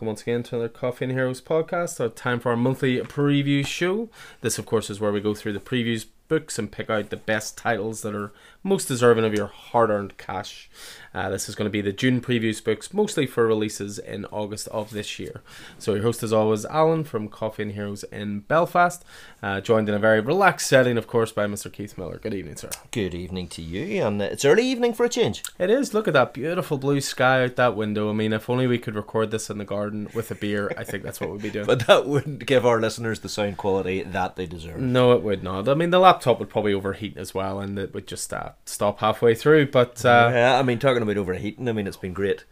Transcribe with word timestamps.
Welcome 0.00 0.12
once 0.12 0.22
again 0.22 0.42
to 0.44 0.54
another 0.54 0.70
Coffee 0.70 1.04
and 1.04 1.12
Heroes 1.12 1.42
podcast. 1.42 2.00
Our 2.00 2.08
time 2.08 2.40
for 2.40 2.48
our 2.48 2.56
monthly 2.56 3.00
preview 3.00 3.66
show. 3.66 4.08
This, 4.40 4.58
of 4.58 4.64
course, 4.64 4.88
is 4.88 4.98
where 4.98 5.12
we 5.12 5.20
go 5.20 5.34
through 5.34 5.52
the 5.52 5.60
previews 5.60 6.06
books 6.26 6.58
and 6.58 6.72
pick 6.72 6.88
out 6.88 7.10
the 7.10 7.18
best 7.18 7.58
titles 7.58 8.00
that 8.00 8.14
are 8.14 8.32
most 8.62 8.88
deserving 8.88 9.24
of 9.24 9.34
your 9.34 9.46
hard-earned 9.46 10.18
cash. 10.18 10.68
Uh, 11.12 11.28
this 11.30 11.48
is 11.48 11.54
going 11.54 11.66
to 11.66 11.70
be 11.70 11.80
the 11.80 11.92
June 11.92 12.20
previews 12.20 12.62
books, 12.62 12.92
mostly 12.92 13.26
for 13.26 13.46
releases 13.46 13.98
in 13.98 14.24
August 14.26 14.68
of 14.68 14.90
this 14.90 15.18
year. 15.18 15.42
So 15.78 15.94
your 15.94 16.02
host, 16.02 16.22
as 16.22 16.32
always, 16.32 16.64
Alan 16.66 17.04
from 17.04 17.28
Coffee 17.28 17.64
and 17.64 17.72
Heroes 17.72 18.04
in 18.04 18.40
Belfast, 18.40 19.04
uh, 19.42 19.60
joined 19.60 19.88
in 19.88 19.94
a 19.94 19.98
very 19.98 20.20
relaxed 20.20 20.68
setting, 20.68 20.98
of 20.98 21.06
course, 21.06 21.32
by 21.32 21.46
Mr. 21.46 21.72
Keith 21.72 21.98
Miller. 21.98 22.18
Good 22.18 22.34
evening, 22.34 22.56
sir. 22.56 22.70
Good 22.90 23.14
evening 23.14 23.48
to 23.48 23.62
you, 23.62 24.04
and 24.04 24.20
it's 24.22 24.44
early 24.44 24.64
evening 24.64 24.92
for 24.92 25.04
a 25.04 25.08
change. 25.08 25.42
It 25.58 25.70
is. 25.70 25.94
Look 25.94 26.06
at 26.06 26.14
that 26.14 26.34
beautiful 26.34 26.78
blue 26.78 27.00
sky 27.00 27.42
out 27.44 27.56
that 27.56 27.74
window. 27.74 28.10
I 28.10 28.12
mean, 28.12 28.32
if 28.32 28.48
only 28.48 28.66
we 28.66 28.78
could 28.78 28.94
record 28.94 29.30
this 29.30 29.50
in 29.50 29.58
the 29.58 29.64
garden 29.64 30.08
with 30.14 30.30
a 30.30 30.34
beer, 30.34 30.70
I 30.76 30.84
think 30.84 31.02
that's 31.02 31.20
what 31.20 31.30
we'd 31.30 31.42
be 31.42 31.50
doing. 31.50 31.66
But 31.70 31.86
that 31.86 32.06
wouldn't 32.06 32.46
give 32.46 32.66
our 32.66 32.80
listeners 32.80 33.20
the 33.20 33.28
sound 33.28 33.56
quality 33.56 34.02
that 34.02 34.34
they 34.36 34.44
deserve. 34.46 34.80
No, 34.80 35.12
it 35.12 35.22
would 35.22 35.42
not. 35.42 35.68
I 35.68 35.74
mean, 35.74 35.90
the 35.90 36.00
laptop 36.00 36.38
would 36.40 36.50
probably 36.50 36.74
overheat 36.74 37.16
as 37.16 37.32
well, 37.32 37.60
and 37.60 37.78
it 37.78 37.94
would 37.94 38.08
just 38.08 38.32
uh, 38.32 38.49
stop 38.64 39.00
halfway 39.00 39.34
through. 39.34 39.70
But 39.70 40.04
uh, 40.04 40.30
yeah, 40.32 40.58
I 40.58 40.62
mean, 40.62 40.78
talking 40.78 41.02
about 41.02 41.16
overheating, 41.16 41.68
I 41.68 41.72
mean, 41.72 41.86
it's 41.86 41.96
been 41.96 42.12
great. 42.12 42.44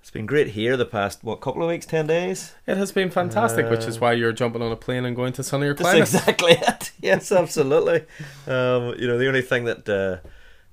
It's 0.00 0.10
been 0.10 0.26
great 0.26 0.48
here 0.48 0.76
the 0.76 0.84
past 0.84 1.22
what 1.22 1.40
couple 1.40 1.62
of 1.62 1.68
weeks, 1.68 1.86
ten 1.86 2.08
days. 2.08 2.54
it 2.66 2.76
has 2.76 2.90
been 2.90 3.08
fantastic, 3.08 3.70
which 3.70 3.84
is 3.84 4.00
why 4.00 4.14
you're 4.14 4.32
jumping 4.32 4.60
on 4.60 4.72
a 4.72 4.76
plane 4.76 5.04
and 5.04 5.14
going 5.14 5.32
to 5.34 5.44
sunnier 5.44 5.74
That's 5.74 5.90
climates. 5.90 6.14
exactly 6.14 6.52
it. 6.52 6.90
Yes, 7.00 7.30
absolutely. 7.30 8.04
um, 8.48 8.94
you 8.98 9.06
know, 9.06 9.16
the 9.16 9.28
only 9.28 9.42
thing 9.42 9.64
that 9.64 9.88
uh, 9.88 10.26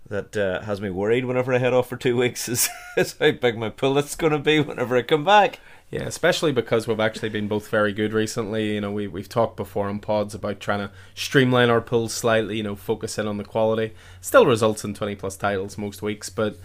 that 0.10 0.36
uh, 0.36 0.62
has 0.62 0.82
me 0.82 0.90
worried 0.90 1.26
whenever 1.26 1.54
I 1.54 1.60
head 1.60 1.74
off 1.74 1.88
for 1.88 1.98
two 1.98 2.18
weeks 2.18 2.50
is, 2.50 2.70
is 2.98 3.16
how 3.20 3.32
big 3.32 3.58
my 3.58 3.70
pull 3.70 3.98
is 3.98 4.16
going 4.16 4.34
to 4.34 4.40
be 4.40 4.60
whenever 4.60 4.98
I 4.98 5.04
come 5.04 5.24
back. 5.24 5.60
Yeah, 5.92 6.04
especially 6.04 6.52
because 6.52 6.88
we've 6.88 7.00
actually 7.00 7.30
been 7.30 7.48
both 7.48 7.68
very 7.70 7.94
good 7.94 8.14
recently. 8.14 8.76
You 8.76 8.82
know, 8.82 8.92
we 8.92 9.08
we've 9.08 9.30
talked 9.30 9.58
before 9.58 9.88
on 9.88 10.00
pods 10.00 10.36
about 10.36 10.60
trying 10.60 10.88
to 10.88 10.92
streamline 11.16 11.70
our 11.70 11.82
pulls 11.82 12.14
slightly. 12.14 12.58
You 12.58 12.64
know, 12.64 12.76
focus 12.76 13.18
in 13.18 13.28
on 13.28 13.38
the 13.38 13.44
quality. 13.44 13.94
Still 14.22 14.46
results 14.46 14.84
in 14.84 14.94
twenty 14.94 15.16
plus 15.16 15.36
titles 15.36 15.78
most 15.78 16.02
weeks, 16.02 16.30
but. 16.30 16.58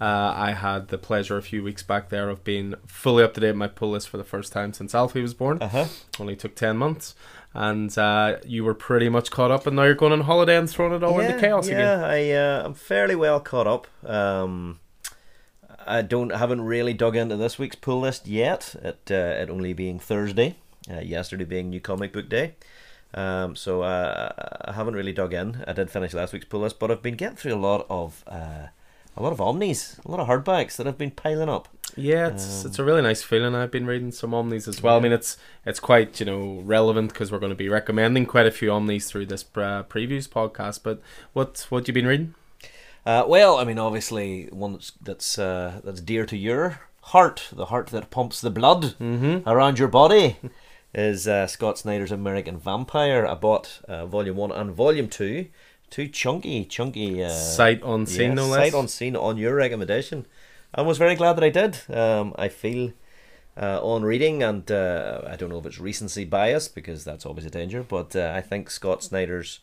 Uh, 0.00 0.34
I 0.36 0.52
had 0.54 0.88
the 0.88 0.98
pleasure 0.98 1.36
a 1.36 1.42
few 1.42 1.62
weeks 1.62 1.84
back 1.84 2.08
there 2.08 2.28
of 2.28 2.42
being 2.42 2.74
fully 2.88 3.22
up 3.22 3.34
to 3.34 3.40
date 3.40 3.48
with 3.48 3.56
my 3.56 3.68
pull 3.68 3.90
list 3.90 4.08
for 4.08 4.16
the 4.16 4.24
first 4.24 4.52
time 4.52 4.72
since 4.72 4.96
Alfie 4.96 5.22
was 5.22 5.32
born. 5.32 5.58
Uh 5.60 5.68
huh. 5.68 5.86
Only 6.18 6.34
took 6.34 6.56
10 6.56 6.76
months. 6.76 7.14
And 7.54 7.96
uh, 7.96 8.38
you 8.44 8.64
were 8.64 8.74
pretty 8.74 9.08
much 9.08 9.30
caught 9.30 9.52
up, 9.52 9.64
and 9.64 9.76
now 9.76 9.84
you're 9.84 9.94
going 9.94 10.12
on 10.12 10.22
holiday 10.22 10.56
and 10.56 10.68
throwing 10.68 10.92
it 10.92 11.04
all 11.04 11.20
into 11.20 11.38
chaos 11.38 11.68
yeah, 11.68 11.74
again. 11.74 12.04
I 12.04 12.30
uh, 12.32 12.62
I'm 12.64 12.74
fairly 12.74 13.14
well 13.14 13.38
caught 13.38 13.68
up. 13.68 13.86
Um, 14.04 14.80
I 15.86 16.02
don't 16.02 16.30
haven't 16.30 16.62
really 16.62 16.94
dug 16.94 17.16
into 17.16 17.36
this 17.36 17.58
week's 17.58 17.76
pull 17.76 18.00
list 18.00 18.26
yet. 18.26 18.74
It 18.82 19.10
uh, 19.10 19.42
it 19.42 19.50
only 19.50 19.72
being 19.72 19.98
Thursday, 19.98 20.56
uh, 20.90 21.00
yesterday 21.00 21.44
being 21.44 21.70
New 21.70 21.80
Comic 21.80 22.12
Book 22.12 22.28
Day. 22.28 22.54
Um, 23.14 23.56
so 23.56 23.82
uh, 23.82 24.30
I 24.64 24.72
haven't 24.72 24.94
really 24.94 25.12
dug 25.12 25.34
in. 25.34 25.62
I 25.66 25.72
did 25.72 25.90
finish 25.90 26.14
last 26.14 26.32
week's 26.32 26.46
pull 26.46 26.60
list, 26.60 26.78
but 26.78 26.90
I've 26.90 27.02
been 27.02 27.16
getting 27.16 27.36
through 27.36 27.54
a 27.54 27.56
lot 27.56 27.86
of 27.90 28.24
uh, 28.26 28.68
a 29.16 29.22
lot 29.22 29.32
of 29.32 29.40
omnis, 29.40 29.98
a 30.04 30.10
lot 30.10 30.20
of 30.20 30.28
hardbacks 30.28 30.76
that 30.76 30.86
have 30.86 30.98
been 30.98 31.10
piling 31.10 31.48
up. 31.48 31.68
Yeah, 31.94 32.28
it's 32.28 32.64
it's 32.64 32.78
a 32.78 32.84
really 32.84 33.02
nice 33.02 33.22
feeling. 33.22 33.54
I've 33.54 33.70
been 33.70 33.86
reading 33.86 34.12
some 34.12 34.32
omnis 34.32 34.66
as 34.66 34.82
well. 34.82 34.96
I 34.96 35.00
mean, 35.00 35.12
it's 35.12 35.36
it's 35.66 35.78
quite 35.78 36.18
you 36.20 36.26
know 36.26 36.62
relevant 36.64 37.12
because 37.12 37.30
we're 37.30 37.38
going 37.38 37.50
to 37.50 37.56
be 37.56 37.68
recommending 37.68 38.24
quite 38.24 38.46
a 38.46 38.50
few 38.50 38.72
omnis 38.72 39.10
through 39.10 39.26
this 39.26 39.44
uh, 39.56 39.82
previews 39.82 40.26
podcast. 40.26 40.80
But 40.82 41.02
what 41.34 41.66
what 41.68 41.86
you 41.86 41.92
been 41.92 42.06
reading? 42.06 42.34
Uh, 43.04 43.24
well, 43.26 43.58
I 43.58 43.64
mean, 43.64 43.78
obviously, 43.78 44.46
one 44.52 44.72
that's 44.74 44.92
that's, 45.02 45.38
uh, 45.38 45.80
that's 45.84 46.00
dear 46.00 46.24
to 46.26 46.36
your 46.36 46.80
heart, 47.02 47.48
the 47.52 47.66
heart 47.66 47.88
that 47.88 48.10
pumps 48.10 48.40
the 48.40 48.50
blood 48.50 48.94
around 49.46 49.78
your 49.78 49.88
body, 49.88 50.36
is 50.94 51.26
uh, 51.26 51.46
Scott 51.46 51.78
Snyder's 51.78 52.12
American 52.12 52.58
Vampire. 52.58 53.26
I 53.26 53.34
bought 53.34 53.80
uh, 53.88 54.06
Volume 54.06 54.36
One 54.36 54.52
and 54.52 54.70
Volume 54.70 55.08
Two, 55.08 55.46
two 55.90 56.06
chunky, 56.06 56.64
chunky 56.64 57.24
uh, 57.24 57.30
Sight 57.30 57.80
unseen, 57.84 58.30
yeah, 58.30 58.34
no 58.34 58.46
less. 58.46 58.70
sight 58.70 58.80
unseen 58.80 59.16
on 59.16 59.36
your 59.36 59.54
recommendation. 59.56 60.26
I 60.74 60.82
was 60.82 60.96
very 60.96 61.16
glad 61.16 61.34
that 61.34 61.44
I 61.44 61.50
did. 61.50 61.78
Um, 61.94 62.34
I 62.36 62.48
feel. 62.48 62.92
Uh, 63.54 63.78
on 63.82 64.02
reading, 64.02 64.42
and 64.42 64.70
uh, 64.70 65.20
I 65.26 65.36
don't 65.36 65.50
know 65.50 65.58
if 65.58 65.66
it's 65.66 65.78
recency 65.78 66.24
bias 66.24 66.68
because 66.68 67.04
that's 67.04 67.26
always 67.26 67.44
a 67.44 67.50
danger, 67.50 67.82
but 67.82 68.16
uh, 68.16 68.32
I 68.34 68.40
think 68.40 68.70
Scott 68.70 69.02
Snyder's 69.02 69.60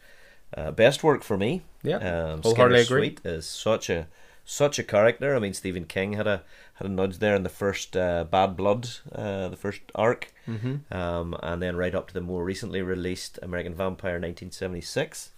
uh, 0.57 0.71
best 0.71 1.03
work 1.03 1.23
for 1.23 1.37
me 1.37 1.61
Yeah, 1.83 1.97
um, 1.97 2.41
wholeheartedly 2.41 2.81
agree. 2.81 3.07
Sweet 3.09 3.21
is 3.25 3.45
such 3.45 3.89
a 3.89 4.07
such 4.45 4.79
a 4.79 4.83
character. 4.83 5.35
I 5.35 5.39
mean, 5.39 5.53
Stephen 5.53 5.85
King 5.85 6.13
had 6.13 6.27
a 6.27 6.41
had 6.75 6.87
a 6.87 6.89
nudge 6.91 7.19
there 7.19 7.35
in 7.35 7.43
the 7.43 7.49
first 7.49 7.95
uh, 7.95 8.23
Bad 8.23 8.55
Blood, 8.57 8.89
uh, 9.13 9.49
the 9.49 9.57
first 9.57 9.81
arc, 9.95 10.31
Mm-hmm. 10.47 10.91
um, 10.93 11.35
and 11.43 11.61
then 11.61 11.75
right 11.75 11.93
up 11.93 12.07
to 12.07 12.13
the 12.13 12.21
more 12.21 12.43
recently 12.43 12.81
released 12.81 13.37
American 13.43 13.75
Vampire 13.75 14.17
1976, 14.19 15.31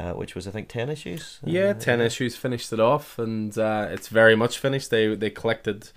uh, 0.00 0.12
which 0.12 0.34
was 0.34 0.46
I 0.48 0.50
think 0.50 0.68
ten 0.68 0.88
issues. 0.88 1.38
Yeah, 1.44 1.70
Uh, 1.70 1.74
ten 1.74 2.00
issues 2.00 2.36
finished 2.36 2.72
it 2.72 2.80
off, 2.80 3.18
and 3.18 3.56
uh, 3.58 3.88
it's 3.90 4.08
very 4.08 4.36
much 4.36 4.58
finished. 4.58 4.90
They 4.90 5.14
they 5.14 5.30
collected 5.30 5.90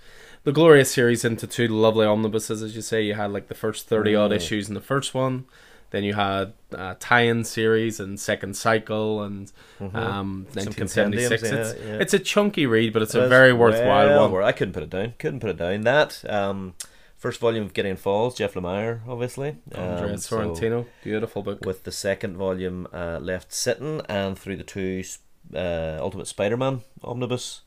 the 0.44 0.52
Glorious 0.52 0.90
series 0.90 1.24
into 1.24 1.46
two 1.46 1.68
lovely 1.68 2.04
omnibuses, 2.06 2.62
as 2.62 2.74
you 2.76 2.82
say. 2.82 3.02
You 3.02 3.14
had 3.14 3.32
like 3.32 3.48
the 3.48 3.54
first 3.54 3.88
thirty 3.88 4.14
odd 4.14 4.30
Mm. 4.32 4.36
issues 4.36 4.68
in 4.68 4.74
the 4.74 4.80
first 4.80 5.14
one, 5.14 5.44
then 5.92 6.02
you 6.04 6.14
had 6.14 6.52
uh, 6.74 6.94
tie-in 6.98 7.44
series 7.44 8.00
and 8.00 8.18
second 8.18 8.56
cycle 8.56 9.22
and 9.22 9.52
um, 9.80 10.46
1976. 10.54 11.42
it's, 11.42 11.52
yeah, 11.80 11.86
yeah. 11.86 11.98
it's 12.00 12.12
a 12.14 12.18
chunky 12.18 12.66
read, 12.66 12.92
but 12.92 13.02
it's 13.02 13.14
It 13.14 13.22
a 13.22 13.28
very 13.28 13.52
worthwhile 13.52 14.08
well 14.08 14.22
one. 14.22 14.32
worth- 14.32 14.44
I 14.46 14.52
couldn't 14.52 14.74
put 14.74 14.82
it 14.82 14.90
down. 14.90 15.14
Couldn't 15.18 15.40
put 15.40 15.50
it 15.50 15.56
down. 15.58 15.82
That 15.82 16.22
um, 16.28 16.74
first 17.16 17.38
volume 17.40 17.64
of 17.64 17.72
Gideon 17.74 17.96
Falls, 17.96 18.34
Jeff 18.34 18.54
Lemire, 18.54 19.00
obviously. 19.06 19.56
Andrea 19.74 20.12
Um, 20.14 20.18
so- 20.18 20.86
beautiful 21.04 21.42
book. 21.42 21.64
with 21.64 21.84
the 21.84 21.92
second 21.92 22.36
volume 22.36 22.88
uh, 22.92 23.18
left 23.20 23.52
sitting 23.52 24.00
and 24.08 24.38
through 24.38 24.56
the 24.56 24.64
two 24.64 25.04
uh, 25.54 25.98
Ultimate 26.00 26.26
Spider-Man 26.26 26.80
omnibus 27.04 27.62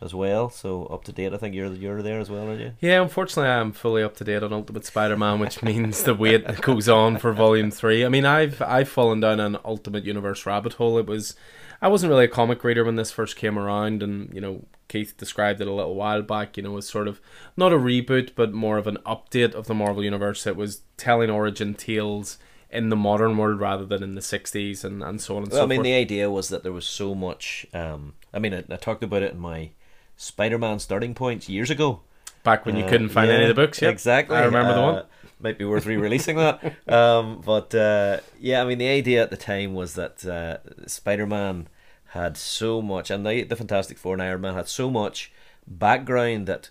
as 0.00 0.14
well. 0.14 0.48
So 0.50 0.86
up 0.86 1.04
to 1.04 1.12
date. 1.12 1.32
I 1.32 1.36
think 1.36 1.54
you're 1.54 1.72
you're 1.72 2.02
there 2.02 2.20
as 2.20 2.30
well, 2.30 2.48
aren't 2.48 2.60
you? 2.60 2.72
Yeah, 2.80 3.02
unfortunately, 3.02 3.50
I'm 3.50 3.72
fully 3.72 4.02
up 4.02 4.16
to 4.16 4.24
date 4.24 4.42
on 4.42 4.52
Ultimate 4.52 4.84
Spider-Man, 4.84 5.38
which 5.38 5.62
means 5.62 6.02
the 6.02 6.14
wait 6.14 6.60
goes 6.62 6.88
on 6.88 7.18
for 7.18 7.32
Volume 7.32 7.70
Three. 7.70 8.04
I 8.04 8.08
mean, 8.08 8.24
I've 8.24 8.60
I've 8.62 8.88
fallen 8.88 9.20
down 9.20 9.40
an 9.40 9.58
Ultimate 9.64 10.04
Universe 10.04 10.46
rabbit 10.46 10.74
hole. 10.74 10.98
It 10.98 11.06
was, 11.06 11.36
I 11.82 11.88
wasn't 11.88 12.10
really 12.10 12.24
a 12.24 12.28
comic 12.28 12.64
reader 12.64 12.84
when 12.84 12.96
this 12.96 13.10
first 13.10 13.36
came 13.36 13.58
around, 13.58 14.02
and 14.02 14.32
you 14.32 14.40
know, 14.40 14.64
Keith 14.88 15.16
described 15.16 15.60
it 15.60 15.68
a 15.68 15.72
little 15.72 15.94
while 15.94 16.22
back. 16.22 16.56
You 16.56 16.62
know, 16.62 16.76
as 16.76 16.88
sort 16.88 17.08
of 17.08 17.20
not 17.56 17.72
a 17.72 17.78
reboot, 17.78 18.30
but 18.34 18.52
more 18.52 18.78
of 18.78 18.86
an 18.86 18.98
update 19.06 19.54
of 19.54 19.66
the 19.66 19.74
Marvel 19.74 20.04
Universe. 20.04 20.46
It 20.46 20.56
was 20.56 20.82
telling 20.96 21.30
origin 21.30 21.74
tales 21.74 22.38
in 22.72 22.88
the 22.88 22.96
modern 22.96 23.36
world 23.36 23.58
rather 23.58 23.84
than 23.84 24.02
in 24.02 24.14
the 24.14 24.20
'60s, 24.22 24.82
and 24.82 25.02
and 25.02 25.20
so 25.20 25.36
on 25.36 25.42
and 25.42 25.52
so 25.52 25.58
forth. 25.58 25.58
Well, 25.58 25.60
so 25.60 25.64
I 25.64 25.66
mean, 25.66 25.78
forth. 25.78 25.84
the 25.84 25.94
idea 25.94 26.30
was 26.30 26.48
that 26.48 26.62
there 26.62 26.72
was 26.72 26.86
so 26.86 27.14
much. 27.14 27.66
Um, 27.74 28.14
I 28.32 28.38
mean, 28.38 28.54
I, 28.54 28.64
I 28.70 28.76
talked 28.76 29.02
about 29.02 29.22
it 29.22 29.32
in 29.32 29.38
my 29.40 29.70
Spider-Man 30.20 30.78
starting 30.78 31.14
points 31.14 31.48
years 31.48 31.70
ago. 31.70 32.00
Back 32.42 32.66
when 32.66 32.76
you 32.76 32.84
Uh, 32.84 32.88
couldn't 32.88 33.08
find 33.08 33.28
yeah, 33.28 33.34
any 33.36 33.44
of 33.44 33.48
the 33.48 33.54
books, 33.62 33.80
yeah, 33.80 33.88
exactly. 33.88 34.36
I 34.36 34.44
remember 34.44 34.74
the 34.74 34.80
Uh, 34.80 34.92
one. 34.92 35.04
Might 35.42 35.58
be 35.58 35.64
worth 35.64 35.86
re-releasing 35.86 36.36
that. 36.36 36.74
Um, 36.86 37.40
but 37.44 37.74
uh, 37.74 38.20
yeah, 38.38 38.60
I 38.62 38.66
mean, 38.66 38.76
the 38.78 38.88
idea 38.88 39.22
at 39.22 39.30
the 39.30 39.36
time 39.38 39.72
was 39.74 39.94
that 39.94 40.24
uh, 40.26 40.58
Spider-Man 40.86 41.68
had 42.08 42.36
so 42.36 42.82
much, 42.82 43.10
and 43.10 43.24
the, 43.24 43.44
the 43.44 43.56
Fantastic 43.56 43.96
Four 43.96 44.12
and 44.14 44.22
Iron 44.22 44.42
Man 44.42 44.54
had 44.54 44.68
so 44.68 44.90
much 44.90 45.32
background 45.66 46.46
that 46.46 46.68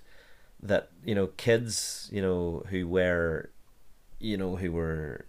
that 0.62 0.90
you 1.04 1.16
know 1.16 1.28
kids, 1.38 2.10
you 2.12 2.22
know, 2.22 2.64
who 2.70 2.88
were, 2.88 3.50
you 4.20 4.38
know, 4.38 4.58
who 4.58 4.72
were. 4.72 5.26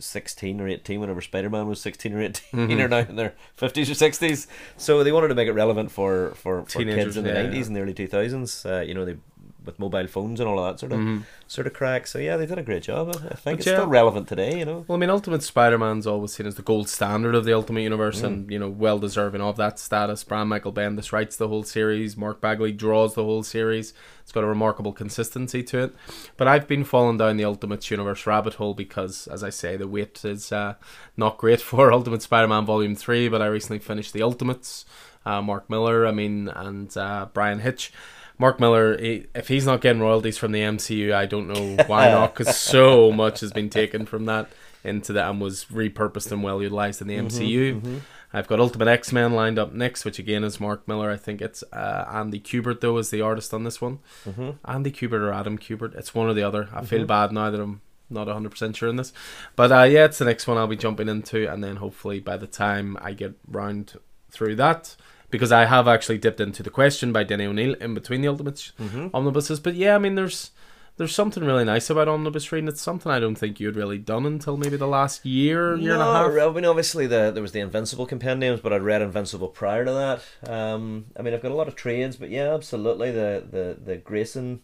16 0.00 0.60
or 0.60 0.68
18 0.68 1.00
whenever 1.00 1.20
Spider-Man 1.20 1.66
was 1.66 1.80
16 1.80 2.14
or 2.14 2.22
18 2.22 2.32
Mm-hmm. 2.52 2.80
are 2.80 2.88
now 2.88 2.98
in 2.98 3.16
their 3.16 3.34
50s 3.58 3.90
or 3.90 3.94
60s 3.94 4.46
so 4.76 5.04
they 5.04 5.12
wanted 5.12 5.28
to 5.28 5.34
make 5.34 5.48
it 5.48 5.52
relevant 5.52 5.90
for 5.90 6.32
for, 6.34 6.64
for 6.64 6.84
kids 6.84 7.16
in 7.16 7.24
the 7.24 7.30
yeah, 7.30 7.42
90s 7.46 7.54
yeah. 7.54 7.66
and 7.66 7.76
the 7.76 7.80
early 7.80 7.94
2000s 7.94 8.66
uh, 8.70 8.82
you 8.82 8.94
know 8.94 9.04
they 9.04 9.16
with 9.64 9.78
mobile 9.78 10.06
phones 10.06 10.40
and 10.40 10.48
all 10.48 10.58
of 10.58 10.72
that 10.72 10.80
sort 10.80 10.92
of 10.92 10.98
Mhm. 10.98 11.22
sort 11.46 11.66
of 11.66 11.72
crack. 11.74 12.06
So 12.06 12.18
yeah, 12.18 12.36
they 12.36 12.46
did 12.46 12.58
a 12.58 12.62
great 12.62 12.82
job. 12.82 13.08
I 13.10 13.12
think 13.34 13.42
But 13.44 13.54
it's 13.58 13.66
yeah. 13.66 13.74
still 13.74 13.86
relevant 13.86 14.28
today. 14.28 14.58
You 14.58 14.64
know. 14.64 14.84
Well, 14.88 14.96
I 14.96 14.98
mean, 15.00 15.10
Ultimate 15.10 15.42
Spider-Man's 15.42 16.06
always 16.06 16.32
seen 16.32 16.46
as 16.46 16.54
the 16.54 16.62
gold 16.62 16.88
standard 16.88 17.34
of 17.34 17.44
the 17.44 17.52
Ultimate 17.52 17.82
Universe, 17.82 18.22
and 18.22 18.50
you 18.50 18.58
know, 18.58 18.68
well 18.70 18.98
deserving 18.98 19.40
of 19.42 19.56
that 19.58 19.78
status. 19.78 20.24
Brian 20.24 20.48
Michael 20.48 20.72
Bendis 20.72 21.12
writes 21.12 21.36
the 21.36 21.48
whole 21.48 21.62
series. 21.62 22.16
Mark 22.16 22.40
Bagley 22.40 22.72
draws 22.72 23.14
the 23.14 23.24
whole 23.24 23.42
series. 23.42 23.92
It's 24.22 24.32
got 24.32 24.44
a 24.44 24.46
remarkable 24.46 24.92
consistency 24.92 25.62
to 25.64 25.78
it. 25.84 25.94
But 26.36 26.46
I've 26.48 26.68
been 26.68 26.84
falling 26.84 27.16
down 27.18 27.36
the 27.36 27.44
Ultimate 27.44 27.90
Universe 27.90 28.26
rabbit 28.26 28.54
hole 28.54 28.74
because, 28.74 29.26
as 29.26 29.42
I 29.42 29.50
say, 29.50 29.76
the 29.76 29.88
wait 29.88 30.24
is 30.24 30.52
uh, 30.52 30.74
not 31.16 31.36
great 31.38 31.60
for 31.70 31.92
Ultimate 31.92 32.22
Spider-Man 32.22 32.64
Volume 32.64 32.94
Three. 32.94 33.28
But 33.28 33.42
I 33.42 33.46
recently 33.46 33.78
finished 33.80 34.12
the 34.12 34.22
Ultimates. 34.22 34.84
Uh, 35.26 35.42
Mark 35.42 35.68
Millar, 35.68 36.06
I 36.06 36.12
mean, 36.12 36.48
and 36.48 36.96
uh, 36.96 37.26
Bryan 37.34 37.58
Hitch. 37.58 37.92
Mark 38.40 38.58
Millar, 38.58 38.98
he, 38.98 39.26
if 39.34 39.48
he's 39.48 39.66
not 39.66 39.82
getting 39.82 40.00
royalties 40.00 40.38
from 40.38 40.52
the 40.52 40.60
MCU, 40.60 41.12
I 41.12 41.26
don't 41.26 41.46
know 41.46 41.84
why 41.86 42.08
not, 42.10 42.34
because 42.34 42.56
so 42.56 43.12
much 43.12 43.40
has 43.40 43.52
been 43.52 43.68
taken 43.68 44.06
from 44.06 44.24
that 44.24 44.48
into 44.82 45.12
that 45.12 45.30
and 45.30 45.42
was 45.42 45.66
repurposed 45.66 46.32
and 46.32 46.42
well 46.42 46.62
utilized 46.62 47.02
in 47.02 47.06
the 47.06 47.18
MCU. 47.18 48.00
I've 48.32 48.46
got 48.46 48.58
Ultimate 48.58 48.88
X 48.88 49.12
Men 49.12 49.32
lined 49.32 49.58
up 49.58 49.74
next, 49.74 50.06
which 50.06 50.18
again 50.18 50.42
is 50.42 50.58
Mark 50.58 50.88
Millar. 50.88 51.10
I 51.10 51.16
think 51.16 51.42
it's 51.42 51.62
uh, 51.72 52.06
Andy 52.10 52.40
Kubert 52.40 52.80
though 52.80 52.96
is 52.96 53.10
the 53.10 53.20
artist 53.20 53.52
on 53.52 53.64
this 53.64 53.80
one. 53.80 53.98
Mm-hmm. 54.24 54.50
Andy 54.64 54.90
Kubert 54.90 55.20
or 55.20 55.32
Adam 55.32 55.58
Kubert. 55.58 55.94
It's 55.94 56.14
one 56.14 56.26
or 56.26 56.32
the 56.32 56.42
other. 56.42 56.68
I 56.72 56.84
feel 56.84 57.04
bad 57.04 57.32
now 57.32 57.50
that 57.50 57.60
I'm 57.60 57.82
not 58.08 58.26
100% 58.26 58.74
sure 58.74 58.88
in 58.88 58.96
this. 58.96 59.12
But 59.54 59.70
uh, 59.70 59.82
yeah, 59.82 60.06
it's 60.06 60.18
the 60.18 60.24
next 60.24 60.46
one 60.46 60.56
I'll 60.56 60.66
be 60.66 60.76
jumping 60.76 61.08
into, 61.08 61.50
and 61.52 61.62
then 61.62 61.76
hopefully 61.76 62.20
by 62.20 62.36
the 62.36 62.46
time 62.46 62.96
I 63.00 63.12
get 63.12 63.34
round 63.46 63.98
through 64.30 64.56
that, 64.56 64.96
because 65.30 65.52
I 65.52 65.64
have 65.66 65.86
actually 65.88 66.18
dipped 66.18 66.40
into 66.40 66.62
the 66.62 66.70
question 66.70 67.12
by 67.12 67.24
Denny 67.24 67.46
O'Neil 67.46 67.74
in 67.74 67.94
between 67.94 68.20
the 68.20 68.28
Ultimates 68.28 68.72
Mm-hmm. 68.80 69.08
omnibuses. 69.14 69.60
But 69.60 69.74
yeah, 69.74 69.94
I 69.94 69.98
mean, 69.98 70.14
there's 70.14 70.50
there's 70.96 71.14
something 71.14 71.42
really 71.44 71.64
nice 71.64 71.88
about 71.88 72.08
omnibus 72.08 72.52
reading. 72.52 72.68
It's 72.68 72.82
something 72.82 73.10
I 73.10 73.20
don't 73.20 73.36
think 73.36 73.58
you 73.58 73.66
had 73.68 73.76
really 73.76 73.96
done 73.96 74.26
until 74.26 74.56
maybe 74.58 74.76
the 74.76 74.86
last 74.86 75.24
year, 75.24 75.74
year 75.76 75.94
and 75.94 76.02
a 76.02 76.04
half. 76.04 76.30
I 76.30 76.50
mean, 76.52 76.64
obviously 76.66 77.06
the 77.06 77.30
there 77.30 77.42
was 77.42 77.52
the 77.52 77.60
Invincible 77.60 78.04
compendiums, 78.06 78.60
but 78.60 78.72
I'd 78.72 78.82
read 78.82 79.00
Invincible 79.00 79.48
prior 79.48 79.84
to 79.84 79.92
that. 79.92 80.50
Um, 80.50 81.06
I 81.18 81.22
mean, 81.22 81.32
I've 81.32 81.42
got 81.42 81.52
a 81.52 81.54
lot 81.54 81.68
of 81.68 81.74
trades, 81.76 82.16
but 82.16 82.28
yeah, 82.30 82.52
absolutely 82.52 83.10
the 83.12 83.44
the 83.50 83.78
the 83.82 83.96
Grayson 83.96 84.60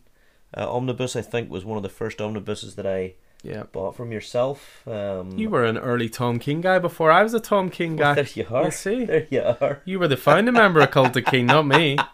uh, 0.57 0.71
omnibus 0.71 1.17
I 1.17 1.23
think 1.23 1.51
was 1.51 1.65
one 1.65 1.77
of 1.79 1.83
the 1.83 1.89
first 1.89 2.21
omnibuses 2.21 2.75
that 2.77 2.87
I 2.87 3.15
Yeah. 3.43 3.65
bought 3.73 3.97
from 3.97 4.11
yourself. 4.13 4.83
Um, 4.89 5.39
You 5.39 5.51
were 5.51 5.65
an 5.65 5.79
early 5.79 6.09
Tom 6.09 6.39
King 6.39 6.61
guy 6.61 6.79
before 6.79 7.13
I 7.13 7.23
was 7.23 7.33
a 7.35 7.41
Tom 7.41 7.71
King 7.71 7.97
guy. 7.97 8.15
well, 8.15 8.15
there 8.17 8.29
you 8.35 8.47
are. 8.51 8.65
You 8.65 8.71
see? 8.71 9.05
There 9.05 9.27
you 9.31 9.43
are. 9.61 9.83
You 9.85 9.99
were 9.99 10.09
the 10.09 10.17
founding 10.17 10.55
member 10.55 10.81
of 10.81 10.91
Cult 10.91 11.17
of 11.17 11.25
King, 11.25 11.47
not 11.47 11.67
me. 11.67 11.97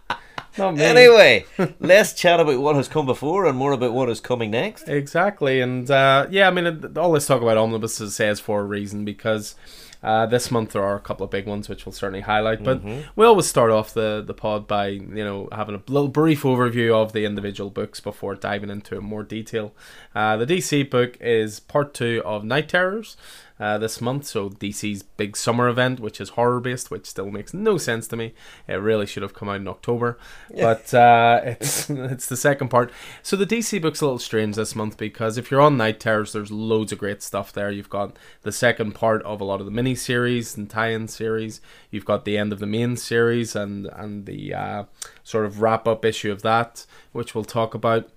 Not 0.58 0.74
me. 0.74 0.82
Anyway, 0.84 1.46
less 1.80 2.12
chat 2.12 2.38
about 2.38 2.60
what 2.60 2.76
has 2.76 2.86
come 2.86 3.06
before 3.06 3.46
and 3.46 3.56
more 3.56 3.72
about 3.72 3.94
what 3.94 4.10
is 4.10 4.20
coming 4.20 4.50
next. 4.50 4.86
Exactly, 4.86 5.62
and 5.62 5.90
uh, 5.90 6.26
yeah, 6.28 6.46
I 6.46 6.50
mean, 6.50 6.94
all 6.98 7.12
this 7.12 7.26
talk 7.26 7.40
about 7.40 7.56
omnibuses 7.56 8.14
says 8.14 8.38
for 8.38 8.60
a 8.60 8.64
reason 8.64 9.02
because 9.06 9.54
uh, 10.02 10.26
this 10.26 10.50
month 10.50 10.72
there 10.72 10.82
are 10.82 10.96
a 10.96 11.00
couple 11.00 11.24
of 11.24 11.30
big 11.30 11.46
ones 11.46 11.68
which 11.68 11.86
we'll 11.86 11.92
certainly 11.92 12.22
highlight. 12.22 12.62
But 12.64 12.82
we 13.16 13.24
always 13.26 13.46
start 13.46 13.70
off 13.70 13.94
the 13.94 14.22
the 14.26 14.34
pod 14.34 14.66
by 14.66 14.88
you 14.88 15.24
know 15.24 15.48
having 15.52 15.74
a 15.74 15.82
little 15.86 16.08
brief 16.08 16.42
overview 16.42 16.92
of 16.94 17.12
the 17.12 17.24
individual 17.24 17.70
books 17.70 18.00
before 18.00 18.34
diving 18.34 18.70
into 18.70 19.00
more 19.00 19.22
detail. 19.22 19.72
Uh, 20.14 20.36
the 20.36 20.46
DC 20.46 20.90
book 20.90 21.16
is 21.20 21.60
part 21.60 21.94
two 21.94 22.22
of 22.24 22.44
Knight 22.44 22.68
Terrors. 22.68 23.16
Uh, 23.62 23.78
this 23.78 24.00
month, 24.00 24.26
so 24.26 24.50
DC's 24.50 25.04
big 25.04 25.36
summer 25.36 25.68
event, 25.68 26.00
which 26.00 26.20
is 26.20 26.30
horror 26.30 26.58
based, 26.58 26.90
which 26.90 27.06
still 27.06 27.30
makes 27.30 27.54
no 27.54 27.78
sense 27.78 28.08
to 28.08 28.16
me. 28.16 28.34
It 28.66 28.74
really 28.74 29.06
should 29.06 29.22
have 29.22 29.34
come 29.34 29.48
out 29.48 29.60
in 29.60 29.68
October, 29.68 30.18
but 30.52 30.92
uh, 30.92 31.42
it's 31.44 31.88
it's 31.88 32.26
the 32.26 32.36
second 32.36 32.70
part. 32.70 32.90
So 33.22 33.36
the 33.36 33.46
DC 33.46 33.80
book's 33.80 34.00
a 34.00 34.04
little 34.04 34.18
strange 34.18 34.56
this 34.56 34.74
month 34.74 34.96
because 34.96 35.38
if 35.38 35.48
you're 35.48 35.60
on 35.60 35.76
Knight 35.76 36.00
Terrors, 36.00 36.32
there's 36.32 36.50
loads 36.50 36.90
of 36.90 36.98
great 36.98 37.22
stuff 37.22 37.52
there. 37.52 37.70
You've 37.70 37.88
got 37.88 38.16
the 38.40 38.50
second 38.50 38.96
part 38.96 39.22
of 39.22 39.40
a 39.40 39.44
lot 39.44 39.60
of 39.60 39.66
the 39.66 39.70
mini 39.70 39.94
series 39.94 40.56
and 40.56 40.68
tie-in 40.68 41.06
series. 41.06 41.60
You've 41.92 42.04
got 42.04 42.24
the 42.24 42.36
end 42.36 42.52
of 42.52 42.58
the 42.58 42.66
main 42.66 42.96
series 42.96 43.54
and 43.54 43.86
and 43.86 44.26
the 44.26 44.54
uh, 44.54 44.84
sort 45.22 45.46
of 45.46 45.62
wrap 45.62 45.86
up 45.86 46.04
issue 46.04 46.32
of 46.32 46.42
that, 46.42 46.84
which 47.12 47.32
we'll 47.32 47.44
talk 47.44 47.74
about. 47.74 48.10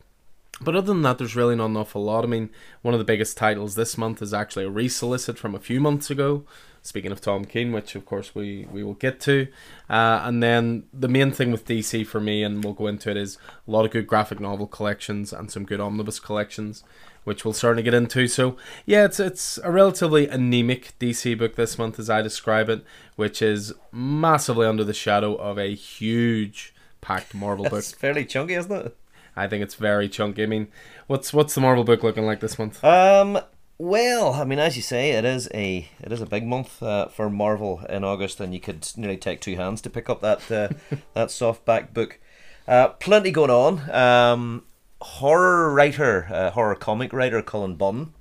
But 0.61 0.75
other 0.75 0.87
than 0.87 1.01
that, 1.01 1.17
there's 1.17 1.35
really 1.35 1.55
not 1.55 1.67
an 1.67 1.77
awful 1.77 2.03
lot. 2.03 2.23
I 2.23 2.27
mean, 2.27 2.49
one 2.81 2.93
of 2.93 2.99
the 2.99 3.03
biggest 3.03 3.35
titles 3.35 3.75
this 3.75 3.97
month 3.97 4.21
is 4.21 4.33
actually 4.33 4.65
a 4.65 4.71
resolicit 4.71 5.37
from 5.37 5.53
a 5.53 5.59
few 5.59 5.81
months 5.81 6.09
ago. 6.09 6.45
Speaking 6.81 7.11
of 7.11 7.19
Tom 7.19 7.45
King, 7.45 7.71
which 7.71 7.95
of 7.95 8.05
course 8.05 8.35
we, 8.35 8.67
we 8.71 8.83
will 8.83 8.93
get 8.93 9.19
to. 9.21 9.47
Uh, 9.89 10.21
and 10.23 10.41
then 10.41 10.83
the 10.93 11.07
main 11.07 11.31
thing 11.31 11.51
with 11.51 11.65
DC 11.65 12.05
for 12.05 12.21
me, 12.21 12.43
and 12.43 12.63
we'll 12.63 12.73
go 12.73 12.87
into 12.87 13.09
it, 13.09 13.17
is 13.17 13.37
a 13.67 13.71
lot 13.71 13.85
of 13.85 13.91
good 13.91 14.05
graphic 14.05 14.39
novel 14.39 14.67
collections 14.67 15.33
and 15.33 15.49
some 15.51 15.65
good 15.65 15.79
omnibus 15.79 16.19
collections, 16.19 16.83
which 17.23 17.43
we'll 17.43 17.55
certainly 17.55 17.81
get 17.81 17.95
into. 17.95 18.27
So, 18.27 18.55
yeah, 18.85 19.05
it's, 19.05 19.19
it's 19.19 19.57
a 19.63 19.71
relatively 19.71 20.27
anemic 20.27 20.93
DC 20.99 21.37
book 21.37 21.55
this 21.55 21.77
month, 21.79 21.97
as 21.97 22.09
I 22.09 22.21
describe 22.21 22.69
it, 22.69 22.85
which 23.15 23.41
is 23.41 23.73
massively 23.91 24.67
under 24.67 24.83
the 24.83 24.93
shadow 24.93 25.35
of 25.35 25.57
a 25.57 25.73
huge 25.73 26.73
packed 27.01 27.33
Marvel 27.33 27.65
book. 27.69 27.79
It's 27.79 27.93
fairly 27.93 28.25
chunky, 28.25 28.53
isn't 28.53 28.71
it? 28.71 28.95
I 29.35 29.47
think 29.47 29.63
it's 29.63 29.75
very 29.75 30.07
chunky. 30.07 30.43
I 30.43 30.45
mean, 30.45 30.67
what's 31.07 31.33
what's 31.33 31.55
the 31.55 31.61
Marvel 31.61 31.83
book 31.83 32.03
looking 32.03 32.25
like 32.25 32.39
this 32.39 32.57
month? 32.59 32.83
Um. 32.83 33.39
Well, 33.77 34.35
I 34.35 34.45
mean, 34.45 34.59
as 34.59 34.77
you 34.77 34.81
say, 34.81 35.11
it 35.11 35.25
is 35.25 35.49
a 35.53 35.89
it 36.01 36.11
is 36.11 36.21
a 36.21 36.25
big 36.25 36.45
month 36.47 36.81
uh, 36.81 37.09
for 37.09 37.29
Marvel 37.29 37.81
in 37.89 38.05
August, 38.05 38.39
and 38.39 38.53
you 38.53 38.59
could 38.61 38.87
nearly 38.95 39.17
take 39.17 39.41
two 39.41 39.57
hands 39.57 39.81
to 39.81 39.89
pick 39.89 40.09
up 40.09 40.21
that 40.21 40.49
uh, 40.49 40.69
that 41.13 41.27
softback 41.27 41.93
book. 41.93 42.19
Uh, 42.67 42.89
plenty 42.89 43.31
going 43.31 43.51
on. 43.51 43.89
Um, 43.91 44.63
horror 45.01 45.73
writer, 45.73 46.27
uh, 46.31 46.51
horror 46.51 46.75
comic 46.75 47.11
writer 47.11 47.41
Cullen 47.41 47.75
Bunn, 47.75 48.13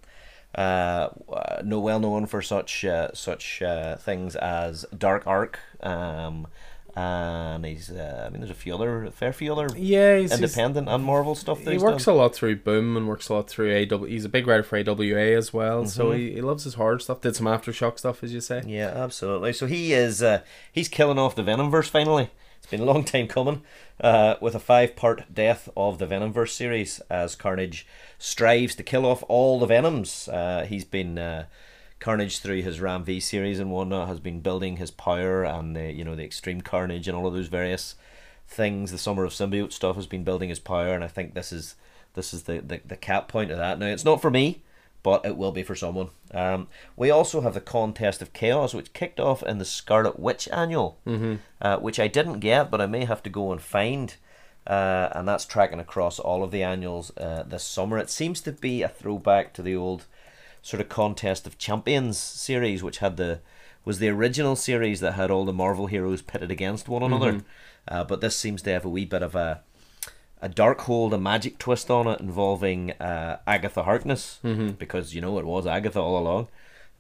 uh, 0.57 1.09
uh, 1.33 1.63
no 1.65 1.81
well 1.81 2.01
known 2.01 2.27
for 2.27 2.43
such 2.43 2.85
uh, 2.85 3.11
such 3.15 3.63
uh, 3.63 3.97
things 3.97 4.37
as 4.37 4.85
Dark 4.97 5.27
Ark. 5.27 5.59
Um, 5.81 6.47
and 6.97 7.65
he's 7.67 7.91
uh, 7.91 8.25
I 8.27 8.31
mean, 8.31 8.41
there's 8.41 8.51
a 8.51 8.55
few 8.55 8.75
other, 8.75 9.05
a 9.05 9.11
fair 9.11 9.33
few 9.33 9.53
other 9.53 9.69
Yeah, 9.77 10.19
he's, 10.19 10.31
he's 10.31 10.41
independent 10.41 10.89
and 10.89 11.03
Marvel 11.05 11.35
stuff. 11.35 11.59
That 11.65 11.71
he 11.71 11.73
he's 11.77 11.83
works 11.83 12.05
done. 12.05 12.15
a 12.15 12.19
lot 12.19 12.35
through 12.35 12.57
Boom 12.57 12.97
and 12.97 13.09
works 13.09 13.29
a 13.29 13.35
lot 13.35 13.49
through 13.49 13.87
AW. 13.91 14.05
He's 14.05 14.25
a 14.25 14.29
big 14.29 14.47
writer 14.47 14.63
for 14.63 14.79
AWA 14.79 15.37
as 15.37 15.53
well, 15.53 15.87
so 15.87 16.07
Mhm. 16.11 16.17
he, 16.19 16.33
he 16.35 16.41
loves 16.41 16.65
his 16.65 16.75
horror 16.75 16.99
stuff. 16.99 17.21
Did 17.21 17.35
some 17.37 17.47
aftershock 17.47 17.99
stuff, 17.99 18.23
as 18.23 18.33
you 18.33 18.41
say. 18.41 18.63
Yeah, 18.67 18.89
absolutely. 18.95 19.53
So 19.53 19.67
he 19.67 19.93
is 19.93 20.23
uh, 20.23 20.43
he's 20.73 20.89
killing 20.89 21.19
off 21.19 21.35
the 21.35 21.43
Venomverse 21.43 21.89
finally. 21.89 22.31
It's 22.59 22.71
been 22.71 22.81
a 22.81 22.85
long 22.85 23.05
time 23.05 23.27
coming. 23.29 23.63
Uh, 24.01 24.35
with 24.41 24.55
a 24.57 24.59
five-part 24.61 25.33
death 25.33 25.69
of 25.77 25.99
the 25.99 26.07
Venomverse 26.07 26.49
series, 26.51 26.99
as 27.11 27.37
Carnage 27.37 27.87
strives 28.19 28.75
to 28.75 28.83
kill 28.83 29.07
off 29.07 29.23
all 29.29 29.61
the 29.61 29.67
Venoms. 29.67 30.27
Uh, 30.29 30.67
he's 30.69 30.85
been 30.85 31.17
uh, 31.17 31.45
Carnage 32.05 32.41
through 32.41 32.61
his 32.61 32.81
Ram 32.81 33.03
V 33.03 33.19
series 33.19 33.59
and 33.59 33.71
whatnot 33.71 34.09
has 34.09 34.21
been 34.21 34.41
building 34.41 34.77
his 34.77 34.91
power 34.91 35.43
and 35.43 35.75
the 35.75 35.91
you 35.91 36.05
know 36.05 36.15
the 36.15 36.23
Extreme 36.25 36.61
Carnage 36.61 37.09
and 37.09 37.17
all 37.17 37.27
of 37.27 37.33
those 37.33 37.49
various 37.49 37.95
things. 38.47 38.91
The 38.91 38.99
Summer 38.99 39.25
of 39.25 39.33
Symbiote 39.33 39.73
stuff 39.73 39.97
has 39.97 40.07
been 40.07 40.23
building 40.23 40.51
his 40.51 40.59
power, 40.59 40.93
and 40.93 41.03
I 41.03 41.09
think 41.09 41.33
this 41.33 41.51
is 41.51 41.77
this 42.13 42.35
is 42.35 42.43
the 42.43 42.61
the, 42.61 42.83
the 42.85 42.97
cap 42.97 43.27
point 43.29 43.51
of 43.51 43.57
that. 43.57 43.79
Now 43.79 43.87
it's 43.87 44.05
not 44.05 44.21
for 44.21 44.31
me 44.31 44.61
but 45.03 45.25
it 45.27 45.37
will 45.37 45.53
be 45.53 45.63
for 45.63 45.75
someone. 45.75 46.09
Um, 46.33 46.67
we 46.97 47.11
also 47.11 47.43
have 47.43 47.53
the 47.53 47.61
Contest 47.61 48.23
of 48.23 48.33
Chaos, 48.33 48.73
which 48.73 48.95
kicked 48.95 49.21
off 49.21 49.43
in 49.43 49.59
the 49.59 49.65
Scarlet 49.67 50.19
Witch 50.19 50.49
annual, 50.51 50.99
Mm-hmm. 51.07 51.35
uh, 51.61 51.77
which 51.77 52.01
I 52.01 52.09
didn't 52.09 52.41
get, 52.41 52.71
but 52.71 52.81
I 52.81 52.87
may 52.87 53.05
have 53.05 53.23
to 53.25 53.31
go 53.31 53.53
and 53.53 53.61
find. 53.61 54.17
Uh, 54.67 55.11
and 55.15 55.29
that's 55.29 55.45
tracking 55.45 55.79
across 55.79 56.19
all 56.19 56.43
of 56.43 56.51
the 56.51 56.63
annuals 56.63 57.15
uh, 57.19 57.43
this 57.47 57.65
summer. 57.65 57.99
It 57.99 58.09
seems 58.09 58.41
to 58.41 58.53
be 58.53 58.81
a 58.81 58.89
throwback 58.89 59.53
to 59.55 59.63
the 59.63 59.77
old 59.77 60.07
sort 60.65 60.81
of 60.81 60.89
Contest 60.89 61.47
of 61.47 61.59
Champions 61.59 62.19
series, 62.19 62.83
which 62.83 62.99
had 62.99 63.17
the 63.19 63.41
was 63.85 63.99
the 63.99 64.09
original 64.09 64.57
series 64.57 65.01
that 65.01 65.13
had 65.13 65.31
all 65.31 65.45
the 65.45 65.53
Marvel 65.53 65.87
heroes 65.89 66.23
pitted 66.23 66.51
against 66.51 66.89
one 66.89 67.03
another. 67.03 67.43
Uh, 67.87 68.03
but 68.03 68.23
this 68.23 68.35
seems 68.35 68.63
to 68.63 68.71
have 68.73 68.85
a 68.87 68.89
wee 68.89 69.05
bit 69.05 69.23
of 69.23 69.35
a 69.35 69.61
a 70.41 70.49
dark 70.49 70.81
hold, 70.83 71.13
a 71.13 71.19
magic 71.19 71.59
twist 71.59 71.91
on 71.91 72.07
it 72.07 72.19
involving 72.21 72.93
uh, 72.93 73.39
Agatha 73.47 73.83
Harkness 73.83 74.41
because 74.79 75.15
you 75.15 75.21
know 75.21 75.39
it 75.39 75.45
was 75.45 75.67
Agatha 75.67 76.01
all 76.01 76.19
along. 76.19 76.49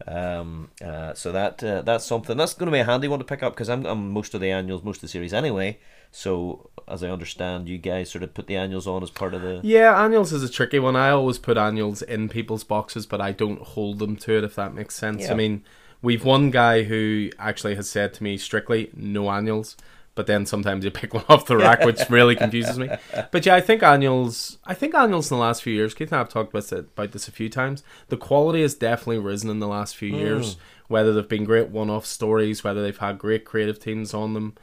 Um, 0.06 0.71
uh, 0.85 1.14
so 1.14 1.33
that 1.33 1.62
uh, 1.64 1.80
that's 1.83 2.04
something 2.04 2.37
that's 2.37 2.52
going 2.52 2.66
to 2.66 2.73
be 2.73 2.80
a 2.80 2.85
handy 2.85 3.09
one 3.09 3.21
to 3.21 3.25
pick 3.25 3.42
up 3.42 3.54
because 3.54 3.71
I'm, 3.71 3.87
I'm 3.87 4.11
most 4.11 4.35
of 4.35 4.40
the 4.42 4.50
annuals, 4.50 4.83
most 4.83 4.99
of 4.99 5.02
the 5.02 5.09
series 5.09 5.33
anyway. 5.33 5.78
So 6.16 6.71
as 6.87 7.02
I 7.02 7.11
understand, 7.11 7.68
you 7.68 7.76
guys 7.76 8.09
sort 8.09 8.23
of 8.23 8.35
put 8.35 8.47
the 8.47 8.54
annuals 8.54 8.87
on 8.87 9.02
as 9.02 9.11
part 9.11 9.35
of 9.35 9.42
the. 9.42 9.61
Yeah, 9.64 10.00
annuals 10.00 10.33
is 10.33 10.44
a 10.44 10.49
tricky 10.49 10.78
one. 10.78 10.94
I 10.94 11.11
always 11.11 11.38
put 11.38 11.59
annuals 11.59 12.02
in 12.02 12.28
people's 12.28 12.62
boxes, 12.62 13.04
but 13.04 13.21
I 13.21 13.33
don't 13.33 13.61
hold 13.61 13.99
them 13.99 14.14
to 14.18 14.38
it, 14.38 14.44
if 14.44 14.54
that 14.54 14.75
makes 14.75 14.94
sense. 14.94 15.23
Yeah. 15.23 15.33
I 15.33 15.35
mean, 15.35 15.64
we've 16.02 16.25
one 16.25 16.52
guy 16.52 16.85
who 16.85 17.30
actually 17.37 17.75
has 17.75 17.90
said 17.90 18.14
to 18.14 18.23
me 18.23 18.37
strictly, 18.37 18.90
no 18.94 19.28
annuals. 19.28 19.76
But 20.14 20.28
then 20.28 20.47
sometimes 20.47 20.85
you 20.85 20.92
pick 20.92 21.12
one 21.12 21.25
off 21.28 21.47
the 21.47 21.56
rack, 21.56 21.85
which 21.85 22.00
really 22.11 22.37
confuses 22.37 22.78
me. 22.78 22.90
But 23.33 23.44
yeah, 23.44 23.56
I 23.56 23.61
think 23.61 23.83
annuals. 23.83 24.59
I 24.64 24.75
think 24.75 24.94
annuals 24.94 25.33
in 25.33 25.37
the 25.37 25.42
last 25.42 25.64
few 25.64 25.75
years. 25.75 25.94
Keith 25.94 26.12
and 26.12 26.16
I 26.16 26.18
have 26.18 26.28
talked 26.28 26.54
about, 26.54 26.71
it, 26.71 26.78
about 26.78 27.11
this 27.11 27.26
a 27.26 27.33
few 27.33 27.49
times. 27.49 27.83
The 28.06 28.16
quality 28.16 28.62
has 28.62 28.75
definitely 28.75 29.18
risen 29.18 29.50
in 29.50 29.59
the 29.59 29.66
last 29.66 29.97
few 29.97 30.14
years. 30.14 30.54
Hmm. 30.54 30.61
Whether 30.87 31.12
they've 31.12 31.28
been 31.28 31.44
great 31.44 31.71
one-off 31.71 32.06
stories, 32.06 32.62
whether 32.62 32.83
they've 32.83 32.97
had 32.97 33.18
great 33.18 33.44
creative 33.44 33.80
teams 33.80 34.14
on 34.14 34.35
them. 34.35 34.54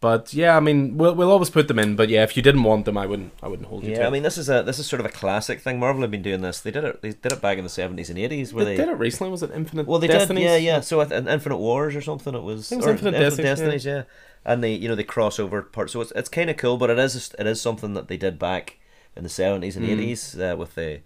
But 0.00 0.32
yeah, 0.32 0.56
I 0.56 0.60
mean, 0.60 0.96
we'll, 0.96 1.14
we'll 1.14 1.30
always 1.30 1.50
put 1.50 1.68
them 1.68 1.78
in. 1.78 1.94
But 1.94 2.08
yeah, 2.08 2.22
if 2.22 2.34
you 2.34 2.42
didn't 2.42 2.62
want 2.62 2.86
them, 2.86 2.96
I 2.96 3.04
wouldn't. 3.04 3.32
I 3.42 3.48
wouldn't 3.48 3.68
hold 3.68 3.84
you 3.84 3.94
to 3.94 4.00
Yeah, 4.00 4.06
I 4.06 4.10
mean 4.10 4.22
this 4.22 4.38
is 4.38 4.48
a 4.48 4.62
this 4.62 4.78
is 4.78 4.86
sort 4.86 5.00
of 5.00 5.04
a 5.04 5.10
classic 5.10 5.60
thing. 5.60 5.78
Marvel 5.78 6.00
have 6.00 6.10
been 6.10 6.22
doing 6.22 6.40
this. 6.40 6.60
They 6.60 6.70
did 6.70 6.84
it. 6.84 7.02
They 7.02 7.10
did 7.10 7.32
it 7.32 7.42
back 7.42 7.58
in 7.58 7.64
the 7.64 7.70
seventies 7.70 8.08
and 8.08 8.18
eighties. 8.18 8.54
Where 8.54 8.64
They 8.64 8.76
they, 8.76 8.84
did 8.84 8.92
it 8.92 8.96
recently. 8.98 9.30
Was 9.30 9.42
it 9.42 9.50
Infinite? 9.54 9.86
Well, 9.86 9.98
they 9.98 10.06
Destinies? 10.06 10.44
did, 10.44 10.62
yeah, 10.62 10.74
yeah. 10.76 10.80
So 10.80 11.02
at, 11.02 11.12
Infinite 11.12 11.58
Wars 11.58 11.94
or 11.94 12.00
something, 12.00 12.34
it 12.34 12.42
was, 12.42 12.72
It 12.72 12.76
was 12.76 12.86
or 12.86 12.90
Infinite 12.92 13.12
Destinies, 13.12 13.50
Destinies, 13.50 13.84
yeah. 13.84 14.02
And 14.42 14.64
they, 14.64 14.72
you 14.72 14.88
know, 14.88 14.94
they 14.94 15.04
crossover 15.04 15.70
part. 15.70 15.90
So 15.90 16.00
it's 16.00 16.12
it's 16.12 16.30
kind 16.30 16.48
of 16.48 16.56
cool, 16.56 16.78
but 16.78 16.88
it 16.88 16.98
is 16.98 17.34
it 17.38 17.46
is 17.46 17.60
something 17.60 17.92
that 17.92 18.08
they 18.08 18.16
did 18.16 18.38
back 18.38 18.78
in 19.14 19.22
the 19.22 19.28
seventies 19.28 19.76
and 19.76 19.84
Mm. 19.84 19.90
eighties 19.90 20.38
uh, 20.40 20.54
with 20.58 20.76
the 20.76 21.00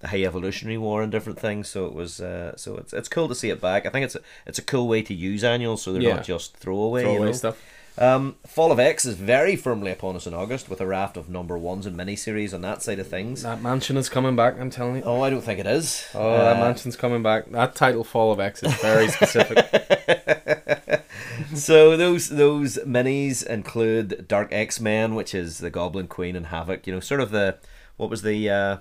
the 0.00 0.08
High 0.08 0.24
Evolutionary 0.24 0.78
War 0.78 1.02
and 1.02 1.12
different 1.12 1.38
things. 1.38 1.68
So 1.68 1.86
it 1.86 1.92
was, 1.94 2.20
uh, 2.20 2.56
so 2.56 2.76
it's 2.78 2.92
it's 2.92 3.08
cool 3.08 3.28
to 3.28 3.34
see 3.36 3.50
it 3.50 3.60
back. 3.60 3.86
I 3.86 3.90
think 3.90 4.06
it's 4.06 4.16
a, 4.16 4.20
it's 4.44 4.58
a 4.58 4.62
cool 4.62 4.88
way 4.88 5.02
to 5.02 5.14
use 5.14 5.44
annuals, 5.44 5.82
so 5.82 5.92
they're 5.92 6.02
Yeah. 6.02 6.16
not 6.16 6.24
just 6.24 6.56
throwaway. 6.56 7.02
Throwaway 7.02 7.20
you 7.20 7.26
know? 7.26 7.32
stuff. 7.32 7.62
Um, 8.00 8.36
Fall 8.46 8.72
of 8.72 8.80
X 8.80 9.04
is 9.04 9.14
very 9.14 9.56
firmly 9.56 9.90
upon 9.92 10.16
us 10.16 10.26
in 10.26 10.32
August 10.32 10.70
with 10.70 10.80
a 10.80 10.86
raft 10.86 11.18
of 11.18 11.28
number 11.28 11.58
ones 11.58 11.84
and 11.84 11.94
miniseries 11.94 12.54
on 12.54 12.62
that 12.62 12.82
side 12.82 12.98
of 12.98 13.06
things. 13.06 13.42
That 13.42 13.60
mansion 13.60 13.98
is 13.98 14.08
coming 14.08 14.34
back. 14.34 14.58
I'm 14.58 14.70
telling 14.70 14.96
you. 14.96 15.02
Oh, 15.04 15.20
I 15.20 15.28
don't 15.28 15.42
think 15.42 15.60
it 15.60 15.66
is. 15.66 16.06
Oh, 16.14 16.32
that 16.38 16.56
Uh, 16.56 16.60
mansion's 16.60 16.96
coming 16.96 17.22
back. 17.22 17.50
That 17.50 17.74
title, 17.74 18.02
Fall 18.02 18.32
of 18.32 18.40
X, 18.40 18.62
is 18.62 18.72
very 18.76 19.08
specific. 19.08 19.58
so 21.54 21.96
those 21.96 22.30
those 22.30 22.78
minis 22.78 23.44
include 23.46 24.26
Dark 24.26 24.48
X 24.50 24.80
Men, 24.80 25.14
which 25.14 25.34
is 25.34 25.58
the 25.58 25.70
Goblin 25.70 26.08
Queen 26.08 26.36
and 26.36 26.46
Havoc. 26.46 26.86
You 26.86 26.94
know, 26.94 27.00
sort 27.00 27.20
of 27.20 27.30
the 27.32 27.58
what 27.98 28.08
was 28.08 28.22
the 28.22 28.48
uh, 28.48 28.76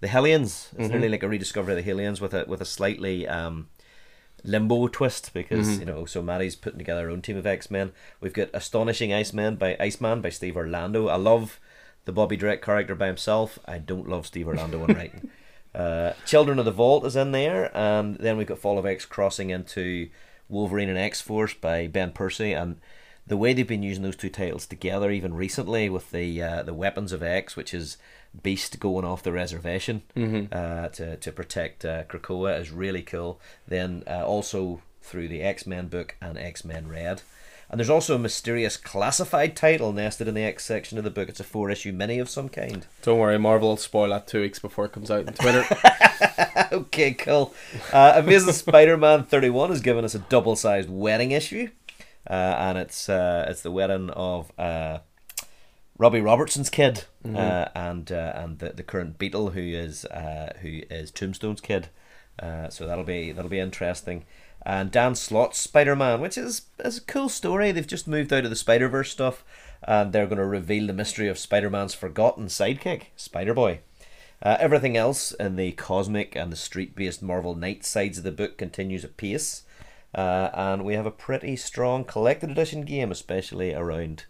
the 0.00 0.06
Hellions. 0.08 0.68
It's 0.72 0.82
Mm-hmm. 0.84 0.92
nearly 0.92 1.08
like 1.08 1.22
a 1.24 1.28
rediscovery 1.28 1.72
of 1.72 1.76
the 1.78 1.82
Hellions 1.90 2.20
with 2.20 2.34
a 2.34 2.44
with 2.46 2.60
a 2.60 2.64
slightly 2.64 3.26
um, 3.26 3.68
limbo 4.44 4.86
twist 4.88 5.32
because 5.32 5.66
Mm-hmm. 5.68 5.80
you 5.80 5.86
know 5.86 6.04
so 6.04 6.22
Maddie's 6.22 6.54
putting 6.56 6.78
together 6.78 7.04
her 7.04 7.10
own 7.10 7.22
team 7.22 7.36
of 7.36 7.46
X 7.46 7.70
Men. 7.70 7.92
We've 8.20 8.32
got 8.32 8.50
Astonishing 8.54 9.12
Iceman 9.12 9.56
by 9.56 9.76
Iceman 9.80 10.20
by 10.20 10.28
Steve 10.28 10.56
Orlando. 10.56 11.08
I 11.08 11.16
love 11.16 11.58
the 12.04 12.12
Bobby 12.12 12.36
Drake 12.36 12.60
character 12.62 12.94
by 12.94 13.06
himself. 13.06 13.58
I 13.66 13.78
don't 13.78 14.08
love 14.08 14.26
Steve 14.26 14.46
Orlando 14.48 14.84
in 14.84 14.94
writing. 14.94 15.30
Uh, 15.74 16.12
Children 16.24 16.60
of 16.60 16.64
the 16.64 16.70
Vault 16.70 17.04
is 17.04 17.16
in 17.16 17.32
there, 17.32 17.76
and 17.76 18.14
then 18.18 18.36
we've 18.36 18.46
got 18.46 18.60
Fall 18.60 18.78
of 18.78 18.86
X 18.86 19.04
crossing 19.04 19.50
into 19.50 20.08
Wolverine 20.48 20.88
and 20.88 20.96
X 20.96 21.20
Force 21.20 21.52
by 21.52 21.88
Ben 21.88 22.12
Percy, 22.12 22.52
and 22.52 22.76
the 23.26 23.36
way 23.36 23.52
they've 23.52 23.66
been 23.66 23.82
using 23.82 24.04
those 24.04 24.14
two 24.14 24.28
titles 24.28 24.66
together, 24.66 25.10
even 25.10 25.34
recently 25.34 25.90
with 25.90 26.12
the 26.12 26.40
uh, 26.40 26.62
the 26.62 26.74
Weapons 26.74 27.10
of 27.10 27.24
X, 27.24 27.56
which 27.56 27.74
is 27.74 27.96
Beast 28.42 28.80
going 28.80 29.04
off 29.04 29.22
the 29.22 29.32
reservation 29.32 30.02
uh, 30.52 30.88
to 30.88 31.16
to 31.16 31.32
protect 31.32 31.84
uh, 31.84 32.04
Krakoa, 32.04 32.58
is 32.60 32.70
really 32.70 33.02
cool. 33.02 33.40
Then 33.66 34.02
uh, 34.06 34.24
also 34.26 34.82
through 35.02 35.28
the 35.28 35.42
X 35.42 35.66
Men 35.66 35.88
book 35.88 36.16
and 36.20 36.38
X 36.38 36.64
Men 36.64 36.88
Red. 36.88 37.22
And 37.70 37.78
there's 37.80 37.90
also 37.90 38.14
a 38.14 38.18
mysterious 38.18 38.76
classified 38.76 39.56
title 39.56 39.92
nested 39.92 40.28
in 40.28 40.34
the 40.34 40.44
X 40.44 40.64
section 40.64 40.98
of 40.98 41.04
the 41.04 41.10
book. 41.10 41.28
It's 41.28 41.40
a 41.40 41.44
four 41.44 41.70
issue 41.70 41.92
mini 41.92 42.18
of 42.18 42.28
some 42.28 42.48
kind. 42.48 42.86
Don't 43.02 43.18
worry, 43.18 43.38
Marvel 43.38 43.70
will 43.70 43.76
spoil 43.76 44.10
that 44.10 44.26
two 44.26 44.42
weeks 44.42 44.58
before 44.58 44.84
it 44.84 44.92
comes 44.92 45.10
out 45.10 45.26
on 45.26 45.34
Twitter. 45.34 45.64
okay, 46.72 47.12
cool. 47.14 47.54
Uh, 47.92 48.12
Amazing 48.16 48.52
Spider-Man 48.52 49.24
31 49.24 49.70
has 49.70 49.80
given 49.80 50.04
us 50.04 50.14
a 50.14 50.18
double-sized 50.20 50.90
wedding 50.90 51.30
issue, 51.30 51.68
uh, 52.28 52.32
and 52.32 52.78
it's 52.78 53.08
uh, 53.08 53.46
it's 53.48 53.62
the 53.62 53.72
wedding 53.72 54.10
of 54.10 54.52
uh, 54.58 54.98
Robbie 55.96 56.20
Robertson's 56.20 56.70
kid 56.70 57.04
uh, 57.24 57.66
and 57.74 58.10
uh, 58.10 58.32
and 58.34 58.58
the, 58.58 58.70
the 58.70 58.82
current 58.82 59.18
Beetle 59.18 59.50
who 59.50 59.60
is 59.60 60.04
uh, 60.06 60.52
who 60.60 60.80
is 60.90 61.10
Tombstone's 61.10 61.60
kid. 61.60 61.88
Uh, 62.38 62.68
so 62.68 62.86
that'll 62.86 63.04
be 63.04 63.32
that'll 63.32 63.50
be 63.50 63.60
interesting. 63.60 64.24
And 64.66 64.90
Dan 64.90 65.14
Slott's 65.14 65.58
Spider-Man, 65.58 66.20
which 66.20 66.38
is 66.38 66.62
is 66.80 66.98
a 66.98 67.02
cool 67.02 67.28
story. 67.28 67.70
They've 67.70 67.86
just 67.86 68.08
moved 68.08 68.32
out 68.32 68.44
of 68.44 68.50
the 68.50 68.56
Spider-Verse 68.56 69.10
stuff, 69.10 69.44
and 69.82 70.12
they're 70.12 70.26
going 70.26 70.38
to 70.38 70.46
reveal 70.46 70.86
the 70.86 70.92
mystery 70.92 71.28
of 71.28 71.38
Spider-Man's 71.38 71.94
forgotten 71.94 72.46
sidekick, 72.46 73.04
Spider-Boy. 73.16 73.80
Uh, 74.42 74.56
everything 74.58 74.96
else 74.96 75.32
in 75.32 75.56
the 75.56 75.72
cosmic 75.72 76.34
and 76.34 76.50
the 76.50 76.56
street 76.56 76.96
based 76.96 77.22
Marvel 77.22 77.54
Knight 77.54 77.84
sides 77.84 78.18
of 78.18 78.24
the 78.24 78.32
book 78.32 78.58
continues 78.58 79.04
apace. 79.04 79.62
Uh, 80.14 80.48
and 80.54 80.84
we 80.84 80.94
have 80.94 81.06
a 81.06 81.10
pretty 81.10 81.56
strong 81.56 82.04
collected 82.04 82.50
edition 82.50 82.82
game, 82.82 83.10
especially 83.10 83.74
around 83.74 84.24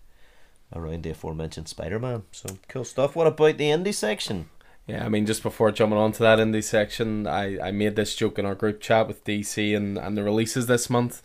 around 0.75 1.03
the 1.03 1.11
aforementioned 1.11 1.69
Spider 1.69 1.99
Man. 1.99 2.23
So 2.33 2.59
cool 2.69 2.85
stuff. 2.85 3.17
What 3.17 3.27
about 3.27 3.59
the 3.59 3.71
indie 3.71 3.95
section? 3.95 4.49
Yeah, 4.87 5.05
I 5.05 5.09
mean, 5.09 5.25
just 5.25 5.43
before 5.43 5.73
jumping 5.73 5.99
on 5.99 6.13
to 6.13 6.23
that 6.23 6.39
indie 6.39 6.63
section, 6.63 7.27
I, 7.27 7.69
I 7.69 7.71
made 7.71 7.97
this 7.97 8.15
joke 8.15 8.39
in 8.39 8.45
our 8.45 8.55
group 8.55 8.81
chat 8.81 9.09
with 9.09 9.25
DC 9.25 9.75
and, 9.75 9.97
and 9.97 10.17
the 10.17 10.23
releases 10.23 10.67
this 10.67 10.91
month, 10.91 11.23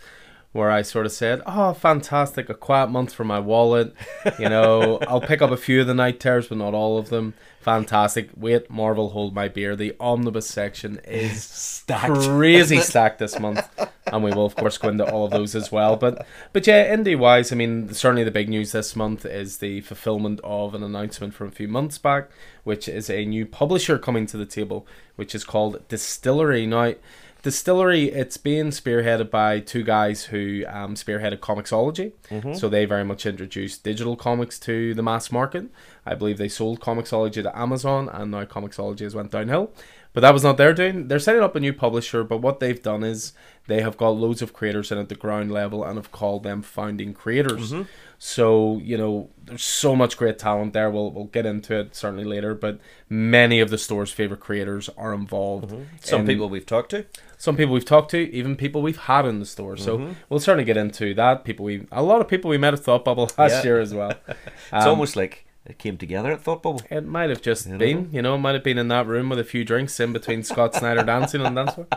where 0.51 0.71
I 0.71 0.81
sort 0.81 1.05
of 1.05 1.11
said, 1.11 1.41
"Oh, 1.45 1.73
fantastic! 1.73 2.49
A 2.49 2.53
quiet 2.55 2.89
month 2.89 3.13
for 3.13 3.23
my 3.23 3.39
wallet. 3.39 3.93
You 4.39 4.49
know, 4.49 4.97
I'll 5.07 5.21
pick 5.21 5.41
up 5.41 5.51
a 5.51 5.57
few 5.57 5.81
of 5.81 5.87
the 5.87 5.93
Knight 5.93 6.19
Terrors, 6.19 6.47
but 6.47 6.57
not 6.57 6.73
all 6.73 6.97
of 6.97 7.09
them. 7.09 7.35
Fantastic! 7.61 8.29
Wait, 8.35 8.69
Marvel, 8.69 9.09
hold 9.09 9.35
my 9.35 9.47
beer. 9.47 9.75
The 9.75 9.95
omnibus 9.99 10.47
section 10.47 10.99
is 11.05 11.43
Stacked. 11.89 12.13
crazy 12.13 12.77
stacked 12.81 13.19
this 13.19 13.39
month, 13.39 13.67
and 14.07 14.23
we 14.23 14.31
will 14.31 14.45
of 14.47 14.55
course 14.55 14.77
go 14.79 14.89
into 14.89 15.05
all 15.09 15.25
of 15.25 15.31
those 15.31 15.55
as 15.55 15.71
well. 15.71 15.95
But 15.95 16.25
but 16.51 16.65
yeah, 16.65 16.95
indie 16.95 17.17
wise, 17.17 17.51
I 17.51 17.55
mean, 17.55 17.93
certainly 17.93 18.23
the 18.23 18.31
big 18.31 18.49
news 18.49 18.71
this 18.71 18.95
month 18.95 19.25
is 19.25 19.57
the 19.57 19.81
fulfillment 19.81 20.39
of 20.43 20.73
an 20.73 20.81
announcement 20.83 21.35
from 21.35 21.47
a 21.47 21.51
few 21.51 21.67
months 21.67 21.99
back, 21.99 22.29
which 22.63 22.87
is 22.87 23.07
a 23.09 23.23
new 23.25 23.45
publisher 23.45 23.99
coming 23.99 24.25
to 24.27 24.37
the 24.37 24.45
table, 24.47 24.87
which 25.15 25.35
is 25.35 25.43
called 25.43 25.87
DSTLRY. 25.89 26.67
Now, 26.67 26.95
DSTLRY, 27.43 28.13
it's 28.13 28.36
being 28.36 28.65
spearheaded 28.67 29.29
by 29.29 29.62
two 29.62 29.84
guys 29.84 30.25
who 30.25 30.65
um, 30.67 30.96
spearheaded 30.96 31.39
Comixology. 31.39 32.12
So 32.55 32.67
they 32.67 32.84
very 32.84 33.05
much 33.05 33.25
introduced 33.25 33.81
digital 33.84 34.17
comics 34.17 34.60
to 34.60 34.93
the 34.93 35.01
mass 35.01 35.31
market. 35.31 35.67
I 36.05 36.15
believe 36.15 36.38
they 36.38 36.50
sold 36.50 36.81
Comixology 36.81 37.41
to 37.43 37.58
Amazon, 37.58 38.10
and 38.10 38.31
now 38.31 38.43
Comixology 38.43 39.01
has 39.01 39.15
went 39.15 39.31
downhill. 39.31 39.72
But 40.12 40.22
that 40.22 40.34
was 40.34 40.43
not 40.43 40.58
their 40.58 40.74
doing. 40.74 41.08
They're 41.08 41.19
setting 41.19 41.41
up 41.43 41.55
a 41.55 41.60
new 41.62 41.72
publisher, 41.72 42.24
but 42.25 42.41
what 42.41 42.60
they've 42.60 42.81
done 42.81 43.03
is 43.03 43.31
they 43.67 43.81
have 43.81 43.96
got 43.96 44.10
loads 44.10 44.41
of 44.41 44.51
creators 44.53 44.91
in 44.91 44.98
at 44.98 45.08
the 45.08 45.15
ground 45.15 45.51
level 45.51 45.84
and 45.84 45.96
have 45.98 46.12
called 46.12 46.43
them 46.43 46.62
founding 46.62 47.13
creators. 47.13 47.72
So, 48.21 48.79
you 48.83 48.97
know, 48.97 49.29
there's 49.45 49.63
so 49.63 49.95
much 49.95 50.17
great 50.17 50.38
talent 50.38 50.73
there. 50.73 50.91
We'll, 50.91 51.09
we'll 51.11 51.25
get 51.25 51.45
into 51.45 51.79
it 51.79 51.95
certainly 51.95 52.25
later, 52.25 52.53
but 52.53 52.79
many 53.07 53.61
of 53.61 53.69
the 53.69 53.77
store's 53.77 54.11
favorite 54.11 54.41
creators 54.41 54.89
are 54.97 55.13
involved. 55.13 55.73
Some 56.01 56.21
in- 56.21 56.27
people 56.27 56.49
we've 56.49 56.65
talked 56.65 56.91
to. 56.91 57.05
some 57.38 57.55
people 57.55 57.73
we've 57.73 57.85
talked 57.85 58.11
to, 58.11 58.17
even 58.33 58.57
people 58.57 58.81
we've 58.81 58.97
had 58.97 59.25
in 59.25 59.39
the 59.39 59.45
store. 59.45 59.77
So 59.77 60.13
we'll 60.27 60.41
certainly 60.41 60.65
get 60.65 60.75
into 60.75 61.13
that. 61.13 61.45
People 61.45 61.63
we, 61.65 61.88
a 61.93 62.03
lot 62.03 62.19
of 62.19 62.27
people 62.27 62.49
we 62.49 62.57
met 62.57 62.73
at 62.73 62.81
Thought 62.81 63.05
Bubble 63.05 63.31
last 63.38 63.51
Yeah. 63.51 63.63
year 63.63 63.79
as 63.79 63.93
well. 63.93 64.13
It's 64.27 64.85
Um, 64.85 64.89
almost 64.89 65.15
like 65.15 65.45
it 65.65 65.77
came 65.77 65.97
together 65.97 66.31
at 66.31 66.41
Thought 66.41 66.63
Bubble. 66.63 66.81
It 66.89 67.05
might 67.05 67.29
have 67.29 67.41
just 67.41 67.69
been, 67.77 68.09
you 68.11 68.21
know, 68.21 68.35
it 68.35 68.39
might 68.39 68.55
have 68.55 68.63
been 68.63 68.77
in 68.77 68.87
that 68.87 69.07
room 69.07 69.29
with 69.29 69.39
a 69.39 69.43
few 69.43 69.63
drinks 69.63 69.99
in 69.99 70.13
between 70.13 70.43
Scott 70.43 70.73
Snyder 70.75 71.03
dancing 71.03 71.41
on 71.41 71.53
the 71.53 71.63
dance 71.63 71.75
floor. 71.75 71.87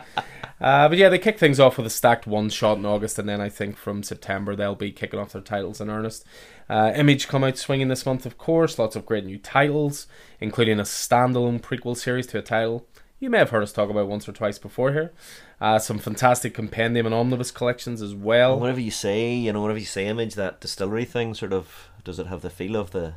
Uh, 0.61 0.89
but 0.89 0.97
yeah, 0.97 1.09
they 1.09 1.19
kick 1.19 1.39
things 1.39 1.59
off 1.59 1.77
with 1.77 1.87
a 1.87 1.91
stacked 1.91 2.27
one 2.27 2.49
shot 2.49 2.79
in 2.79 2.87
August, 2.87 3.19
and 3.19 3.29
then 3.29 3.41
I 3.41 3.49
think 3.49 3.77
from 3.77 4.03
September 4.03 4.55
they'll 4.55 4.75
be 4.75 4.93
kicking 4.93 5.19
off 5.19 5.33
their 5.33 5.43
titles 5.43 5.81
in 5.81 5.91
earnest. 5.91 6.25
Uh, 6.69 6.93
Image 6.95 7.27
come 7.27 7.43
out 7.43 7.59
swinging 7.59 7.89
this 7.89 8.07
month, 8.07 8.27
of 8.27 8.39
course. 8.39 8.79
Lots 8.79 8.95
of 8.95 9.07
great 9.07 9.25
new 9.25 9.39
titles, 9.39 10.07
including 10.41 10.79
a 10.79 10.85
standalone 10.85 11.61
prequel 11.61 11.97
series 11.97 12.27
to 12.29 12.39
a 12.39 12.43
title 12.43 12.87
you 13.23 13.31
may 13.31 13.39
have 13.39 13.51
heard 13.51 13.63
us 13.63 13.73
talk 13.73 13.89
about 13.89 14.09
once 14.09 14.29
or 14.29 14.33
twice 14.33 14.59
before 14.59 14.93
here. 14.93 15.13
Uh, 15.61 15.79
some 15.79 16.01
fantastic 16.01 16.55
compendium 16.55 17.07
and 17.07 17.15
omnibus 17.15 17.53
collections 17.53 18.03
as 18.03 18.17
well. 18.17 18.59
Whatever 18.59 18.81
you 18.81 18.91
say, 18.91 19.33
you 19.33 19.53
know, 19.53 19.63
whatever 19.63 19.79
you 19.79 19.87
say, 19.87 20.09
Image, 20.09 20.35
that 20.35 20.61
DSTLRY 20.61 21.07
thing 21.07 21.33
sort 21.33 21.53
of 21.53 21.89
does 22.03 22.19
it 22.19 22.27
have 22.27 22.43
the 22.43 22.51
feel 22.51 22.75
of 22.75 22.91
the 22.91 23.15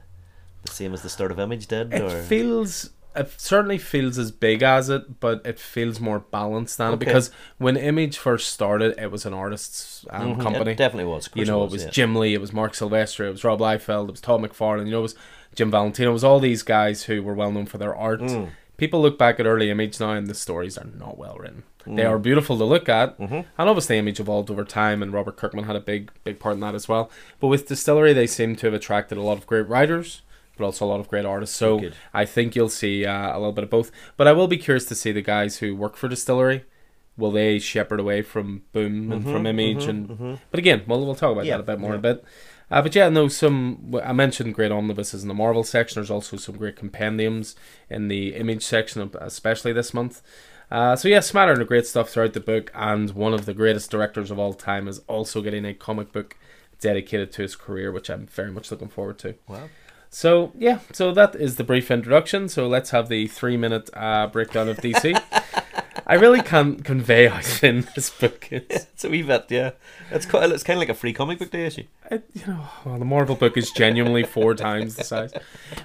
the 0.66 0.72
same 0.72 0.94
as 0.94 1.02
the 1.02 1.10
start 1.10 1.32
of 1.32 1.40
Image 1.40 1.68
did? 1.68 1.94
It 1.94 2.02
or 2.02 2.10
feels 2.24 2.90
it 3.16 3.32
certainly 3.40 3.78
feels 3.78 4.18
as 4.18 4.30
big 4.32 4.62
as 4.62 4.90
it, 4.90 5.22
but 5.22 5.42
it 5.46 5.58
feels 5.58 6.02
more 6.02 6.20
balanced 6.20 6.78
than 6.78 6.94
it 6.94 7.00
because 7.00 7.32
when 7.58 7.78
Image 7.78 8.18
first 8.18 8.50
started, 8.52 8.94
it 9.02 9.10
was 9.10 9.26
an 9.26 9.34
artist's 9.34 10.06
um, 10.10 10.36
Mhm, 10.36 10.42
company. 10.42 10.72
It 10.72 10.78
definitely 10.78 11.10
was. 11.10 11.30
You 11.34 11.46
know, 11.46 11.62
it 11.64 11.68
it 11.68 11.72
was 11.72 11.84
yeah. 11.86 11.90
Jim 11.92 12.14
Lee, 12.16 12.34
it 12.34 12.42
was 12.42 12.52
Marc 12.52 12.74
Silvestri, 12.74 13.28
it 13.28 13.32
was 13.32 13.44
Rob 13.46 13.60
Liefeld, 13.60 14.10
it 14.10 14.12
was 14.12 14.20
Todd 14.22 14.42
McFarlane, 14.42 14.86
you 14.86 14.92
know, 14.92 15.00
it 15.00 15.04
was 15.04 15.16
Jim 15.56 15.72
Valentino, 15.72 16.10
it 16.10 16.14
was 16.14 16.26
all 16.26 16.40
these 16.42 16.62
guys 16.62 17.04
who 17.04 17.24
were 17.24 17.34
well 17.34 17.52
known 17.54 17.66
for 17.68 17.78
their 17.78 17.96
art. 17.96 18.20
Mm. 18.20 18.50
People 18.76 19.02
look 19.02 19.18
back 19.18 19.40
at 19.40 19.46
early 19.46 19.70
Image 19.72 19.98
now 20.02 20.12
and 20.12 20.28
the 20.28 20.34
stories 20.36 20.78
are 20.78 20.84
not 21.00 21.18
well 21.18 21.38
written. 21.40 21.64
Mm. 21.88 21.96
They 21.96 22.04
are 22.04 22.20
beautiful 22.20 22.58
to 22.58 22.66
look 22.66 22.90
at, 22.90 23.18
Mm-hmm. 23.18 23.34
and 23.34 23.70
obviously 23.70 23.98
Image 23.98 24.20
evolved 24.20 24.52
over 24.52 24.66
time, 24.66 25.02
and 25.02 25.14
Robert 25.14 25.38
Kirkman 25.38 25.64
had 25.64 25.78
a 25.78 25.80
big, 25.80 26.12
big 26.26 26.38
part 26.38 26.56
in 26.56 26.60
that 26.60 26.76
as 26.76 26.90
well. 26.90 27.10
But 27.40 27.48
with 27.48 27.70
DSTLRY, 27.70 28.14
they 28.14 28.28
seem 28.28 28.58
to 28.58 28.68
have 28.68 28.74
attracted 28.74 29.18
a 29.18 29.22
lot 29.22 29.38
of 29.38 29.48
great 29.48 29.70
writers, 29.70 30.22
but 30.58 30.66
also 30.66 30.86
a 30.86 30.88
lot 30.88 31.00
of 31.00 31.08
great 31.08 31.26
artists. 31.26 31.56
So 31.56 31.80
Good. 31.80 31.96
I 32.14 32.26
think 32.26 32.56
you'll 32.56 32.70
see 32.70 33.06
uh, 33.06 33.36
a 33.36 33.38
little 33.38 33.52
bit 33.54 33.64
of 33.64 33.70
both. 33.70 33.92
But 34.18 34.28
I 34.28 34.34
will 34.34 34.48
be 34.48 34.58
curious 34.58 34.86
to 34.86 34.96
see 34.96 35.12
the 35.12 35.22
guys 35.22 35.58
who 35.58 35.76
work 35.76 35.96
for 35.96 36.08
DSTLRY. 36.10 36.64
Will 37.18 37.32
they 37.32 37.60
shepherd 37.60 38.00
away 38.00 38.22
from 38.22 38.64
Boom 38.74 39.12
and 39.12 39.24
from 39.24 39.46
Image? 39.46 39.86
and 39.86 40.40
But 40.52 40.58
again, 40.60 40.84
we'll, 40.86 41.06
we'll 41.06 41.16
talk 41.16 41.32
about 41.32 41.42
Mm-hmm, 41.44 41.48
Yeah, 41.48 41.58
that 41.58 41.64
a 41.64 41.78
bit 41.78 41.80
more 41.80 41.96
in 41.96 42.04
yeah. 42.04 42.12
a 42.12 42.14
bit. 42.16 42.26
Uh, 42.70 42.82
but 42.82 42.96
yeah, 42.96 43.10
no, 43.10 43.28
some 43.28 43.96
I 44.04 44.12
mentioned 44.12 44.54
great 44.56 44.72
omnibuses 44.72 45.22
in 45.22 45.28
the 45.28 45.34
Marvel 45.34 45.64
section. 45.64 45.96
There's 45.96 46.12
also 46.12 46.36
some 46.38 46.58
great 46.58 46.76
compendiums 46.76 47.56
in 47.90 48.08
the 48.08 48.36
Image 48.36 48.64
section, 48.64 49.10
especially 49.22 49.72
this 49.72 49.94
month. 49.94 50.22
Uh, 50.72 50.96
so 50.96 51.08
yeah, 51.08 51.20
smattering 51.20 51.62
of 51.62 51.68
great 51.68 51.86
stuff 51.86 52.10
throughout 52.10 52.34
the 52.34 52.40
book, 52.40 52.72
and 52.74 53.12
one 53.12 53.34
of 53.34 53.46
the 53.46 53.54
greatest 53.54 53.92
directors 53.92 54.32
of 54.32 54.40
all 54.40 54.54
time 54.54 54.88
is 54.88 55.00
also 55.08 55.42
getting 55.42 55.64
a 55.64 55.74
comic 55.76 56.12
book 56.12 56.36
dedicated 56.80 57.32
to 57.34 57.44
his 57.44 57.56
career, 57.56 57.92
which 57.92 58.10
I'm 58.10 58.26
very 58.26 58.52
much 58.52 58.72
looking 58.72 58.90
forward 58.90 59.20
to. 59.20 59.36
Wow. 59.48 59.70
So 60.10 60.52
yeah, 60.58 60.80
so 60.92 61.12
that 61.14 61.36
is 61.36 61.58
the 61.58 61.64
brief 61.64 61.92
introduction. 61.92 62.50
So 62.50 62.68
let's 62.68 62.92
have 62.92 63.10
the 63.10 63.28
three 63.28 63.58
minute 63.58 63.90
uh, 63.94 64.28
breakdown 64.28 64.70
of 64.70 64.78
DC. 64.78 65.22
I 66.08 66.16
really 66.16 66.42
can't 66.42 66.86
convey 66.86 67.28
how 67.28 67.42
thin 67.42 67.88
this 67.96 68.10
book 68.12 68.48
is. 68.52 68.64
It's 68.96 69.04
a 69.04 69.10
wee 69.10 69.24
bit, 69.24 69.48
yeah. 69.50 69.72
It's 70.12 70.26
quite, 70.26 70.50
it's 70.52 70.64
kind 70.64 70.78
of 70.78 70.80
like 70.80 70.90
a 70.90 70.94
free 70.94 71.12
comic 71.12 71.40
book 71.40 71.52
day 71.52 71.66
issue. 71.66 71.84
It, 72.10 72.24
you 72.34 72.46
know, 72.48 72.62
well, 72.86 72.98
the 72.98 73.04
Marvel 73.04 73.36
book 73.36 73.58
is 73.58 73.72
genuinely 73.72 74.24
four 74.24 74.54
times 74.56 74.96
the 74.96 75.04
size. 75.04 75.34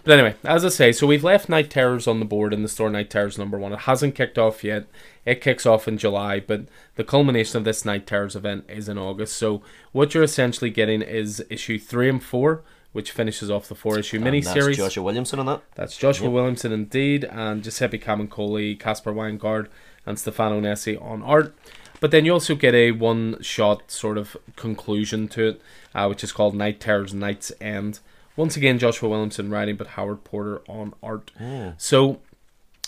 But 0.04 0.12
anyway, 0.12 0.36
as 0.44 0.64
I 0.64 0.68
say, 0.68 0.92
so 0.92 1.08
we've 1.08 1.24
left 1.24 1.48
Knight 1.48 1.70
Terrors 1.70 2.06
on 2.06 2.20
the 2.20 2.24
board 2.26 2.52
in 2.52 2.62
the 2.62 2.68
store. 2.68 2.88
Knight 2.88 3.10
Terrors 3.10 3.38
number 3.38 3.58
one. 3.58 3.72
It 3.72 3.80
hasn't 3.80 4.14
kicked 4.14 4.38
off 4.38 4.62
yet. 4.62 4.86
It 5.24 5.40
kicks 5.40 5.66
off 5.66 5.88
in 5.88 5.98
July, 5.98 6.38
but 6.38 6.66
the 6.94 7.04
culmination 7.04 7.56
of 7.56 7.64
this 7.64 7.84
Knight 7.84 8.06
Terrors 8.06 8.36
event 8.36 8.64
is 8.68 8.88
in 8.88 8.96
August. 8.96 9.36
So 9.36 9.62
what 9.90 10.14
you're 10.14 10.22
essentially 10.22 10.70
getting 10.70 11.02
is 11.02 11.44
issue 11.50 11.78
three 11.78 12.08
and 12.08 12.22
four, 12.22 12.62
which 12.92 13.12
finishes 13.12 13.50
off 13.50 13.68
the 13.68 13.74
four 13.74 13.98
issue 13.98 14.16
And 14.16 14.26
that's 14.26 14.48
miniseries. 14.48 14.76
Joshua 14.76 15.02
Williamson 15.02 15.38
on 15.38 15.46
that. 15.46 15.62
That's 15.74 15.96
Joshua 15.96 16.30
Williamson 16.30 16.72
indeed, 16.72 17.24
and 17.24 17.62
Giuseppe 17.62 17.98
Camuncoli, 17.98 18.78
Caspar 18.78 19.12
Wijngaard, 19.12 19.68
and 20.06 20.18
Stefano 20.18 20.60
Nesi 20.60 20.96
on 21.00 21.22
art. 21.22 21.54
But 22.00 22.10
then 22.10 22.24
you 22.24 22.32
also 22.32 22.54
get 22.54 22.74
a 22.74 22.92
one 22.92 23.40
shot 23.42 23.90
sort 23.90 24.16
of 24.18 24.36
conclusion 24.56 25.28
to 25.28 25.48
it, 25.48 25.62
uh, 25.94 26.06
which 26.06 26.24
is 26.24 26.32
called 26.32 26.54
Knight 26.54 26.80
Terrors 26.80 27.12
Knight's 27.12 27.52
End. 27.60 28.00
Once 28.36 28.56
again, 28.56 28.78
Joshua 28.78 29.08
Williamson 29.10 29.50
writing, 29.50 29.76
but 29.76 29.88
Howard 29.88 30.24
Porter 30.24 30.62
on 30.66 30.94
art. 31.02 31.30
So 31.76 32.20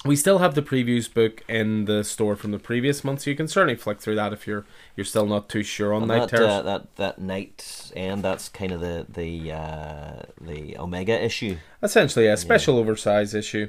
we 0.05 0.17
still 0.17 0.39
have 0.39 0.55
the 0.55 0.63
previews 0.63 1.13
book 1.13 1.43
in 1.49 1.85
the 1.85 2.03
store 2.03 2.35
from 2.35 2.51
the 2.51 2.59
previous 2.59 3.05
month, 3.05 3.21
so 3.23 3.31
you 3.31 3.37
can 3.37 3.47
certainly 3.49 3.77
flick 3.77 4.01
through 4.01 4.17
that 4.17 4.33
if 4.33 4.47
you're 4.47 4.65
you're 4.97 5.05
still 5.05 5.27
not 5.27 5.49
too 5.49 5.63
sure 5.63 5.95
on 5.95 6.03
And 6.03 6.09
Night 6.09 6.21
that, 6.23 6.29
Terrors. 6.31 6.49
uh, 6.51 6.63
that 6.63 6.97
that 6.97 7.19
night 7.21 7.93
end. 7.95 8.23
That's 8.23 8.49
kind 8.49 8.73
of 8.73 8.81
the 8.81 9.07
the 9.09 9.53
uh, 9.53 10.23
the 10.41 10.77
Omega 10.79 11.23
issue. 11.25 11.57
Essentially, 11.83 12.27
a 12.27 12.37
special 12.37 12.79
oversized 12.79 13.35
issue. 13.35 13.69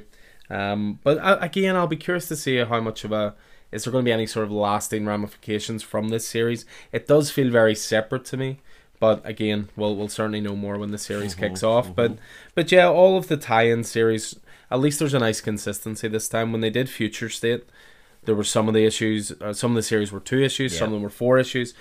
Um, 0.50 0.98
but 1.02 1.18
uh, 1.18 1.38
again, 1.40 1.76
I'll 1.76 1.86
be 1.86 1.96
curious 1.96 2.28
to 2.28 2.36
see 2.36 2.56
how 2.58 2.80
much 2.80 3.04
of 3.04 3.12
a 3.12 3.34
is 3.72 3.84
there 3.84 3.92
going 3.92 4.04
to 4.04 4.08
be 4.08 4.12
any 4.12 4.26
sort 4.26 4.44
of 4.44 4.52
lasting 4.52 5.04
ramifications 5.06 5.82
from 5.82 6.08
this 6.08 6.26
series. 6.26 6.64
It 6.92 7.06
does 7.06 7.30
feel 7.30 7.50
very 7.50 7.74
separate 7.74 8.24
to 8.26 8.36
me, 8.36 8.60
but 9.00 9.20
again, 9.24 9.68
we'll 9.76 9.96
we'll 9.96 10.08
certainly 10.08 10.40
know 10.40 10.54
more 10.54 10.78
when 10.78 10.90
the 10.90 10.98
series 10.98 11.34
kicks 11.34 11.62
off. 11.62 11.94
But 11.94 12.18
but 12.54 12.70
yeah, 12.70 12.88
all 12.88 13.16
of 13.16 13.28
the 13.28 13.36
tie-in 13.36 13.84
series, 13.84 14.38
at 14.70 14.80
least 14.80 14.98
there's 14.98 15.14
a 15.14 15.18
nice 15.18 15.40
consistency 15.40 16.08
this 16.08 16.28
time. 16.28 16.52
When 16.52 16.60
they 16.60 16.70
did 16.70 16.88
Future 16.88 17.28
State, 17.28 17.64
there 18.24 18.34
were 18.34 18.44
some 18.44 18.68
of 18.68 18.74
the 18.74 18.84
issues. 18.84 19.32
Uh, 19.32 19.52
some 19.52 19.72
of 19.72 19.76
the 19.76 19.82
series 19.82 20.12
were 20.12 20.20
two 20.20 20.42
issues. 20.42 20.76
Some 20.76 20.86
of 20.88 20.92
them 20.92 21.02
were 21.02 21.10
four 21.10 21.38
issues. 21.38 21.74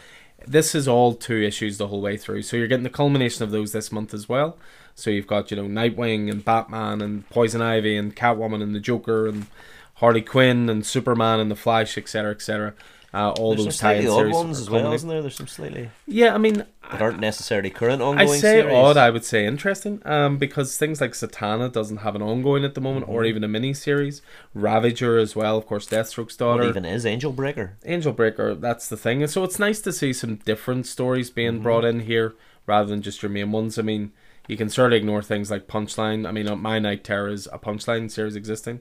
This 0.45 0.75
is 0.75 0.87
all 0.87 1.13
two 1.13 1.41
issues 1.41 1.77
the 1.77 1.87
whole 1.87 2.01
way 2.01 2.17
through. 2.17 2.41
So 2.41 2.57
you're 2.57 2.67
getting 2.67 2.83
the 2.83 2.89
culmination 2.89 3.43
of 3.43 3.51
those 3.51 3.71
this 3.71 3.91
month 3.91 4.13
as 4.13 4.27
well. 4.27 4.57
So 4.95 5.09
you've 5.09 5.27
got 5.27 5.51
you 5.51 5.57
know 5.57 5.63
Nightwing 5.63 6.29
and 6.29 6.43
Batman 6.43 7.01
and 7.01 7.29
Poison 7.29 7.61
Ivy 7.61 7.95
and 7.97 8.15
Catwoman 8.15 8.61
and 8.61 8.75
the 8.75 8.79
Joker 8.79 9.27
and 9.27 9.47
Harley 9.95 10.21
Quinn 10.21 10.69
and 10.69 10.85
Superman 10.85 11.39
and 11.39 11.49
the 11.49 11.55
Flash, 11.55 11.97
etc., 11.97 12.31
etc. 12.31 12.73
Uh, 13.15 13.29
all 13.37 13.49
There's 13.51 13.59
some 13.61 13.65
those 13.65 13.77
tie-in 13.77 14.01
slightly 14.01 14.07
odd 14.09 14.17
series 14.21 14.33
ones 14.33 14.59
as 14.59 14.69
well, 14.71 14.91
isn't 14.91 15.07
there? 15.07 15.21
There's 15.21 15.35
some 15.35 15.45
slightly 15.47 15.91
Yeah, 16.07 16.33
I 16.33 16.39
mean, 16.39 16.65
that 16.91 16.99
aren't 17.01 17.19
necessarily 17.19 17.69
current 17.69 18.01
ongoing. 18.01 18.27
I 18.27 18.31
say 18.37 18.61
series. 18.61 18.73
odd, 18.73 18.97
I 18.97 19.11
would 19.11 19.23
say 19.23 19.45
interesting, 19.45 20.01
um, 20.03 20.37
because 20.37 20.77
things 20.77 20.99
like 20.99 21.11
Zatanna 21.11 21.71
doesn't 21.71 21.97
have 21.97 22.15
an 22.15 22.23
ongoing 22.23 22.65
at 22.65 22.73
the 22.73 22.81
moment, 22.81 23.05
Mm-hmm. 23.05 23.15
or 23.15 23.23
even 23.25 23.43
a 23.43 23.47
mini 23.47 23.73
series. 23.75 24.23
Ravager 24.55 25.17
as 25.19 25.35
well, 25.35 25.57
of 25.57 25.67
course, 25.67 25.87
Deathstroke's 25.87 26.39
What 26.39 26.57
daughter. 26.57 26.63
even 26.69 26.85
is 26.85 27.05
Angel 27.05 27.31
Breaker? 27.31 27.77
Angel 27.85 28.13
Breaker, 28.13 28.55
that's 28.55 28.89
the 28.89 28.97
thing. 28.97 29.21
And 29.21 29.29
so 29.31 29.43
it's 29.43 29.59
nice 29.59 29.79
to 29.81 29.93
see 29.93 30.11
some 30.11 30.35
different 30.37 30.87
stories 30.87 31.29
being 31.29 31.53
Mm-hmm. 31.53 31.63
brought 31.63 31.85
in 31.85 31.99
here 32.01 32.33
rather 32.65 32.89
than 32.89 33.01
just 33.03 33.21
your 33.21 33.29
main 33.29 33.51
ones. 33.51 33.77
I 33.77 33.83
mean, 33.83 34.11
you 34.47 34.57
can 34.57 34.69
certainly 34.69 34.97
ignore 34.97 35.21
things 35.21 35.51
like 35.51 35.67
Punchline. 35.67 36.27
I 36.27 36.31
mean, 36.31 36.47
uh, 36.49 36.55
My 36.55 36.79
Night 36.79 37.03
Terror 37.03 37.29
is 37.29 37.47
a 37.53 37.59
Punchline 37.59 38.09
series 38.09 38.35
existing. 38.35 38.79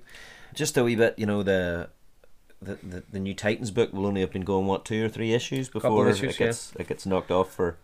Just 0.55 0.77
a 0.79 0.85
wee 0.85 0.97
bit, 0.97 1.19
you 1.19 1.27
know, 1.27 1.43
the 1.43 1.89
the, 2.63 2.79
the, 2.83 3.03
the 3.11 3.21
new 3.21 3.35
Titans 3.35 3.71
book 3.71 3.93
will 3.93 4.07
only 4.07 4.21
have 4.21 4.33
been 4.33 4.43
going 4.43 4.67
what 4.67 4.85
two 4.85 5.05
or 5.05 5.09
three 5.09 5.33
issues 5.33 5.69
before 5.69 6.09
issues, 6.09 6.35
it 6.35 6.39
gets 6.39 6.73
it 6.79 6.89
gets 6.89 7.07
knocked 7.07 7.31
off 7.31 7.53
for 7.53 7.77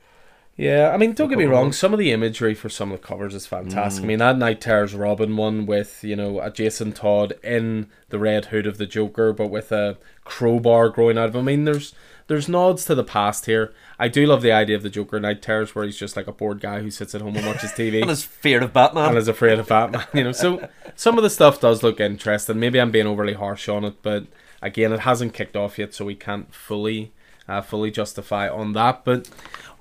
Yeah, 0.57 0.91
I 0.93 0.97
mean, 0.97 1.13
don't 1.13 1.29
get 1.29 1.39
me 1.39 1.45
wrong. 1.45 1.73
Some 1.73 1.93
of 1.93 1.99
the 1.99 2.13
imagery 2.13 2.55
for 2.55 2.69
some 2.69 2.93
of 2.93 3.01
the 3.01 3.07
covers 3.07 3.35
is 3.35 3.47
fantastic. 3.47 4.03
Mm. 4.03 4.05
I 4.05 4.09
mean, 4.09 4.19
that 4.19 4.39
Knight 4.39 4.61
Terror's 4.61 4.95
Robin 4.95 5.37
one 5.37 5.67
with 5.67 6.03
you 6.03 6.17
know 6.17 6.41
a 6.41 6.51
Jason 6.51 6.93
Todd 6.93 7.35
in 7.43 7.89
the 8.09 8.19
red 8.19 8.47
hood 8.47 8.67
of 8.67 8.79
the 8.79 8.87
Joker, 8.87 9.33
but 9.33 9.49
with 9.49 9.73
a 9.73 9.99
crowbar 10.25 10.89
growing 10.91 11.19
out 11.19 11.29
of 11.29 11.35
him. 11.35 11.43
I 11.43 11.45
mean, 11.45 11.65
there's 11.65 11.95
there's 12.29 12.49
nods 12.49 12.85
to 12.85 12.95
the 12.95 13.05
past 13.05 13.47
here. 13.47 13.73
I 13.99 14.09
do 14.09 14.27
love 14.27 14.43
the 14.43 14.53
idea 14.53 14.77
of 14.77 14.83
the 14.83 14.91
Joker 14.91 15.19
Knight 15.19 15.41
Terrors, 15.43 15.75
where 15.75 15.85
he's 15.87 15.97
just 15.97 16.15
like 16.15 16.27
a 16.27 16.33
bored 16.33 16.61
guy 16.61 16.81
who 16.81 16.91
sits 16.91 17.15
at 17.15 17.23
home 17.23 17.37
and 17.37 17.47
watches 17.47 17.73
TV. 17.73 18.01
and 18.03 18.11
his 18.11 18.23
fear 18.23 18.63
of 18.63 18.73
Batman. 18.75 19.09
and 19.09 19.19
is 19.19 19.29
afraid 19.29 19.59
of 19.59 19.69
Batman. 19.69 20.05
You 20.13 20.25
know, 20.25 20.33
so 20.33 20.69
some 20.95 21.17
of 21.17 21.25
the 21.25 21.31
stuff 21.31 21.61
does 21.61 21.83
look 21.83 21.99
interesting. 21.99 22.61
Maybe 22.61 22.81
I'm 22.81 22.91
being 22.91 23.07
overly 23.07 23.33
harsh 23.33 23.69
on 23.69 23.85
it, 23.85 23.95
but 24.03 24.27
again, 24.63 24.93
it 24.93 25.01
hasn't 25.01 25.35
kicked 25.35 25.57
off 25.57 25.79
yet, 25.79 25.95
so 25.95 26.05
we 26.05 26.15
can't 26.15 26.53
fully, 26.55 27.13
uh, 27.49 27.61
fully 27.61 27.91
justify 27.91 28.49
on 28.49 28.73
that. 28.73 29.05
But 29.05 29.29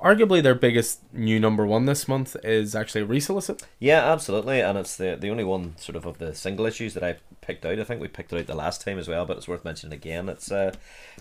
arguably, 0.01 0.41
their 0.41 0.55
biggest 0.55 1.01
new 1.13 1.39
number 1.39 1.65
one 1.65 1.85
this 1.85 2.07
month 2.07 2.35
is 2.43 2.75
actually 2.75 3.05
Resolicit. 3.05 3.63
Yeah, 3.79 4.11
absolutely, 4.11 4.61
and 4.61 4.77
it's 4.77 4.95
the 4.95 5.17
the 5.19 5.29
only 5.29 5.43
one 5.43 5.77
sort 5.77 5.95
of 5.95 6.05
of 6.05 6.17
the 6.17 6.35
single 6.35 6.65
issues 6.65 6.93
that 6.93 7.03
I 7.03 7.17
picked 7.41 7.65
out. 7.65 7.79
I 7.79 7.83
think 7.83 8.01
we 8.01 8.07
picked 8.07 8.33
it 8.33 8.39
out 8.39 8.47
the 8.47 8.55
last 8.55 8.83
time 8.83 8.99
as 8.99 9.07
well, 9.07 9.25
but 9.25 9.37
it's 9.37 9.47
worth 9.47 9.65
mentioning 9.65 9.97
again. 9.97 10.29
It's 10.29 10.51
uh, 10.51 10.73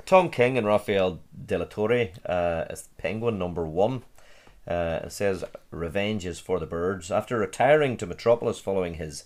Tom 0.04 0.30
King 0.30 0.58
and 0.58 0.66
Rafael 0.66 1.20
De 1.46 1.58
La 1.58 1.64
Torre. 1.64 2.08
Uh, 2.24 2.64
Penguin 2.98 3.38
number 3.38 3.66
one. 3.66 4.02
Uh, 4.66 5.00
it 5.04 5.12
says 5.12 5.44
revenge 5.70 6.26
is 6.26 6.40
for 6.40 6.58
the 6.58 6.66
birds. 6.66 7.10
After 7.10 7.38
retiring 7.38 7.96
to 7.98 8.06
Metropolis 8.06 8.58
following 8.58 8.94
his 8.94 9.24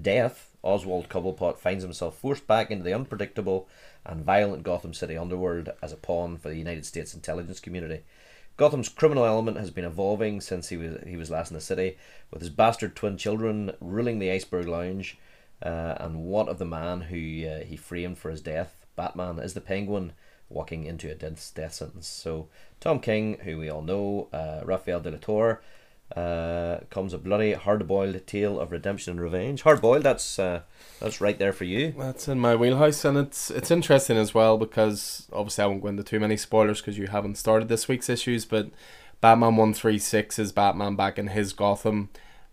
death, 0.00 0.51
Oswald 0.62 1.08
Cobblepot 1.08 1.58
finds 1.58 1.82
himself 1.82 2.16
forced 2.16 2.46
back 2.46 2.70
into 2.70 2.84
the 2.84 2.94
unpredictable 2.94 3.68
and 4.04 4.24
violent 4.24 4.62
Gotham 4.62 4.94
City 4.94 5.16
underworld 5.16 5.70
as 5.82 5.92
a 5.92 5.96
pawn 5.96 6.36
for 6.36 6.48
the 6.48 6.58
United 6.58 6.86
States 6.86 7.14
intelligence 7.14 7.60
community. 7.60 8.02
Gotham's 8.56 8.88
criminal 8.88 9.24
element 9.24 9.56
has 9.56 9.70
been 9.70 9.84
evolving 9.84 10.40
since 10.40 10.68
he 10.68 10.76
was 10.76 11.02
he 11.06 11.16
was 11.16 11.30
last 11.30 11.50
in 11.50 11.54
the 11.54 11.60
city, 11.60 11.96
with 12.30 12.42
his 12.42 12.50
bastard 12.50 12.94
twin 12.94 13.16
children 13.16 13.72
ruling 13.80 14.18
the 14.18 14.30
Iceberg 14.30 14.68
Lounge, 14.68 15.18
uh, 15.62 15.94
and 15.98 16.24
what 16.24 16.48
of 16.48 16.58
the 16.58 16.64
man 16.64 17.02
who 17.02 17.16
uh, 17.48 17.64
he 17.64 17.76
framed 17.76 18.18
for 18.18 18.30
his 18.30 18.40
death? 18.40 18.86
Batman 18.94 19.38
is 19.38 19.54
the 19.54 19.60
Penguin 19.60 20.12
walking 20.50 20.84
into 20.84 21.10
a 21.10 21.14
death, 21.14 21.50
death 21.54 21.72
sentence. 21.72 22.06
So 22.06 22.48
Tom 22.78 23.00
King, 23.00 23.38
who 23.42 23.58
we 23.58 23.70
all 23.70 23.82
know, 23.82 24.28
uh, 24.32 24.60
Rafael 24.64 25.00
de 25.00 25.10
la 25.12 25.18
Torre, 25.18 25.62
uh, 26.16 26.80
comes 26.90 27.12
a 27.12 27.18
bloody 27.18 27.52
hard-boiled 27.52 28.26
tale 28.26 28.60
of 28.60 28.72
redemption 28.72 29.12
and 29.12 29.20
revenge. 29.20 29.62
Hard-boiled, 29.62 30.02
that's 30.02 30.38
uh, 30.38 30.62
that's 31.00 31.20
right 31.20 31.38
there 31.38 31.52
for 31.52 31.64
you. 31.64 31.94
That's 31.96 32.28
in 32.28 32.38
my 32.38 32.54
wheelhouse, 32.54 33.04
and 33.04 33.16
it's 33.16 33.50
it's 33.50 33.70
interesting 33.70 34.16
as 34.16 34.34
well 34.34 34.58
because 34.58 35.28
obviously 35.32 35.64
I 35.64 35.66
won't 35.66 35.82
go 35.82 35.88
into 35.88 36.02
too 36.02 36.20
many 36.20 36.36
spoilers 36.36 36.80
because 36.80 36.98
you 36.98 37.06
haven't 37.06 37.38
started 37.38 37.68
this 37.68 37.88
week's 37.88 38.08
issues. 38.08 38.44
But 38.44 38.70
Batman 39.20 39.56
one 39.56 39.74
three 39.74 39.98
six 39.98 40.38
is 40.38 40.52
Batman 40.52 40.96
back 40.96 41.18
in 41.18 41.28
his 41.28 41.52
Gotham. 41.52 42.10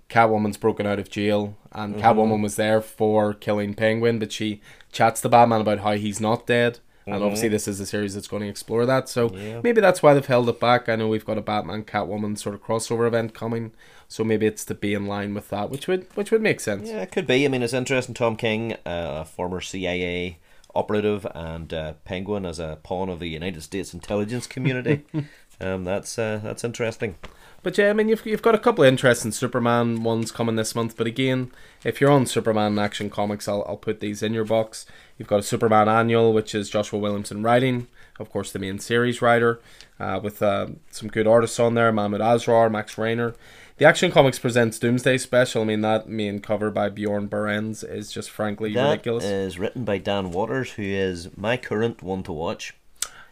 Catwoman's 0.09 0.57
broken 0.57 0.87
out 0.87 0.97
of 0.97 1.11
jail, 1.11 1.55
and 1.71 1.95
Catwoman 1.97 2.41
was 2.41 2.55
there 2.55 2.81
for 2.81 3.31
killing 3.35 3.75
Penguin, 3.75 4.17
but 4.17 4.31
she 4.31 4.59
chats 4.91 5.21
to 5.21 5.29
Batman 5.29 5.61
about 5.61 5.79
how 5.79 5.91
he's 5.91 6.19
not 6.19 6.47
dead. 6.47 6.79
And 7.05 7.23
obviously, 7.23 7.47
this 7.49 7.67
is 7.67 7.79
a 7.79 7.85
series 7.87 8.13
that's 8.13 8.27
going 8.27 8.43
to 8.43 8.49
explore 8.49 8.85
that. 8.85 9.09
So 9.09 9.31
Yeah. 9.33 9.61
maybe 9.63 9.81
that's 9.81 10.03
why 10.03 10.13
they've 10.13 10.25
held 10.25 10.47
it 10.47 10.59
back. 10.59 10.87
I 10.87 10.95
know 10.95 11.07
we've 11.07 11.25
got 11.25 11.37
a 11.39 11.41
Batman 11.41 11.83
Catwoman 11.83 12.37
sort 12.37 12.53
of 12.53 12.63
crossover 12.63 13.07
event 13.07 13.33
coming, 13.33 13.71
so 14.07 14.23
maybe 14.23 14.45
it's 14.45 14.63
to 14.65 14.75
be 14.75 14.93
in 14.93 15.07
line 15.07 15.33
with 15.33 15.49
that, 15.49 15.69
which 15.71 15.87
would 15.87 16.05
which 16.15 16.29
would 16.31 16.41
make 16.41 16.59
sense. 16.59 16.87
Yeah, 16.89 17.01
it 17.01 17.11
could 17.11 17.25
be. 17.25 17.45
I 17.45 17.47
mean, 17.47 17.63
it's 17.63 17.73
interesting. 17.73 18.13
Tom 18.13 18.35
King, 18.35 18.73
uh, 18.85 19.21
a 19.21 19.25
former 19.25 19.59
CIA 19.61 20.37
operative, 20.75 21.25
and 21.33 21.73
uh, 21.73 21.93
Penguin 22.05 22.45
as 22.45 22.59
a 22.59 22.77
pawn 22.83 23.09
of 23.09 23.19
the 23.19 23.27
United 23.29 23.63
States 23.63 23.91
intelligence 23.93 24.45
community. 24.45 25.03
um, 25.61 25.83
that's 25.85 26.19
uh, 26.19 26.39
that's 26.43 26.63
interesting. 26.63 27.15
But 27.61 27.77
yeah, 27.77 27.89
I 27.89 27.93
mean, 27.93 28.07
you've, 28.07 28.25
you've 28.25 28.41
got 28.41 28.55
a 28.55 28.59
couple 28.59 28.83
of 28.83 28.87
interesting 28.87 29.31
Superman 29.31 30.03
ones 30.03 30.31
coming 30.31 30.55
this 30.55 30.75
month. 30.75 30.95
But 30.95 31.07
again, 31.07 31.51
if 31.83 31.99
you're 31.99 32.11
on 32.11 32.25
Superman 32.25 32.79
Action 32.79 33.09
Comics, 33.09 33.47
I'll, 33.47 33.65
I'll 33.67 33.77
put 33.77 33.99
these 33.99 34.23
in 34.23 34.33
your 34.33 34.45
box. 34.45 34.85
You've 35.17 35.27
got 35.27 35.39
a 35.39 35.43
Superman 35.43 35.89
Annual, 35.89 36.33
which 36.33 36.55
is 36.55 36.69
Joshua 36.69 36.99
Williamson 36.99 37.43
writing, 37.43 37.87
of 38.19 38.29
course, 38.29 38.51
the 38.51 38.59
main 38.59 38.79
series 38.79 39.21
writer, 39.21 39.59
uh, 39.99 40.19
with 40.23 40.41
uh, 40.41 40.67
some 40.89 41.09
good 41.09 41.27
artists 41.27 41.59
on 41.59 41.73
there 41.73 41.91
Mahmoud 41.91 42.21
Asrar, 42.21 42.71
Max 42.71 42.97
Raynor. 42.97 43.35
The 43.77 43.85
Action 43.85 44.11
Comics 44.11 44.39
presents 44.39 44.77
Doomsday 44.77 45.17
Special. 45.17 45.61
I 45.61 45.65
mean, 45.65 45.81
that 45.81 46.07
main 46.09 46.39
cover 46.41 46.69
by 46.69 46.89
Bjorn 46.89 47.29
Barends 47.29 47.81
is 47.89 48.11
just 48.11 48.29
frankly 48.29 48.73
That 48.73 48.89
ridiculous. 48.89 49.23
is 49.23 49.57
written 49.57 49.85
by 49.85 49.97
Dan 49.99 50.31
Watters, 50.31 50.71
who 50.71 50.83
is 50.83 51.29
my 51.37 51.55
current 51.55 52.03
one 52.03 52.23
to 52.23 52.33
watch. 52.33 52.73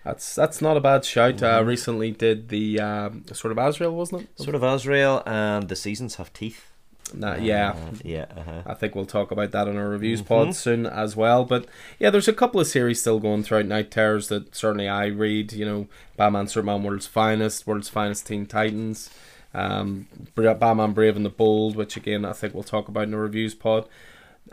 That's 0.04 0.36
that's 0.36 0.62
not 0.62 0.78
a 0.78 0.82
bad 0.82 1.04
shout. 1.04 1.44
Uh, 1.44 1.62
recently 1.66 2.12
did 2.12 2.50
the 2.50 2.80
um, 2.80 3.26
sort 3.34 3.52
of 3.52 3.58
Azrael, 3.58 3.94
wasn't 3.94 4.24
it? 4.24 4.42
Sort 4.42 4.56
of 4.56 4.64
Azrael, 4.64 5.22
and 5.26 5.68
the 5.68 5.76
seasons 5.76 6.16
have 6.16 6.32
teeth. 6.32 6.72
Nah, 7.14 7.36
yeah. 7.36 7.70
Uh, 7.70 7.92
yeah. 8.04 8.26
Uh-huh. 8.36 8.62
I 8.66 8.74
think 8.74 8.96
we'll 8.96 9.06
talk 9.06 9.32
about 9.32 9.52
that 9.52 9.68
in 9.68 9.78
our 9.78 9.88
reviews 9.88 10.22
pod 10.22 10.56
soon 10.56 10.86
as 10.86 11.16
well. 11.16 11.46
But 11.46 11.66
yeah, 12.00 12.10
there's 12.10 12.28
a 12.28 12.34
couple 12.34 12.60
of 12.60 12.68
series 12.68 13.00
still 13.00 13.20
going 13.20 13.44
throughout 13.44 13.66
Knight 13.66 13.92
Terrors 13.92 14.28
that 14.28 14.56
certainly 14.56 14.88
I 14.88 15.06
read. 15.08 15.54
You 15.54 15.66
know, 15.66 15.88
Batman, 16.18 16.48
Superman, 16.48 16.84
World's 16.84 17.08
Finest, 17.08 17.66
World's 17.66 17.90
Finest 17.90 18.28
Teen 18.28 18.46
Titans, 18.46 19.10
um, 19.54 20.08
Batman, 20.36 20.94
Brave 20.94 21.16
and 21.16 21.26
the 21.26 21.30
Bold, 21.30 21.76
which 21.76 21.96
again 21.96 22.26
I 22.26 22.34
think 22.34 22.54
we'll 22.54 22.64
talk 22.64 22.88
about 22.88 23.04
in 23.04 23.12
the 23.12 23.18
reviews 23.18 23.56
pod. 23.56 23.88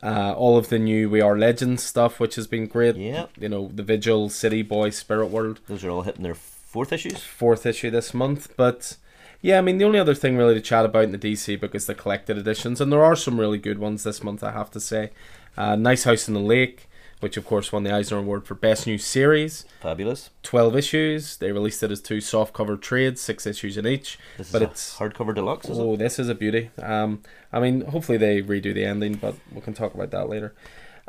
Uh, 0.03 0.33
all 0.33 0.57
of 0.57 0.69
the 0.69 0.79
new 0.79 1.09
We 1.09 1.21
Are 1.21 1.39
Legends 1.39 1.83
stuff, 1.83 2.21
which 2.21 2.35
has 2.35 2.47
been 2.47 2.67
great. 2.67 2.97
Yeah. 2.97 3.27
You 3.39 3.49
know, 3.49 3.71
the 3.73 3.83
Vigil, 3.83 4.29
City 4.29 4.63
Boy, 4.63 4.91
Spirit 4.91 5.27
World 5.27 5.61
Those 5.67 5.85
are 5.85 5.91
all 5.91 6.03
hitting 6.03 6.23
their 6.23 6.35
fourth 6.35 6.93
issues. 6.93 7.23
fourth 7.23 7.65
issue 7.67 7.91
this 7.91 8.13
month. 8.13 8.53
But 8.57 8.97
yeah, 9.41 9.59
I 9.59 9.61
mean, 9.61 9.79
the 9.79 9.85
only 9.85 9.99
other 9.99 10.15
thing 10.15 10.37
really 10.37 10.55
to 10.55 10.61
chat 10.61 10.85
about 10.85 11.05
in 11.05 11.13
the 11.13 11.19
DC 11.19 11.61
book 11.61 11.75
is 11.75 11.87
the 11.87 11.95
collected 11.95 12.39
editions, 12.39 12.81
and 12.81 12.91
there 12.91 13.05
are 13.05 13.15
some 13.17 13.39
really 13.39 13.59
good 13.59 13.79
ones 13.79 14.03
this 14.03 14.23
month, 14.23 14.43
I 14.43 14.53
have 14.53 14.71
to 14.73 14.81
say. 14.81 15.11
Uh, 15.57 15.77
nice 15.77 16.05
House 16.05 16.29
in 16.29 16.35
the 16.35 16.41
Lake, 16.41 16.89
which 17.21 17.37
of 17.37 17.47
course 17.47 17.73
won 17.73 17.85
the 17.85 17.93
Eisner 17.93 18.19
Award 18.19 18.47
for 18.47 18.55
Best 18.55 18.87
New 18.87 18.99
Series. 18.99 19.65
Fabulous. 19.81 20.31
12 20.43 20.77
issues. 20.77 21.37
They 21.37 21.53
released 21.53 21.83
it 21.83 21.91
as 21.91 22.01
two 22.01 22.21
soft 22.21 22.53
cover 22.53 22.77
trades, 22.77 23.21
six 23.21 23.47
issues 23.47 23.77
in 23.77 23.87
each. 23.87 24.19
This 24.37 24.51
but 24.51 24.63
it's. 24.63 24.99
hardcover 24.99 25.35
deluxe, 25.35 25.69
is 25.69 25.79
it? 25.79 25.83
Oh, 25.83 25.97
this 25.97 26.19
is 26.19 26.29
a 26.29 26.35
beauty. 26.35 26.71
Um, 26.83 27.23
I 27.53 27.61
mean, 27.61 27.83
hopefully 27.83 28.19
they 28.19 28.43
redo 28.43 28.75
the 28.75 28.85
ending, 28.85 29.15
but 29.15 29.35
we 29.53 29.61
can 29.61 29.75
talk 29.75 29.95
about 29.95 30.11
that 30.11 30.29
later. 30.29 30.55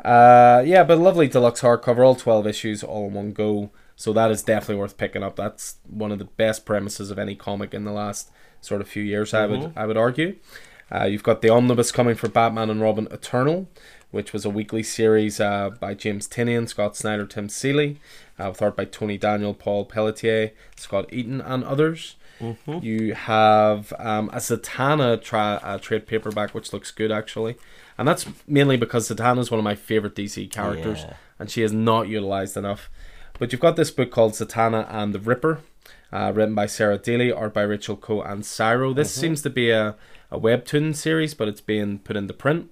Uh, 0.04 0.62
yeah, 0.64 0.84
but 0.84 0.98
lovely 0.98 1.28
deluxe 1.28 1.62
hardcover, 1.62 2.06
all 2.06 2.14
12 2.14 2.46
issues, 2.46 2.82
all 2.82 3.08
in 3.08 3.14
one 3.14 3.32
go. 3.32 3.70
So 3.96 4.12
that 4.12 4.30
is 4.30 4.42
definitely 4.42 4.76
worth 4.76 4.98
picking 4.98 5.22
up. 5.22 5.36
That's 5.36 5.76
one 5.88 6.12
of 6.12 6.18
the 6.18 6.26
best 6.26 6.66
premises 6.66 7.10
of 7.10 7.18
any 7.18 7.34
comic 7.34 7.72
in 7.72 7.84
the 7.84 7.92
last 7.92 8.30
sort 8.60 8.80
of 8.80 8.88
few 8.88 9.02
years. 9.02 9.32
I 9.32 9.46
would 9.46 9.72
I 9.74 9.86
would 9.86 9.96
argue. 9.96 10.36
Uh, 10.94 11.04
you've 11.04 11.22
got 11.22 11.42
the 11.42 11.48
omnibus 11.48 11.90
coming 11.90 12.14
for 12.14 12.28
Batman 12.28 12.70
and 12.70 12.80
Robin 12.80 13.08
Eternal, 13.10 13.68
which 14.10 14.32
was 14.32 14.44
a 14.44 14.50
weekly 14.50 14.82
series 14.82 15.40
uh, 15.40 15.70
by 15.80 15.94
James 15.94 16.26
Tynion, 16.28 16.68
Scott 16.68 16.96
Snyder, 16.96 17.26
Tim 17.26 17.48
Seeley, 17.48 17.98
uh, 18.38 18.48
with 18.48 18.62
art 18.62 18.76
by 18.76 18.84
Tony 18.84 19.18
Daniel, 19.18 19.54
Paul 19.54 19.84
Pelletier, 19.84 20.52
Scott 20.76 21.12
Eaton, 21.12 21.40
and 21.40 21.64
others. 21.64 22.16
Mm-hmm. 22.40 22.78
You 22.84 23.14
have 23.14 23.92
um, 23.98 24.28
a 24.30 24.36
Zatanna 24.36 25.22
tra- 25.22 25.60
uh, 25.62 25.78
trade 25.78 26.06
paperback, 26.06 26.54
which 26.54 26.72
looks 26.72 26.90
good 26.90 27.10
actually, 27.10 27.56
and 27.96 28.06
that's 28.06 28.26
mainly 28.46 28.76
because 28.76 29.08
Zatanna 29.08 29.38
is 29.38 29.50
one 29.50 29.58
of 29.58 29.64
my 29.64 29.74
favorite 29.74 30.14
DC 30.14 30.50
characters, 30.50 31.00
Yeah. 31.00 31.14
and 31.38 31.50
she 31.50 31.62
is 31.62 31.72
not 31.72 32.08
utilized 32.08 32.56
enough. 32.56 32.90
But 33.38 33.52
you've 33.52 33.60
got 33.60 33.76
this 33.76 33.90
book 33.90 34.10
called 34.10 34.32
Zatanna 34.32 34.86
and 34.90 35.14
the 35.14 35.18
Ripper, 35.18 35.60
uh, 36.12 36.32
written 36.34 36.54
by 36.54 36.66
Sarah 36.66 36.98
Daly, 36.98 37.32
art 37.32 37.52
by 37.54 37.62
Rachel 37.62 37.96
Coe 37.96 38.20
and 38.22 38.44
Cyro. 38.44 38.92
This 38.92 39.12
seems 39.14 39.40
to 39.42 39.50
be 39.50 39.70
a, 39.70 39.94
a 40.30 40.38
webtoon 40.38 40.94
series, 40.94 41.34
but 41.34 41.48
it's 41.48 41.60
being 41.60 41.98
put 42.00 42.16
into 42.16 42.32
print. 42.34 42.70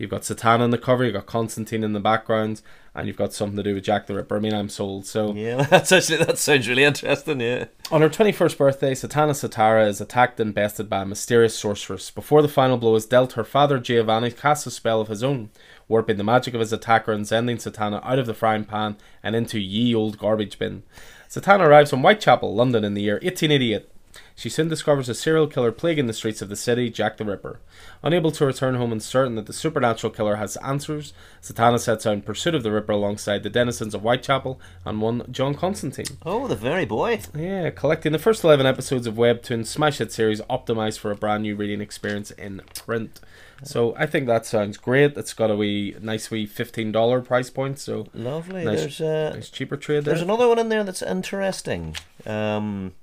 You've 0.00 0.08
got 0.08 0.22
Zatanna 0.22 0.60
on 0.60 0.70
the 0.70 0.78
cover, 0.78 1.04
you've 1.04 1.12
got 1.12 1.26
Constantine 1.26 1.84
in 1.84 1.92
the 1.92 2.00
background, 2.00 2.62
and 2.94 3.06
you've 3.06 3.18
got 3.18 3.34
something 3.34 3.58
to 3.58 3.62
do 3.62 3.74
with 3.74 3.84
Jack 3.84 4.06
the 4.06 4.14
Ripper. 4.14 4.38
I 4.38 4.40
mean, 4.40 4.54
I'm 4.54 4.70
sold. 4.70 5.04
So 5.04 5.34
Yeah, 5.34 5.62
that's 5.70 5.92
actually 5.92 6.24
that 6.24 6.38
sounds 6.38 6.66
really 6.66 6.84
interesting. 6.84 7.38
Yeah. 7.38 7.66
on 7.92 8.00
her 8.00 8.08
21st 8.08 8.56
birthday, 8.56 8.92
Zatanna 8.94 9.32
Zatara 9.32 9.86
is 9.86 10.00
attacked 10.00 10.40
and 10.40 10.54
bested 10.54 10.88
by 10.88 11.02
a 11.02 11.06
mysterious 11.06 11.54
sorceress. 11.54 12.10
Before 12.10 12.40
the 12.40 12.48
final 12.48 12.78
blow 12.78 12.94
is 12.94 13.04
dealt, 13.04 13.34
her 13.34 13.44
father 13.44 13.78
Giovanni 13.78 14.30
casts 14.30 14.66
a 14.66 14.70
spell 14.70 15.02
of 15.02 15.08
his 15.08 15.22
own, 15.22 15.50
warping 15.86 16.16
the 16.16 16.24
magic 16.24 16.54
of 16.54 16.60
his 16.60 16.72
attacker 16.72 17.12
and 17.12 17.28
sending 17.28 17.58
Zatanna 17.58 18.00
out 18.02 18.18
of 18.18 18.24
the 18.24 18.32
frying 18.32 18.64
pan 18.64 18.96
and 19.22 19.36
into 19.36 19.60
ye 19.60 19.94
old 19.94 20.16
garbage 20.16 20.58
bin. 20.58 20.82
Zatanna 21.28 21.66
arrives 21.66 21.92
in 21.92 22.00
Whitechapel, 22.00 22.54
London 22.54 22.84
in 22.84 22.94
the 22.94 23.02
year 23.02 23.16
1888. 23.16 23.86
She 24.34 24.48
soon 24.48 24.68
discovers 24.68 25.08
a 25.08 25.14
serial 25.14 25.46
killer 25.46 25.70
plaguing 25.72 26.06
the 26.06 26.12
streets 26.12 26.40
of 26.40 26.48
the 26.48 26.56
city, 26.56 26.88
Jack 26.90 27.16
the 27.18 27.24
Ripper. 27.24 27.60
Unable 28.02 28.30
to 28.32 28.46
return 28.46 28.74
home 28.76 28.90
and 28.92 29.02
certain 29.02 29.34
that 29.34 29.46
the 29.46 29.52
supernatural 29.52 30.12
killer 30.12 30.36
has 30.36 30.56
answers, 30.58 31.12
Zatanna 31.42 31.78
sets 31.78 32.06
out 32.06 32.14
in 32.14 32.22
pursuit 32.22 32.54
of 32.54 32.62
the 32.62 32.72
Ripper 32.72 32.92
alongside 32.92 33.42
the 33.42 33.50
denizens 33.50 33.94
of 33.94 34.00
Whitechapel 34.00 34.58
and 34.86 35.00
one 35.02 35.24
John 35.30 35.54
Constantine. 35.54 36.16
Oh, 36.24 36.46
the 36.46 36.56
very 36.56 36.86
boy. 36.86 37.20
Yeah, 37.36 37.70
collecting 37.70 38.12
the 38.12 38.18
first 38.18 38.42
11 38.44 38.64
episodes 38.66 39.06
of 39.06 39.14
Webtoon's 39.14 39.68
Smash 39.68 39.98
Hit 39.98 40.10
series 40.12 40.40
optimized 40.42 40.98
for 40.98 41.10
a 41.10 41.16
brand 41.16 41.42
new 41.42 41.54
reading 41.54 41.80
experience 41.82 42.30
in 42.30 42.62
print. 42.74 43.20
So 43.62 43.94
I 43.98 44.06
think 44.06 44.26
that 44.26 44.46
sounds 44.46 44.78
great. 44.78 45.18
It's 45.18 45.34
got 45.34 45.50
a 45.50 45.56
wee 45.56 45.94
nice 46.00 46.30
wee 46.30 46.46
$15 46.46 47.22
price 47.26 47.50
point, 47.50 47.78
so 47.78 48.06
Lovely. 48.14 48.64
Nice- 48.64 48.78
There's 48.80 49.00
a 49.02 49.30
nice 49.34 49.50
cheaper 49.50 49.76
trade 49.76 50.04
there. 50.04 50.14
There's 50.14 50.22
another 50.22 50.48
one 50.48 50.58
in 50.58 50.70
there 50.70 50.82
that's 50.82 51.02
interesting. 51.02 51.94
Um, 52.24 52.94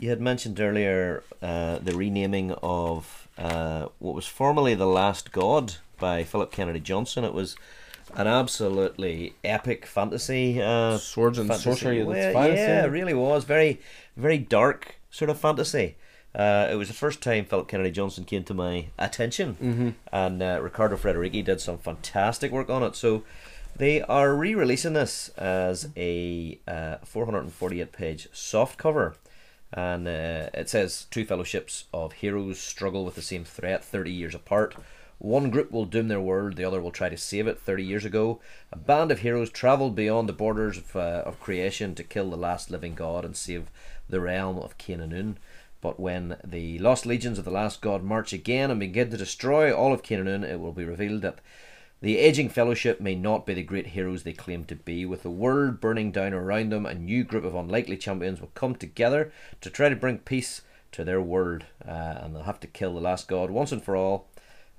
you 0.00 0.08
had 0.08 0.20
mentioned 0.20 0.58
earlier 0.58 1.22
uh, 1.42 1.78
the 1.78 1.94
renaming 1.94 2.52
of 2.62 3.28
uh, 3.36 3.86
what 3.98 4.14
was 4.14 4.26
formerly 4.26 4.74
The 4.74 4.86
Last 4.86 5.30
God 5.30 5.74
by 5.98 6.24
Philip 6.24 6.50
Kennedy 6.50 6.80
Johnson. 6.80 7.22
It 7.24 7.34
was 7.34 7.54
an 8.14 8.26
absolutely 8.26 9.34
epic 9.44 9.84
fantasy. 9.84 10.60
Uh, 10.62 10.96
Swords 10.96 11.36
and 11.38 11.48
fantasy. 11.48 11.64
sorcery 11.70 12.02
Well, 12.02 12.32
finest, 12.32 12.56
yeah, 12.56 12.80
yeah. 12.80 12.84
it 12.84 12.88
really 12.88 13.12
was. 13.12 13.44
Very, 13.44 13.78
very 14.16 14.38
dark 14.38 14.96
sort 15.10 15.28
of 15.30 15.38
fantasy. 15.38 15.96
Uh, 16.34 16.68
it 16.70 16.76
was 16.76 16.88
the 16.88 16.94
first 16.94 17.20
time 17.20 17.44
Philip 17.44 17.68
Kennedy 17.68 17.90
Johnson 17.90 18.24
came 18.24 18.44
to 18.44 18.54
my 18.54 18.86
attention, 18.98 19.56
Mm-hmm. 19.62 19.88
and 20.12 20.42
uh, 20.42 20.60
Riccardo 20.62 20.96
Federici 20.96 21.44
did 21.44 21.60
some 21.60 21.76
fantastic 21.76 22.50
work 22.52 22.70
on 22.70 22.82
it. 22.84 22.96
So 22.96 23.24
they 23.76 24.00
are 24.02 24.34
re-releasing 24.34 24.94
this 24.94 25.28
as 25.36 25.88
a 25.96 26.58
uh, 26.66 26.96
448-page 27.04 28.28
soft 28.32 28.78
cover, 28.78 29.16
and 29.72 30.08
uh, 30.08 30.50
it 30.54 30.68
says 30.68 31.06
two 31.10 31.24
fellowships 31.24 31.84
of 31.92 32.14
heroes 32.14 32.58
struggle 32.58 33.04
with 33.04 33.14
the 33.14 33.22
same 33.22 33.44
threat 33.44 33.84
30 33.84 34.10
years 34.10 34.34
apart. 34.34 34.74
One 35.18 35.50
group 35.50 35.70
will 35.70 35.84
doom 35.84 36.08
their 36.08 36.20
world, 36.20 36.56
the 36.56 36.64
other 36.64 36.80
will 36.80 36.90
try 36.90 37.10
to 37.10 37.16
save 37.16 37.46
it. 37.46 37.60
30 37.60 37.84
years 37.84 38.04
ago, 38.06 38.40
a 38.72 38.76
band 38.76 39.12
of 39.12 39.18
heroes 39.18 39.50
traveled 39.50 39.94
beyond 39.94 40.28
the 40.28 40.32
borders 40.32 40.78
of, 40.78 40.96
uh, 40.96 41.22
of 41.26 41.40
creation 41.40 41.94
to 41.96 42.02
kill 42.02 42.30
the 42.30 42.36
last 42.36 42.70
living 42.70 42.94
god 42.94 43.24
and 43.24 43.36
save 43.36 43.70
the 44.08 44.20
realm 44.20 44.58
of 44.58 44.78
Canaan. 44.78 45.38
But 45.82 46.00
when 46.00 46.36
the 46.44 46.78
lost 46.78 47.06
legions 47.06 47.38
of 47.38 47.44
the 47.44 47.50
last 47.50 47.80
god 47.80 48.02
march 48.02 48.32
again 48.32 48.70
and 48.70 48.80
begin 48.80 49.10
to 49.10 49.16
destroy 49.16 49.74
all 49.74 49.92
of 49.92 50.02
Canaan, 50.02 50.42
it 50.42 50.58
will 50.58 50.72
be 50.72 50.84
revealed 50.84 51.22
that 51.22 51.38
the 52.02 52.18
aging 52.18 52.48
fellowship 52.48 53.00
may 53.00 53.14
not 53.14 53.44
be 53.44 53.52
the 53.52 53.62
great 53.62 53.88
heroes 53.88 54.22
they 54.22 54.32
claim 54.32 54.64
to 54.64 54.74
be. 54.74 55.04
With 55.04 55.22
the 55.22 55.30
world 55.30 55.80
burning 55.80 56.12
down 56.12 56.32
around 56.32 56.70
them, 56.70 56.86
a 56.86 56.94
new 56.94 57.24
group 57.24 57.44
of 57.44 57.54
unlikely 57.54 57.98
champions 57.98 58.40
will 58.40 58.50
come 58.54 58.74
together 58.74 59.32
to 59.60 59.68
try 59.68 59.90
to 59.90 59.96
bring 59.96 60.18
peace 60.18 60.62
to 60.92 61.04
their 61.04 61.20
world, 61.20 61.64
uh, 61.86 61.90
and 61.90 62.34
they'll 62.34 62.44
have 62.44 62.60
to 62.60 62.66
kill 62.66 62.94
the 62.94 63.00
last 63.00 63.28
god 63.28 63.50
once 63.50 63.70
and 63.70 63.84
for 63.84 63.96
all. 63.96 64.28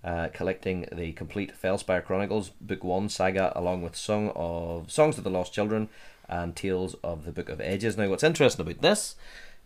Uh, 0.04 0.30
collecting 0.34 0.88
the 0.92 1.12
complete 1.12 1.54
Fellspyre 1.56 2.04
Chronicles 2.04 2.50
Book 2.60 2.84
One 2.84 3.08
saga, 3.08 3.54
along 3.56 3.84
with 3.84 3.96
Song 3.96 4.32
of 4.36 4.92
Songs 4.92 5.20
of 5.20 5.24
the 5.24 5.30
Lost 5.30 5.54
Children 5.54 5.90
and 6.28 6.56
Tales 6.56 6.96
of 7.04 7.24
the 7.24 7.32
Book 7.32 7.50
of 7.50 7.62
Ages. 7.62 7.98
Now, 7.98 8.10
what's 8.10 8.24
interesting 8.24 8.66
about 8.66 8.82
this 8.82 9.14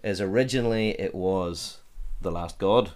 is 0.04 0.20
originally 0.20 0.89
it 1.00 1.15
was 1.15 1.78
the 2.20 2.32
Last 2.32 2.58
God, 2.58 2.91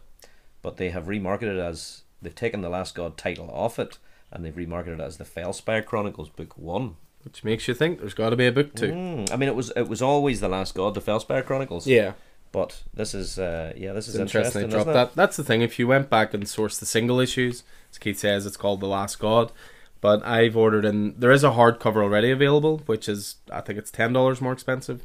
but 0.62 0.76
they 0.76 0.90
have 0.90 1.06
remarketed 1.06 1.58
as 1.58 2.02
they've 2.22 2.36
taken 2.36 2.62
the 2.62 2.68
Last 2.68 2.94
God 2.94 3.16
title 3.16 3.50
off 3.52 3.80
it 3.80 3.98
and 4.32 4.44
they've 4.46 4.54
remarketed 4.54 4.96
it 4.96 5.00
as 5.02 5.18
the 5.18 5.24
Fellspyre 5.26 5.86
Chronicles 5.86 6.30
Book 6.30 6.58
One. 6.58 6.96
Which 7.24 7.44
makes 7.44 7.68
you 7.68 7.74
think 7.74 8.00
there's 8.00 8.14
got 8.14 8.30
to 8.30 8.36
be 8.38 8.48
a 8.48 8.52
book 8.52 8.74
too. 8.76 8.92
Mm, 8.92 9.32
I 9.32 9.36
mean, 9.36 9.50
it 9.50 9.56
was 9.56 9.72
it 9.76 9.90
was 9.90 10.02
always 10.02 10.40
the 10.40 10.48
Last 10.48 10.74
God, 10.74 10.94
the 10.94 11.02
Fellspire 11.02 11.44
Chronicles. 11.44 11.86
Yeah. 11.86 12.14
But 12.52 12.84
this 12.94 13.14
is 13.14 13.38
uh, 13.38 13.74
yeah, 13.76 13.94
this 13.94 14.08
is 14.08 14.16
It's 14.16 14.22
interesting 14.22 14.64
interesting. 14.64 14.70
they 14.70 14.70
dropped 14.70 14.90
isn't 14.90 15.02
it? 15.02 15.06
that. 15.10 15.16
That's 15.16 15.38
the 15.38 15.44
thing. 15.44 15.62
If 15.62 15.78
you 15.78 15.88
went 15.88 16.10
back 16.10 16.34
and 16.34 16.44
sourced 16.46 16.80
the 16.80 16.86
single 16.86 17.20
issues, 17.20 17.64
as 17.92 17.98
Keith 17.98 18.18
says, 18.18 18.46
it's 18.46 18.58
called 18.58 18.80
The 18.80 18.88
Last 18.88 19.20
God. 19.20 19.52
But 20.02 20.26
I've 20.26 20.56
ordered 20.56 20.86
in. 20.86 21.20
There 21.20 21.32
is 21.32 21.44
a 21.44 21.50
hardcover 21.52 22.02
already 22.02 22.32
available, 22.32 22.82
which 22.86 23.10
is 23.10 23.36
I 23.52 23.60
think 23.62 23.78
it's 23.78 23.92
ten 23.92 24.14
dollars 24.14 24.40
more 24.40 24.54
expensive 24.54 25.04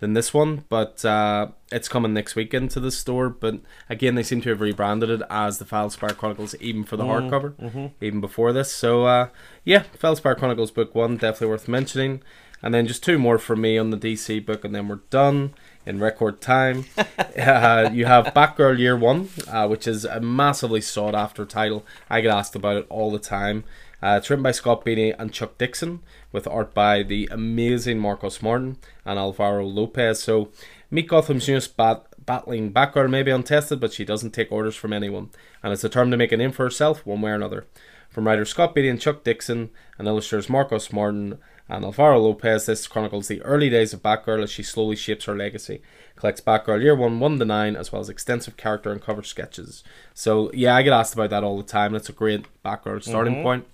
than 0.00 0.12
this 0.14 0.34
one. 0.34 0.64
But 0.68 1.04
uh, 1.04 1.48
it's 1.72 1.88
coming 1.88 2.14
next 2.14 2.36
week 2.36 2.54
into 2.54 2.80
the 2.80 2.90
store. 2.90 3.28
But 3.28 3.60
again, 3.88 4.14
they 4.14 4.22
seem 4.22 4.40
to 4.42 4.50
have 4.50 4.60
rebranded 4.60 5.10
it 5.10 5.22
as 5.30 5.58
the 5.58 5.64
Fellspyre 5.64 6.16
Chronicles, 6.16 6.54
even 6.60 6.84
for 6.84 6.96
the 6.96 7.04
Mm, 7.04 7.30
hardcover, 7.30 7.54
mm-hmm. 7.54 7.86
even 8.00 8.20
before 8.20 8.52
this. 8.52 8.72
So 8.72 9.04
uh, 9.04 9.28
yeah, 9.64 9.84
Fellspyre 9.98 10.36
Chronicles 10.36 10.70
book 10.70 10.94
one 10.94 11.16
definitely 11.16 11.48
worth 11.48 11.68
mentioning. 11.68 12.22
And 12.62 12.72
then 12.72 12.86
just 12.86 13.04
two 13.04 13.18
more 13.18 13.38
for 13.38 13.54
me 13.54 13.76
on 13.76 13.90
the 13.90 13.98
DC 13.98 14.44
book, 14.44 14.64
and 14.64 14.74
then 14.74 14.88
we're 14.88 15.00
done 15.10 15.52
in 15.84 16.00
record 16.00 16.40
time. 16.40 16.86
uh, 17.38 17.90
you 17.92 18.06
have 18.06 18.26
Batgirl 18.26 18.78
Year 18.78 18.96
One, 18.96 19.28
uh, 19.46 19.68
which 19.68 19.86
is 19.86 20.04
a 20.04 20.20
massively 20.20 20.80
sought 20.80 21.14
after 21.14 21.44
title. 21.44 21.84
I 22.08 22.22
get 22.22 22.34
asked 22.34 22.56
about 22.56 22.78
it 22.78 22.86
all 22.88 23.12
the 23.12 23.18
time. 23.18 23.64
Uh, 24.02 24.16
it's 24.18 24.28
written 24.28 24.42
by 24.42 24.50
Scott 24.50 24.84
Beatty 24.84 25.10
and 25.10 25.32
Chuck 25.32 25.56
Dixon, 25.56 26.00
with 26.30 26.46
art 26.46 26.74
by 26.74 27.02
the 27.02 27.28
amazing 27.30 27.98
Marcos 27.98 28.42
Martin 28.42 28.76
and 29.04 29.18
Alvaro 29.18 29.64
Lopez. 29.64 30.22
So, 30.22 30.50
meet 30.90 31.08
Gotham's 31.08 31.48
newest 31.48 31.76
bat- 31.76 32.04
battling 32.24 32.72
Batgirl 32.72 33.08
may 33.08 33.22
be 33.22 33.30
untested, 33.30 33.80
but 33.80 33.92
she 33.92 34.04
doesn't 34.04 34.32
take 34.32 34.52
orders 34.52 34.76
from 34.76 34.92
anyone, 34.92 35.30
and 35.62 35.72
is 35.72 35.80
determined 35.80 36.12
to 36.12 36.18
make 36.18 36.32
a 36.32 36.36
name 36.36 36.52
for 36.52 36.64
herself 36.64 37.06
one 37.06 37.22
way 37.22 37.30
or 37.30 37.34
another. 37.34 37.66
From 38.10 38.26
writers 38.26 38.50
Scott 38.50 38.74
Beatty 38.74 38.88
and 38.88 39.00
Chuck 39.00 39.24
Dixon, 39.24 39.70
and 39.98 40.06
illustrators 40.06 40.50
Marcos 40.50 40.92
Martin 40.92 41.38
and 41.68 41.84
Alvaro 41.84 42.20
Lopez, 42.20 42.66
this 42.66 42.86
chronicles 42.86 43.28
the 43.28 43.42
early 43.42 43.70
days 43.70 43.92
of 43.92 44.02
Batgirl 44.02 44.42
as 44.42 44.50
she 44.50 44.62
slowly 44.62 44.96
shapes 44.96 45.24
her 45.24 45.36
legacy. 45.36 45.82
Collects 46.16 46.40
Batgirl 46.40 46.82
Year 46.82 46.94
1, 46.96 47.20
1 47.20 47.38
to 47.38 47.44
9, 47.44 47.76
as 47.76 47.92
well 47.92 48.00
as 48.00 48.08
extensive 48.08 48.56
character 48.56 48.90
and 48.90 49.00
cover 49.02 49.22
sketches. 49.22 49.84
So, 50.14 50.50
yeah, 50.52 50.74
I 50.74 50.82
get 50.82 50.92
asked 50.92 51.14
about 51.14 51.30
that 51.30 51.44
all 51.44 51.56
the 51.58 51.62
time. 51.62 51.92
That's 51.92 52.08
a 52.08 52.12
great 52.12 52.46
Batgirl 52.64 53.02
starting 53.02 53.34
point. 53.42 53.66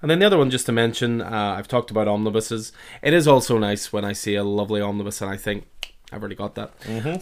And 0.00 0.10
then 0.10 0.18
the 0.18 0.26
other 0.26 0.38
one, 0.38 0.50
just 0.50 0.66
to 0.66 0.72
mention, 0.72 1.20
uh, 1.20 1.54
I've 1.56 1.68
talked 1.68 1.90
about 1.90 2.08
omnibuses. 2.08 2.72
It 3.02 3.14
is 3.14 3.28
also 3.28 3.56
nice 3.58 3.92
when 3.92 4.04
I 4.04 4.14
see 4.14 4.34
a 4.34 4.42
lovely 4.42 4.80
omnibus 4.80 5.20
and 5.20 5.30
I 5.30 5.36
think, 5.36 5.94
I've 6.10 6.20
already 6.20 6.34
got 6.34 6.56
that. 6.56 6.72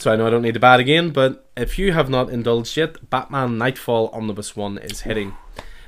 So 0.01 0.13
I 0.13 0.17
know 0.17 0.27
I 0.27 0.31
don't 0.31 0.43
need 0.43 0.55
to 0.55 0.61
buy 0.61 0.75
it 0.77 0.81
again. 0.81 1.11
But 1.11 1.49
if 1.57 1.79
you 1.79 1.93
have 1.93 2.09
not 2.09 2.31
indulged 2.31 2.77
yet, 2.77 3.09
Batman 3.11 3.59
Knightfall 3.59 4.09
Omnibus 4.13 4.57
1 4.57 4.79
is 4.79 5.03
hitting. 5.03 5.37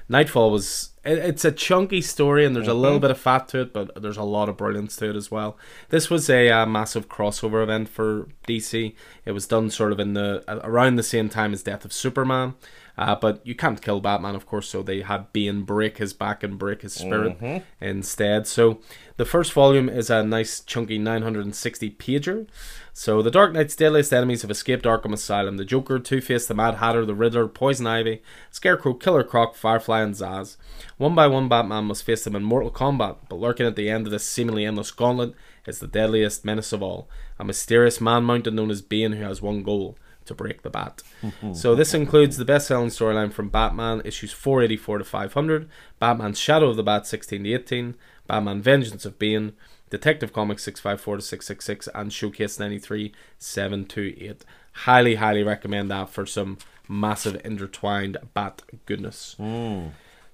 Knightfall 0.09 0.51
was. 0.51 0.91
It, 1.05 1.19
it's 1.19 1.45
a 1.45 1.53
chunky 1.53 2.01
story 2.01 2.45
and 2.47 2.55
there's 2.55 2.69
a 2.69 2.75
little 2.75 3.01
bit 3.01 3.11
of 3.11 3.19
fat 3.19 3.49
to 3.49 3.61
it, 3.63 3.73
but 3.73 4.01
there's 4.01 4.17
a 4.17 4.23
lot 4.23 4.49
of 4.49 4.57
brilliance 4.57 4.97
to 4.97 5.11
it 5.11 5.17
as 5.17 5.31
well. 5.31 5.57
This 5.89 6.09
was 6.11 6.31
a 6.31 6.49
uh, 6.51 6.67
massive 6.67 7.09
crossover 7.09 7.63
event 7.63 7.89
for 7.89 8.29
DC. 8.47 8.95
It 9.25 9.33
was 9.33 9.47
done 9.47 9.71
sort 9.71 9.93
of 9.93 9.99
in 10.01 10.15
the 10.15 10.45
around 10.65 10.97
the 10.97 11.03
same 11.03 11.29
time 11.29 11.53
as 11.53 11.63
Death 11.63 11.85
of 11.85 11.93
Superman, 11.93 12.55
Uh, 12.99 13.15
but 13.15 13.41
you 13.47 13.55
can't 13.55 13.81
kill 13.81 14.01
Batman, 14.01 14.35
of 14.35 14.45
course, 14.47 14.69
so 14.69 14.83
they 14.83 15.01
had 15.01 15.33
Bane 15.33 15.63
break 15.63 15.97
his 15.97 16.13
back 16.13 16.43
and 16.43 16.59
break 16.59 16.83
his 16.83 16.93
spirit 16.93 17.39
instead. 17.81 18.47
So 18.47 18.81
the 19.17 19.25
first 19.25 19.53
volume 19.55 19.89
is 19.89 20.11
a 20.11 20.23
nice 20.23 20.61
chunky 20.61 20.99
960 20.99 21.91
pager. 21.93 22.47
So 22.95 23.23
the 23.23 23.31
Dark 23.31 23.53
Knight's 23.53 23.75
deadliest 23.75 24.13
enemies 24.13 24.43
have 24.43 24.51
escaped 24.51 24.85
Arkham 24.85 25.15
Asylum: 25.15 25.57
the 25.57 25.65
Joker, 25.65 25.99
Two 25.99 26.21
Face, 26.21 26.47
the 26.47 26.55
Mad 26.55 26.75
Hatter, 26.75 27.07
the 27.07 27.15
Riddler, 27.15 27.49
Poison 27.49 27.87
Ivy, 27.87 28.23
Scarecrow, 28.51 28.95
Killer 28.95 29.25
Croc, 29.25 29.55
Firefly, 29.55 30.03
and 30.03 30.15
Zsasz. 30.15 30.57
One 30.99 31.15
by 31.15 31.27
one, 31.27 31.49
Batman 31.49 31.85
must 31.85 32.05
face 32.05 32.25
them 32.25 32.37
in 32.37 32.43
mortal 32.43 32.71
combat, 32.71 33.17
but 33.29 33.37
lurking 33.37 33.67
at 33.67 33.77
the 33.77 33.89
end 33.89 34.07
of 34.07 34.11
this 34.11 34.27
seemingly 34.27 34.67
endless 34.67 34.91
gauntlet 34.91 35.35
is 35.67 35.79
the 35.79 35.87
deadliest 35.87 36.45
menace 36.45 36.73
of 36.73 36.83
all, 36.83 37.09
a 37.39 37.45
mysterious 37.45 38.01
man 38.01 38.25
mounted 38.25 38.53
known 38.53 38.71
as 38.71 38.83
Bane 38.83 39.13
who 39.13 39.25
has 39.25 39.41
one 39.41 39.63
goal 39.63 39.97
to 40.27 40.35
break 40.35 40.63
the 40.63 40.71
bat. 40.71 41.03
so 41.53 41.75
this 41.75 41.95
includes 41.95 42.37
the 42.37 42.45
best-selling 42.45 42.89
storyline 42.89 43.33
from 43.33 43.49
Batman 43.49 44.03
issues 44.05 44.33
484 44.33 44.99
to 44.99 45.05
500, 45.05 45.69
Batman 45.99 46.35
Shadow 46.35 46.69
of 46.69 46.77
the 46.77 46.83
Bat 46.83 47.07
16 47.07 47.45
to 47.45 47.53
18, 47.55 47.95
Batman 48.27 48.63
Vengeance 48.63 49.05
of 49.05 49.19
Bane, 49.19 49.55
Detective 49.93 50.33
Comics 50.33 50.63
654 50.65 51.17
to 51.17 51.23
666, 51.23 51.89
and 51.95 52.11
Showcase 52.11 52.59
93 52.59 53.13
7 53.39 53.85
to 53.85 54.25
8. 54.25 54.43
Highly, 54.73 55.17
highly 55.17 55.43
recommend 55.43 55.91
that 55.91 56.09
for 56.09 56.25
some 56.25 56.57
massive 56.89 57.39
intertwined 57.45 58.17
bat 58.33 58.63
goodness. 58.87 59.37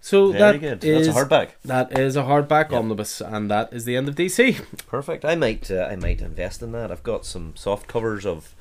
So 0.01 0.31
Very 0.31 0.59
that 0.59 0.85
is- 0.85 1.07
That's 1.07 1.17
a 1.17 1.21
hardback. 1.21 1.49
That 1.65 1.99
is 1.99 2.15
a 2.15 2.23
hardback 2.23 2.73
omnibus, 2.73 3.21
and 3.21 3.51
that 3.51 3.73
is 3.73 3.85
the 3.85 3.97
end 3.97 4.09
of 4.09 4.15
DC. 4.15 4.61
Perfect. 4.87 5.25
I 5.25 5.35
might 5.35 5.73
uh, 5.73 5.89
I 5.91 5.97
might 5.97 6.21
invest 6.21 6.63
in 6.63 6.71
that. 6.71 6.93
I've 6.93 7.03
got 7.03 7.27
some 7.27 7.57
soft 7.57 7.89
covers 7.89 8.25
of 8.25 8.55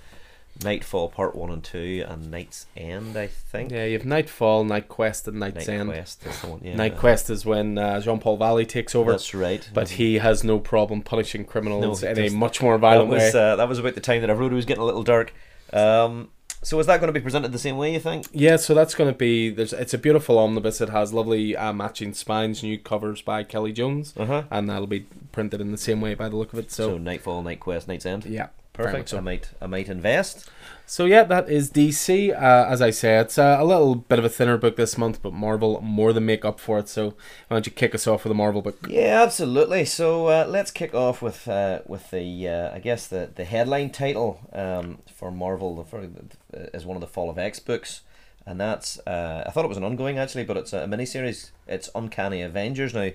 Knightfall 0.63 1.09
Part 1.09 1.35
One 1.35 1.51
and 1.51 1.63
Two 1.63 2.05
and 2.07 2.31
Night's 2.31 2.65
End. 2.75 3.15
I 3.17 3.27
think. 3.27 3.71
Yeah, 3.71 3.85
you 3.85 3.93
have 3.97 4.05
Knightfall, 4.05 4.63
Night 4.63 4.87
Quest, 4.89 5.27
and 5.27 5.39
Night's 5.39 5.67
Night 5.67 5.69
End. 5.69 5.89
Quest 5.91 6.43
one. 6.45 6.61
Yeah. 6.63 6.75
KnightQuest 6.75 7.29
is 7.29 7.45
when 7.45 7.77
uh, 7.77 7.99
Jean 8.01 8.19
Paul 8.19 8.37
Valley 8.37 8.65
takes 8.65 8.95
over, 8.95 9.11
That's 9.11 9.33
right. 9.33 9.67
but 9.73 9.89
he 9.89 10.15
has 10.19 10.43
no 10.43 10.59
problem 10.59 11.01
punishing 11.01 11.45
criminals 11.45 12.01
No, 12.03 12.09
in 12.09 12.17
a 12.19 12.29
much 12.29 12.61
more 12.61 12.73
that 12.75 12.79
violent 12.81 13.09
was 13.09 13.33
way. 13.33 13.39
uh, 13.51 13.55
that 13.55 13.69
was 13.69 13.79
about 13.79 13.95
the 13.95 14.01
time 14.01 14.21
that 14.21 14.29
everybody 14.29 14.55
was 14.55 14.65
getting 14.65 14.81
a 14.81 14.85
little 14.85 15.03
dark. 15.03 15.33
Um, 15.73 16.29
so 16.63 16.79
is 16.79 16.87
that 16.87 16.99
going 16.99 17.07
to 17.07 17.13
be 17.13 17.21
presented 17.21 17.51
the 17.51 17.59
same 17.59 17.77
way? 17.77 17.93
You 17.93 17.99
think? 17.99 18.25
Yeah, 18.33 18.55
so 18.55 18.73
that's 18.73 18.95
going 18.95 19.11
to 19.11 19.17
be 19.17 19.51
there's 19.51 19.73
it's 19.73 19.93
a 19.93 19.97
beautiful 19.97 20.39
omnibus. 20.39 20.81
It 20.81 20.89
has 20.89 21.13
lovely 21.13 21.55
uh, 21.55 21.71
matching 21.71 22.13
spines, 22.13 22.63
new 22.63 22.79
covers 22.79 23.21
by 23.21 23.43
Kelly 23.43 23.71
Jones, 23.71 24.13
Uh-huh. 24.17 24.43
and 24.49 24.67
that'll 24.67 24.87
be 24.87 25.01
printed 25.31 25.61
in 25.61 25.71
the 25.71 25.77
same 25.77 26.01
way 26.01 26.15
by 26.15 26.29
the 26.29 26.35
look 26.35 26.53
of 26.53 26.59
it. 26.59 26.71
So, 26.71 26.89
So, 26.93 26.97
Knightfall, 26.97 27.43
Night 27.43 27.59
Quest, 27.59 27.87
KnightsEnd. 27.87 28.25
yeah, 28.27 28.47
Perfect. 28.77 29.13
I 29.13 29.19
might 29.19 29.49
I 29.61 29.67
might 29.67 29.89
invest. 29.89 30.49
So 30.89 31.03
yeah, 31.03 31.23
that 31.23 31.49
is 31.49 31.69
DC. 31.69 32.31
Uh, 32.31 32.65
as 32.69 32.81
I 32.81 32.91
say, 32.91 33.17
it's 33.17 33.37
uh, 33.37 33.57
a 33.59 33.65
little 33.65 33.93
bit 33.93 34.19
of 34.19 34.25
a 34.25 34.29
thinner 34.29 34.57
book 34.57 34.77
this 34.77 34.97
month, 34.97 35.21
but 35.21 35.33
Marvel 35.33 35.81
more 35.81 36.13
than 36.13 36.25
make 36.25 36.45
up 36.45 36.61
for 36.61 36.79
it. 36.79 36.87
So 36.87 37.07
why 37.47 37.55
don't 37.55 37.65
you 37.65 37.73
kick 37.73 37.93
us 37.93 38.07
off 38.07 38.23
with 38.23 38.31
a 38.31 38.35
Marvel 38.35 38.61
book? 38.61 38.77
Yeah, 38.87 39.21
absolutely. 39.21 39.83
So 39.83 40.27
uh, 40.27 40.45
let's 40.47 40.71
kick 40.71 40.93
off 40.93 41.21
with 41.21 41.45
uh, 41.47 41.79
with 41.87 42.09
the 42.11 42.47
uh, 42.47 42.73
I 42.73 42.79
guess 42.79 43.07
the, 43.07 43.29
the 43.35 43.43
headline 43.43 43.89
title 43.89 44.39
um, 44.53 44.99
for 45.13 45.29
Marvel 45.29 45.83
for, 45.83 46.07
is 46.53 46.85
one 46.85 46.95
of 46.95 47.01
the 47.01 47.07
Fall 47.07 47.29
of 47.29 47.37
X 47.37 47.59
books, 47.59 48.01
and 48.45 48.57
that's 48.57 48.97
uh, 49.05 49.43
I 49.45 49.51
thought 49.51 49.65
it 49.65 49.69
was 49.69 49.77
an 49.77 49.83
ongoing 49.83 50.17
actually, 50.17 50.45
but 50.45 50.55
it's 50.55 50.71
a 50.71 50.85
miniseries. 50.85 51.51
It's 51.67 51.89
Uncanny 51.95 52.41
Avengers 52.41 52.93
now. 52.93 53.09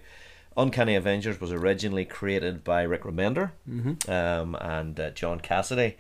Uncanny 0.57 0.95
Avengers 0.95 1.41
was 1.41 1.53
originally 1.53 2.05
created 2.05 2.63
by 2.65 2.83
Rick 2.83 3.03
Remender 3.03 3.53
um, 4.09 4.55
and 4.61 4.99
uh, 4.99 5.11
John 5.11 5.41
Cassaday. 5.41 5.95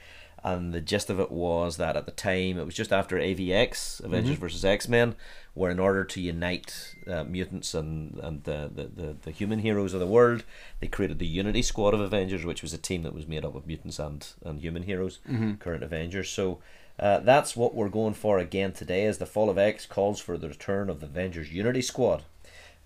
And 0.44 0.72
the 0.74 0.80
gist 0.80 1.08
of 1.08 1.20
it 1.20 1.30
was 1.30 1.76
that 1.76 1.96
at 1.96 2.04
the 2.04 2.10
time, 2.10 2.58
it 2.58 2.66
was 2.66 2.74
just 2.74 2.92
after 2.92 3.16
AVX, 3.16 4.02
Avengers 4.02 4.38
versus 4.40 4.64
X 4.64 4.88
Men, 4.88 5.14
where 5.54 5.70
in 5.70 5.78
order 5.78 6.02
to 6.04 6.20
unite 6.20 6.96
uh, 7.06 7.22
mutants 7.22 7.74
and, 7.74 8.18
and 8.20 8.42
the, 8.42 8.68
the, 8.74 8.82
the, 9.02 9.16
the 9.22 9.30
human 9.30 9.60
heroes 9.60 9.94
of 9.94 10.00
the 10.00 10.06
world, 10.06 10.42
they 10.80 10.88
created 10.88 11.20
the 11.20 11.26
Unity 11.28 11.62
Squad 11.62 11.94
of 11.94 12.00
Avengers, 12.00 12.44
which 12.44 12.60
was 12.60 12.72
a 12.72 12.78
team 12.78 13.04
that 13.04 13.14
was 13.14 13.28
made 13.28 13.44
up 13.44 13.54
of 13.54 13.68
mutants 13.68 14.00
and, 14.00 14.26
and 14.44 14.60
human 14.60 14.82
heroes, 14.82 15.20
current 15.60 15.84
Avengers. 15.84 16.28
So 16.28 16.58
uh, 16.98 17.20
that's 17.20 17.54
what 17.54 17.76
we're 17.76 17.88
going 17.88 18.14
for 18.14 18.38
again 18.38 18.72
today, 18.72 19.04
as 19.06 19.18
the 19.18 19.26
Fall 19.26 19.48
of 19.48 19.58
X 19.58 19.86
calls 19.86 20.18
for 20.20 20.36
the 20.36 20.48
return 20.48 20.90
of 20.90 20.98
the 20.98 21.06
Avengers 21.06 21.52
Unity 21.52 21.82
Squad. 21.82 22.24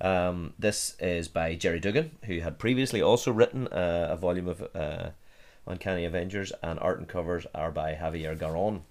Um, 0.00 0.52
this 0.58 0.94
is 1.00 1.28
by 1.28 1.54
Gerry 1.54 1.80
Duggan, 1.80 2.12
who 2.24 2.40
had 2.40 2.58
previously 2.58 3.00
also 3.00 3.32
written 3.32 3.66
uh, 3.68 4.08
a 4.10 4.16
volume 4.16 4.48
of 4.48 4.68
uh, 4.74 5.10
Uncanny 5.66 6.04
Avengers, 6.04 6.52
and 6.62 6.78
art 6.80 6.98
and 6.98 7.08
covers 7.08 7.46
are 7.54 7.70
by 7.70 7.94
Javier 7.94 8.38
Garrón. 8.38 8.82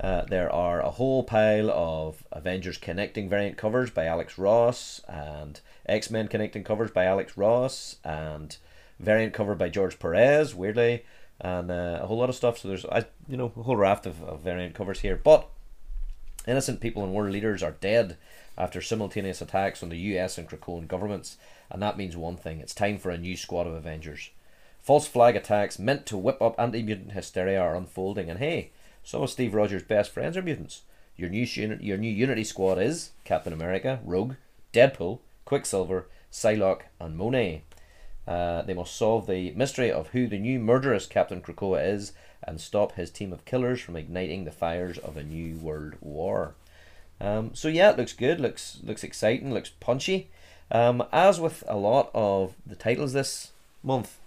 Uh, 0.00 0.22
there 0.26 0.52
are 0.52 0.80
a 0.80 0.90
whole 0.90 1.24
pile 1.24 1.70
of 1.70 2.22
Avengers 2.30 2.78
Connecting 2.78 3.28
variant 3.28 3.56
covers 3.56 3.90
by 3.90 4.04
Alex 4.04 4.38
Ross, 4.38 5.00
and 5.08 5.60
X 5.86 6.10
Men 6.10 6.28
Connecting 6.28 6.62
covers 6.62 6.90
by 6.90 7.04
Alex 7.04 7.36
Ross, 7.36 7.96
and 8.04 8.58
variant 9.00 9.32
cover 9.32 9.54
by 9.54 9.68
George 9.68 9.98
Perez, 9.98 10.54
weirdly, 10.54 11.04
and 11.40 11.70
uh, 11.70 12.00
a 12.02 12.06
whole 12.06 12.18
lot 12.18 12.28
of 12.28 12.36
stuff. 12.36 12.58
So 12.58 12.68
there's, 12.68 12.84
I, 12.84 13.06
you 13.28 13.36
know, 13.36 13.52
a 13.56 13.62
whole 13.62 13.76
raft 13.76 14.06
of, 14.06 14.22
of 14.22 14.40
variant 14.40 14.74
covers 14.74 15.00
here. 15.00 15.16
But 15.16 15.48
Innocent 16.48 16.80
people 16.80 17.04
and 17.04 17.12
world 17.12 17.30
leaders 17.30 17.62
are 17.62 17.72
dead 17.72 18.16
after 18.58 18.82
simultaneous 18.82 19.40
attacks 19.40 19.82
on 19.82 19.88
the 19.88 19.96
US 19.96 20.36
and 20.36 20.48
Krakoan 20.48 20.86
governments, 20.88 21.38
and 21.70 21.80
that 21.80 21.96
means 21.96 22.16
one 22.16 22.36
thing 22.36 22.60
it's 22.60 22.74
time 22.74 22.98
for 22.98 23.10
a 23.10 23.16
new 23.16 23.36
squad 23.36 23.66
of 23.66 23.72
Avengers. 23.72 24.30
False 24.80 25.06
flag 25.06 25.36
attacks 25.36 25.78
meant 25.78 26.04
to 26.06 26.18
whip 26.18 26.42
up 26.42 26.58
anti 26.58 26.82
mutant 26.82 27.12
hysteria 27.12 27.60
are 27.60 27.76
unfolding, 27.76 28.28
and 28.28 28.40
hey, 28.40 28.70
some 29.04 29.22
of 29.22 29.30
Steve 29.30 29.54
Rogers' 29.54 29.82
best 29.82 30.10
friends 30.10 30.36
are 30.36 30.42
mutants. 30.42 30.82
Your 31.16 31.30
new, 31.30 31.44
your 31.80 31.96
new 31.96 32.12
Unity 32.12 32.44
squad 32.44 32.78
is 32.78 33.10
Captain 33.24 33.52
America, 33.52 34.00
Rogue, 34.04 34.34
Deadpool, 34.72 35.20
Quicksilver, 35.44 36.06
Psylocke, 36.30 36.82
and 37.00 37.16
Monet. 37.16 37.62
Uh, 38.26 38.62
they 38.62 38.74
must 38.74 38.94
solve 38.94 39.26
the 39.26 39.52
mystery 39.52 39.90
of 39.90 40.08
who 40.08 40.26
the 40.26 40.38
new 40.38 40.58
murderous 40.58 41.06
Captain 41.06 41.40
Krakoa 41.40 41.94
is 41.94 42.12
and 42.42 42.60
stop 42.60 42.92
his 42.92 43.10
team 43.10 43.32
of 43.32 43.44
killers 43.44 43.80
from 43.80 43.96
igniting 43.96 44.44
the 44.44 44.50
fires 44.50 44.98
of 44.98 45.16
a 45.16 45.22
new 45.22 45.56
world 45.56 45.94
war. 46.00 46.54
Um, 47.20 47.50
so 47.54 47.68
yeah, 47.68 47.90
it 47.90 47.96
looks 47.98 48.12
good, 48.12 48.40
looks 48.40 48.78
looks 48.82 49.04
exciting, 49.04 49.52
looks 49.52 49.70
punchy. 49.80 50.28
Um, 50.70 51.02
as 51.12 51.40
with 51.40 51.64
a 51.66 51.76
lot 51.76 52.10
of 52.14 52.54
the 52.66 52.76
titles 52.76 53.12
this 53.12 53.52
month, 53.82 54.18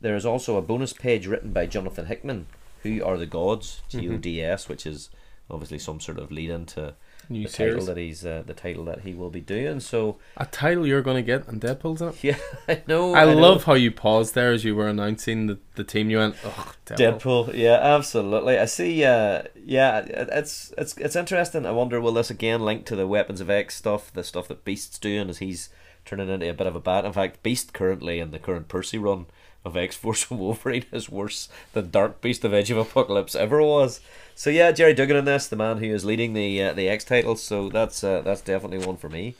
there 0.00 0.16
is 0.16 0.24
also 0.24 0.56
a 0.56 0.62
bonus 0.62 0.92
page 0.92 1.26
written 1.26 1.52
by 1.52 1.66
Jonathan 1.66 2.06
Hickman, 2.06 2.46
Who 2.82 3.04
Are 3.04 3.18
the 3.18 3.26
Gods, 3.26 3.82
G 3.88 4.08
O 4.08 4.16
D 4.16 4.40
S, 4.42 4.68
which 4.68 4.86
is 4.86 5.10
obviously 5.50 5.78
some 5.78 6.00
sort 6.00 6.18
of 6.18 6.30
lead 6.30 6.50
into 6.50 6.94
New 7.30 7.44
the 7.44 7.48
series. 7.48 7.74
title 7.74 7.86
that 7.86 7.96
he's 7.96 8.26
uh, 8.26 8.42
the 8.44 8.54
title 8.54 8.84
that 8.86 9.02
he 9.02 9.14
will 9.14 9.30
be 9.30 9.40
doing. 9.40 9.78
So 9.78 10.18
A 10.36 10.46
title 10.46 10.84
you're 10.84 11.00
going 11.00 11.16
to 11.16 11.22
get 11.22 11.46
and 11.46 11.60
Deadpool's 11.60 12.02
it. 12.02 12.16
yeah, 12.24 12.38
I 12.68 12.82
know. 12.88 13.14
I, 13.14 13.24
know. 13.24 13.34
love 13.34 13.64
how 13.64 13.74
you 13.74 13.92
paused 13.92 14.34
there 14.34 14.52
as 14.52 14.64
you 14.64 14.74
were 14.74 14.88
announcing 14.88 15.46
the, 15.46 15.58
the 15.76 15.84
team. 15.84 16.10
You 16.10 16.18
went, 16.18 16.34
oh, 16.44 16.72
Deadpool. 16.86 17.20
Deadpool, 17.20 17.54
yeah, 17.54 17.78
absolutely. 17.80 18.58
I 18.58 18.64
see. 18.64 19.04
Uh, 19.04 19.44
yeah, 19.64 20.00
it's 20.00 20.74
it's 20.76 20.96
it's 20.98 21.14
interesting. 21.16 21.64
I 21.64 21.70
wonder 21.70 22.00
will 22.00 22.12
this 22.12 22.30
again 22.30 22.62
link 22.62 22.84
to 22.86 22.96
the 22.96 23.06
Weapons 23.06 23.40
of 23.40 23.48
X 23.48 23.76
stuff, 23.76 24.12
the 24.12 24.24
stuff 24.24 24.48
that 24.48 24.64
Beast's 24.64 24.98
doing 24.98 25.30
as 25.30 25.38
he's 25.38 25.68
turning 26.04 26.28
into 26.28 26.50
a 26.50 26.54
bit 26.54 26.66
of 26.66 26.74
a 26.74 26.80
bat. 26.80 27.04
In 27.04 27.12
fact, 27.12 27.42
Beast 27.44 27.72
currently 27.72 28.18
in 28.18 28.32
the 28.32 28.38
current 28.38 28.66
Percy 28.68 28.98
run 28.98 29.26
of 29.64 29.76
X 29.76 29.96
Force 29.96 30.26
and 30.30 30.40
Wolverine 30.40 30.84
is 30.92 31.08
worse 31.08 31.48
than 31.72 31.90
Dark 31.90 32.20
Beast 32.20 32.44
of 32.44 32.54
Age 32.54 32.70
of 32.70 32.78
Apocalypse 32.78 33.34
ever 33.34 33.62
was. 33.62 34.00
So 34.34 34.50
yeah, 34.50 34.72
Gerry 34.72 34.94
Duggan 34.94 35.16
in 35.16 35.24
this, 35.24 35.48
the 35.48 35.56
man 35.56 35.78
who 35.78 35.86
is 35.86 36.04
leading 36.04 36.32
the 36.32 36.62
uh, 36.62 36.72
the 36.72 36.88
X 36.88 37.04
titles. 37.04 37.42
So 37.42 37.68
that's 37.68 38.02
uh, 38.02 38.22
that's 38.22 38.40
definitely 38.40 38.86
one 38.86 38.96
for 38.96 39.08
me. 39.08 39.34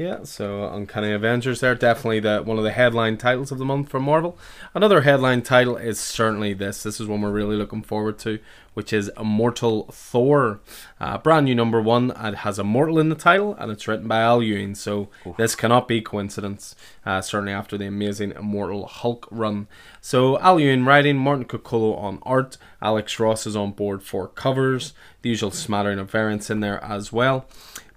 Yeah, 0.00 0.24
so 0.24 0.64
Uncanny 0.72 1.12
Avengers 1.12 1.60
there, 1.60 1.74
definitely 1.74 2.20
the 2.20 2.40
one 2.40 2.56
of 2.56 2.64
the 2.64 2.72
headline 2.72 3.18
titles 3.18 3.52
of 3.52 3.58
the 3.58 3.66
month 3.66 3.90
for 3.90 4.00
Marvel. 4.00 4.38
Another 4.72 5.02
headline 5.02 5.42
title 5.42 5.76
is 5.76 6.00
certainly 6.00 6.54
this. 6.54 6.82
This 6.82 7.00
is 7.00 7.06
one 7.06 7.20
we're 7.20 7.30
really 7.30 7.56
looking 7.56 7.82
forward 7.82 8.18
to, 8.20 8.38
which 8.72 8.94
is 8.94 9.10
Immortal 9.18 9.90
Thor. 9.92 10.60
Uh, 10.98 11.18
brand 11.18 11.44
new 11.44 11.54
number 11.54 11.82
one. 11.82 12.12
It 12.12 12.36
has 12.36 12.58
Immortal 12.58 12.98
in 12.98 13.10
the 13.10 13.14
title, 13.14 13.54
and 13.56 13.70
it's 13.70 13.86
written 13.86 14.08
by 14.08 14.22
Al 14.22 14.42
Ewing. 14.42 14.74
So 14.74 15.10
this 15.36 15.54
cannot 15.54 15.86
be 15.86 16.00
coincidence. 16.00 16.74
Uh, 17.04 17.20
certainly 17.20 17.52
after 17.52 17.76
the 17.76 17.86
amazing 17.86 18.32
Immortal 18.32 18.86
Hulk 18.86 19.28
run. 19.30 19.68
So 20.00 20.38
Al 20.38 20.58
Ewing 20.58 20.86
writing, 20.86 21.18
Martin 21.18 21.44
Coccolo 21.44 21.92
on 21.92 22.20
art, 22.22 22.56
Alex 22.80 23.20
Ross 23.20 23.46
is 23.46 23.54
on 23.54 23.72
board 23.72 24.02
for 24.02 24.28
covers. 24.28 24.94
The 25.20 25.28
usual 25.28 25.50
smattering 25.50 25.98
of 25.98 26.10
variants 26.10 26.48
in 26.48 26.60
there 26.60 26.82
as 26.82 27.12
well. 27.12 27.46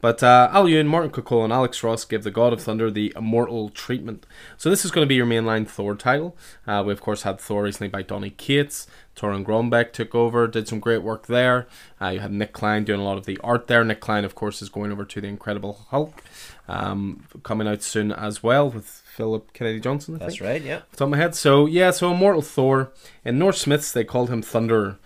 But 0.04 0.22
uh, 0.22 0.50
Al 0.52 0.68
Ewing, 0.68 0.88
Martin 0.88 1.12
Coccolo, 1.12 1.46
and 1.46 1.54
Alex 1.54 1.82
Ross 1.82 2.04
give 2.04 2.24
the 2.24 2.30
God 2.30 2.52
of 2.52 2.62
Thunder 2.62 2.92
the 2.92 3.14
immortal 3.16 3.70
treatment. 3.70 4.26
So 4.58 4.70
this 4.70 4.84
is 4.84 4.92
going 4.92 5.06
to 5.06 5.08
be 5.08 5.16
your 5.16 5.26
mainline 5.26 5.66
Thor 5.66 5.96
title. 5.96 6.36
Uh, 6.68 6.84
we 6.86 6.92
of 6.92 7.00
course 7.00 7.22
had 7.22 7.40
Thor 7.40 7.64
recently 7.64 7.88
by 7.88 8.02
Donny 8.02 8.30
Cates. 8.32 8.86
Torunn 9.16 9.46
Grønbekk 9.46 9.94
took 9.94 10.14
over, 10.14 10.46
did 10.46 10.68
some 10.68 10.82
great 10.82 11.04
work 11.04 11.28
there. 11.28 11.68
Uh, 12.02 12.10
you 12.10 12.20
had 12.20 12.34
Nic 12.34 12.52
Klein 12.52 12.84
doing 12.84 13.00
a 13.00 13.04
lot 13.06 13.18
of 13.18 13.26
the 13.26 13.38
art 13.42 13.68
there. 13.68 13.86
Nic 13.86 14.02
Klein, 14.02 14.26
of 14.26 14.36
course, 14.36 14.62
is 14.62 14.68
going 14.68 14.92
over 14.92 15.06
to 15.06 15.22
the 15.22 15.28
Incredible 15.28 15.86
Hulk, 15.90 16.22
um, 16.68 17.24
coming 17.44 17.66
out 17.70 17.82
soon 17.82 18.12
as 18.12 18.44
well 18.44 18.70
with 18.70 18.86
Philip 18.86 19.54
Kennedy 19.54 19.80
Johnson. 19.80 20.16
I 20.16 20.18
That's 20.18 20.40
think 20.40 20.50
right. 20.50 20.62
Yeah. 20.62 20.82
top 20.98 21.06
of 21.06 21.10
my 21.12 21.18
head. 21.18 21.34
So 21.34 21.66
yeah, 21.66 21.92
so 21.92 22.12
Immortal 22.12 22.42
Thor. 22.42 22.92
In 23.24 23.40
Norse 23.40 23.66
myths, 23.66 23.94
they 23.94 24.04
called 24.04 24.30
him 24.30 24.42
Thunderer. 24.42 24.98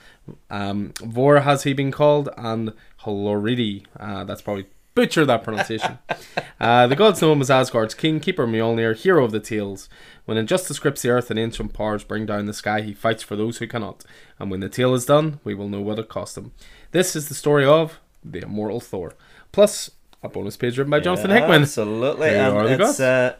Um, 0.50 0.94
Vor 1.04 1.42
has 1.42 1.64
he 1.64 1.74
been 1.74 1.92
called, 1.92 2.30
and 2.36 2.74
Hloridi. 3.04 3.86
Uh, 4.00 4.24
that's 4.24 4.42
probably 4.42 4.66
butcher 4.98 5.26
that 5.28 5.44
pronunciation. 5.44 6.00
uh, 6.60 6.88
the 6.88 6.96
gods 6.96 7.22
know 7.22 7.32
him 7.32 7.42
as 7.42 7.52
Asgard's 7.52 7.94
king, 7.94 8.20
keeper 8.20 8.48
Mjolnir, 8.48 8.98
hero 8.98 9.24
of 9.24 9.32
the 9.32 9.40
tales. 9.40 9.88
When 10.26 10.40
injustice 10.40 10.80
grips 10.80 11.04
the 11.04 11.10
earth 11.10 11.30
and 11.30 11.38
ancient 11.38 11.72
powers 11.72 12.04
bring 12.04 12.26
down 12.26 12.48
the 12.48 12.54
sky, 12.54 12.82
he 12.82 12.96
fights 12.96 13.22
for 13.22 13.36
those 13.36 13.60
who 13.60 13.68
cannot. 13.68 14.04
And 14.40 14.50
when 14.50 14.60
the 14.60 14.70
tale 14.70 14.96
is 14.96 15.06
done, 15.06 15.40
we 15.44 15.54
will 15.54 15.70
know 15.70 15.82
what 15.82 16.00
it 16.00 16.10
cost 16.10 16.36
him. 16.36 16.52
This 16.94 17.16
is 17.16 17.30
the 17.30 17.36
story 17.36 17.64
of 17.64 18.00
the 18.26 18.42
immortal 18.42 18.80
Thor. 18.80 19.14
Plus, 19.52 19.92
a 20.24 20.30
bonus 20.30 20.58
page 20.58 20.80
written 20.80 20.90
by 20.90 21.00
Jonathan 21.00 21.30
Hickman. 21.30 21.62
Absolutely. 21.62 22.32
There 22.32 22.52
you 22.52 22.58
and 22.58 22.58
are, 22.58 22.78
the 22.78 22.84
it's, 22.84 23.00
uh, 23.00 23.36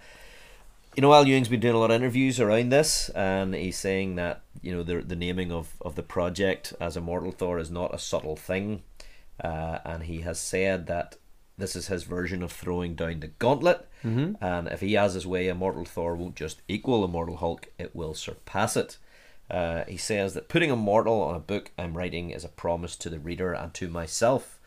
you 0.96 1.02
know, 1.02 1.12
Al 1.12 1.28
Ewing's 1.28 1.50
been 1.50 1.60
doing 1.60 1.74
a 1.74 1.80
lot 1.80 1.89
of 1.89 1.96
interviews 1.96 2.39
around 2.39 2.70
this, 2.70 3.10
and 3.10 3.56
he's 3.56 3.80
saying 3.80 4.15
that 4.17 4.41
you 4.62 4.72
know 4.72 4.84
the 4.84 5.02
the 5.02 5.15
naming 5.15 5.52
of, 5.52 5.74
of 5.82 5.96
the 5.96 6.04
project 6.04 6.74
as 6.80 6.96
Immortal 6.96 7.32
Thor 7.32 7.58
is 7.58 7.72
not 7.72 7.96
a 7.96 8.00
subtle 8.00 8.36
thing, 8.36 8.84
uh, 9.43 9.80
and 9.84 10.04
he 10.04 10.22
has 10.22 10.39
said 10.39 10.86
that 10.86 11.17
this 11.58 11.76
is 11.76 11.88
his 11.88 12.04
version 12.04 12.43
of 12.43 12.52
throwing 12.52 12.96
down 12.96 13.20
the 13.20 13.28
gauntlet, 13.28 13.88
Mm-hmm. 14.06 14.41
and 14.43 14.67
if 14.67 14.80
he 14.82 14.93
has 14.93 15.15
his 15.15 15.26
way, 15.26 15.48
Immortal 15.48 15.84
Thor 15.84 16.15
won't 16.15 16.36
just 16.36 16.62
equal 16.67 17.04
Immortal 17.04 17.38
Hulk; 17.38 17.67
it 17.80 17.96
will 17.96 18.13
surpass 18.13 18.78
it. 18.78 18.98
Uh, 19.50 19.84
he 19.88 19.98
says 19.98 20.34
that 20.36 20.50
putting 20.50 20.70
Immortal 20.70 21.20
on 21.22 21.36
a 21.36 21.39
book 21.39 21.72
I'm 21.78 21.98
writing 21.98 22.30
is 22.30 22.46
a 22.46 22.50
promise 22.50 22.96
to 22.98 23.10
the 23.10 23.20
reader 23.20 23.54
and 23.54 23.74
to 23.74 23.88
myself. 23.88 24.60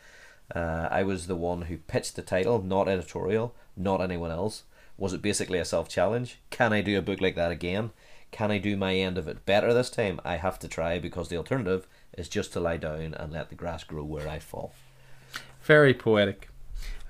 Uh, 0.54 0.88
I 0.90 1.04
was 1.04 1.26
the 1.28 1.36
one 1.36 1.62
who 1.62 1.76
pitched 1.78 2.16
the 2.16 2.22
title, 2.22 2.60
not 2.60 2.88
editorial, 2.88 3.54
not 3.76 4.00
anyone 4.00 4.32
else. 4.32 4.64
Was 4.98 5.12
it 5.12 5.22
basically 5.22 5.58
a 5.60 5.64
self 5.64 5.88
challenge? 5.88 6.40
Can 6.50 6.72
I 6.72 6.80
do 6.82 6.98
a 6.98 7.02
book 7.02 7.20
like 7.20 7.36
that 7.36 7.52
again? 7.52 7.90
Can 8.32 8.50
I 8.50 8.58
do 8.58 8.76
my 8.76 8.94
end 8.96 9.16
of 9.16 9.28
it 9.28 9.46
better 9.46 9.72
this 9.72 9.90
time? 9.90 10.20
I 10.24 10.36
have 10.36 10.58
to 10.60 10.68
try 10.68 10.98
because 10.98 11.28
the 11.28 11.36
alternative 11.36 11.86
is 12.18 12.28
just 12.28 12.52
to 12.54 12.60
lie 12.60 12.76
down 12.78 13.14
and 13.14 13.32
let 13.32 13.48
the 13.48 13.54
grass 13.54 13.84
grow 13.84 14.02
where 14.04 14.28
I 14.28 14.38
fall. 14.40 14.72
Very 15.62 15.94
poetic. 15.94 16.48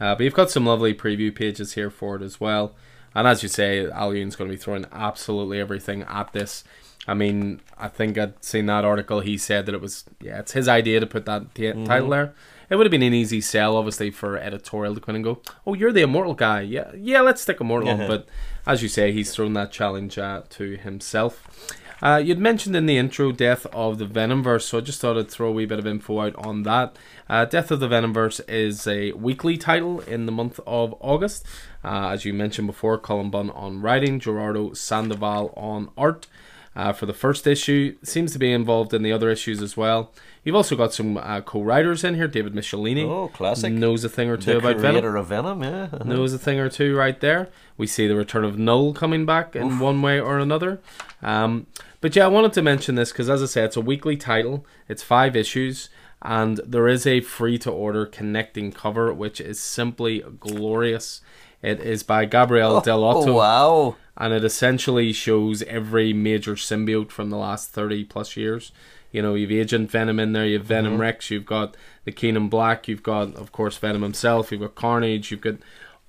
Uh, 0.01 0.15
but 0.15 0.25
you've 0.25 0.35
got 0.35 0.51
some 0.51 0.67
lovely 0.67 0.95
preview 0.95 1.35
pages 1.35 1.75
here 1.75 1.91
for 1.91 2.17
it 2.17 2.23
as 2.23 2.41
well. 2.41 2.75
And 3.15 3.27
as 3.27 3.43
you 3.43 3.49
say, 3.49 3.89
Al 3.91 4.13
going 4.13 4.29
to 4.31 4.45
be 4.47 4.57
throwing 4.57 4.87
absolutely 4.93 5.61
everything 5.61 6.03
at 6.03 6.33
this. 6.33 6.65
I 7.09 7.15
mean, 7.15 7.61
I 7.79 7.89
think 7.89 8.17
I'd 8.19 8.43
seen 8.45 8.67
that 8.67 8.85
article. 8.85 9.21
He 9.21 9.37
said 9.37 9.67
that 9.67 9.75
it 9.75 9.81
was, 9.81 10.05
yeah, 10.21 10.39
it's 10.39 10.53
his 10.53 10.69
idea 10.69 11.01
to 11.01 11.07
put 11.07 11.27
that 11.27 11.55
t- 11.55 11.73
title 11.85 12.11
there. 12.11 12.35
It 12.69 12.77
would 12.77 12.87
have 12.87 12.93
been 12.93 13.03
an 13.03 13.15
easy 13.15 13.41
sell, 13.41 13.77
obviously, 13.77 14.13
for 14.13 14.39
editorial 14.39 14.95
to 14.95 15.01
come 15.01 15.17
and 15.17 15.25
go, 15.25 15.41
"Oh, 15.67 15.75
you're 15.75 15.91
the 15.91 16.03
immortal 16.03 16.35
guy, 16.35 16.61
yeah, 16.61 16.93
yeah, 16.97 17.21
let's 17.21 17.43
stick 17.43 17.61
immortal." 17.61 17.99
Yeah. 17.99 18.07
But 18.07 18.29
as 18.65 18.81
you 18.81 18.89
say, 18.89 19.11
he's 19.11 19.35
thrown 19.35 19.55
that 19.55 19.73
challenge 19.73 20.19
uh, 20.19 20.43
to 20.51 20.77
himself. 20.77 21.75
Uh, 22.03 22.17
you'd 22.17 22.39
mentioned 22.39 22.75
in 22.75 22.87
the 22.87 22.97
intro 22.97 23.31
death 23.31 23.67
of 23.67 23.99
the 23.99 24.07
Venomverse, 24.07 24.63
so 24.63 24.79
I 24.79 24.81
just 24.81 25.01
thought 25.01 25.19
I'd 25.19 25.31
throw 25.31 25.49
a 25.49 25.53
wee 25.53 25.67
bit 25.67 25.79
of 25.79 25.87
info 25.87 26.21
out 26.21 26.35
on 26.37 26.63
that. 26.63 26.97
Uh, 27.29 27.45
death 27.45 27.71
of 27.71 27.81
the 27.81 27.89
Venomverse 27.89 28.41
is 28.49 28.87
a 28.87 29.13
weekly 29.13 29.59
title 29.59 30.01
in 30.01 30.25
the 30.25 30.33
month 30.33 30.61
of 30.67 30.95
August. 31.01 31.45
Uh, 31.85 32.09
as 32.09 32.25
you 32.25 32.33
mentioned 32.33 32.67
before, 32.67 32.97
Cullen 32.97 33.31
Bunn 33.31 33.51
on 33.51 33.83
writing, 33.83 34.19
Gerardo 34.19 34.73
Sandoval 34.73 35.53
on 35.57 35.91
art. 35.97 36.27
Uh, 36.75 36.93
for 36.93 37.05
the 37.05 37.13
first 37.13 37.47
issue, 37.47 37.97
seems 38.03 38.33
to 38.33 38.39
be 38.39 38.53
involved 38.53 38.95
in 38.95 39.03
the 39.03 39.13
other 39.13 39.29
issues 39.29 39.61
as 39.61 39.77
well. 39.77 40.13
You've 40.43 40.57
also 40.57 40.75
got 40.75 40.95
some 40.95 41.19
uh, 41.19 41.43
co-writers 41.43 42.03
in 42.03 42.15
here. 42.15 42.27
David 42.27 42.55
Michelinie 42.55 43.07
Oh, 43.07 43.29
classic. 43.29 43.73
knows 43.75 44.05
a 44.05 44.09
thing 44.09 44.31
or 44.31 44.37
two 44.39 44.53
The 44.53 44.59
about 44.59 44.77
Venom 44.77 44.93
creator 44.93 45.17
of 45.17 45.27
Venom, 45.27 45.63
yeah. 45.63 45.89
knows 46.05 46.33
a 46.33 46.39
thing 46.39 46.59
or 46.59 46.71
two 46.71 46.97
right 46.97 47.21
there. 47.21 47.49
We 47.77 47.87
see 47.87 48.07
the 48.09 48.17
return 48.17 48.45
of 48.45 48.59
Knull 48.59 48.95
coming 48.95 49.27
back 49.27 49.55
in 49.55 49.79
one 49.79 50.01
way 50.01 50.19
or 50.19 50.39
another. 50.39 50.81
Um, 51.23 51.67
but 52.01 52.17
yeah, 52.17 52.25
I 52.25 52.29
wanted 52.29 52.55
to 52.55 52.63
mention 52.63 52.95
this 52.95 53.13
because, 53.13 53.29
as 53.29 53.43
I 53.43 53.47
said, 53.47 53.65
it's 53.67 53.77
a 53.77 53.81
weekly 53.83 54.17
title. 54.17 54.65
It's 54.89 55.03
five 55.03 55.37
issues, 55.37 55.91
and 56.23 56.59
there 56.67 56.89
is 56.89 57.07
a 57.07 57.21
free-to-order 57.21 58.07
connecting 58.07 58.73
cover, 58.73 59.13
which 59.13 59.41
is 59.43 59.61
simply 59.61 60.25
glorious. 60.39 61.21
It 61.63 61.81
is 61.81 62.03
by 62.03 62.25
Gabriel 62.25 62.81
Dell'Otto 62.83 63.29
Oh, 63.29 63.33
wow. 63.35 63.97
and 64.17 64.33
it 64.33 64.45
essentially 64.45 65.13
shows 65.13 65.63
every 65.65 66.15
major 66.15 66.55
symbiote 66.55 67.11
from 67.11 67.29
the 67.29 67.37
last 67.37 67.69
30 67.71 68.05
plus 68.05 68.37
years. 68.39 68.73
You 69.13 69.23
know, 69.23 69.35
you've 69.35 69.51
Agent 69.51 69.91
Venom 69.91 70.21
in 70.21 70.33
there, 70.33 70.47
you've 70.47 70.65
Venom 70.65 70.93
Mm-hmm. 70.93 71.01
Rex, 71.01 71.31
you've 71.31 71.47
got 71.47 71.77
the 72.05 72.13
King 72.13 72.37
in 72.37 72.49
Black, 72.49 72.89
you've 72.89 73.03
got, 73.03 73.35
of 73.35 73.53
course, 73.53 73.77
Venom 73.77 74.03
himself, 74.03 74.53
you've 74.53 74.61
got 74.61 74.75
Carnage, 74.75 75.31
you've 75.31 75.41
got 75.41 75.57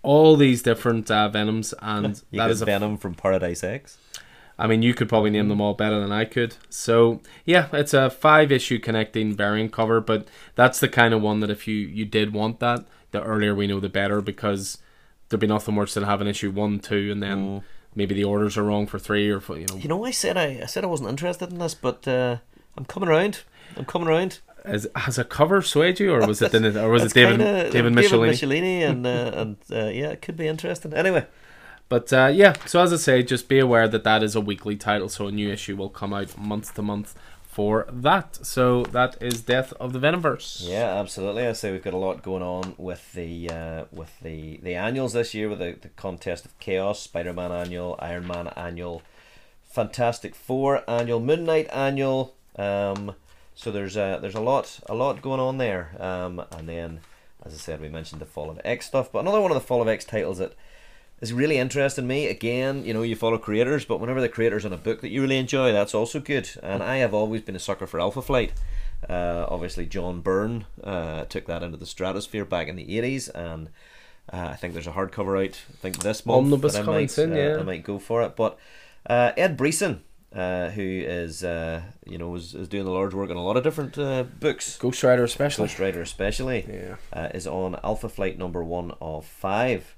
all 0.04 0.36
these 0.36 0.62
different 0.62 1.10
uh, 1.10 1.30
Venoms, 1.30 1.74
and 1.82 2.06
that 2.32 2.50
is 2.50 2.60
that 2.60 2.66
got 2.66 2.74
a 2.74 2.80
Venom 2.80 2.98
from 2.98 3.16
Paradise 3.16 3.64
X. 3.64 3.98
I 4.60 4.68
mean, 4.68 4.84
you 4.84 4.94
could 4.94 5.10
probably 5.10 5.32
name 5.32 5.50
them 5.50 5.60
all 5.60 5.74
better 5.74 6.00
than 6.00 6.12
I 6.12 6.26
could. 6.26 6.56
So 6.70 7.22
yeah, 7.46 7.68
it's 7.74 7.96
a 7.96 8.12
five 8.12 8.52
issue 8.52 8.78
connecting 8.78 9.36
variant 9.36 9.72
cover, 9.72 10.00
but 10.00 10.28
that's 10.54 10.80
the 10.80 10.88
kind 10.88 11.16
of 11.16 11.22
one 11.22 11.40
that 11.40 11.50
if 11.50 11.68
you 11.68 11.76
you 11.76 12.06
did 12.06 12.32
want 12.32 12.60
that, 12.60 12.86
the 13.10 13.24
earlier 13.24 13.56
we 13.56 13.66
know 13.66 13.80
the 13.80 13.90
better 13.90 14.22
because 14.22 14.78
there'd 15.30 15.40
be 15.40 15.48
nothing 15.48 15.76
worse 15.76 15.96
than 15.96 16.04
having 16.04 16.28
issue 16.28 16.52
one, 16.52 16.80
two, 16.80 17.12
and 17.12 17.24
then 17.24 17.64
maybe 17.96 18.14
the 18.14 18.24
orders 18.24 18.58
are 18.58 18.64
wrong 18.64 18.86
for 18.86 19.00
three 19.00 19.30
or 19.30 19.40
for, 19.40 19.58
you 19.58 19.66
know. 19.66 19.78
You 19.78 19.90
know, 19.90 20.06
I 20.06 20.12
said 20.12 20.38
I, 20.38 20.60
I 20.62 20.66
said 20.66 20.84
I 20.84 20.88
wasn't 20.88 21.10
interested 21.10 21.52
in 21.52 21.58
this, 21.58 21.74
but 21.74 22.08
uh, 22.08 22.38
I'm 22.78 22.86
coming 22.86 23.10
around. 23.10 23.42
I'm 23.78 23.86
coming 23.86 24.08
around. 24.08 24.40
Has, 24.66 24.88
has 24.96 25.18
a 25.18 25.24
cover 25.24 25.62
swayed 25.64 26.00
you, 26.00 26.14
or 26.14 26.28
was 26.28 26.42
it 26.42 26.54
or 26.54 26.90
was 26.90 27.04
it 27.04 27.14
David 27.14 27.40
kinda- 27.40 27.72
David 27.72 27.94
Michelinie? 27.94 28.30
Michelinie 28.30 28.82
and 28.88 29.08
uh, 29.08 29.32
and 29.34 29.58
uh, 29.72 29.86
yeah, 29.90 30.10
it 30.10 30.22
could 30.22 30.38
be 30.38 30.48
interesting. 30.48 30.94
Anyway, 30.94 31.26
But 31.90 32.14
uh, 32.14 32.28
yeah, 32.32 32.54
so 32.68 32.80
as 32.82 32.94
I 32.94 32.98
say, 32.98 33.24
just 33.24 33.48
be 33.50 33.58
aware 33.58 33.88
that 33.88 34.04
that 34.04 34.22
is 34.22 34.36
a 34.36 34.42
weekly 34.42 34.76
title, 34.76 35.10
so 35.10 35.28
a 35.28 35.32
new 35.32 35.50
issue 35.52 35.76
will 35.76 35.90
come 35.90 36.14
out 36.14 36.38
month 36.38 36.76
to 36.76 36.82
month 36.84 37.16
for 37.44 37.88
that. 37.92 38.46
So 38.46 38.84
that 38.92 39.18
is 39.20 39.42
Death 39.42 39.74
of 39.80 39.94
the 39.94 40.00
Venomverse. 40.00 40.70
yeah, 40.70 40.94
absolutely. 41.00 41.48
I 41.48 41.54
say 41.54 41.72
we've 41.72 41.84
got 41.84 41.96
a 41.96 41.98
lot 41.98 42.22
going 42.22 42.44
on 42.44 42.76
with 42.78 43.14
the 43.14 43.50
uh, 43.50 43.86
with 43.92 44.20
the 44.20 44.58
the 44.62 44.76
annuals 44.76 45.14
this 45.14 45.34
year 45.34 45.50
with 45.50 45.58
the, 45.60 45.76
the 45.82 45.90
contest 45.90 46.46
of 46.46 46.58
chaos, 46.60 47.00
Spider 47.00 47.34
Man 47.34 47.52
annual, 47.52 47.96
Iron 47.98 48.28
Man 48.28 48.48
annual, 48.56 49.02
Fantastic 49.64 50.36
Four 50.36 50.84
annual, 50.88 51.20
Moon 51.20 51.46
Knight 51.46 51.68
annual. 51.74 52.36
Um, 52.58 53.16
so 53.56 53.72
there's 53.72 53.98
a 53.98 54.20
there's 54.22 54.36
a 54.36 54.42
lot 54.42 54.80
a 54.88 54.96
lot 54.96 55.22
going 55.22 55.40
on 55.40 55.58
there. 55.58 55.96
Um, 56.00 56.44
and 56.52 56.68
then 56.68 57.00
as 57.46 57.54
I 57.54 57.58
said, 57.58 57.82
we 57.82 57.90
mentioned 57.90 58.22
the 58.22 58.26
Fall 58.26 58.50
of 58.50 58.62
X 58.64 58.86
stuff, 58.88 59.12
but 59.12 59.20
another 59.20 59.42
one 59.42 59.52
of 59.52 59.56
the 59.56 59.62
Fall 59.62 59.82
of 59.82 59.88
X 59.88 60.06
titles 60.06 60.38
that 60.38 60.54
is 61.22 61.34
really 61.34 61.58
interesting 61.58 62.08
me. 62.08 62.28
Again, 62.28 62.84
you 62.84 62.94
know, 62.94 63.04
you 63.04 63.16
follow 63.16 63.38
creators, 63.38 63.86
but 63.86 64.00
whenever 64.00 64.22
the 64.22 64.30
creators 64.30 64.66
on 64.66 64.74
a 64.74 64.78
book 64.78 65.02
that 65.02 65.10
you 65.10 65.22
really 65.22 65.38
enjoy, 65.38 65.72
that's 65.72 65.96
also 65.96 66.20
good. 66.20 66.50
And 66.62 66.84
I 66.84 66.98
have 66.98 67.14
always 67.14 67.42
been 67.42 67.56
a 67.56 67.60
sucker 67.60 67.88
for 67.88 68.00
Alpha 68.00 68.22
Flight. 68.22 68.54
Uh, 69.08 69.46
obviously, 69.48 69.86
John 69.86 70.22
Byrne 70.22 70.66
uh, 70.84 71.26
took 71.26 71.46
that 71.46 71.64
into 71.64 71.78
the 71.78 71.86
stratosphere 71.86 72.46
back 72.46 72.68
in 72.68 72.76
the 72.76 72.86
80s, 72.86 73.30
and 73.34 73.70
uh, 74.32 74.50
I 74.52 74.56
think 74.56 74.74
there's 74.74 74.88
a 74.88 74.92
hardcover 74.92 75.44
out. 75.44 75.60
I 75.70 75.78
think 75.78 76.00
this 76.00 76.26
month 76.26 76.46
Omnibus 76.46 76.76
I 76.76 76.84
coming 76.84 77.02
might, 77.02 77.12
soon, 77.12 77.34
uh, 77.34 77.36
yeah. 77.36 77.58
I 77.58 77.64
might 77.64 77.84
go 77.84 77.98
for 77.98 78.22
it. 78.24 78.36
But 78.36 78.58
uh, 79.08 79.32
Ed 79.38 79.58
Breeson, 79.58 80.00
uh, 80.36 80.70
who 80.70 80.82
is 80.82 81.44
uh, 81.44 81.82
you 82.06 82.18
know 82.18 82.34
is, 82.36 82.54
is 82.56 82.68
doing 82.68 82.86
the 82.86 82.92
Lord's 82.92 83.14
work 83.16 83.30
on 83.30 83.36
a 83.38 83.44
lot 83.44 83.58
of 83.58 83.64
different 83.64 83.98
uh, 83.98 84.24
books, 84.24 84.78
Ghost 84.78 85.04
Rider 85.04 85.24
especially. 85.24 85.68
Ghost 85.68 85.80
Rider 85.80 86.02
especially, 86.02 86.66
Yeah. 86.70 86.96
uh, 87.14 87.30
is 87.34 87.48
on 87.48 87.80
Alpha 87.84 88.10
Flight 88.10 88.38
number 88.38 88.64
one 88.64 88.94
of 89.02 89.26
five. 89.26 89.96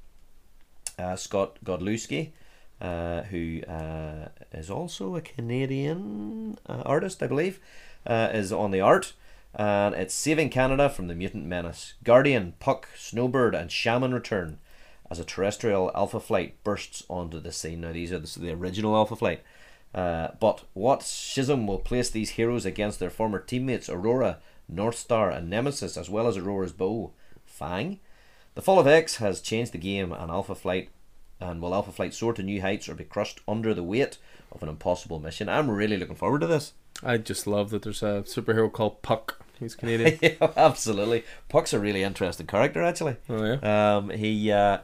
Uh, 1.00 1.16
Scott 1.16 1.58
Godlewski, 1.66 2.32
uh, 2.80 3.24
who 3.24 3.62
uh, 3.68 4.28
is 4.52 4.70
also 4.70 5.16
a 5.16 5.22
Canadian 5.22 6.58
uh, 6.68 6.84
artist, 6.86 7.24
I 7.24 7.28
believe, 7.28 7.60
uh, 8.06 8.30
is 8.32 8.52
on 8.52 8.72
the 8.72 8.82
art. 8.82 9.14
And 9.56 9.94
it's 9.96 10.14
Saving 10.16 10.50
Canada 10.50 10.90
from 10.90 11.08
the 11.08 11.16
Mutant 11.16 11.46
Menace. 11.46 11.94
Guardian, 12.04 12.54
Puck, 12.60 12.90
Snowbird, 12.98 13.54
and 13.56 13.72
Shaman 13.72 14.14
return 14.14 14.58
as 15.12 15.20
a 15.20 15.26
terrestrial 15.26 15.92
Alpha 15.96 16.20
Flight 16.20 16.64
bursts 16.64 17.04
onto 17.10 17.40
the 17.40 17.52
scene. 17.52 17.82
Now, 17.82 17.92
these 17.92 18.12
are 18.12 18.20
the, 18.20 18.40
the 18.40 18.52
original 18.52 18.96
Alpha 18.96 19.16
Flight. 19.16 19.42
Uh, 19.94 20.30
but 20.40 20.64
what 20.74 21.04
schism 21.04 21.68
will 21.68 21.80
place 21.80 22.10
these 22.10 22.32
heroes 22.32 22.66
against 22.66 23.00
their 23.00 23.10
former 23.10 23.40
teammates 23.40 23.90
Aurora, 23.90 24.40
North 24.68 24.98
Star, 24.98 25.30
and 25.30 25.50
Nemesis, 25.50 25.98
as 25.98 26.10
well 26.10 26.28
as 26.28 26.38
Aurora's 26.38 26.72
beau, 26.72 27.12
Fang? 27.46 28.00
The 28.56 28.62
Fall 28.62 28.80
of 28.80 28.88
X 28.88 29.18
has 29.18 29.42
changed 29.42 29.72
the 29.72 29.78
game, 29.78 30.12
and 30.12 30.32
Alpha 30.32 30.56
Flight 30.56 30.90
and 31.40 31.62
will 31.62 31.74
Alpha 31.74 31.92
Flight 31.92 32.14
soar 32.14 32.34
to 32.34 32.44
new 32.44 32.62
heights 32.62 32.88
or 32.88 32.96
be 32.96 33.04
crushed 33.04 33.42
under 33.48 33.74
the 33.74 33.84
weight 33.84 34.18
of 34.52 34.64
an 34.64 34.70
impossible 34.70 35.20
mission? 35.20 35.50
I'm 35.50 35.70
really 35.70 35.98
looking 35.98 36.16
forward 36.16 36.42
to 36.42 36.48
this. 36.48 36.74
I 37.04 37.18
just 37.18 37.48
love 37.48 37.70
that 37.72 37.82
there's 37.82 38.04
a 38.04 38.24
superhero 38.26 38.72
called 38.72 39.02
Puck. 39.02 39.44
He's 39.60 39.76
Canadian. 39.76 40.20
yeah, 40.22 40.52
absolutely. 40.56 41.24
Puck's 41.50 41.74
a 41.74 41.80
really 41.80 42.04
interesting 42.04 42.48
character, 42.48 42.82
actually. 42.82 43.18
oh 43.30 43.44
yeah. 43.44 43.96
Um, 43.98 44.10
he 44.10 44.52
uh, 44.52 44.80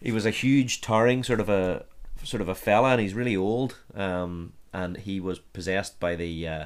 he 0.00 0.12
was 0.12 0.24
a 0.24 0.30
huge, 0.30 0.80
towering 0.80 1.22
sort 1.22 1.40
of 1.40 1.48
a 1.48 1.84
sort 2.24 2.40
of 2.40 2.48
a 2.48 2.54
fella, 2.54 2.90
and 2.92 3.00
he's 3.00 3.14
really 3.14 3.36
old. 3.36 3.76
Um, 3.94 4.52
and 4.72 4.96
he 4.98 5.18
was 5.20 5.38
possessed 5.38 5.98
by 5.98 6.14
the 6.16 6.46
uh, 6.46 6.64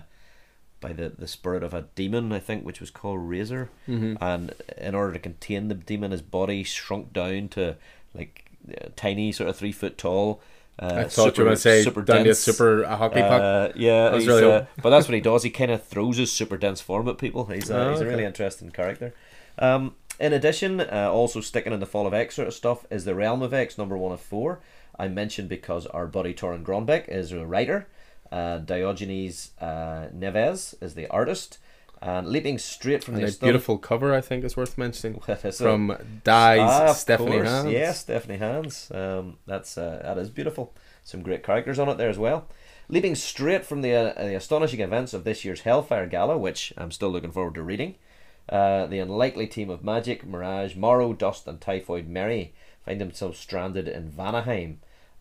by 0.81 0.93
the, 0.93 1.09
the 1.09 1.27
spirit 1.27 1.63
of 1.63 1.73
a 1.73 1.87
demon, 1.95 2.33
I 2.33 2.39
think, 2.41 2.65
which 2.65 2.81
was 2.81 2.91
called 2.91 3.21
Razor. 3.29 3.71
Mhm. 3.89 4.19
And 4.21 4.53
in 4.77 4.95
order 4.95 5.13
to 5.15 5.19
contain 5.19 5.69
the 5.69 5.75
demon, 5.75 6.11
his 6.11 6.21
body 6.23 6.63
shrunk 6.63 7.13
down 7.13 7.49
to 7.51 7.77
like 8.15 8.45
uh, 8.71 8.89
tiny, 8.97 9.33
sort 9.33 9.49
of 9.49 9.57
three 9.57 9.73
foot 9.73 9.97
tall. 9.97 10.41
Uh, 10.79 10.87
I 10.87 11.05
thought 11.05 11.37
you 11.39 11.45
were 11.45 11.51
going 11.51 11.57
to 11.57 11.61
say 11.63 11.83
super 11.83 12.03
dense. 12.03 12.41
super 12.41 12.83
a 12.83 12.97
hockey 12.97 13.21
puck. 13.21 13.41
Uh, 13.41 13.69
yeah, 13.77 14.11
was 14.13 14.27
really 14.27 14.51
uh, 14.53 14.65
but 14.83 14.91
that's 14.91 15.07
what 15.07 15.15
he 15.15 15.21
does. 15.21 15.45
He 15.45 15.51
kind 15.51 15.71
of 15.71 15.85
throws 15.85 16.17
his 16.17 16.33
super 16.33 16.57
dense 16.57 16.81
form 16.81 17.09
at 17.09 17.17
people. 17.17 17.47
He's 17.47 17.71
a, 17.71 17.79
Oh, 17.81 17.91
he's 17.93 18.01
a 18.01 18.07
really 18.07 18.25
interesting 18.25 18.71
character. 18.71 19.15
Um, 19.59 19.95
in 20.19 20.33
addition, 20.33 20.81
uh, 20.81 21.11
also 21.13 21.41
sticking 21.41 21.73
in 21.73 21.79
the 21.81 21.87
Fall 21.87 22.07
of 22.09 22.15
X 22.15 22.35
sort 22.35 22.49
of 22.49 22.55
stuff 22.55 22.85
is 22.91 23.05
the 23.05 23.15
Realm 23.15 23.41
of 23.41 23.55
X 23.55 23.79
number 23.79 23.97
one 23.97 24.13
of 24.13 24.21
four. 24.21 24.61
I 24.99 25.09
mentioned 25.09 25.49
because 25.49 25.87
our 25.87 26.07
buddy 26.07 26.35
Torunn 26.35 26.65
Grønbekk 26.65 27.09
is 27.09 27.33
a 27.33 27.47
writer, 27.47 27.87
uh, 28.31 28.59
Diogenes 28.59 29.51
uh, 29.61 30.09
Neves 30.15 30.75
is 30.83 30.95
the 30.95 31.07
artist, 31.09 31.59
and 32.03 32.29
leaping 32.29 32.59
straight 32.59 33.03
from 33.03 33.15
and 33.17 33.27
the 33.27 33.39
beautiful 33.41 33.79
cover, 33.79 34.13
I 34.15 34.21
think, 34.21 34.45
is 34.45 34.57
worth 34.57 34.77
mentioning. 34.77 35.21
from 35.53 35.97
Dye's 36.23 36.61
Ah, 36.61 36.93
Stephanie 36.93 37.31
course. 37.33 37.49
Hans. 37.49 37.71
Yes, 37.73 38.01
Stephanie 38.01 38.39
Hans. 38.39 38.91
Um, 38.91 39.39
that's 39.47 39.79
uh, 39.79 40.01
that 40.03 40.19
is 40.19 40.29
beautiful. 40.31 40.75
Some 41.03 41.23
great 41.23 41.43
characters 41.43 41.79
on 41.79 41.89
it 41.89 41.97
there 41.97 42.11
as 42.11 42.19
well. 42.19 42.47
Leaping 42.89 43.15
straight 43.15 43.65
from 43.65 43.81
the 43.83 43.95
uh, 43.95 44.23
the 44.23 44.35
astonishing 44.35 44.81
events 44.81 45.15
of 45.15 45.25
this 45.25 45.45
year's 45.45 45.63
Hellfire 45.63 46.07
Gala, 46.07 46.37
which 46.37 46.73
I'm 46.77 46.91
still 46.91 47.09
looking 47.11 47.33
forward 47.33 47.55
to 47.55 47.63
reading. 47.63 47.95
Uh, 48.49 48.87
the 48.87 48.99
unlikely 48.99 49.47
team 49.47 49.71
of 49.71 49.81
Magik, 49.83 50.25
Mirage, 50.25 50.77
Marrow, 50.77 51.15
Dust, 51.15 51.47
and 51.47 51.59
Typhoid 51.61 52.07
Mary 52.07 52.53
find 52.85 53.01
themselves 53.01 53.39
stranded 53.39 53.89
in 53.89 54.11
Vanaheim. 54.11 54.77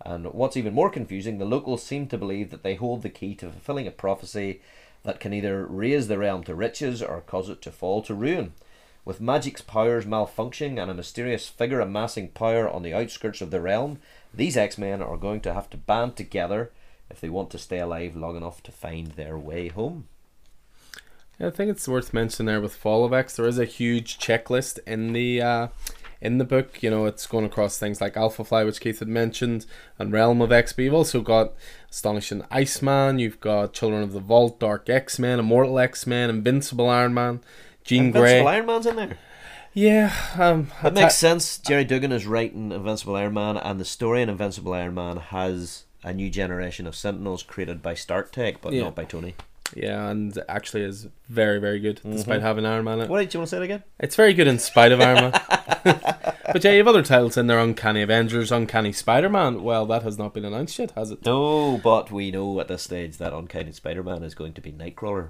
And 0.05 0.33
what's 0.33 0.57
even 0.57 0.73
more 0.73 0.89
confusing, 0.89 1.37
the 1.37 1.45
locals 1.45 1.81
seem 1.81 2.07
to 2.07 2.17
believe 2.17 2.51
that 2.51 2.63
they 2.63 2.75
hold 2.75 3.01
the 3.01 3.09
key 3.09 3.35
to 3.35 3.49
fulfilling 3.49 3.87
a 3.87 3.91
prophecy 3.91 4.61
that 5.03 5.19
can 5.19 5.33
either 5.33 5.65
raise 5.65 6.07
the 6.07 6.17
realm 6.17 6.43
to 6.43 6.55
riches 6.55 7.01
or 7.01 7.21
cause 7.21 7.49
it 7.49 7.61
to 7.61 7.71
fall 7.71 8.01
to 8.03 8.13
ruin. 8.13 8.53
With 9.05 9.21
Magik's 9.21 9.61
powers 9.61 10.05
malfunctioning 10.05 10.81
and 10.81 10.89
a 10.89 10.93
mysterious 10.93 11.47
figure 11.47 11.81
amassing 11.81 12.29
power 12.29 12.69
on 12.69 12.83
the 12.83 12.93
outskirts 12.93 13.41
of 13.41 13.51
the 13.51 13.59
realm, 13.59 13.99
these 14.33 14.55
X 14.55 14.77
Men 14.77 15.01
are 15.01 15.17
going 15.17 15.41
to 15.41 15.53
have 15.53 15.69
to 15.71 15.77
band 15.77 16.15
together 16.15 16.71
if 17.09 17.19
they 17.19 17.29
want 17.29 17.49
to 17.51 17.57
stay 17.57 17.79
alive 17.79 18.15
long 18.15 18.37
enough 18.37 18.63
to 18.63 18.71
find 18.71 19.07
their 19.07 19.37
way 19.37 19.67
home. 19.67 20.07
Yeah, 21.39 21.47
I 21.47 21.49
think 21.51 21.69
it's 21.71 21.87
worth 21.87 22.13
mentioning 22.13 22.47
there 22.47 22.61
with 22.61 22.75
Fall 22.75 23.03
of 23.03 23.13
X. 23.13 23.35
There 23.35 23.47
is 23.47 23.59
a 23.59 23.65
huge 23.65 24.19
checklist 24.19 24.79
in 24.87 25.13
the 25.13 25.41
uh, 25.41 25.67
in 26.23 26.39
the 26.39 26.43
book. 26.45 26.81
You 26.81 26.89
know, 26.89 27.05
it's 27.05 27.27
going 27.27 27.45
across 27.45 27.77
things 27.77 28.01
like 28.01 28.17
Alpha 28.17 28.43
Fly, 28.43 28.63
which 28.63 28.79
Keith 28.81 28.97
had 28.99 29.07
mentioned, 29.07 29.65
and 29.99 30.11
Realm 30.11 30.41
of 30.41 30.51
X. 30.51 30.73
But 30.73 30.85
you've 30.85 30.93
also 30.95 31.21
got 31.21 31.53
Astonishing 31.91 32.43
Iceman. 32.49 33.19
You've 33.19 33.39
got 33.39 33.73
Children 33.73 34.01
of 34.01 34.13
the 34.13 34.19
Vault, 34.19 34.59
Dark 34.59 34.89
X 34.89 35.19
Men, 35.19 35.39
Immortal 35.39 35.77
X 35.77 36.07
Men, 36.07 36.29
Invincible 36.31 36.89
Iron 36.89 37.13
Man, 37.13 37.41
Jean 37.83 38.09
Grey. 38.11 38.37
Invincible 38.39 38.43
Grey. 38.45 38.55
Iron 38.55 38.65
Man's 38.65 38.85
in 38.87 38.95
there. 38.95 39.17
Yeah, 39.75 40.13
um, 40.37 40.67
That 40.83 40.93
makes 40.93 41.15
ta- 41.15 41.27
sense. 41.29 41.57
Gerry 41.57 41.83
Duggan 41.83 42.11
is 42.11 42.27
writing 42.27 42.71
Invincible 42.71 43.15
Iron 43.15 43.33
Man, 43.33 43.57
and 43.57 43.79
the 43.79 43.85
story 43.85 44.21
in 44.21 44.29
Invincible 44.29 44.73
Iron 44.73 44.93
Man 44.93 45.17
has 45.17 45.85
a 46.03 46.13
new 46.13 46.29
generation 46.29 46.85
of 46.85 46.95
Sentinels 46.95 47.41
created 47.43 47.81
by 47.81 47.95
Stark 47.95 48.31
Tech, 48.31 48.61
but 48.61 48.73
Yeah. 48.73 48.83
not 48.83 48.95
by 48.95 49.05
Tony. 49.05 49.33
Yeah, 49.75 50.09
and 50.09 50.37
actually 50.47 50.83
is 50.83 51.07
very 51.29 51.59
very 51.59 51.79
good 51.79 51.99
despite 52.03 52.41
having 52.41 52.65
Iron 52.65 52.85
Man. 52.85 52.99
In 52.99 53.05
it. 53.05 53.09
What 53.09 53.19
did 53.19 53.33
you 53.33 53.39
want 53.39 53.49
to 53.49 53.55
say 53.55 53.61
it 53.61 53.63
again? 53.65 53.83
It's 53.99 54.15
very 54.15 54.33
good 54.33 54.47
in 54.47 54.59
spite 54.59 54.91
of 54.91 55.01
Iron 55.01 55.31
Man. 55.31 55.41
but 55.83 56.63
yeah, 56.63 56.71
you 56.71 56.77
have 56.77 56.87
other 56.87 57.03
titles 57.03 57.37
in 57.37 57.47
there: 57.47 57.59
Uncanny 57.59 58.01
Avengers, 58.01 58.51
Uncanny 58.51 58.91
Spider 58.91 59.29
Man. 59.29 59.63
Well, 59.63 59.85
that 59.87 60.03
has 60.03 60.17
not 60.17 60.33
been 60.33 60.45
announced 60.45 60.77
yet, 60.79 60.91
has 60.91 61.11
it? 61.11 61.25
No, 61.25 61.77
but 61.83 62.11
we 62.11 62.31
know 62.31 62.59
at 62.59 62.67
this 62.67 62.83
stage 62.83 63.17
that 63.17 63.33
Uncanny 63.33 63.71
Spider 63.71 64.03
Man 64.03 64.23
is 64.23 64.35
going 64.35 64.53
to 64.53 64.61
be 64.61 64.71
Nightcrawler. 64.71 65.29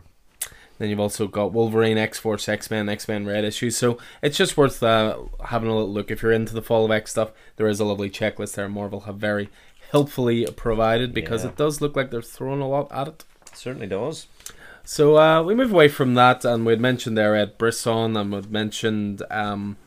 Then 0.79 0.89
you've 0.89 0.99
also 0.99 1.27
got 1.27 1.53
Wolverine, 1.53 1.99
X 1.99 2.17
Force, 2.17 2.49
X 2.49 2.71
Men, 2.71 2.89
X 2.89 3.07
Men 3.07 3.25
Red 3.25 3.45
issues. 3.45 3.77
So 3.77 3.99
it's 4.23 4.37
just 4.37 4.57
worth 4.57 4.81
uh, 4.81 5.17
having 5.45 5.69
a 5.69 5.73
little 5.75 5.91
look. 5.93 6.09
If 6.09 6.23
you're 6.23 6.31
into 6.31 6.55
the 6.55 6.63
Fall 6.63 6.83
of 6.85 6.91
X 6.91 7.11
stuff, 7.11 7.31
there 7.57 7.67
is 7.67 7.79
a 7.79 7.85
lovely 7.85 8.09
checklist 8.09 8.55
there. 8.55 8.67
Marvel 8.67 9.01
have 9.01 9.17
very 9.17 9.49
helpfully 9.91 10.47
provided 10.55 11.13
because 11.13 11.43
Yeah. 11.43 11.51
it 11.51 11.57
does 11.57 11.79
look 11.79 11.95
like 11.95 12.09
they're 12.09 12.23
throwing 12.23 12.59
a 12.61 12.67
lot 12.67 12.91
at 12.91 13.07
it. 13.07 13.23
It 13.51 13.55
certainly 13.57 13.85
does. 13.85 14.25
So 14.83 15.17
uh, 15.17 15.41
we 15.43 15.55
move 15.55 15.71
away 15.71 15.87
from 15.87 16.15
that, 16.15 16.43
and 16.43 16.65
we'd 16.65 16.81
mentioned 16.81 17.17
there 17.17 17.35
Ed 17.35 17.57
Brisson, 17.57 18.17
and 18.17 18.31
we'd 18.31 18.51
mentioned. 18.51 19.23
Um, 19.29 19.77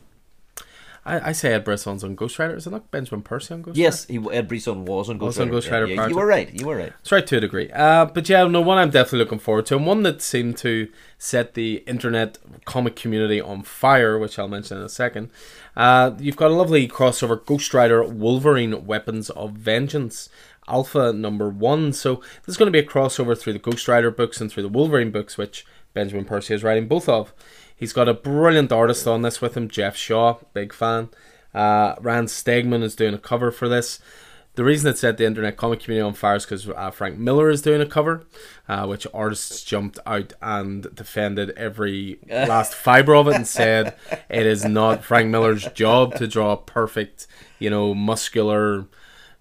I, 1.06 1.28
I 1.28 1.32
say 1.32 1.52
Ed 1.52 1.64
Brisson's 1.64 2.02
on 2.02 2.16
Ghost 2.16 2.38
Rider. 2.38 2.56
Is 2.56 2.66
it 2.66 2.70
not 2.70 2.90
Benjamin 2.90 3.22
Percy 3.22 3.54
on 3.54 3.62
Ghost 3.62 3.76
Rider? 3.76 3.80
Yes, 3.80 4.06
he, 4.06 4.18
Ed 4.32 4.48
Brisson 4.48 4.84
was 4.84 5.08
on 5.08 5.18
Ghost 5.18 5.38
Was 5.38 5.38
on 5.38 5.46
Rider. 5.46 5.56
Ghost 5.56 5.70
Rider 5.70 5.86
yeah, 5.86 5.96
prior 5.96 6.08
you 6.08 6.16
were 6.16 6.26
right. 6.26 6.52
You 6.52 6.66
were 6.66 6.76
right. 6.76 6.92
That's 6.98 7.12
right 7.12 7.26
to 7.26 7.36
a 7.36 7.40
degree. 7.40 7.70
Uh, 7.70 8.06
but 8.06 8.28
yeah, 8.28 8.44
no, 8.44 8.60
one 8.60 8.78
I'm 8.78 8.90
definitely 8.90 9.20
looking 9.20 9.38
forward 9.38 9.66
to, 9.66 9.76
and 9.76 9.86
one 9.86 10.02
that 10.02 10.20
seemed 10.20 10.56
to 10.58 10.88
set 11.16 11.54
the 11.54 11.84
internet 11.86 12.38
comic 12.64 12.96
community 12.96 13.40
on 13.40 13.62
fire, 13.62 14.18
which 14.18 14.38
I'll 14.38 14.48
mention 14.48 14.78
in 14.78 14.82
a 14.82 14.88
second. 14.88 15.30
Uh, 15.76 16.12
you've 16.18 16.36
got 16.36 16.50
a 16.50 16.54
lovely 16.54 16.88
crossover 16.88 17.44
Ghost 17.44 17.72
Rider 17.72 18.02
Wolverine 18.02 18.84
Weapons 18.86 19.30
of 19.30 19.52
Vengeance. 19.52 20.28
Alpha 20.68 21.12
number 21.12 21.48
one. 21.48 21.92
So 21.92 22.22
there's 22.44 22.56
going 22.56 22.72
to 22.72 22.82
be 22.82 22.84
a 22.84 22.88
crossover 22.88 23.38
through 23.38 23.54
the 23.54 23.58
Ghost 23.58 23.88
Rider 23.88 24.10
books 24.10 24.40
and 24.40 24.50
through 24.50 24.64
the 24.64 24.68
Wolverine 24.68 25.10
books, 25.10 25.38
which 25.38 25.66
Benjamin 25.94 26.24
Percy 26.24 26.54
is 26.54 26.62
writing 26.62 26.88
both 26.88 27.08
of. 27.08 27.32
He's 27.74 27.92
got 27.92 28.08
a 28.08 28.14
brilliant 28.14 28.72
artist 28.72 29.06
on 29.06 29.22
this 29.22 29.40
with 29.40 29.56
him, 29.56 29.68
Geoff 29.68 29.96
Shaw, 29.96 30.38
big 30.54 30.72
fan. 30.72 31.10
Uh, 31.54 31.94
Ryan 32.00 32.26
Stegman 32.26 32.82
is 32.82 32.96
doing 32.96 33.14
a 33.14 33.18
cover 33.18 33.50
for 33.50 33.68
this. 33.68 33.98
The 34.56 34.64
reason 34.64 34.90
it 34.90 34.96
set 34.96 35.18
the 35.18 35.26
internet 35.26 35.58
comic 35.58 35.80
community 35.80 36.06
on 36.06 36.14
fire 36.14 36.36
is 36.36 36.46
because 36.46 36.66
uh, 36.66 36.90
Frank 36.90 37.18
Miller 37.18 37.50
is 37.50 37.60
doing 37.60 37.82
a 37.82 37.86
cover, 37.86 38.24
uh, 38.66 38.86
which 38.86 39.06
artists 39.12 39.62
jumped 39.62 39.98
out 40.06 40.32
and 40.40 40.94
defended 40.94 41.50
every 41.50 42.18
last 42.28 42.72
fibre 42.72 43.14
of 43.14 43.28
it 43.28 43.34
and 43.34 43.46
said 43.46 43.94
it 44.30 44.46
is 44.46 44.64
not 44.64 45.04
Frank 45.04 45.28
Miller's 45.28 45.66
job 45.74 46.14
to 46.14 46.26
draw 46.26 46.52
a 46.52 46.56
perfect, 46.56 47.26
you 47.58 47.68
know, 47.68 47.94
muscular, 47.94 48.86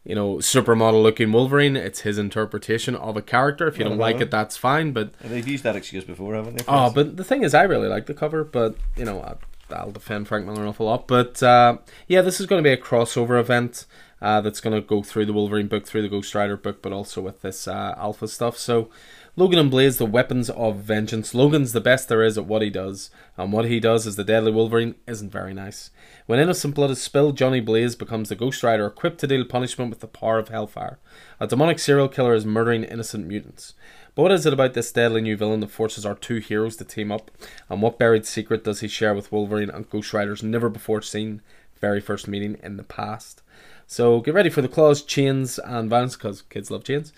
you 0.05 0.13
know, 0.13 0.35
supermodel 0.35 1.01
looking 1.01 1.31
Wolverine. 1.31 1.75
It's 1.75 2.01
his 2.01 2.17
interpretation 2.17 2.95
of 2.95 3.17
a 3.17 3.21
character. 3.21 3.67
If 3.67 3.77
you 3.77 3.83
don't 3.83 3.97
like 3.97 4.21
it, 4.21 4.29
that's 4.29 4.55
fine. 4.55 4.91
But 4.91 5.13
They've 5.19 5.47
used 5.47 5.63
that 5.63 5.75
excuse 5.75 6.03
before, 6.03 6.35
haven't 6.35 6.59
they? 6.59 6.63
Oh, 6.67 6.91
but 6.91 7.17
the 7.17 7.23
thing 7.23 7.43
is, 7.43 7.53
I 7.53 7.63
really 7.63 7.87
like 7.87 8.05
the 8.05 8.13
cover, 8.13 8.43
but 8.43 8.75
you 8.95 9.03
know, 9.03 9.21
I, 9.21 9.73
I'll 9.73 9.91
defend 9.91 10.27
Frank 10.27 10.45
Miller 10.45 10.61
an 10.61 10.67
awful 10.67 10.85
lot. 10.85 11.07
But 11.07 11.41
uh, 11.41 11.79
yeah, 12.07 12.21
this 12.21 12.39
is 12.39 12.45
going 12.45 12.63
to 12.63 12.67
be 12.67 12.73
a 12.73 12.77
crossover 12.77 13.39
event 13.39 13.85
uh, 14.21 14.41
that's 14.41 14.61
going 14.61 14.79
to 14.79 14.87
go 14.87 15.01
through 15.01 15.25
the 15.25 15.33
Wolverine 15.33 15.67
book, 15.67 15.87
through 15.87 16.03
the 16.03 16.09
Ghost 16.09 16.33
Rider 16.35 16.55
book, 16.55 16.81
but 16.81 16.93
also 16.93 17.21
with 17.21 17.41
this 17.41 17.67
uh, 17.67 17.95
Alpha 17.97 18.27
stuff. 18.27 18.57
So, 18.57 18.89
Logan 19.37 19.59
and 19.59 19.69
Blaze, 19.69 19.97
the 19.97 20.05
weapons 20.05 20.49
of 20.49 20.77
vengeance. 20.77 21.35
Logan's 21.35 21.73
the 21.73 21.81
best 21.81 22.07
there 22.07 22.23
is 22.23 22.37
at 22.37 22.45
what 22.45 22.61
he 22.61 22.69
does, 22.69 23.09
and 23.35 23.51
what 23.51 23.65
he 23.65 23.81
does 23.81 24.07
as 24.07 24.15
the 24.15 24.23
Deadly 24.23 24.49
Wolverine 24.49 24.95
isn't 25.07 25.29
very 25.29 25.53
nice. 25.53 25.91
When 26.25 26.39
innocent 26.39 26.73
blood 26.73 26.89
is 26.91 27.01
spilled, 27.01 27.35
Johnny 27.35 27.59
Blaze 27.59 27.97
becomes 27.97 28.29
the 28.29 28.35
Ghost 28.35 28.63
Rider, 28.63 28.85
equipped 28.85 29.19
to 29.19 29.27
deal 29.27 29.43
punishment 29.43 29.89
with 29.89 29.99
the 29.99 30.07
power 30.07 30.39
of 30.39 30.47
Hellfire. 30.47 30.99
A 31.37 31.47
demonic 31.47 31.79
serial 31.79 32.07
killer 32.07 32.33
is 32.33 32.45
murdering 32.45 32.85
innocent 32.85 33.27
mutants. 33.27 33.73
But 34.15 34.21
what 34.21 34.31
is 34.31 34.45
it 34.45 34.53
about 34.53 34.73
this 34.73 34.93
deadly 34.93 35.19
new 35.19 35.35
villain 35.35 35.59
that 35.59 35.69
forces 35.69 36.05
our 36.05 36.15
two 36.15 36.37
heroes 36.37 36.77
to 36.77 36.85
team 36.85 37.11
up? 37.11 37.29
And 37.67 37.81
what 37.81 37.99
buried 37.99 38.25
secret 38.25 38.63
does 38.63 38.79
he 38.79 38.87
share 38.87 39.13
with 39.13 39.33
Wolverine 39.33 39.69
and 39.69 39.89
Ghost 39.89 40.13
Rider's 40.13 40.43
never 40.43 40.69
before 40.69 41.01
seen 41.01 41.41
very 41.81 41.99
first 41.99 42.29
meeting 42.29 42.57
in 42.63 42.77
the 42.77 42.83
past? 42.83 43.41
So 43.87 44.19
get 44.19 44.33
ready 44.33 44.49
for 44.49 44.61
the 44.61 44.67
claws, 44.67 45.03
chains, 45.03 45.59
and 45.59 45.89
violence 45.89 46.15
because 46.15 46.41
kids 46.43 46.71
love 46.71 46.83
chains. 46.83 47.13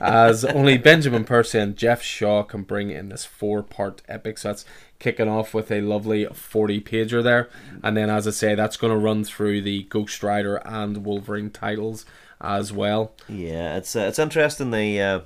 as 0.00 0.44
only 0.44 0.76
Benjamin 0.76 1.24
Percy 1.24 1.58
and 1.58 1.76
Geoff 1.76 2.02
Shaw 2.02 2.42
can 2.42 2.62
bring 2.62 2.90
in 2.90 3.08
this 3.08 3.24
four 3.24 3.62
part 3.62 4.02
epic. 4.08 4.38
So 4.38 4.48
that's 4.48 4.64
kicking 4.98 5.28
off 5.28 5.54
with 5.54 5.70
a 5.70 5.80
lovely 5.80 6.26
40 6.26 6.80
pager 6.80 7.22
there. 7.22 7.48
And 7.82 7.96
then, 7.96 8.10
as 8.10 8.26
I 8.26 8.32
say, 8.32 8.54
that's 8.54 8.76
going 8.76 8.92
to 8.92 8.98
run 8.98 9.24
through 9.24 9.62
the 9.62 9.84
Ghost 9.84 10.22
Rider 10.22 10.56
and 10.64 11.04
Wolverine 11.04 11.50
titles 11.50 12.04
as 12.40 12.72
well. 12.72 13.12
Yeah, 13.28 13.76
it's 13.76 13.94
uh, 13.94 14.00
it's 14.00 14.18
interesting. 14.18 14.70
The 14.70 15.00
uh, 15.00 15.20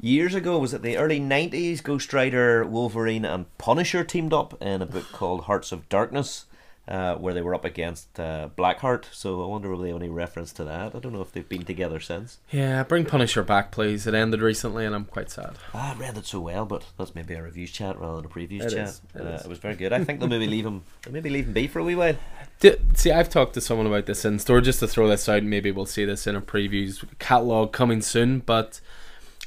years 0.00 0.34
ago 0.34 0.58
was 0.58 0.74
it 0.74 0.82
the 0.82 0.96
early 0.96 1.20
nineties? 1.20 1.80
Ghost 1.80 2.12
Rider, 2.12 2.64
Wolverine, 2.64 3.24
and 3.24 3.46
Punisher 3.58 4.04
teamed 4.04 4.32
up 4.32 4.60
in 4.62 4.82
a 4.82 4.86
book 4.86 5.10
called 5.12 5.42
Hearts 5.42 5.72
of 5.72 5.88
Darkness, 5.88 6.46
uh, 6.88 7.14
where 7.16 7.32
they 7.32 7.40
were 7.42 7.54
up 7.54 7.64
against 7.64 8.18
uh, 8.18 8.48
Blackheart. 8.56 9.04
So 9.12 9.42
I 9.42 9.46
wonder 9.46 9.72
if 9.72 9.80
they 9.80 9.88
have 9.88 9.96
any 9.96 10.08
reference 10.08 10.52
to 10.54 10.64
that. 10.64 10.94
I 10.94 10.98
don't 10.98 11.12
know 11.12 11.22
if 11.22 11.32
they've 11.32 11.48
been 11.48 11.64
together 11.64 12.00
since. 12.00 12.38
Yeah, 12.50 12.82
bring 12.82 13.04
Punisher 13.04 13.42
back, 13.42 13.70
please. 13.70 14.06
It 14.06 14.14
ended 14.14 14.40
recently, 14.40 14.84
and 14.84 14.94
I'm 14.94 15.04
quite 15.04 15.30
sad. 15.30 15.56
Ah, 15.72 15.94
I 15.94 15.98
read 15.98 16.16
it 16.18 16.26
so 16.26 16.40
well, 16.40 16.64
but 16.66 16.84
that's 16.98 17.14
maybe 17.14 17.34
a 17.34 17.42
reviews 17.42 17.70
chat 17.70 17.98
rather 17.98 18.16
than 18.16 18.24
a 18.24 18.28
previews 18.28 18.62
It 18.62 18.70
chat. 18.70 18.88
is, 18.88 19.00
it 19.14 19.20
uh, 19.20 19.24
is. 19.30 19.42
it 19.42 19.48
was 19.48 19.58
very 19.58 19.76
good. 19.76 19.92
I 19.92 20.02
think 20.04 20.18
they'll 20.20 20.28
maybe 20.28 20.46
leave 20.46 20.66
him. 20.66 20.82
They'll 21.02 21.12
maybe 21.14 21.30
leave 21.30 21.46
him 21.46 21.52
be 21.52 21.68
for 21.68 21.78
a 21.78 21.84
wee 21.84 21.94
while. 21.94 22.16
See, 22.94 23.10
I've 23.10 23.28
talked 23.28 23.54
to 23.54 23.60
someone 23.60 23.86
about 23.86 24.06
this 24.06 24.24
in 24.24 24.38
store 24.38 24.60
just 24.60 24.80
to 24.80 24.88
throw 24.88 25.08
this 25.08 25.28
out. 25.28 25.42
Maybe 25.42 25.70
we'll 25.72 25.86
see 25.86 26.04
this 26.04 26.26
in 26.26 26.36
a 26.36 26.40
previews 26.40 27.04
catalog 27.18 27.72
coming 27.72 28.00
soon. 28.00 28.40
But 28.40 28.80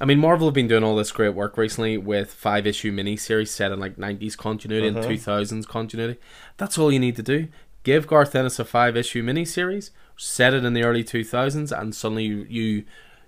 I 0.02 0.06
mean, 0.06 0.20
Marvel 0.20 0.48
have 0.48 0.54
been 0.54 0.68
doing 0.68 0.84
all 0.84 0.96
this 0.98 1.12
great 1.12 1.34
work 1.36 1.58
recently 1.58 1.98
with 1.98 2.32
five 2.34 2.68
issue 2.68 2.91
miniseries 2.91 3.48
set 3.48 3.72
in 3.72 3.80
like 3.80 3.96
90s 3.98 4.36
continuity 4.38 4.89
Uh-huh. 4.89 5.00
and 5.00 5.08
2000s 5.08 5.66
continuity. 5.68 6.20
That's 6.58 6.78
all 6.78 6.91
you 6.91 7.00
need 7.00 7.16
to 7.16 7.24
do. 7.24 7.48
Give 7.84 8.06
Garth 8.08 8.36
Ennis 8.36 8.60
a 8.60 8.66
five 8.66 8.98
issue 8.98 9.24
miniseries, 9.24 9.91
set 10.18 10.54
it 10.54 10.66
in 10.66 10.74
the 10.74 10.84
early 10.84 11.04
2000s, 11.04 11.72
and 11.72 11.96
suddenly 11.96 12.26
you. 12.26 12.46
you 12.50 12.84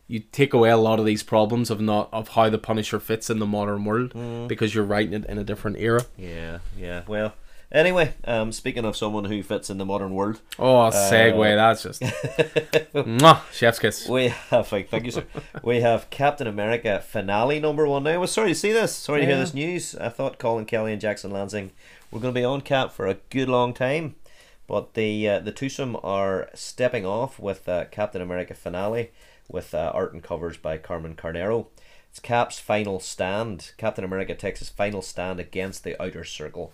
you 0.09 0.19
take 0.31 0.53
away 0.53 0.69
a 0.69 0.77
lot 0.77 0.99
of 0.99 1.05
these 1.05 1.21
problems 1.21 1.69
of 1.69 1.81
not 1.81 2.07
of 2.13 2.29
how 2.29 2.49
the 2.49 2.57
Punisher 2.57 2.97
fits 2.97 3.29
in 3.29 3.39
the 3.39 3.45
modern 3.45 3.83
world 3.83 4.13
Mm. 4.13 4.47
because 4.47 4.73
you're 4.73 4.85
writing 4.85 5.13
it 5.13 5.25
in 5.25 5.37
a 5.37 5.43
different 5.43 5.75
era. 5.79 6.05
Yeah, 6.17 6.59
yeah. 6.79 7.01
Well, 7.07 7.33
Anyway, 7.69 8.13
um, 8.23 8.51
speaking 8.53 8.85
of 8.85 8.95
someone 8.95 9.25
who 9.25 9.43
fits 9.43 9.69
in 9.69 9.77
the 9.77 9.85
modern 9.85 10.13
world, 10.13 10.39
Oh, 10.57 10.89
segue. 10.89 11.55
that's 11.55 11.83
just. 11.83 12.01
Mwah, 12.93 13.41
chef's 13.51 13.79
kiss. 13.79 14.07
we 14.07 14.29
have 14.29 14.71
like, 14.71 14.89
thank 14.89 15.03
you, 15.03 15.11
sir. 15.11 15.25
we 15.63 15.81
have 15.81 16.09
Captain 16.09 16.47
America 16.47 17.01
finale 17.05 17.59
number 17.59 17.85
one. 17.85 18.03
Now, 18.03 18.11
I 18.11 18.17
was 18.17 18.31
sorry 18.31 18.49
to 18.49 18.55
see 18.55 18.71
this. 18.71 18.95
Sorry 18.95 19.19
to 19.21 19.25
hear 19.27 19.37
this 19.37 19.53
news. 19.53 19.95
I 19.95 20.07
thought 20.09 20.39
Collin 20.39 20.65
Kelly 20.65 20.93
and 20.93 21.01
Jackson 21.01 21.31
Lansing 21.31 21.71
were 22.09 22.19
going 22.21 22.33
to 22.33 22.39
be 22.39 22.45
on 22.45 22.61
Cap 22.61 22.91
for 22.93 23.05
a 23.05 23.15
good 23.29 23.49
long 23.49 23.73
time, 23.73 24.15
but 24.65 24.93
the 24.93 25.27
uh, 25.27 25.39
the 25.39 25.51
twosome 25.51 25.97
are 26.03 26.49
stepping 26.53 27.05
off 27.05 27.37
with 27.37 27.67
uh, 27.67 27.83
Captain 27.91 28.21
America 28.21 28.53
finale 28.53 29.11
with 29.49 29.73
uh, 29.73 29.91
art 29.93 30.13
and 30.13 30.23
covers 30.23 30.55
by 30.55 30.77
Carmen 30.77 31.15
Carnero. 31.15 31.67
It's 32.09 32.19
Cap's 32.21 32.59
final 32.59 33.01
stand. 33.01 33.71
Captain 33.77 34.05
America 34.05 34.33
takes 34.35 34.59
his 34.59 34.69
final 34.69 35.01
stand 35.01 35.41
against 35.41 35.83
the 35.83 36.01
Outer 36.01 36.23
Circle. 36.23 36.71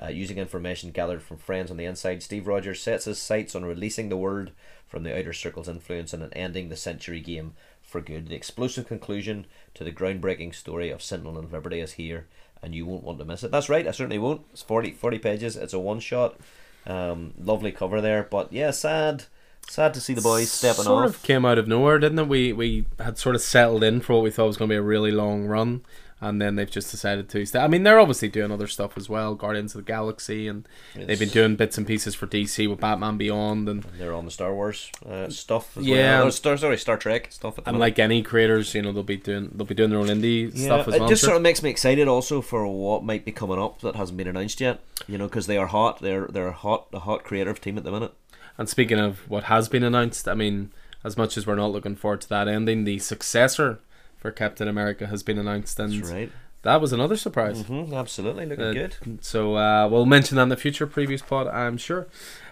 Uh, 0.00 0.08
using 0.08 0.38
information 0.38 0.90
gathered 0.90 1.22
from 1.22 1.36
friends 1.36 1.70
on 1.70 1.76
the 1.76 1.84
inside, 1.84 2.22
Steve 2.22 2.46
Rogers 2.46 2.80
sets 2.80 3.04
his 3.04 3.18
sights 3.18 3.54
on 3.54 3.64
releasing 3.64 4.08
the 4.08 4.16
world 4.16 4.50
from 4.88 5.02
the 5.02 5.16
Outer 5.16 5.32
Circle's 5.32 5.68
influence 5.68 6.12
and 6.12 6.26
ending 6.32 6.68
the 6.68 6.76
Century 6.76 7.20
game 7.20 7.52
for 7.82 8.00
good. 8.00 8.28
The 8.28 8.34
explosive 8.34 8.86
conclusion 8.86 9.46
to 9.74 9.84
the 9.84 9.92
groundbreaking 9.92 10.54
story 10.54 10.90
of 10.90 11.02
Sentinel 11.02 11.38
and 11.38 11.52
Liberty 11.52 11.80
is 11.80 11.92
here, 11.92 12.26
and 12.62 12.74
you 12.74 12.86
won't 12.86 13.04
want 13.04 13.18
to 13.18 13.24
miss 13.24 13.42
it. 13.42 13.50
That's 13.50 13.68
right, 13.68 13.86
I 13.86 13.90
certainly 13.90 14.18
won't. 14.18 14.42
It's 14.52 14.62
40, 14.62 14.92
40 14.92 15.18
pages, 15.18 15.56
it's 15.56 15.74
a 15.74 15.78
one 15.78 16.00
shot. 16.00 16.38
Um, 16.86 17.34
lovely 17.38 17.70
cover 17.70 18.00
there, 18.00 18.26
but 18.28 18.52
yeah, 18.52 18.70
sad. 18.70 19.24
Sad 19.68 19.94
to 19.94 20.00
see 20.00 20.14
the 20.14 20.20
boys 20.20 20.50
stepping 20.50 20.84
sort 20.84 21.04
off. 21.04 21.16
of 21.16 21.22
came 21.22 21.44
out 21.44 21.58
of 21.58 21.68
nowhere, 21.68 21.98
didn't 21.98 22.18
it? 22.18 22.28
We 22.28 22.52
we 22.52 22.84
had 22.98 23.16
sort 23.16 23.36
of 23.36 23.42
settled 23.42 23.84
in 23.84 24.00
for 24.00 24.14
what 24.14 24.24
we 24.24 24.30
thought 24.30 24.48
was 24.48 24.56
going 24.56 24.68
to 24.68 24.72
be 24.72 24.78
a 24.78 24.82
really 24.82 25.12
long 25.12 25.44
run, 25.44 25.82
and 26.22 26.40
then 26.40 26.54
they've 26.54 26.70
just 26.70 26.90
decided 26.90 27.28
to. 27.28 27.44
Stay. 27.44 27.58
I 27.58 27.66
mean, 27.66 27.82
they're 27.82 27.98
obviously 28.00 28.28
doing 28.28 28.50
other 28.52 28.66
stuff 28.68 28.96
as 28.96 29.08
well, 29.08 29.34
Guardians 29.34 29.74
of 29.74 29.84
the 29.84 29.92
Galaxy, 29.92 30.46
and 30.48 30.66
they've 30.94 31.18
been 31.18 31.28
doing 31.28 31.56
bits 31.56 31.76
and 31.76 31.86
pieces 31.86 32.14
for 32.14 32.26
DC 32.26 32.70
with 32.70 32.80
Batman 32.80 33.18
Beyond, 33.18 33.68
and 33.68 33.82
They're 33.98 34.14
on 34.14 34.24
the 34.24 34.30
Star 34.30 34.54
Wars 34.54 34.90
uh, 35.04 35.28
stuff 35.28 35.76
as 35.76 35.84
Yeah. 35.84 36.20
well. 36.20 36.30
Star, 36.30 36.56
sorry, 36.56 36.78
Star 36.78 36.96
Trek 36.96 37.26
stuff. 37.32 37.58
At 37.58 37.64
the 37.64 37.70
and 37.70 37.78
moment. 37.78 37.80
like 37.80 37.98
any 37.98 38.22
creators, 38.22 38.72
you 38.74 38.80
know, 38.82 38.92
they'll 38.92 39.02
be 39.02 39.16
doing 39.16 39.50
they'll 39.52 39.66
be 39.66 39.74
doing 39.74 39.90
their 39.90 39.98
own 39.98 40.06
indie 40.06 40.56
stuff 40.56 40.86
as 40.88 40.94
it 40.94 41.00
well. 41.00 41.08
just 41.08 41.24
I'm 41.24 41.26
sort 41.26 41.36
of 41.36 41.42
makes 41.42 41.62
me 41.62 41.68
excited 41.70 42.06
also 42.08 42.40
for 42.40 42.66
what 42.66 43.04
might 43.04 43.24
be 43.24 43.32
coming 43.32 43.58
up 43.58 43.80
that 43.80 43.96
hasn't 43.96 44.16
been 44.16 44.28
announced 44.28 44.60
yet. 44.60 44.80
You 45.08 45.18
know, 45.18 45.26
because 45.26 45.48
they 45.48 45.56
are 45.58 45.66
hot. 45.66 46.00
They're 46.00 46.28
they're 46.28 46.46
a 46.48 46.52
hot 46.52 46.86
a 46.92 47.00
hot 47.00 47.24
creative 47.24 47.60
team 47.60 47.76
at 47.76 47.84
the 47.84 47.90
minute. 47.90 48.12
And 48.56 48.68
speaking 48.68 49.00
of 49.00 49.28
what 49.28 49.44
has 49.44 49.68
been 49.68 49.82
announced, 49.82 50.28
I 50.28 50.34
mean, 50.34 50.70
as 51.02 51.16
much 51.16 51.36
as 51.36 51.46
we're 51.46 51.56
not 51.56 51.72
looking 51.72 51.96
forward 51.96 52.20
to 52.20 52.28
that 52.28 52.46
ending, 52.48 52.84
the 52.84 52.98
successor 53.00 53.80
for 54.22 54.30
Captain 54.30 54.68
America 54.68 55.08
has 55.08 55.24
been 55.24 55.36
announced, 55.36 55.78
and 55.80 56.08
right. 56.08 56.30
that 56.62 56.80
was 56.80 56.92
another 56.92 57.16
surprise. 57.16 57.62
hmm 57.62 57.92
absolutely, 57.92 58.46
looking 58.46 58.64
Uh, 58.64 58.72
good. 58.72 58.96
So 59.20 59.56
uh, 59.56 59.88
we'll 59.88 60.06
mention 60.06 60.36
that 60.36 60.44
in 60.44 60.48
the 60.48 60.56
future 60.56 60.86
previous 60.86 61.20
pod, 61.20 61.48
I'm 61.48 61.76
sure. 61.76 62.06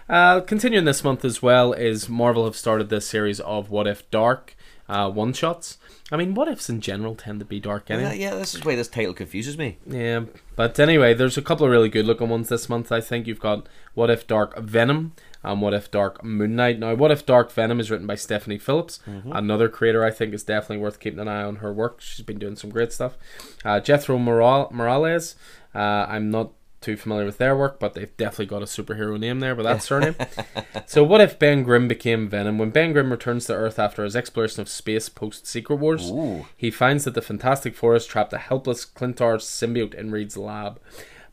Uh, 0.09 0.41
continuing 0.41 0.83
this 0.83 1.03
month 1.03 1.23
as 1.23 1.41
well 1.41 1.71
is 1.71 2.09
Marvel 2.09 2.43
have 2.43 2.57
started 2.57 2.89
this 2.89 3.07
series 3.07 3.39
of 3.39 3.71
What 3.71 3.87
If 3.87 4.09
Dark 4.11 4.55
uh, 4.89 5.09
one 5.09 5.31
shots. 5.31 5.77
I 6.11 6.17
mean, 6.17 6.33
what 6.33 6.49
ifs 6.49 6.69
in 6.69 6.81
general 6.81 7.15
tend 7.15 7.39
to 7.39 7.45
be 7.45 7.61
dark 7.61 7.89
anyway. 7.89 8.17
Yeah, 8.19 8.31
yeah, 8.31 8.35
this 8.35 8.53
is 8.53 8.65
why 8.65 8.75
this 8.75 8.89
title 8.89 9.13
confuses 9.13 9.57
me. 9.57 9.77
Yeah, 9.87 10.25
but 10.57 10.77
anyway, 10.77 11.13
there's 11.13 11.37
a 11.37 11.41
couple 11.41 11.65
of 11.65 11.71
really 11.71 11.87
good 11.87 12.05
looking 12.05 12.27
ones 12.27 12.49
this 12.49 12.67
month. 12.67 12.91
I 12.91 12.99
think 12.99 13.25
you've 13.25 13.39
got 13.39 13.67
What 13.93 14.09
If 14.09 14.27
Dark 14.27 14.59
Venom 14.59 15.13
and 15.43 15.61
What 15.61 15.73
If 15.73 15.91
Dark 15.91 16.23
Moon 16.23 16.55
Knight. 16.55 16.79
Now, 16.79 16.93
What 16.93 17.11
If 17.11 17.25
Dark 17.25 17.51
Venom 17.51 17.79
is 17.79 17.89
written 17.89 18.07
by 18.07 18.15
Stephanie 18.15 18.57
Phillips, 18.57 18.99
another 19.31 19.69
creator 19.69 20.03
I 20.03 20.11
think 20.11 20.33
is 20.33 20.43
definitely 20.43 20.77
worth 20.77 20.99
keeping 20.99 21.19
an 21.19 21.27
eye 21.27 21.43
on 21.43 21.57
her 21.57 21.73
work. 21.73 22.01
She's 22.01 22.25
been 22.25 22.39
doing 22.39 22.55
some 22.55 22.69
great 22.69 22.93
stuff. 22.93 23.17
Uh, 23.65 23.79
Jethro 23.79 24.17
Morales, 24.17 25.35
uh, 25.73 25.77
I'm 25.77 26.29
not 26.29 26.51
too 26.81 26.97
familiar 26.97 27.25
with 27.25 27.37
their 27.37 27.55
work, 27.55 27.79
but 27.79 27.93
they've 27.93 28.15
definitely 28.17 28.47
got 28.47 28.63
a 28.63 28.65
superhero 28.65 29.17
name 29.17 29.39
there 29.39 29.55
with 29.55 29.65
that 29.65 29.83
surname. 29.83 30.15
so, 30.87 31.03
what 31.03 31.21
if 31.21 31.37
Ben 31.37 31.63
Grimm 31.63 31.87
became 31.87 32.27
Venom? 32.27 32.57
When 32.57 32.71
Ben 32.71 32.91
Grimm 32.91 33.11
returns 33.11 33.45
to 33.45 33.53
Earth 33.53 33.79
after 33.79 34.03
his 34.03 34.15
exploration 34.15 34.61
of 34.61 34.67
space 34.69 35.07
post 35.07 35.45
Secret 35.45 35.75
Wars, 35.77 36.09
Ooh. 36.09 36.47
he 36.57 36.71
finds 36.71 37.05
that 37.05 37.13
the 37.13 37.21
Fantastic 37.21 37.75
Four 37.75 37.93
has 37.93 38.05
trapped 38.05 38.33
a 38.33 38.39
helpless 38.39 38.85
Klyntar 38.85 39.37
symbiote 39.37 39.93
in 39.93 40.11
Reed's 40.11 40.37
lab. 40.37 40.81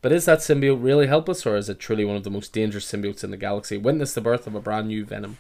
But 0.01 0.13
is 0.13 0.27
that 0.27 0.39
symbiote 0.39 0.83
really 0.83 1.09
helpless, 1.09 1.45
or 1.45 1.57
is 1.57 1.69
it 1.69 1.81
truly 1.81 2.05
one 2.05 2.17
of 2.17 2.25
the 2.25 2.31
most 2.31 2.53
dangerous 2.53 2.91
symbiotes 2.91 3.25
in 3.25 3.31
the 3.31 3.37
galaxy? 3.37 3.77
Witness 3.77 4.15
the 4.15 4.21
birth 4.21 4.47
of 4.47 4.55
a 4.55 4.61
brand 4.61 4.89
new 4.89 5.05
Venom. 5.05 5.39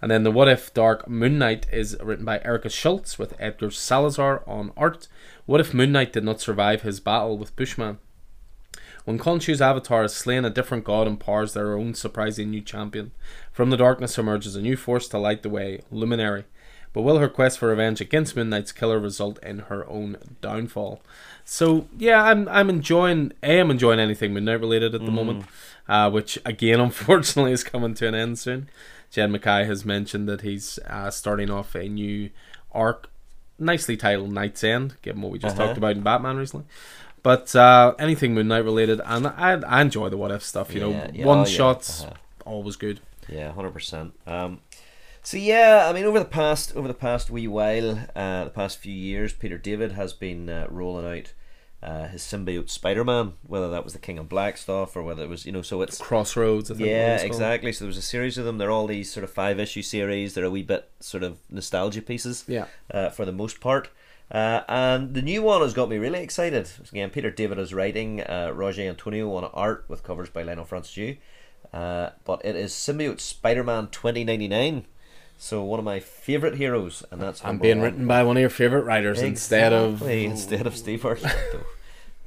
And 0.00 0.10
then 0.10 0.22
the 0.22 0.30
What 0.30 0.48
If 0.48 0.72
Dark 0.72 1.06
Moon 1.06 1.38
Knight 1.38 1.66
is 1.70 1.96
written 2.02 2.24
by 2.24 2.40
Erica 2.42 2.70
Schultz 2.70 3.18
with 3.18 3.34
Edgar 3.38 3.70
Salazar 3.70 4.42
on 4.46 4.72
art. 4.74 5.08
What 5.44 5.60
if 5.60 5.74
Moon 5.74 5.92
Knight 5.92 6.14
did 6.14 6.24
not 6.24 6.40
survive 6.40 6.80
his 6.80 7.00
battle 7.00 7.36
with 7.36 7.54
Bushman? 7.56 7.98
When 9.04 9.18
Khonshu's 9.18 9.60
avatar 9.60 10.04
is 10.04 10.14
slain 10.14 10.44
a 10.44 10.50
different 10.50 10.84
god 10.84 11.06
empowers 11.06 11.52
their 11.52 11.76
own 11.76 11.94
surprising 11.94 12.50
new 12.50 12.62
champion, 12.62 13.12
from 13.52 13.68
the 13.68 13.76
darkness 13.76 14.18
emerges 14.18 14.56
a 14.56 14.62
new 14.62 14.76
force 14.76 15.08
to 15.08 15.18
light 15.18 15.42
the 15.42 15.48
way, 15.50 15.80
Luminary. 15.90 16.44
But 16.92 17.02
will 17.02 17.18
her 17.18 17.28
quest 17.28 17.58
for 17.58 17.68
revenge 17.68 18.00
against 18.00 18.34
Midnight's 18.34 18.72
killer 18.72 18.98
result 18.98 19.38
in 19.44 19.60
her 19.60 19.88
own 19.88 20.16
downfall? 20.40 21.00
So 21.44 21.86
yeah, 21.96 22.22
I'm 22.22 22.48
I'm 22.48 22.68
enjoying 22.68 23.32
a 23.42 23.60
I'm 23.60 23.70
enjoying 23.70 24.00
anything 24.00 24.34
Midnight 24.34 24.60
related 24.60 24.94
at 24.94 25.04
the 25.04 25.10
moment, 25.12 25.44
uh, 25.88 26.10
which 26.10 26.38
again 26.44 26.80
unfortunately 26.88 27.52
is 27.52 27.62
coming 27.64 27.94
to 27.94 28.08
an 28.08 28.14
end 28.14 28.38
soon. 28.38 28.68
Jed 29.10 29.30
MacKay 29.30 29.64
has 29.66 29.84
mentioned 29.84 30.28
that 30.28 30.40
he's 30.42 30.78
uh, 30.88 31.10
starting 31.10 31.50
off 31.50 31.74
a 31.74 31.88
new 31.88 32.30
arc, 32.72 33.08
nicely 33.58 33.96
titled 33.96 34.32
Knight's 34.32 34.62
End, 34.62 34.96
given 35.02 35.20
what 35.22 35.32
we 35.32 35.38
just 35.38 35.56
Uh-huh. 35.56 35.66
talked 35.66 35.78
about 35.78 35.96
in 35.96 36.02
Batman 36.02 36.36
recently. 36.36 36.66
But 37.22 37.54
uh, 37.56 37.94
anything 37.98 38.34
Moon 38.34 38.48
Knight 38.48 38.64
related, 38.64 39.00
and 39.04 39.26
I, 39.26 39.60
I 39.66 39.80
enjoy 39.82 40.08
the 40.08 40.16
what 40.16 40.30
if 40.30 40.42
stuff. 40.44 40.72
You 40.74 40.80
Yeah, 40.80 40.86
know, 40.86 41.10
yeah, 41.12 41.26
one 41.26 41.38
oh, 41.38 41.40
yeah, 41.42 41.46
shots 41.46 42.02
uh-huh. 42.04 42.14
always 42.46 42.76
good. 42.76 43.00
Yeah, 43.28 43.52
hundred 43.52 43.72
percent. 43.72 44.12
So 45.22 45.36
yeah, 45.36 45.86
I 45.88 45.92
mean, 45.92 46.04
over 46.04 46.18
the 46.18 46.24
past 46.24 46.74
over 46.74 46.88
the 46.88 46.94
past 46.94 47.30
wee 47.30 47.46
while, 47.46 48.06
uh, 48.16 48.44
the 48.44 48.50
past 48.50 48.78
few 48.78 48.92
years, 48.92 49.32
Peter 49.32 49.58
David 49.58 49.92
has 49.92 50.12
been 50.12 50.48
uh, 50.48 50.66
rolling 50.70 51.06
out 51.06 51.32
uh, 51.82 52.08
his 52.08 52.22
symbiote 52.22 52.70
Spider 52.70 53.04
Man, 53.04 53.34
whether 53.46 53.70
that 53.70 53.84
was 53.84 53.92
the 53.92 53.98
King 53.98 54.16
in 54.18 54.26
Black 54.26 54.56
stuff 54.56 54.96
or 54.96 55.02
whether 55.02 55.22
it 55.22 55.28
was 55.28 55.44
you 55.44 55.52
know, 55.52 55.62
so 55.62 55.82
it's 55.82 55.98
Crossroads. 55.98 56.70
I 56.70 56.74
think 56.74 56.88
yeah, 56.88 57.10
it 57.10 57.12
was 57.12 57.22
called. 57.22 57.32
exactly. 57.32 57.72
So 57.72 57.84
there 57.84 57.88
was 57.88 57.96
a 57.98 58.02
series 58.02 58.38
of 58.38 58.44
them. 58.44 58.58
They're 58.58 58.70
all 58.70 58.86
these 58.86 59.12
sort 59.12 59.24
of 59.24 59.30
five 59.30 59.60
issue 59.60 59.82
series. 59.82 60.34
They're 60.34 60.44
a 60.44 60.50
wee 60.50 60.62
bit 60.62 60.90
sort 61.00 61.22
of 61.22 61.38
nostalgia 61.50 62.02
pieces. 62.02 62.44
Yeah. 62.46 62.66
Uh, 62.90 63.10
for 63.10 63.24
the 63.24 63.32
most 63.32 63.60
part. 63.60 63.90
Uh, 64.30 64.62
and 64.68 65.14
the 65.14 65.22
new 65.22 65.42
one 65.42 65.60
has 65.60 65.74
got 65.74 65.88
me 65.88 65.98
really 65.98 66.22
excited. 66.22 66.70
Again, 66.92 67.10
Peter 67.10 67.32
David 67.32 67.58
is 67.58 67.74
writing, 67.74 68.20
uh, 68.20 68.52
Roger 68.54 68.82
Antonio 68.82 69.34
on 69.34 69.44
art 69.44 69.84
with 69.88 70.04
covers 70.04 70.30
by 70.30 70.44
Leinil 70.44 70.66
Francis 70.66 71.16
uh, 71.72 72.10
but 72.24 72.44
it 72.44 72.56
is 72.56 72.72
Symbiote 72.72 73.20
Spider 73.20 73.62
Man 73.64 73.88
2099. 73.88 74.86
So 75.42 75.64
one 75.64 75.78
of 75.78 75.86
my 75.86 76.00
favourite 76.00 76.56
heroes, 76.56 77.02
and 77.10 77.18
that's 77.18 77.42
I'm 77.42 77.56
being 77.56 77.78
one. 77.78 77.84
written 77.86 78.06
by 78.06 78.22
one 78.22 78.36
of 78.36 78.42
your 78.42 78.50
favorite 78.50 78.82
writers 78.82 79.22
instead 79.22 79.72
of 79.72 80.06
instead 80.06 80.66
of 80.66 80.76
Steve 80.76 81.00
Urkel. 81.00 81.64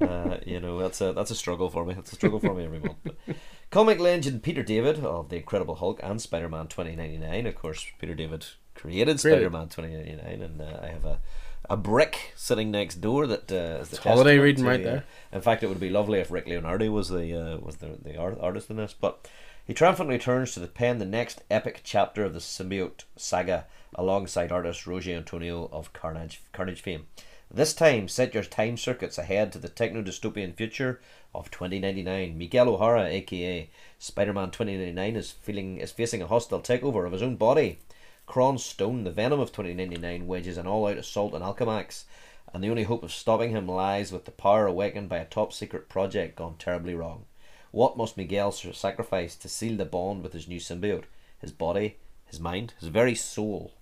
uh, 0.00 0.38
you 0.44 0.58
know 0.58 0.80
that's 0.80 1.00
a 1.00 1.12
that's 1.12 1.30
a 1.30 1.36
struggle 1.36 1.70
for 1.70 1.84
me. 1.84 1.94
It's 1.96 2.10
a 2.10 2.16
struggle 2.16 2.40
for 2.40 2.52
me 2.52 2.64
every 2.64 2.80
month. 2.80 2.96
But 3.04 3.14
comic 3.70 4.00
legend 4.00 4.42
Peter 4.42 4.64
David 4.64 5.04
of 5.04 5.28
the 5.28 5.36
Incredible 5.36 5.76
Hulk 5.76 6.00
and 6.02 6.20
Spider 6.20 6.48
Man 6.48 6.66
twenty 6.66 6.96
ninety 6.96 7.16
nine. 7.16 7.46
Of 7.46 7.54
course, 7.54 7.86
Peter 8.00 8.14
David 8.14 8.46
created 8.74 9.20
Spider 9.20 9.48
Man 9.48 9.68
twenty 9.68 9.94
ninety 9.94 10.16
nine, 10.16 10.42
and 10.42 10.60
uh, 10.60 10.80
I 10.82 10.88
have 10.88 11.04
a 11.04 11.20
a 11.70 11.76
brick 11.76 12.32
sitting 12.34 12.72
next 12.72 12.96
door 12.96 13.28
that 13.28 13.52
uh, 13.52 13.80
is 13.80 13.90
the 13.90 14.00
holiday 14.00 14.38
reading 14.38 14.64
to, 14.64 14.70
right 14.70 14.82
there. 14.82 15.04
In 15.32 15.40
fact, 15.40 15.62
it 15.62 15.68
would 15.68 15.78
be 15.78 15.88
lovely 15.88 16.18
if 16.18 16.32
Rick 16.32 16.46
Leonardi 16.46 16.90
was 16.90 17.10
the 17.10 17.32
uh, 17.32 17.58
was 17.58 17.76
the 17.76 17.96
the 18.02 18.16
art, 18.16 18.38
artist 18.40 18.70
in 18.70 18.76
this, 18.76 18.92
but. 18.92 19.28
He 19.66 19.72
triumphantly 19.72 20.16
returns 20.16 20.52
to 20.52 20.60
the 20.60 20.66
pen 20.66 20.98
the 20.98 21.06
next 21.06 21.42
epic 21.50 21.80
chapter 21.82 22.22
of 22.22 22.34
the 22.34 22.38
symbiote 22.38 23.04
saga 23.16 23.64
alongside 23.94 24.52
artist 24.52 24.86
Roger 24.86 25.12
Antonio 25.12 25.70
of 25.72 25.94
Carnage 25.94 26.42
Carnage 26.52 26.82
fame. 26.82 27.06
This 27.50 27.72
time, 27.72 28.06
set 28.06 28.34
your 28.34 28.42
time 28.42 28.76
circuits 28.76 29.16
ahead 29.16 29.52
to 29.52 29.58
the 29.58 29.70
techno 29.70 30.02
dystopian 30.02 30.54
future 30.54 31.00
of 31.34 31.50
2099. 31.50 32.36
Miguel 32.36 32.68
O'Hara, 32.68 33.06
aka 33.06 33.70
Spider-Man 33.98 34.50
2099, 34.50 35.16
is 35.16 35.32
feeling 35.32 35.78
is 35.78 35.92
facing 35.92 36.20
a 36.20 36.26
hostile 36.26 36.60
takeover 36.60 37.06
of 37.06 37.12
his 37.12 37.22
own 37.22 37.36
body. 37.36 37.78
Kron 38.26 38.58
Stone, 38.58 39.04
the 39.04 39.10
Venom 39.10 39.40
of 39.40 39.50
2099, 39.50 40.26
wages 40.26 40.58
an 40.58 40.66
all-out 40.66 40.98
assault 40.98 41.32
on 41.32 41.40
Alchemax, 41.40 42.04
and 42.52 42.62
the 42.62 42.68
only 42.68 42.82
hope 42.82 43.02
of 43.02 43.12
stopping 43.12 43.48
him 43.48 43.66
lies 43.66 44.12
with 44.12 44.26
the 44.26 44.30
power 44.30 44.66
awakened 44.66 45.08
by 45.08 45.16
a 45.16 45.24
top-secret 45.24 45.88
project 45.88 46.36
gone 46.36 46.56
terribly 46.58 46.94
wrong. 46.94 47.24
What 47.74 47.96
must 47.96 48.16
Miguel 48.16 48.52
sacrifice 48.52 49.34
to 49.34 49.48
seal 49.48 49.76
the 49.76 49.84
bond 49.84 50.22
with 50.22 50.32
his 50.32 50.46
new 50.46 50.60
symbiote? 50.60 51.06
His 51.40 51.50
body, 51.50 51.96
his 52.24 52.38
mind, 52.38 52.72
his 52.78 52.88
very 52.88 53.16
soul. 53.16 53.72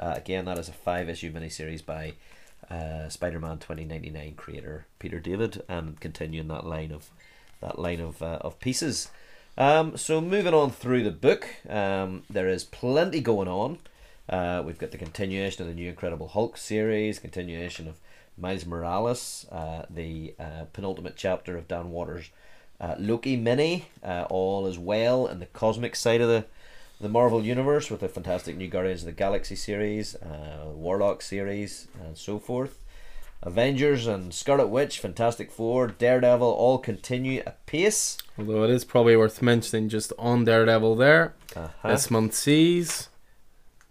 Uh, 0.00 0.14
again, 0.16 0.46
that 0.46 0.56
is 0.56 0.70
a 0.70 0.72
five-issue 0.72 1.30
miniseries 1.30 1.84
by 1.84 2.14
uh, 2.70 3.10
Spider-Man 3.10 3.58
2099 3.58 4.32
creator 4.34 4.86
Peter 4.98 5.20
David, 5.20 5.62
and 5.68 6.00
continuing 6.00 6.48
that 6.48 6.64
line 6.64 6.90
of 6.90 7.10
that 7.60 7.78
line 7.78 8.00
of 8.00 8.22
uh, 8.22 8.38
of 8.40 8.58
pieces. 8.60 9.10
Um, 9.58 9.98
so 9.98 10.22
moving 10.22 10.54
on 10.54 10.70
through 10.70 11.02
the 11.02 11.10
book, 11.10 11.46
um, 11.68 12.22
there 12.30 12.48
is 12.48 12.64
plenty 12.64 13.20
going 13.20 13.48
on. 13.48 13.76
Uh, 14.26 14.62
we've 14.64 14.78
got 14.78 14.90
the 14.90 14.96
continuation 14.96 15.60
of 15.60 15.68
the 15.68 15.74
new 15.74 15.90
Incredible 15.90 16.28
Hulk 16.28 16.56
series, 16.56 17.18
continuation 17.18 17.88
of 17.88 17.96
Miles 18.38 18.64
Morales, 18.64 19.44
uh, 19.52 19.82
the 19.90 20.34
uh, 20.40 20.64
penultimate 20.72 21.16
chapter 21.18 21.58
of 21.58 21.68
Dan 21.68 21.90
Watters' 21.90 22.30
uh, 22.80 22.94
Loki 22.98 23.36
mini, 23.36 23.86
uh, 24.04 24.26
all 24.30 24.66
as 24.66 24.78
well 24.78 25.26
in 25.26 25.38
the 25.40 25.46
cosmic 25.46 25.96
side 25.96 26.20
of 26.20 26.28
the 26.28 26.44
the 27.00 27.08
Marvel 27.08 27.44
universe 27.44 27.90
with 27.92 28.00
the 28.00 28.08
fantastic 28.08 28.56
new 28.56 28.66
Guardians 28.66 29.02
of 29.02 29.06
the 29.06 29.12
Galaxy 29.12 29.54
series, 29.54 30.16
uh, 30.16 30.64
Warlock 30.74 31.22
series, 31.22 31.86
and 32.04 32.18
so 32.18 32.40
forth. 32.40 32.82
Avengers 33.40 34.08
and 34.08 34.34
Scarlet 34.34 34.66
Witch, 34.66 34.98
Fantastic 34.98 35.52
Four, 35.52 35.86
Daredevil 35.86 36.48
all 36.50 36.78
continue 36.78 37.40
apace. 37.46 38.18
Although 38.36 38.64
it 38.64 38.70
is 38.70 38.84
probably 38.84 39.16
worth 39.16 39.40
mentioning 39.42 39.88
just 39.88 40.12
on 40.18 40.44
Daredevil 40.44 40.96
there, 40.96 41.34
Uh-huh. 41.54 41.88
this 41.88 42.10
month 42.10 42.34
sees 42.34 43.08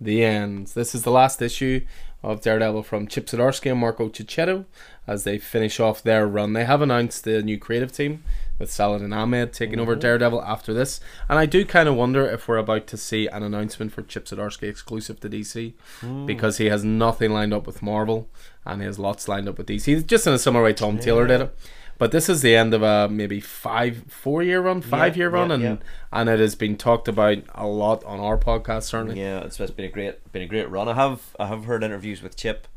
the 0.01 0.25
end. 0.25 0.67
This 0.67 0.93
is 0.93 1.03
the 1.03 1.11
last 1.11 1.41
issue 1.41 1.85
of 2.21 2.41
Daredevil 2.41 2.83
from 2.83 3.07
Chip 3.07 3.27
Zdarsky 3.27 3.71
and 3.71 3.79
Marco 3.79 4.09
Checchetto 4.09 4.65
as 5.07 5.23
they 5.23 5.37
finish 5.37 5.79
off 5.79 6.03
their 6.03 6.27
run. 6.27 6.53
They 6.53 6.65
have 6.65 6.81
announced 6.81 7.23
the 7.23 7.41
new 7.41 7.57
creative 7.57 7.91
team 7.91 8.23
with 8.59 8.71
Saladin 8.71 9.13
Ahmed 9.13 9.53
taking 9.53 9.79
over 9.79 9.93
mm-hmm. 9.93 10.01
Daredevil 10.01 10.43
after 10.43 10.73
this. 10.73 10.99
And 11.29 11.39
I 11.39 11.45
do 11.45 11.65
kind 11.65 11.87
of 11.87 11.95
wonder 11.95 12.27
if 12.27 12.47
we're 12.47 12.57
about 12.57 12.87
to 12.87 12.97
see 12.97 13.27
an 13.27 13.43
announcement 13.43 13.91
for 13.91 14.01
Chip 14.01 14.25
Zdarsky 14.25 14.69
exclusive 14.69 15.19
to 15.21 15.29
DC 15.29 15.73
hmm. 16.01 16.25
because 16.25 16.57
he 16.57 16.65
has 16.65 16.83
nothing 16.83 17.31
lined 17.31 17.53
up 17.53 17.65
with 17.65 17.81
Marvel 17.81 18.27
and 18.65 18.81
he 18.81 18.85
has 18.85 18.99
lots 18.99 19.27
lined 19.27 19.47
up 19.47 19.57
with 19.57 19.67
DC. 19.67 19.85
He's 19.85 20.03
just 20.03 20.27
in 20.27 20.33
a 20.33 20.39
similar 20.39 20.63
way 20.63 20.73
Tom 20.73 20.97
Taylor 20.99 21.27
did 21.27 21.41
it. 21.41 21.55
But 21.99 22.11
this 22.11 22.29
is 22.29 22.41
the 22.41 22.55
end 22.55 22.73
of 22.73 22.83
a 22.83 23.09
maybe 23.09 23.39
five, 23.39 24.03
four 24.07 24.43
year 24.43 24.61
run, 24.61 24.81
five 24.81 25.17
year 25.17 25.29
yeah, 25.29 25.35
run, 25.35 25.51
and 25.51 25.63
yeah. 25.63 25.75
and 26.11 26.29
it 26.29 26.39
has 26.39 26.53
been 26.53 26.77
talked 26.77 27.07
about 27.07 27.39
a 27.55 27.65
lot 27.65 28.03
on 28.03 28.19
our 28.19 28.37
podcast 28.37 28.83
certainly. 28.83 29.19
Yeah, 29.19 29.39
it's, 29.39 29.59
it's 29.59 29.71
been 29.71 29.85
a 29.85 29.89
great 29.89 30.31
been 30.31 30.43
a 30.43 30.47
great 30.47 30.69
run. 30.69 30.87
I 30.87 30.93
have 30.93 31.35
I 31.39 31.47
have 31.47 31.65
heard 31.65 31.83
interviews 31.83 32.21
with 32.21 32.35
Chip 32.35 32.67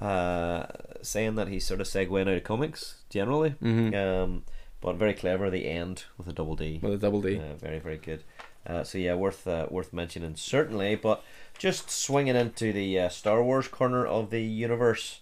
uh, 0.00 0.66
saying 1.02 1.34
that 1.36 1.48
he's 1.48 1.64
sort 1.64 1.80
of 1.80 1.86
segueing 1.86 2.22
out 2.28 2.36
of 2.36 2.44
comics 2.44 2.96
generally. 3.10 3.50
Mhm. 3.62 3.94
Um, 3.94 4.44
but 4.80 4.96
very 4.96 5.14
clever 5.14 5.48
the 5.50 5.66
end 5.68 6.04
with 6.18 6.28
a 6.28 6.32
double 6.32 6.56
D. 6.56 6.78
With 6.82 6.92
a 6.94 6.98
double 6.98 7.22
D. 7.22 7.38
Uh, 7.38 7.54
very 7.54 7.78
very 7.78 7.96
good. 7.96 8.22
Uh, 8.66 8.82
so 8.82 8.98
yeah, 8.98 9.14
worth 9.14 9.46
uh, 9.46 9.66
worth 9.70 9.92
mentioning 9.92 10.36
certainly. 10.36 10.94
But 10.94 11.22
just 11.58 11.90
swinging 11.90 12.36
into 12.36 12.72
the 12.72 12.98
uh, 12.98 13.08
Star 13.08 13.42
Wars 13.42 13.68
corner 13.68 14.06
of 14.06 14.30
the 14.30 14.42
universe. 14.42 15.20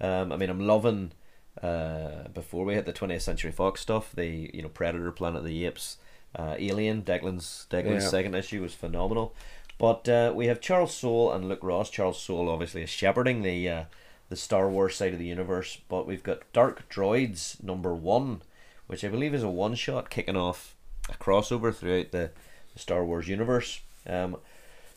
Um, 0.00 0.32
I 0.32 0.36
mean, 0.36 0.50
I'm 0.50 0.60
loving. 0.60 1.12
Uh, 1.62 2.26
before 2.34 2.64
we 2.64 2.74
hit 2.74 2.84
the 2.84 2.92
20th 2.92 3.22
Century 3.22 3.52
Fox 3.52 3.80
stuff, 3.80 4.10
the 4.14 4.50
you 4.52 4.62
know 4.62 4.68
Predator, 4.68 5.12
Planet 5.12 5.38
of 5.40 5.44
the 5.44 5.64
Apes, 5.66 5.98
uh, 6.36 6.56
Alien, 6.58 7.02
Declan's 7.02 7.66
Declan's 7.70 8.02
Yeah. 8.04 8.08
second 8.10 8.34
issue 8.34 8.60
was 8.62 8.74
phenomenal. 8.74 9.34
But 9.78 10.08
uh, 10.08 10.32
we 10.34 10.46
have 10.48 10.60
Charles 10.60 10.92
Soule 10.94 11.32
and 11.32 11.48
Luke 11.48 11.62
Ross. 11.62 11.90
Charles 11.90 12.20
Soule 12.20 12.48
obviously 12.48 12.82
is 12.82 12.90
shepherding 12.90 13.42
the 13.42 13.68
uh, 13.68 13.84
the 14.34 14.40
Star 14.40 14.68
Wars 14.68 14.96
side 14.96 15.12
of 15.12 15.20
the 15.20 15.26
universe, 15.26 15.78
but 15.88 16.08
we've 16.08 16.24
got 16.24 16.52
Dark 16.52 16.88
Droids 16.88 17.62
number 17.62 17.94
one, 17.94 18.42
which 18.88 19.04
I 19.04 19.08
believe 19.08 19.32
is 19.32 19.44
a 19.44 19.48
one 19.48 19.76
shot 19.76 20.10
kicking 20.10 20.36
off 20.36 20.74
a 21.08 21.12
crossover 21.12 21.72
throughout 21.72 22.10
the, 22.10 22.32
the 22.72 22.80
Star 22.80 23.04
Wars 23.04 23.28
universe. 23.28 23.80
Um, 24.08 24.38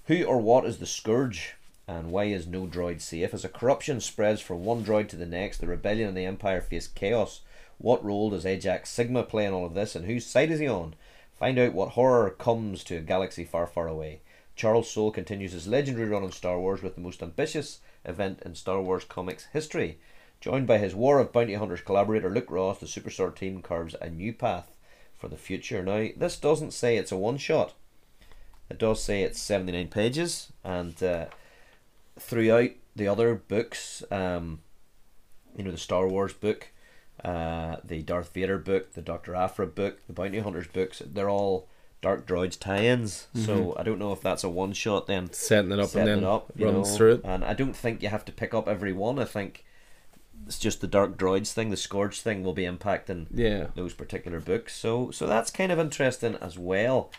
who 0.06 0.24
or 0.24 0.40
what 0.40 0.66
is 0.66 0.80
the 0.80 0.88
Scourge, 0.88 1.54
and 1.88 2.10
why 2.10 2.24
is 2.24 2.48
no 2.48 2.66
droid 2.66 3.00
safe? 3.00 3.32
As 3.32 3.46
a 3.46 3.50
corruption 3.50 4.02
spreads 4.02 4.42
from 4.42 4.66
one 4.66 4.84
droid 4.84 5.08
to 5.10 5.16
the 5.16 5.28
next, 5.28 5.60
the 5.60 5.68
rebellion 5.68 6.08
and 6.08 6.18
the 6.18 6.26
Empire 6.26 6.60
face 6.60 6.88
chaos. 6.88 7.42
What 7.78 8.04
role 8.04 8.32
does 8.32 8.44
Ajax 8.44 8.90
Sigma 8.90 9.22
play 9.22 9.46
in 9.46 9.54
all 9.54 9.68
of 9.68 9.76
this, 9.76 9.96
and 9.96 10.08
whose 10.08 10.26
side 10.26 10.50
is 10.50 10.60
he 10.60 10.68
on? 10.68 10.96
Find 11.38 11.60
out 11.60 11.74
what 11.74 11.90
horror 11.90 12.32
comes 12.32 12.84
to 12.86 12.98
a 12.98 13.02
galaxy 13.02 13.44
far, 13.44 13.68
far 13.68 13.88
away. 13.88 14.22
Charles 14.56 14.90
Soule 14.90 15.12
continues 15.12 15.52
his 15.52 15.68
legendary 15.68 16.10
run 16.10 16.24
on 16.24 16.32
Star 16.32 16.60
Wars 16.60 16.82
with 16.82 16.96
the 16.96 17.02
most 17.02 17.22
ambitious 17.22 17.82
event 18.08 18.42
in 18.46 18.56
Star 18.56 18.82
Wars 18.82 19.04
comics 19.04 19.46
history. 19.54 20.00
Joined 20.40 20.68
by 20.68 20.78
his 20.78 20.96
War 20.96 21.20
of 21.20 21.32
Bounty 21.32 21.56
Hunters 21.56 21.82
collaborator 21.82 22.30
Luke 22.30 22.50
Ross, 22.50 22.80
the 22.80 22.86
Superstar 22.86 23.36
team 23.36 23.62
carves 23.62 23.96
a 24.02 24.10
new 24.10 24.34
path 24.34 24.72
for 25.16 25.28
the 25.28 25.38
future. 25.38 25.84
Now, 25.84 26.10
this 26.16 26.38
doesn't 26.38 26.72
say 26.72 26.96
it's 26.96 27.12
a 27.12 27.18
one 27.18 27.38
shot. 27.38 27.74
It 28.70 28.78
does 28.78 29.02
say 29.02 29.24
it's 29.24 29.42
79 29.42 29.88
pages, 29.88 30.52
and 30.64 31.02
uh, 31.02 31.26
throughout 32.20 32.72
the 32.96 33.08
other 33.08 33.36
books, 33.36 34.04
um, 34.12 34.60
you 35.56 35.64
know, 35.64 35.72
the 35.72 35.78
Star 35.78 36.08
Wars 36.08 36.34
book, 36.34 36.68
uh, 37.24 37.78
the 37.84 38.04
Darth 38.04 38.34
Vader 38.34 38.58
book, 38.58 38.94
the 38.94 39.02
Doctor 39.02 39.36
Aphra 39.36 39.68
book, 39.68 40.06
the 40.06 40.14
Bounty 40.14 40.40
Hunters 40.40 40.68
books, 40.68 41.02
they're 41.06 41.30
all 41.30 41.68
Dark 42.02 42.28
Droids 42.28 42.60
tie-ins. 42.60 43.28
So 43.34 43.76
I 43.78 43.84
don't 43.84 44.00
know 44.00 44.14
if 44.14 44.22
that's 44.22 44.44
a 44.44 44.50
one 44.50 44.74
shot 44.74 45.08
then 45.08 45.32
Setting 45.34 45.72
it 45.72 45.80
up 45.80 45.90
setting 45.90 46.08
and 46.14 46.24
then 46.24 46.30
it 46.30 46.32
up, 46.34 46.52
you 46.56 46.66
runs 46.66 46.92
know, 46.92 46.96
through 46.98 47.14
it. 47.16 47.22
And 47.24 47.44
I 47.44 47.54
don't 47.54 47.76
think 47.76 48.02
you 48.04 48.10
have 48.10 48.26
to 48.26 48.32
pick 48.32 48.54
up 48.54 48.68
every 48.68 48.94
one. 48.94 49.18
I 49.20 49.26
think 49.26 49.66
it's 50.46 50.60
just 50.60 50.80
the 50.82 50.88
Dark 50.88 51.18
Droids 51.18 51.52
thing, 51.52 51.72
the 51.72 51.78
Scourge 51.78 52.22
thing 52.22 52.44
will 52.44 52.54
be 52.54 52.64
impacting 52.64 53.26
Yeah. 53.34 53.68
those 53.76 53.94
particular 53.94 54.40
books. 54.40 54.76
So 54.76 55.12
so 55.12 55.26
that's 55.28 55.50
kind 55.52 55.72
of 55.72 55.80
interesting 55.80 56.36
as 56.36 56.58
well. 56.58 57.12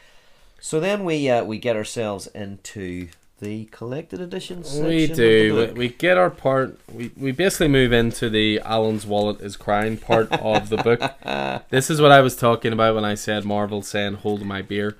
So 0.60 0.80
then 0.80 1.04
we 1.04 1.28
uh, 1.28 1.44
we 1.44 1.58
get 1.58 1.76
ourselves 1.76 2.26
into 2.28 3.08
the 3.40 3.66
collected 3.66 4.20
edition 4.20 4.64
section. 4.64 4.86
We 4.86 5.06
do. 5.06 5.72
We, 5.72 5.72
we 5.72 5.88
get 5.88 6.18
our 6.18 6.30
part. 6.30 6.78
We, 6.92 7.12
we 7.16 7.32
basically 7.32 7.68
move 7.68 7.92
into 7.92 8.28
the 8.28 8.60
Alan's 8.60 9.06
wallet 9.06 9.40
is 9.40 9.56
crying 9.56 9.96
part 9.96 10.32
of 10.32 10.68
the 10.68 10.76
book. 10.78 11.00
This 11.70 11.90
is 11.90 12.00
what 12.00 12.12
I 12.12 12.20
was 12.20 12.34
talking 12.34 12.72
about 12.72 12.94
when 12.94 13.04
I 13.04 13.14
said 13.14 13.44
Marvel 13.44 13.82
saying 13.82 14.14
hold 14.14 14.44
my 14.44 14.62
beer. 14.62 14.96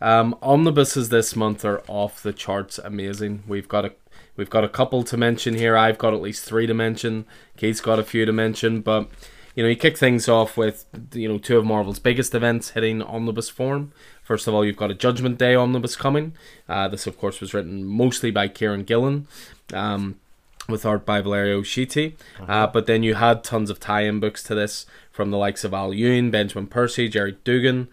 Um, 0.00 0.36
omnibuses 0.42 1.08
this 1.08 1.34
month 1.34 1.64
are 1.64 1.82
off 1.86 2.22
the 2.22 2.32
charts, 2.32 2.78
amazing. 2.78 3.44
We've 3.46 3.68
got 3.68 3.84
a 3.84 3.92
we've 4.36 4.50
got 4.50 4.64
a 4.64 4.68
couple 4.68 5.04
to 5.04 5.16
mention 5.16 5.54
here. 5.54 5.76
I've 5.76 5.98
got 5.98 6.12
at 6.12 6.20
least 6.20 6.44
three 6.44 6.66
to 6.66 6.74
mention. 6.74 7.24
Keith's 7.56 7.80
got 7.80 7.98
a 7.98 8.04
few 8.04 8.26
to 8.26 8.32
mention, 8.32 8.80
but 8.80 9.08
you 9.54 9.62
know 9.62 9.68
you 9.68 9.76
kick 9.76 9.96
things 9.96 10.28
off 10.28 10.56
with 10.56 10.86
you 11.14 11.28
know 11.28 11.38
two 11.38 11.56
of 11.56 11.64
Marvel's 11.64 11.98
biggest 11.98 12.34
events 12.34 12.70
hitting 12.70 13.00
omnibus 13.00 13.48
form. 13.48 13.92
First 14.32 14.48
of 14.48 14.54
all, 14.54 14.64
you've 14.64 14.78
got 14.78 14.90
a 14.90 14.94
Judgment 14.94 15.36
Day 15.36 15.54
omnibus 15.54 15.94
coming. 15.94 16.32
Uh, 16.66 16.88
this, 16.88 17.06
of 17.06 17.18
course, 17.18 17.42
was 17.42 17.52
written 17.52 17.84
mostly 17.84 18.30
by 18.30 18.48
Kieron 18.48 18.86
Gillen. 18.86 19.26
Um, 19.74 20.18
with 20.66 20.86
art 20.86 21.04
by 21.04 21.20
Valerio 21.20 21.60
Schiti. 21.60 22.14
Uh, 22.48 22.66
but 22.66 22.86
then 22.86 23.02
you 23.02 23.16
had 23.16 23.44
tons 23.44 23.68
of 23.68 23.78
tie-in 23.78 24.20
books 24.20 24.42
to 24.44 24.54
this 24.54 24.86
from 25.10 25.30
the 25.30 25.36
likes 25.36 25.64
of 25.64 25.74
Al 25.74 25.92
Ewing, 25.92 26.30
Benjamin 26.30 26.66
Percy, 26.66 27.10
Gerry 27.10 27.36
Duggan, 27.44 27.88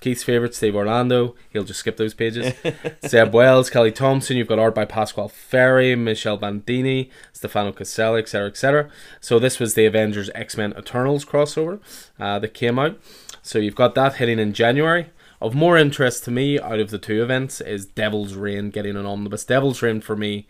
Keith's 0.00 0.22
favourite, 0.22 0.54
Steve 0.54 0.76
Orlando. 0.76 1.34
He'll 1.50 1.64
just 1.64 1.80
skip 1.80 1.96
those 1.96 2.14
pages. 2.14 2.54
Zeb 3.04 3.34
Wells, 3.34 3.68
Kelly 3.68 3.90
Thompson. 3.90 4.36
You've 4.36 4.46
got 4.46 4.60
art 4.60 4.76
by 4.76 4.84
Pasquale 4.84 5.28
Ferry, 5.28 5.96
Michelle 5.96 6.36
Bandini, 6.36 7.10
Stefano 7.32 7.72
Caselli, 7.72 8.20
etc., 8.20 8.46
etc. 8.46 8.90
So 9.20 9.40
this 9.40 9.58
was 9.58 9.74
the 9.74 9.86
Avengers 9.86 10.30
X-Men 10.36 10.72
Eternals 10.78 11.24
crossover 11.24 11.80
uh, 12.20 12.38
that 12.38 12.54
came 12.54 12.78
out. 12.78 12.96
So 13.42 13.58
you've 13.58 13.74
got 13.74 13.96
that 13.96 14.14
hitting 14.16 14.38
in 14.38 14.52
January. 14.52 15.06
Of 15.44 15.54
more 15.54 15.76
interest 15.76 16.24
to 16.24 16.30
me 16.30 16.58
out 16.58 16.80
of 16.80 16.88
the 16.88 16.98
two 16.98 17.22
events 17.22 17.60
is 17.60 17.84
Devil's 17.84 18.32
Reign 18.32 18.70
getting 18.70 18.96
an 18.96 19.04
omnibus. 19.04 19.44
Devil's 19.44 19.82
Reign 19.82 20.00
for 20.00 20.16
me 20.16 20.46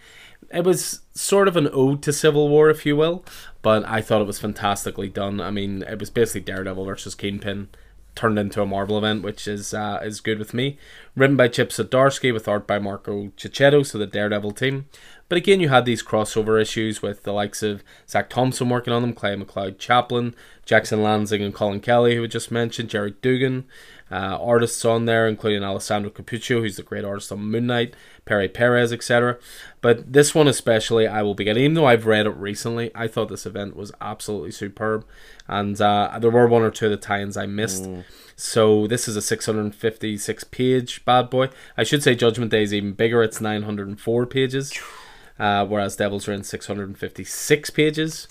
it 0.52 0.62
was 0.62 1.00
sort 1.14 1.48
of 1.48 1.56
an 1.56 1.68
ode 1.72 2.00
to 2.04 2.12
Civil 2.12 2.48
War, 2.48 2.70
if 2.70 2.86
you 2.86 2.94
will, 2.94 3.24
but 3.60 3.84
I 3.88 4.00
thought 4.00 4.20
it 4.20 4.26
was 4.28 4.38
fantastically 4.38 5.08
done. 5.08 5.40
I 5.40 5.50
mean, 5.50 5.82
it 5.82 5.98
was 5.98 6.10
basically 6.10 6.42
Daredevil 6.42 6.84
versus 6.84 7.16
Kingpin 7.16 7.70
turned 8.14 8.38
into 8.38 8.62
a 8.62 8.66
Marvel 8.66 8.96
event, 8.96 9.24
which 9.24 9.48
is 9.48 9.74
uh, 9.74 9.98
is 10.04 10.20
good 10.20 10.38
with 10.38 10.54
me. 10.54 10.78
Written 11.16 11.36
by 11.36 11.48
Chip 11.48 11.70
Zdarsky 11.70 12.32
with 12.32 12.46
art 12.46 12.66
by 12.66 12.78
Marco 12.78 13.32
Checchetto, 13.36 13.82
so 13.82 13.98
the 13.98 14.06
Daredevil 14.06 14.52
team. 14.52 14.86
But 15.28 15.38
again, 15.38 15.60
you 15.60 15.70
had 15.70 15.84
these 15.84 16.02
crossover 16.02 16.60
issues 16.60 17.02
with 17.02 17.24
the 17.24 17.32
likes 17.32 17.62
of 17.62 17.82
Zac 18.08 18.30
Thompson 18.30 18.68
working 18.68 18.92
on 18.92 19.02
them, 19.02 19.14
Clay 19.14 19.34
McLeod 19.34 19.78
Chaplin, 19.78 20.34
Jackson 20.64 21.02
Lansing 21.02 21.42
and 21.42 21.54
Collin 21.54 21.80
Kelly, 21.80 22.14
who 22.14 22.22
we 22.22 22.28
just 22.28 22.50
mentioned, 22.50 22.90
Gerry 22.90 23.14
Duggan, 23.22 23.64
uh, 24.10 24.38
artists 24.40 24.84
on 24.84 25.06
there, 25.06 25.26
including 25.26 25.64
Alessandro 25.64 26.10
Cappuccio, 26.10 26.60
who's 26.60 26.76
the 26.76 26.82
great 26.82 27.04
artist 27.04 27.32
on 27.32 27.40
Moon 27.40 27.66
Knight, 27.66 27.94
Perry 28.24 28.48
Perez, 28.48 28.92
etc. 28.92 29.38
But 29.80 30.12
this 30.12 30.34
one 30.34 30.46
especially, 30.46 31.06
I 31.08 31.22
will 31.22 31.34
be 31.34 31.44
getting, 31.44 31.64
even 31.64 31.74
though 31.74 31.86
I've 31.86 32.06
read 32.06 32.26
it 32.26 32.36
recently, 32.36 32.90
I 32.94 33.08
thought 33.08 33.28
this 33.28 33.46
event 33.46 33.76
was 33.76 33.92
absolutely 34.00 34.52
superb. 34.52 35.06
And 35.48 35.80
uh, 35.80 36.18
there 36.20 36.30
were 36.30 36.46
one 36.46 36.62
or 36.62 36.70
two 36.70 36.86
of 36.86 36.90
the 36.90 36.96
tie-ins 36.96 37.36
I 37.36 37.46
missed. 37.46 37.84
So 38.36 38.86
this 38.86 39.06
is 39.08 39.16
a 39.16 39.22
656 39.22 40.44
page 40.44 41.04
bad 41.04 41.30
boy. 41.30 41.48
I 41.76 41.84
should 41.84 42.02
say 42.02 42.14
Judgment 42.14 42.50
Day 42.50 42.62
is 42.62 42.74
even 42.74 42.92
bigger. 42.92 43.22
It's 43.22 43.40
904 43.40 44.26
pages, 44.26 44.72
uh, 45.38 45.64
whereas 45.66 45.96
Devils 45.96 46.26
Reign 46.26 46.42
656 46.42 47.70
pages. 47.70 48.28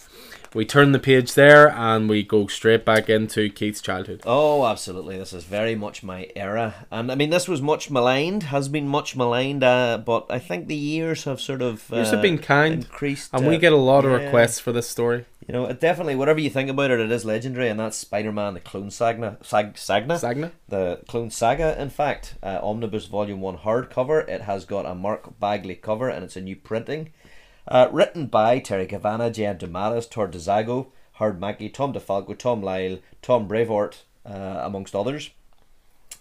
We 0.54 0.66
turn 0.66 0.92
the 0.92 1.00
page 1.00 1.34
there 1.34 1.72
and 1.72 2.08
we 2.08 2.22
go 2.22 2.46
straight 2.46 2.86
back 2.86 3.10
into 3.10 3.50
Keith's 3.50 3.82
childhood. 3.82 4.22
Oh, 4.24 4.66
absolutely. 4.68 5.18
This 5.18 5.34
is 5.34 5.46
very 5.46 5.74
much 5.74 6.04
my 6.04 6.30
era. 6.36 6.86
And 6.92 7.12
I 7.12 7.16
mean, 7.16 7.32
this 7.32 7.48
was 7.48 7.62
much 7.62 7.90
maligned, 7.90 8.44
has 8.44 8.68
been 8.68 8.88
much 8.88 9.16
maligned, 9.16 9.64
uh, 9.64 9.98
but 9.98 10.28
I 10.30 10.38
think 10.38 10.68
the 10.68 10.76
years 10.76 11.24
have 11.24 11.42
sort 11.42 11.64
of. 11.64 11.92
Uh, 11.92 11.98
Years 11.98 12.12
have 12.12 12.22
been 12.22 12.38
kind, 12.38 12.84
Increased. 12.84 13.32
And 13.34 13.48
we 13.48 13.56
uh, 13.56 13.60
get 13.60 13.74
a 13.74 13.78
lot 13.78 14.06
of 14.06 14.12
yeah. 14.12 14.26
requests 14.26 14.60
for 14.60 14.72
this 14.72 14.88
story. 14.88 15.26
You 15.48 15.54
know, 15.54 15.66
it 15.66 15.82
definitely, 15.82 16.16
whatever 16.16 16.40
you 16.40 16.50
think 16.50 16.70
about 16.70 16.92
it, 16.92 17.00
it 17.00 17.12
is 17.12 17.26
legendary, 17.26 17.68
and 17.68 17.80
that's 17.80 17.98
Spider 17.98 18.32
Man, 18.32 18.54
the 18.54 18.62
Clone 18.62 18.90
Sagna. 18.90 19.44
Sag, 19.44 19.74
Sagna? 19.74 20.18
Sagna? 20.18 20.52
The 20.70 21.02
Clone 21.08 21.32
Saga, 21.32 21.80
in 21.82 21.90
fact. 21.90 22.36
Uh, 22.42 22.60
Omnibus 22.64 23.08
Volume 23.08 23.42
1 23.42 23.58
hardcover. 23.58 24.28
It 24.30 24.42
has 24.42 24.64
got 24.64 24.86
a 24.86 24.96
Mark 24.96 25.40
Bagley 25.40 25.76
cover, 25.76 26.08
and 26.08 26.24
it's 26.24 26.38
a 26.38 26.42
new 26.42 26.56
printing. 26.56 27.12
Uh, 27.68 27.88
written 27.92 28.28
by 28.28 28.60
Terry 28.60 28.86
Kavanagh, 28.86 29.32
Jen 29.32 29.58
DeMatteis, 29.58 30.10
Todd 30.10 30.34
Dezago, 30.34 30.88
Hard 31.14 31.40
Mackie, 31.40 31.70
Tom 31.70 31.94
DeFalco, 31.94 32.38
Tom 32.38 32.62
Lyle, 32.62 33.00
Tom 33.22 33.48
Brevoort, 33.48 34.04
uh, 34.26 34.62
amongst 34.64 34.96
others, 34.96 35.30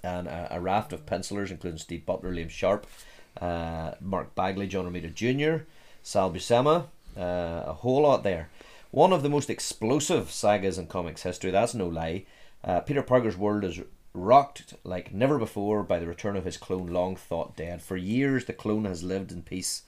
and 0.05 0.29
a, 0.29 0.49
a, 0.53 0.61
raft 0.61 0.93
of 0.93 1.07
pencilers, 1.07 1.51
including 1.51 1.79
Steve 1.79 2.07
Butler, 2.07 2.33
Liam 2.33 2.51
Sharp, 2.51 2.87
uh, 3.41 3.93
Mark 4.01 4.35
Bagley, 4.35 4.69
John 4.69 4.87
Romita 4.87 5.13
Jr., 5.13 5.65
Sal 6.03 6.33
Buscema, 6.33 6.87
uh, 7.17 7.65
a 7.67 7.73
whole 7.73 8.03
lot 8.03 8.23
there. 8.23 8.49
One 8.91 9.13
of 9.13 9.23
the 9.23 9.29
most 9.29 9.51
explosive 9.51 10.31
sagas 10.31 10.79
in 10.79 10.87
comics 10.87 11.23
history, 11.23 11.51
that's 11.51 11.75
no 11.75 11.89
lie. 11.89 12.25
Uh, 12.63 12.81
Peter 12.81 13.03
Parker's 13.03 13.37
world 13.37 13.65
is 13.65 13.81
rocked 14.15 14.75
like 14.85 15.13
never 15.13 15.39
before 15.39 15.83
by 15.83 15.99
the 15.99 16.07
return 16.07 16.37
of 16.37 16.45
his 16.45 16.59
clone 16.59 16.89
long 16.89 17.17
thought 17.17 17.57
dead. 17.57 17.83
For 17.83 17.97
years, 17.97 18.45
the 18.45 18.53
clone 18.53 18.85
has 18.85 19.03
lived 19.03 19.33
in 19.33 19.43
peace 19.43 19.83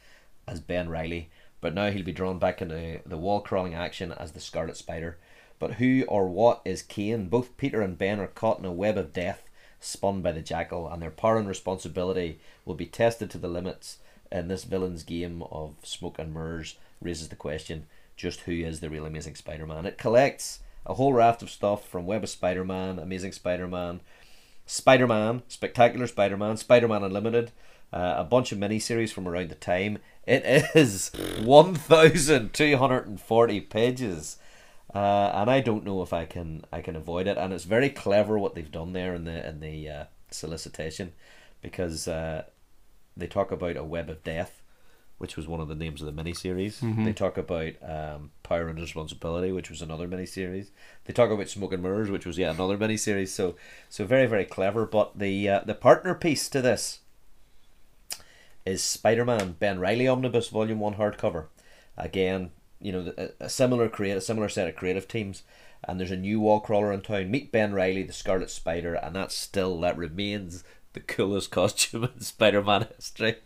as 0.46 0.60
Ben 0.60 0.88
Riley, 0.88 1.28
but 1.64 1.72
now 1.72 1.90
he'll 1.90 2.04
be 2.04 2.12
drawn 2.12 2.38
back 2.38 2.60
into 2.60 3.00
the 3.06 3.16
wall 3.16 3.40
crawling 3.40 3.74
action 3.74 4.12
as 4.12 4.32
the 4.32 4.38
Scarlet 4.38 4.76
Spider. 4.76 5.16
But 5.58 5.76
who 5.76 6.04
or 6.08 6.28
what 6.28 6.60
is 6.66 6.82
Kaine? 6.82 7.28
Both 7.28 7.56
Peter 7.56 7.80
and 7.80 7.96
Ben 7.96 8.20
are 8.20 8.26
caught 8.26 8.58
in 8.58 8.66
a 8.66 8.70
web 8.70 8.98
of 8.98 9.14
death 9.14 9.48
spun 9.80 10.20
by 10.20 10.32
the 10.32 10.42
Jackal, 10.42 10.86
and 10.86 11.00
their 11.00 11.10
power 11.10 11.38
and 11.38 11.48
responsibility 11.48 12.38
will 12.66 12.74
be 12.74 12.84
tested 12.84 13.30
to 13.30 13.38
the 13.38 13.48
limits 13.48 13.96
in 14.30 14.48
this 14.48 14.64
villain's 14.64 15.04
game 15.04 15.42
of 15.50 15.76
smoke 15.82 16.18
and 16.18 16.34
mirrors. 16.34 16.76
Raises 17.00 17.30
the 17.30 17.34
question 17.34 17.86
just 18.14 18.40
who 18.40 18.52
is 18.52 18.80
the 18.80 18.90
real 18.90 19.06
Amazing 19.06 19.36
Spider 19.36 19.66
Man? 19.66 19.86
It 19.86 19.96
collects 19.96 20.58
a 20.84 20.92
whole 20.92 21.14
raft 21.14 21.40
of 21.40 21.48
stuff 21.48 21.88
from 21.88 22.04
Web 22.04 22.24
of 22.24 22.28
Spider 22.28 22.66
Man, 22.66 22.98
Amazing 22.98 23.32
Spider 23.32 23.66
Man, 23.66 24.02
Spider 24.66 25.06
Man, 25.06 25.42
Spectacular 25.48 26.08
Spider 26.08 26.36
Man, 26.36 26.58
Spider 26.58 26.88
Man 26.88 27.02
Unlimited, 27.02 27.52
uh, 27.90 28.16
a 28.18 28.24
bunch 28.24 28.52
of 28.52 28.58
miniseries 28.58 29.12
from 29.14 29.26
around 29.26 29.48
the 29.48 29.54
time. 29.54 29.96
It 30.26 30.64
is 30.74 31.10
1,240 31.42 33.60
pages. 33.60 34.38
Uh, 34.94 35.30
and 35.34 35.50
I 35.50 35.60
don't 35.60 35.84
know 35.84 36.02
if 36.02 36.12
I 36.12 36.24
can 36.24 36.64
I 36.72 36.80
can 36.80 36.96
avoid 36.96 37.26
it. 37.26 37.36
And 37.36 37.52
it's 37.52 37.64
very 37.64 37.90
clever 37.90 38.38
what 38.38 38.54
they've 38.54 38.70
done 38.70 38.92
there 38.92 39.14
in 39.14 39.24
the 39.24 39.48
in 39.48 39.60
the 39.60 39.88
uh, 39.88 40.04
solicitation, 40.30 41.12
because 41.62 42.06
uh, 42.06 42.44
they 43.16 43.26
talk 43.26 43.50
about 43.50 43.76
a 43.76 43.82
web 43.82 44.08
of 44.08 44.22
death, 44.22 44.62
which 45.18 45.36
was 45.36 45.48
one 45.48 45.60
of 45.60 45.66
the 45.66 45.74
names 45.74 46.00
of 46.00 46.14
the 46.14 46.22
miniseries. 46.22 46.80
Mhm. 46.80 47.04
They 47.04 47.12
talk 47.12 47.36
about 47.36 47.72
um, 47.82 48.30
Power 48.44 48.68
and 48.68 48.78
Responsibility, 48.80 49.50
which 49.50 49.68
was 49.68 49.82
another 49.82 50.06
miniseries. 50.06 50.68
They 51.06 51.12
talk 51.12 51.30
about 51.30 51.48
Smoke 51.48 51.72
and 51.72 51.82
Mirrors, 51.82 52.10
which 52.10 52.26
was 52.26 52.38
yet 52.38 52.54
another 52.54 52.78
miniseries. 52.78 53.28
So 53.28 53.56
so 53.88 54.04
very 54.04 54.26
very 54.26 54.44
clever. 54.44 54.86
But 54.86 55.18
the 55.18 55.48
uh, 55.48 55.60
the 55.66 55.74
partner 55.74 56.14
piece 56.14 56.48
to 56.50 56.62
this 56.62 57.00
is 58.64 58.82
Spider-Man 58.82 59.56
Ben 59.58 59.78
Riley 59.78 60.08
Omnibus 60.08 60.48
Volume 60.48 60.80
One 60.80 60.94
hardcover. 60.94 61.46
Again, 61.96 62.50
you 62.80 62.92
know, 62.92 63.12
a, 63.16 63.28
a 63.40 63.48
similar 63.48 63.88
create 63.88 64.16
a 64.16 64.20
similar 64.20 64.48
set 64.48 64.68
of 64.68 64.76
creative 64.76 65.08
teams. 65.08 65.42
And 65.86 66.00
there's 66.00 66.10
a 66.10 66.16
new 66.16 66.40
wall 66.40 66.60
crawler 66.60 66.92
in 66.92 67.02
town. 67.02 67.30
Meet 67.30 67.52
Ben 67.52 67.74
Riley, 67.74 68.02
the 68.04 68.12
Scarlet 68.12 68.50
Spider, 68.50 68.94
and 68.94 69.14
that's 69.14 69.34
still 69.34 69.78
that 69.80 69.98
remains 69.98 70.64
the 70.94 71.00
coolest 71.00 71.50
costume 71.50 72.04
in 72.04 72.20
Spider-Man 72.20 72.88
history. 72.96 73.36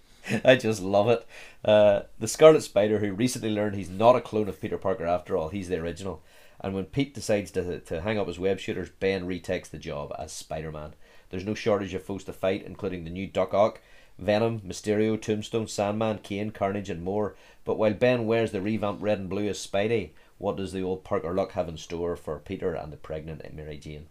I 0.45 0.57
just 0.57 0.83
love 0.83 1.09
it. 1.09 1.27
Uh, 1.65 2.03
the 2.19 2.29
Scarlet 2.29 2.63
Spider, 2.63 2.99
who 2.99 3.13
recently 3.13 3.51
learned 3.51 3.75
he's 3.75 3.91
not 3.91 4.15
a 4.15 4.21
clone 4.21 4.49
of 4.49 4.61
Peter 4.61 4.79
Parker 4.79 5.07
after 5.07 5.37
all, 5.37 5.49
he's 5.49 5.69
the 5.69 5.79
original. 5.79 6.23
And 6.61 6.75
when 6.75 6.85
Pete 6.85 7.15
decides 7.15 7.51
to, 7.53 7.81
to 7.81 8.01
hang 8.03 8.19
up 8.19 8.27
his 8.27 8.39
web 8.39 8.59
shooters, 8.59 8.91
Ben 8.91 9.27
retakes 9.27 9.69
the 9.69 9.79
job 9.79 10.13
as 10.19 10.33
Spider 10.33 10.71
Man. 10.71 10.95
There's 11.31 11.47
no 11.47 11.55
shortage 11.55 11.95
of 11.95 12.03
foes 12.03 12.25
to 12.25 12.33
fight, 12.33 12.65
including 12.65 13.05
the 13.05 13.11
new 13.11 13.27
Doc 13.27 13.55
Ock, 13.55 13.81
Venom, 14.19 14.61
Mysterio, 14.61 15.21
Tombstone, 15.21 15.69
Sandman, 15.69 16.19
Kaine, 16.19 16.51
Carnage, 16.51 16.91
and 16.91 17.03
more. 17.03 17.35
But 17.65 17.79
while 17.79 17.95
Ben 17.95 18.27
wears 18.27 18.53
the 18.53 18.61
revamped 18.61 19.03
red 19.03 19.19
and 19.19 19.29
blue 19.29 19.49
as 19.49 19.65
Spidey, 19.65 20.11
what 20.39 20.57
does 20.57 20.73
the 20.73 20.83
old 20.83 21.05
Parker 21.05 21.33
luck 21.33 21.53
have 21.53 21.69
in 21.69 21.77
store 21.77 22.17
for 22.17 22.39
Peter 22.39 22.75
and 22.75 22.93
the 22.93 22.97
pregnant 22.97 23.43
Mary 23.55 23.77
Jane? 23.77 24.07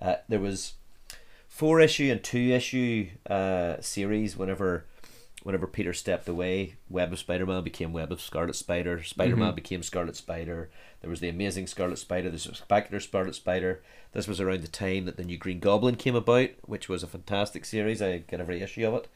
Uh, 0.00 0.16
there 0.28 0.40
was 0.40 0.74
four 1.48 1.80
issue 1.80 2.10
and 2.10 2.22
two 2.22 2.50
issue 2.50 3.08
uh, 3.28 3.80
series 3.80 4.36
whenever 4.36 4.84
whenever 5.42 5.66
Peter 5.66 5.92
stepped 5.92 6.28
away, 6.28 6.76
Web 6.88 7.12
of 7.12 7.18
Spider 7.18 7.44
Man 7.46 7.64
became 7.64 7.92
Web 7.92 8.12
of 8.12 8.20
Scarlet 8.20 8.54
Spider, 8.54 9.02
Spider 9.02 9.36
Man 9.36 9.54
became 9.56 9.82
Scarlet 9.82 10.14
Spider, 10.14 10.70
there 11.02 11.10
was 11.10 11.18
the 11.18 11.28
amazing 11.28 11.66
Scarlet 11.66 11.98
Spider, 11.98 12.30
the 12.30 12.38
spectacular 12.38 13.00
Scarlet 13.00 13.34
Spider. 13.34 13.82
This 14.12 14.28
was 14.28 14.40
around 14.40 14.62
the 14.62 14.68
time 14.68 15.04
that 15.06 15.16
the 15.16 15.24
new 15.24 15.36
Green 15.36 15.58
Goblin 15.58 15.96
came 15.96 16.14
about, 16.14 16.50
which 16.62 16.88
was 16.88 17.02
a 17.02 17.08
fantastic 17.08 17.64
series. 17.64 18.00
I 18.00 18.18
get 18.18 18.40
every 18.40 18.62
issue 18.62 18.86
of 18.86 18.94
it. 18.94 19.08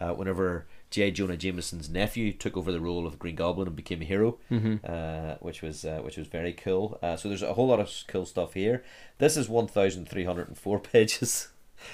Uh, 0.00 0.12
whenever 0.12 0.66
J. 0.90 1.10
Jonah 1.10 1.36
Jameson's 1.36 1.88
nephew 1.90 2.32
took 2.32 2.56
over 2.56 2.72
the 2.72 2.80
role 2.80 3.06
of 3.06 3.18
Green 3.18 3.36
Goblin 3.36 3.66
and 3.66 3.76
became 3.76 4.02
a 4.02 4.04
hero, 4.06 4.38
uh, 4.84 5.36
which 5.40 5.62
was 5.62 5.84
uh, 5.84 6.00
which 6.02 6.16
was 6.16 6.26
very 6.26 6.52
cool. 6.52 6.98
Uh, 7.02 7.16
so 7.16 7.28
there's 7.28 7.42
a 7.42 7.54
whole 7.54 7.66
lot 7.66 7.80
of 7.80 7.90
cool 8.08 8.24
stuff 8.26 8.54
here. 8.54 8.82
This 9.18 9.36
is 9.36 9.48
one 9.48 9.66
thousand 9.66 10.08
three 10.08 10.24
hundred 10.24 10.48
and 10.48 10.56
four 10.58 10.78
pages. 10.92 11.48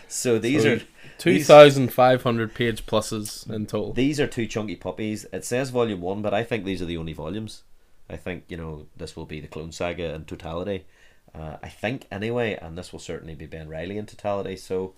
So 0.06 0.38
these 0.38 0.62
So 0.62 0.74
are 0.74 0.80
Two 1.18 1.42
thousand 1.42 1.92
five 1.92 2.22
hundred 2.22 2.54
page 2.54 2.86
pluses 2.86 3.48
in 3.50 3.66
total. 3.66 3.92
These 3.92 4.20
are 4.20 4.26
two 4.26 4.46
chunky 4.46 4.76
puppies. 4.76 5.26
It 5.32 5.44
says 5.44 5.70
volume 5.70 6.00
one, 6.00 6.22
but 6.22 6.34
I 6.34 6.44
think 6.44 6.64
these 6.64 6.82
are 6.82 6.86
the 6.86 6.98
only 6.98 7.14
volumes. 7.14 7.62
I 8.10 8.16
think 8.16 8.44
you 8.48 8.56
know 8.56 8.86
this 8.96 9.16
will 9.16 9.26
be 9.26 9.40
the 9.40 9.48
Clone 9.48 9.72
Saga 9.72 10.14
in 10.14 10.24
totality. 10.24 10.84
Uh, 11.34 11.56
I 11.62 11.68
think 11.68 12.06
anyway, 12.10 12.58
and 12.60 12.76
this 12.76 12.92
will 12.92 13.00
certainly 13.00 13.34
be 13.34 13.46
Ben 13.46 13.68
Riley 13.68 13.98
in 13.98 14.06
totality. 14.06 14.56
So, 14.56 14.94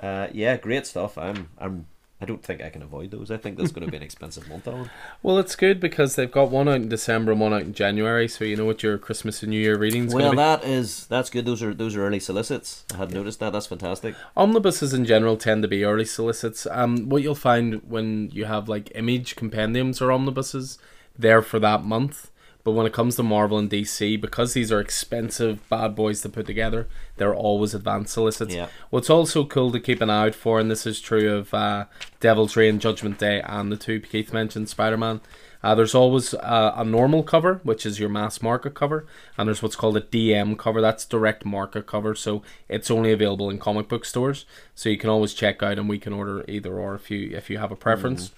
uh, 0.00 0.28
yeah, 0.32 0.56
great 0.56 0.86
stuff. 0.86 1.18
I'm 1.18 1.48
I'm 1.58 1.86
I 2.22 2.24
don't 2.24 2.40
think 2.40 2.62
I 2.62 2.70
can 2.70 2.82
avoid 2.82 3.10
those. 3.10 3.32
I 3.32 3.36
think 3.36 3.58
that's 3.58 3.72
going 3.72 3.84
to 3.84 3.90
be 3.90 3.96
an 3.96 4.02
expensive 4.02 4.48
month 4.48 4.68
on. 4.68 4.88
Well, 5.24 5.38
it's 5.38 5.56
good 5.56 5.78
because 5.80 6.16
they've 6.16 6.30
got 6.30 6.50
one 6.50 6.68
out 6.68 6.76
in 6.76 6.88
December 6.88 7.32
and 7.32 7.40
one 7.40 7.52
out 7.52 7.62
in 7.62 7.74
January, 7.74 8.26
so 8.26 8.44
you 8.44 8.56
know 8.56 8.64
what 8.64 8.82
your 8.82 8.98
Christmas 8.98 9.42
and 9.42 9.50
New 9.50 9.60
Year 9.60 9.76
readings. 9.76 10.14
Well, 10.14 10.34
that 10.34 10.64
is 10.64 11.06
that's 11.06 11.30
good. 11.30 11.44
Those 11.44 11.62
are 11.62 11.74
those 11.74 11.96
are 11.96 12.06
early 12.06 12.18
solicits. 12.18 12.84
I 12.94 12.98
had 12.98 13.12
noticed 13.12 13.38
that. 13.40 13.52
That's 13.52 13.66
fantastic. 13.66 14.14
Omnibuses 14.36 14.92
in 14.92 15.04
general 15.04 15.36
tend 15.36 15.62
to 15.62 15.68
be 15.68 15.84
early 15.84 16.04
solicits. 16.04 16.66
Um, 16.70 17.08
what 17.08 17.22
you'll 17.22 17.34
find 17.34 17.82
when 17.88 18.30
you 18.32 18.46
have 18.46 18.68
like 18.68 18.90
image 18.94 19.36
compendiums 19.36 20.00
or 20.00 20.10
omnibuses, 20.10 20.78
they're 21.16 21.42
for 21.42 21.58
that 21.60 21.84
month. 21.84 22.30
But 22.64 22.72
when 22.72 22.86
it 22.86 22.92
comes 22.92 23.16
to 23.16 23.22
Marvel 23.22 23.58
and 23.58 23.68
DC, 23.68 24.20
because 24.20 24.54
these 24.54 24.70
are 24.70 24.80
expensive 24.80 25.68
bad 25.68 25.96
boys 25.96 26.20
to 26.20 26.28
put 26.28 26.46
together, 26.46 26.88
they're 27.16 27.34
always 27.34 27.74
advanced 27.74 28.14
solicits. 28.14 28.54
Yeah. 28.54 28.68
What's 28.90 29.10
also 29.10 29.44
cool 29.44 29.72
to 29.72 29.80
keep 29.80 30.00
an 30.00 30.10
eye 30.10 30.26
out 30.26 30.34
for, 30.34 30.60
and 30.60 30.70
this 30.70 30.86
is 30.86 31.00
true 31.00 31.34
of 31.34 31.52
uh, 31.52 31.86
Devil's 32.20 32.56
Reign, 32.56 32.78
Judgment 32.78 33.18
Day, 33.18 33.40
and 33.44 33.72
the 33.72 33.76
two 33.76 34.00
Keith 34.00 34.32
mentioned 34.32 34.68
Spider 34.68 34.96
Man. 34.96 35.20
Uh, 35.62 35.74
there's 35.74 35.94
always 35.94 36.34
uh, 36.34 36.72
a 36.76 36.84
normal 36.84 37.22
cover, 37.22 37.60
which 37.62 37.86
is 37.86 38.00
your 38.00 38.08
mass 38.08 38.42
market 38.42 38.74
cover, 38.74 39.06
and 39.38 39.46
there's 39.46 39.62
what's 39.62 39.76
called 39.76 39.96
a 39.96 40.00
DM 40.00 40.58
cover. 40.58 40.80
That's 40.80 41.04
direct 41.04 41.44
market 41.44 41.86
cover, 41.86 42.14
so 42.14 42.42
it's 42.68 42.90
only 42.90 43.12
available 43.12 43.48
in 43.48 43.58
comic 43.58 43.88
book 43.88 44.04
stores. 44.04 44.44
So 44.74 44.88
you 44.88 44.98
can 44.98 45.10
always 45.10 45.34
check 45.34 45.62
out, 45.62 45.78
and 45.78 45.88
we 45.88 45.98
can 45.98 46.12
order 46.12 46.44
either 46.48 46.78
or 46.78 46.94
if 46.96 47.10
you 47.10 47.30
if 47.36 47.48
you 47.48 47.58
have 47.58 47.70
a 47.70 47.76
preference. 47.76 48.32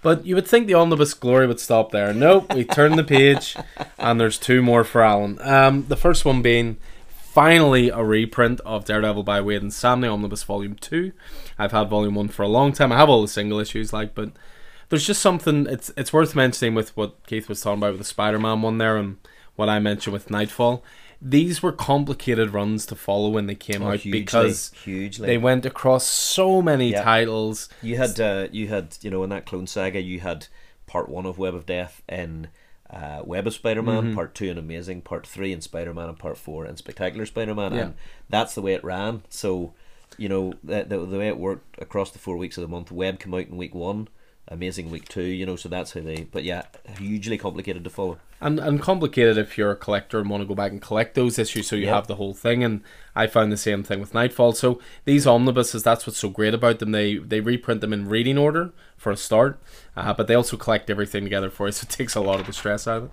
But 0.00 0.24
you 0.24 0.34
would 0.36 0.46
think 0.46 0.66
the 0.66 0.74
omnibus 0.74 1.12
glory 1.12 1.46
would 1.46 1.60
stop 1.60 1.90
there. 1.90 2.14
Nope, 2.14 2.54
we 2.54 2.64
turn 2.64 2.96
the 2.96 3.04
page, 3.04 3.56
and 3.98 4.20
there's 4.20 4.38
two 4.38 4.62
more 4.62 4.84
for 4.84 5.02
Alan. 5.02 5.38
Um, 5.40 5.86
the 5.88 5.96
first 5.96 6.24
one 6.24 6.40
being 6.40 6.76
finally 7.10 7.88
a 7.88 8.02
reprint 8.02 8.60
of 8.60 8.84
Daredevil 8.84 9.24
by 9.24 9.40
Waid 9.40 9.58
and 9.58 9.72
Sam, 9.72 10.00
the 10.00 10.08
Omnibus 10.08 10.44
Volume 10.44 10.76
Two. 10.76 11.12
I've 11.58 11.72
had 11.72 11.88
Volume 11.88 12.14
One 12.14 12.28
for 12.28 12.42
a 12.42 12.48
long 12.48 12.72
time. 12.72 12.92
I 12.92 12.96
have 12.96 13.08
all 13.08 13.22
the 13.22 13.28
single 13.28 13.58
issues, 13.58 13.92
like, 13.92 14.14
but 14.14 14.30
there's 14.88 15.06
just 15.06 15.20
something. 15.20 15.66
It's 15.66 15.90
it's 15.96 16.12
worth 16.12 16.34
mentioning 16.34 16.74
with 16.74 16.96
what 16.96 17.26
Keith 17.26 17.48
was 17.48 17.60
talking 17.60 17.80
about 17.80 17.92
with 17.92 18.00
the 18.00 18.04
Spider-Man 18.04 18.62
one 18.62 18.78
there, 18.78 18.96
and 18.96 19.16
what 19.56 19.68
I 19.68 19.80
mentioned 19.80 20.12
with 20.12 20.30
Nightfall. 20.30 20.84
These 21.20 21.62
were 21.62 21.72
complicated 21.72 22.50
runs 22.50 22.86
to 22.86 22.94
follow 22.94 23.28
when 23.30 23.46
they 23.46 23.54
came 23.56 23.82
Oh, 23.82 23.90
out 23.90 24.00
hugely, 24.00 24.20
because 24.20 24.70
hugely 24.84 25.26
they 25.26 25.38
went 25.38 25.66
across 25.66 26.06
so 26.06 26.62
many 26.62 26.90
Yeah. 26.92 27.02
titles. 27.02 27.68
You 27.82 27.96
had 27.96 28.20
uh, 28.20 28.48
you 28.52 28.68
had 28.68 28.96
you 29.02 29.10
know 29.10 29.24
in 29.24 29.30
that 29.30 29.44
Clone 29.46 29.66
Saga 29.66 30.00
you 30.00 30.20
had 30.20 30.46
part 30.86 31.08
one 31.08 31.26
of 31.26 31.36
Web 31.38 31.54
of 31.54 31.66
Death 31.66 32.02
in 32.08 32.48
uh, 32.88 33.22
Web 33.24 33.46
of 33.48 33.52
Spider 33.54 33.82
Man, 33.82 34.04
Mm-hmm. 34.04 34.14
part 34.14 34.34
two 34.34 34.46
in 34.46 34.58
Amazing, 34.58 35.02
part 35.02 35.26
three 35.26 35.52
in 35.52 35.60
Spider 35.60 35.92
Man, 35.92 36.08
and 36.08 36.18
part 36.18 36.38
four 36.38 36.64
in 36.66 36.76
Spectacular 36.76 37.26
Spider 37.26 37.54
Man, 37.54 37.74
Yeah. 37.74 37.80
and 37.82 37.94
that's 38.28 38.54
the 38.54 38.62
way 38.62 38.74
it 38.74 38.84
ran. 38.84 39.22
So 39.28 39.74
you 40.16 40.28
know 40.28 40.54
the, 40.62 40.84
the 40.84 40.98
the 41.04 41.18
way 41.18 41.26
it 41.28 41.38
worked 41.38 41.82
across 41.82 42.12
the 42.12 42.18
four 42.20 42.36
weeks 42.36 42.56
of 42.56 42.62
the 42.62 42.68
month. 42.68 42.92
Web 42.92 43.18
came 43.18 43.34
out 43.34 43.48
in 43.48 43.56
week 43.56 43.74
one, 43.74 44.06
Amazing 44.50 44.90
week 44.90 45.08
two. 45.08 45.22
You 45.22 45.44
know, 45.46 45.56
so 45.56 45.68
that's 45.68 45.92
how 45.92 46.00
they. 46.00 46.22
But 46.30 46.42
yeah, 46.44 46.62
hugely 46.98 47.36
complicated 47.38 47.84
to 47.84 47.90
follow. 47.90 48.18
and 48.40 48.58
and 48.58 48.80
complicated 48.80 49.36
if 49.36 49.58
you're 49.58 49.70
a 49.72 49.76
collector 49.76 50.20
and 50.20 50.30
want 50.30 50.40
to 50.42 50.46
go 50.46 50.54
back 50.54 50.70
and 50.72 50.80
collect 50.80 51.14
those 51.14 51.38
issues 51.38 51.66
so 51.68 51.76
you 51.76 51.86
Yep. 51.86 51.94
have 51.94 52.06
the 52.06 52.14
whole 52.14 52.34
thing 52.34 52.62
and 52.62 52.82
i 53.16 53.26
found 53.26 53.50
the 53.50 53.56
same 53.56 53.82
thing 53.82 53.98
with 54.00 54.14
nightfall 54.14 54.52
so 54.52 54.78
these 55.06 55.26
omnibuses 55.26 55.82
that's 55.82 56.06
what's 56.06 56.20
so 56.20 56.28
great 56.28 56.54
about 56.54 56.78
them 56.78 56.92
they 56.92 57.16
they 57.16 57.40
reprint 57.40 57.80
them 57.80 57.92
in 57.92 58.08
reading 58.08 58.38
order 58.38 58.70
for 58.96 59.10
a 59.10 59.16
start 59.16 59.58
uh, 59.96 60.14
but 60.14 60.28
they 60.28 60.36
also 60.36 60.56
collect 60.56 60.88
everything 60.88 61.24
together 61.24 61.50
for 61.50 61.66
you 61.66 61.72
so 61.72 61.84
it 61.88 61.90
takes 61.90 62.14
a 62.14 62.20
lot 62.20 62.38
of 62.38 62.46
the 62.46 62.52
stress 62.52 62.86
out 62.86 62.96
of 62.98 63.04
it 63.06 63.10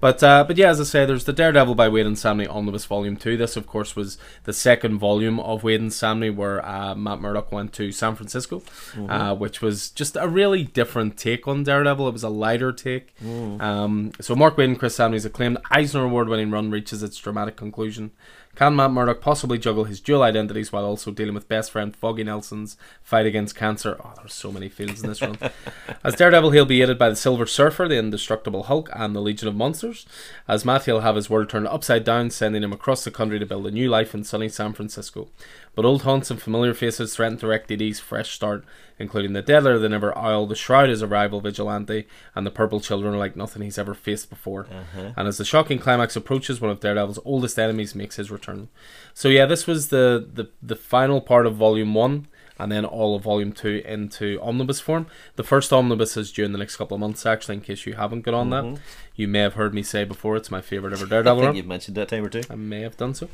but 0.00 0.22
uh, 0.22 0.44
but 0.44 0.56
yeah, 0.56 0.68
as 0.68 0.80
I 0.80 0.84
say, 0.84 1.06
there's 1.06 1.24
the 1.24 1.32
Daredevil 1.32 1.74
by 1.74 1.88
Waid 1.88 2.06
and 2.06 2.16
Samnee 2.16 2.48
Omnibus 2.48 2.84
Volume 2.84 3.16
Two. 3.16 3.36
This, 3.36 3.56
of 3.56 3.66
course, 3.66 3.96
was 3.96 4.18
the 4.44 4.52
second 4.52 4.98
volume 4.98 5.40
of 5.40 5.62
Waid 5.62 5.76
and 5.76 5.90
Samnee, 5.90 6.34
where 6.34 6.64
uh, 6.66 6.94
Matt 6.94 7.20
Murdock 7.20 7.50
went 7.52 7.72
to 7.74 7.90
San 7.90 8.14
Francisco, 8.14 8.62
uh, 9.08 9.34
which 9.34 9.62
was 9.62 9.90
just 9.90 10.16
a 10.16 10.28
really 10.28 10.64
different 10.64 11.16
take 11.16 11.48
on 11.48 11.62
Daredevil. 11.62 12.08
It 12.08 12.12
was 12.12 12.22
a 12.22 12.28
lighter 12.28 12.72
take. 12.72 13.14
Um, 13.60 14.12
so 14.20 14.34
Mark 14.34 14.56
Waid 14.56 14.64
and 14.64 14.78
Chris 14.78 14.96
Samnee's 14.96 15.24
acclaimed 15.24 15.58
Eisner 15.70 16.04
Award-winning 16.04 16.50
run 16.50 16.70
reaches 16.70 17.02
its 17.02 17.16
dramatic 17.16 17.56
conclusion, 17.56 18.10
Can 18.54 18.76
Matt 18.76 18.92
Murdock 18.92 19.20
possibly 19.20 19.58
juggle 19.58 19.84
his 19.84 20.00
dual 20.00 20.22
identities 20.22 20.70
while 20.70 20.84
also 20.84 21.10
dealing 21.10 21.34
with 21.34 21.48
best 21.48 21.72
friend 21.72 21.94
Foggy 21.94 22.22
Nelson's 22.22 22.76
fight 23.02 23.26
against 23.26 23.56
cancer? 23.56 24.00
Oh, 24.02 24.12
there's 24.16 24.32
so 24.32 24.52
many 24.52 24.68
feels 24.68 25.02
in 25.02 25.08
this 25.08 25.20
run. 25.20 25.38
As 26.04 26.14
Daredevil, 26.14 26.50
he'll 26.50 26.64
be 26.64 26.80
aided 26.80 26.98
by 26.98 27.08
the 27.08 27.16
Silver 27.16 27.46
Surfer, 27.46 27.88
the 27.88 27.98
Indestructible 27.98 28.64
Hulk, 28.64 28.88
and 28.94 29.14
the 29.14 29.20
Legion 29.20 29.48
of 29.48 29.56
Monsters. 29.56 30.06
As 30.46 30.64
Matt, 30.64 30.84
he'll 30.84 31.00
have 31.00 31.16
his 31.16 31.28
world 31.28 31.48
turned 31.48 31.66
upside 31.66 32.04
down, 32.04 32.30
sending 32.30 32.62
him 32.62 32.72
across 32.72 33.02
the 33.02 33.10
country 33.10 33.40
to 33.40 33.46
build 33.46 33.66
a 33.66 33.72
new 33.72 33.88
life 33.88 34.14
in 34.14 34.22
sunny 34.22 34.48
San 34.48 34.72
Francisco. 34.72 35.28
But 35.74 35.84
old 35.84 36.02
haunts 36.02 36.30
and 36.30 36.40
familiar 36.40 36.72
faces 36.74 37.14
threaten 37.16 37.36
to 37.38 37.46
wreck 37.48 37.66
DD's 37.66 37.98
fresh 37.98 38.30
start, 38.32 38.64
including 38.98 39.32
the 39.32 39.42
deadlier 39.42 39.78
than 39.78 39.92
ever 39.92 40.16
Owl, 40.16 40.46
the 40.46 40.54
Shroud 40.54 40.88
is 40.88 41.02
a 41.02 41.06
rival 41.06 41.40
vigilante, 41.40 42.06
and 42.34 42.46
the 42.46 42.50
Purple 42.50 42.80
Children 42.80 43.14
are 43.14 43.18
like 43.18 43.34
nothing 43.34 43.62
he's 43.62 43.78
ever 43.78 43.94
faced 43.94 44.30
before. 44.30 44.66
Uh-huh. 44.70 45.12
And 45.16 45.26
as 45.26 45.38
the 45.38 45.44
shocking 45.44 45.78
climax 45.80 46.14
approaches, 46.14 46.60
one 46.60 46.70
of 46.70 46.80
Daredevil's 46.80 47.18
oldest 47.24 47.58
enemies 47.58 47.94
makes 47.94 48.16
his 48.16 48.30
return. 48.30 48.68
So 49.14 49.28
yeah, 49.28 49.46
this 49.46 49.66
was 49.66 49.88
the 49.88 50.28
the, 50.32 50.50
the 50.62 50.76
final 50.76 51.20
part 51.20 51.46
of 51.46 51.56
Volume 51.56 51.94
One. 51.94 52.28
And 52.56 52.70
then 52.70 52.84
all 52.84 53.16
of 53.16 53.24
Volume 53.24 53.50
2 53.50 53.82
into 53.84 54.38
omnibus 54.40 54.78
form. 54.78 55.08
The 55.34 55.42
first 55.42 55.72
omnibus 55.72 56.16
is 56.16 56.30
due 56.30 56.44
in 56.44 56.52
the 56.52 56.58
next 56.58 56.76
couple 56.76 56.94
of 56.94 57.00
months, 57.00 57.26
actually, 57.26 57.56
in 57.56 57.62
case 57.62 57.84
you 57.84 57.94
haven't 57.94 58.20
got 58.20 58.32
on 58.34 58.50
that. 58.50 58.78
You 59.16 59.26
may 59.26 59.40
have 59.40 59.54
heard 59.54 59.74
me 59.74 59.82
say 59.82 60.04
before, 60.04 60.36
it's 60.36 60.52
my 60.52 60.60
favourite 60.60 60.92
ever 60.92 61.04
I 61.06 61.08
Daredevil 61.08 61.38
think 61.38 61.46
run. 61.48 61.56
you've 61.56 61.66
mentioned 61.66 61.96
that 61.96 62.06
time 62.10 62.24
or 62.24 62.28
two. 62.28 62.42
I 62.48 62.54
may 62.54 62.82
have 62.82 62.96
done 62.96 63.12
so. 63.12 63.28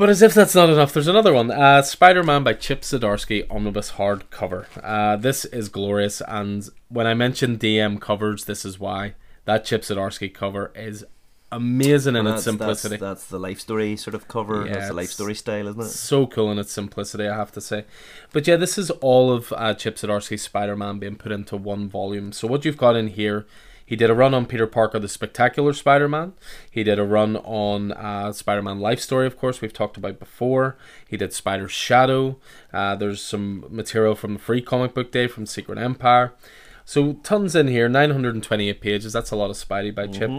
But 0.00 0.08
as 0.08 0.22
if 0.22 0.32
that's 0.32 0.54
not 0.54 0.70
enough, 0.70 0.94
there's 0.94 1.08
another 1.08 1.34
one. 1.34 1.50
Uh, 1.50 1.82
Spider 1.82 2.22
Man 2.22 2.42
by 2.42 2.54
Chip 2.54 2.80
Zdarsky, 2.80 3.46
omnibus 3.50 3.92
hardcover. 3.92 4.64
Uh, 4.82 5.16
this 5.16 5.44
is 5.44 5.68
glorious, 5.68 6.22
and 6.26 6.66
when 6.88 7.06
I 7.06 7.12
mentioned 7.12 7.60
DM 7.60 8.00
covers, 8.00 8.46
this 8.46 8.64
is 8.64 8.80
why. 8.80 9.12
That 9.44 9.66
Chip 9.66 9.82
Zdarsky 9.82 10.32
cover 10.32 10.72
is 10.74 11.04
amazing 11.52 12.16
in 12.16 12.26
its 12.26 12.30
That's- 12.30 12.44
simplicity. 12.44 12.96
That's, 12.96 13.20
that's 13.20 13.26
the 13.26 13.38
life 13.38 13.60
story 13.60 13.94
sort 13.98 14.14
of 14.14 14.26
cover. 14.26 14.64
Yeah, 14.64 14.72
that's 14.72 14.88
the 14.88 14.94
life 14.94 15.10
story 15.10 15.34
style, 15.34 15.68
isn't 15.68 15.82
it? 15.82 15.88
so 15.88 16.26
cool 16.26 16.50
in 16.50 16.58
its 16.58 16.72
simplicity, 16.72 17.28
I 17.28 17.36
have 17.36 17.52
to 17.52 17.60
say. 17.60 17.84
But 18.32 18.46
yeah, 18.46 18.56
this 18.56 18.78
is 18.78 18.90
all 19.02 19.30
of 19.30 19.52
uh, 19.54 19.74
Chip 19.74 19.96
Zdarsky's 19.96 20.40
Spider 20.40 20.76
Man 20.76 20.98
being 20.98 21.16
put 21.16 21.30
into 21.30 21.58
one 21.58 21.90
volume. 21.90 22.32
So 22.32 22.48
what 22.48 22.64
you've 22.64 22.78
got 22.78 22.96
in 22.96 23.08
here, 23.08 23.44
he 23.90 23.96
did 23.96 24.08
a 24.08 24.14
run 24.14 24.34
on 24.34 24.46
Peter 24.46 24.68
Parker, 24.68 25.00
the 25.00 25.08
Spectacular 25.08 25.72
Spider 25.72 26.06
Man. 26.06 26.34
He 26.70 26.84
did 26.84 27.00
a 27.00 27.04
run 27.04 27.34
on 27.38 27.90
uh, 27.90 28.32
Spider 28.32 28.62
Man 28.62 28.78
Life 28.78 29.00
Story, 29.00 29.26
of 29.26 29.36
course, 29.36 29.60
we've 29.60 29.72
talked 29.72 29.96
about 29.96 30.20
before. 30.20 30.76
He 31.08 31.16
did 31.16 31.32
Spider's 31.32 31.72
Shadow. 31.72 32.38
Uh, 32.72 32.94
there's 32.94 33.20
some 33.20 33.66
material 33.68 34.14
from 34.14 34.38
Free 34.38 34.62
Comic 34.62 34.94
Book 34.94 35.10
Day 35.10 35.26
from 35.26 35.44
Secret 35.44 35.76
Empire. 35.76 36.32
So 36.84 37.14
tons 37.14 37.56
in 37.56 37.66
here, 37.66 37.88
928 37.88 38.80
pages. 38.80 39.12
That's 39.12 39.32
a 39.32 39.36
lot 39.36 39.50
of 39.50 39.56
Spidey 39.56 39.92
by 39.92 40.06
Chip. 40.06 40.30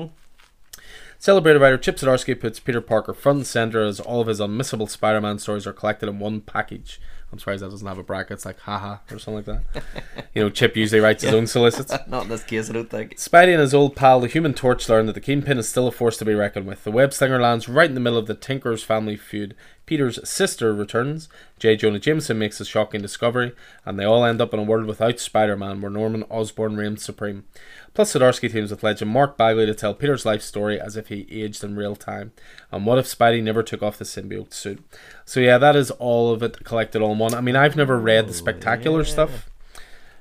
Celebrated 1.20 1.60
writer 1.60 1.78
Chip 1.78 1.98
Zdarsky 1.98 2.40
puts 2.40 2.62
Peter 2.62 2.80
Parker 2.80 3.14
front 3.14 3.40
and 3.40 3.48
center 3.48 3.84
as 3.84 4.00
all 4.00 4.22
of 4.22 4.28
his 4.28 4.40
unmissable 4.40 4.90
Spider-Man 4.90 5.40
stories 5.40 5.68
are 5.68 5.74
collected 5.74 6.08
in 6.08 6.20
one 6.20 6.40
package. 6.40 7.02
I'm 7.32 7.40
surprised 7.40 7.64
that 7.64 7.70
doesn't 7.70 7.88
have 7.88 7.98
a 7.98 8.04
bracket. 8.04 8.34
It's 8.34 8.46
like 8.46 8.60
haha 8.60 8.98
or 9.10 9.18
something 9.18 9.46
like 9.46 9.64
that. 9.74 9.84
you 10.36 10.44
know, 10.44 10.50
Chip 10.50 10.76
usually 10.76 11.00
writes 11.00 11.24
his 11.24 11.34
own 11.34 11.48
solicits. 11.48 11.94
Not 12.08 12.24
in 12.24 12.30
this 12.30 12.44
case, 12.44 12.70
I 12.70 12.74
don't 12.74 12.90
think. 12.90 13.16
Spidey 13.16 13.52
and 13.52 13.62
his 13.62 13.74
old 13.74 13.96
pal, 13.96 14.20
the 14.20 14.28
Human 14.28 14.54
Torch, 14.54 14.90
learn 14.90 15.06
that 15.06 15.14
the 15.14 15.22
Kingpin 15.22 15.58
is 15.58 15.70
still 15.70 15.88
a 15.88 15.92
force 15.92 16.18
to 16.18 16.26
be 16.26 16.34
reckoned 16.34 16.68
with. 16.68 16.84
The 16.84 16.92
Web 16.92 17.14
Slinger 17.14 17.40
lands 17.40 17.70
right 17.70 17.88
in 17.90 17.96
the 17.96 18.02
middle 18.02 18.20
of 18.20 18.28
the 18.28 18.36
Tinker's 18.36 18.84
family 18.84 19.16
feud. 19.16 19.56
Peter's 19.86 20.28
sister 20.30 20.74
returns. 20.74 21.28
J. 21.60 21.76
Jonah 21.76 22.00
Jameson 22.00 22.40
makes 22.40 22.60
a 22.62 22.66
shocking 22.66 23.02
discovery, 23.02 23.52
and 23.86 24.00
they 24.00 24.06
all 24.06 24.24
end 24.24 24.40
up 24.40 24.54
in 24.54 24.60
a 24.60 24.64
world 24.64 24.86
without 24.86 25.20
Spider-Man, 25.20 25.82
where 25.82 25.92
Norman 25.92 26.24
Osborn 26.30 26.78
reigns 26.78 27.04
supreme. 27.04 27.44
Plus, 27.94 28.14
Zdarsky 28.14 28.52
teams 28.52 28.72
with 28.72 28.84
legend 28.84 29.12
Mark 29.12 29.38
Bagley 29.38 29.66
to 29.66 29.74
tell 29.74 29.94
Peter's 29.94 30.26
life 30.26 30.42
story 30.42 30.80
as 30.80 30.96
if 30.96 31.08
he 31.08 31.28
aged 31.30 31.64
in 31.64 31.76
real 31.76 31.96
time. 31.96 32.32
And 32.72 32.86
what 32.86 32.98
if 33.00 33.06
Spidey 33.06 33.44
never 33.44 33.64
took 33.64 33.84
off 33.84 33.98
the 33.98 34.06
symbiote 34.06 34.54
suit? 34.54 34.82
So 35.26 35.40
yeah, 35.40 35.58
that 35.58 35.76
is 35.76 35.92
all 35.92 36.32
of 36.32 36.42
it 36.42 36.64
collected 36.64 37.02
all 37.02 37.12
in 37.12 37.20
one. 37.20 37.34
I 37.34 37.42
mean, 37.42 37.58
I've 37.58 37.76
never 37.76 38.00
read 38.00 38.28
the 38.28 38.34
spectacular 38.34 39.02
yeah. 39.02 39.12
stuff. 39.12 39.50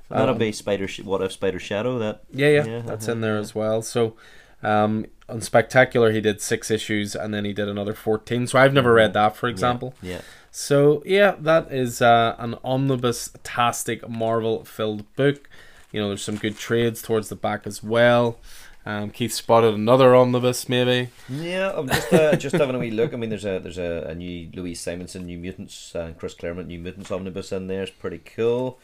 That'll 0.09 0.31
Um, 0.31 0.39
be 0.39 0.51
Spider. 0.51 0.89
What 1.05 1.23
if 1.23 1.31
Spider 1.31 1.61
Shadow? 1.61 1.99
That 2.01 2.23
Yeah, 2.33 2.49
yeah, 2.49 2.65
Yeah, 2.65 2.83
that's 2.85 3.05
uh-huh, 3.05 3.13
in 3.13 3.21
there 3.21 3.35
yeah. 3.35 3.41
as 3.41 3.55
well. 3.55 3.83
So, 3.83 4.17
um, 4.63 5.07
on 5.29 5.41
Spectacular, 5.41 6.13
he 6.13 6.21
did 6.21 6.41
six 6.41 6.71
issues, 6.71 7.15
and 7.15 7.33
then 7.33 7.45
he 7.45 7.53
did 7.53 7.69
another 7.69 7.95
fourteen. 7.95 8.47
So 8.47 8.59
I've 8.59 8.75
never 8.75 8.93
read 8.93 9.13
that, 9.15 9.37
for 9.37 9.49
example. 9.49 9.95
Yeah. 10.03 10.21
So 10.51 11.03
yeah, 11.07 11.37
that 11.39 11.73
is 11.73 12.03
uh, 12.03 12.35
an 12.39 12.57
omnibus-tastic, 12.65 14.09
Marvel-filled 14.09 15.15
book. 15.15 15.49
You 15.93 16.01
know, 16.01 16.09
there's 16.09 16.23
some 16.23 16.37
good 16.37 16.59
trades 16.59 17.03
towards 17.03 17.29
the 17.29 17.37
back 17.37 17.67
as 17.67 17.83
well. 17.83 18.39
Um, 18.87 19.11
Keith 19.11 19.33
spotted 19.33 19.75
another 19.75 20.15
omnibus, 20.15 20.69
maybe. 20.69 21.11
Yeah, 21.29 21.73
I'm 21.75 21.87
just 21.87 22.13
uh, 22.13 22.37
just 22.37 22.57
having 22.57 22.75
a 22.75 22.79
wee 22.79 22.91
look. 22.91 23.13
I 23.13 23.17
mean, 23.17 23.31
there's 23.31 23.45
a 23.45 23.59
there's 23.59 23.79
a, 23.79 24.07
a 24.09 24.15
new 24.15 24.51
Louise 24.55 24.81
Simonson 24.81 25.27
New 25.27 25.39
Mutants 25.39 25.95
uh, 25.95 26.13
Chris 26.19 26.35
Claremont 26.35 26.69
New 26.69 26.79
Mutants 26.79 27.11
omnibus 27.11 27.53
in 27.53 27.67
there. 27.67 27.83
It's 27.83 27.93
pretty 27.93 28.19
cool. 28.19 28.79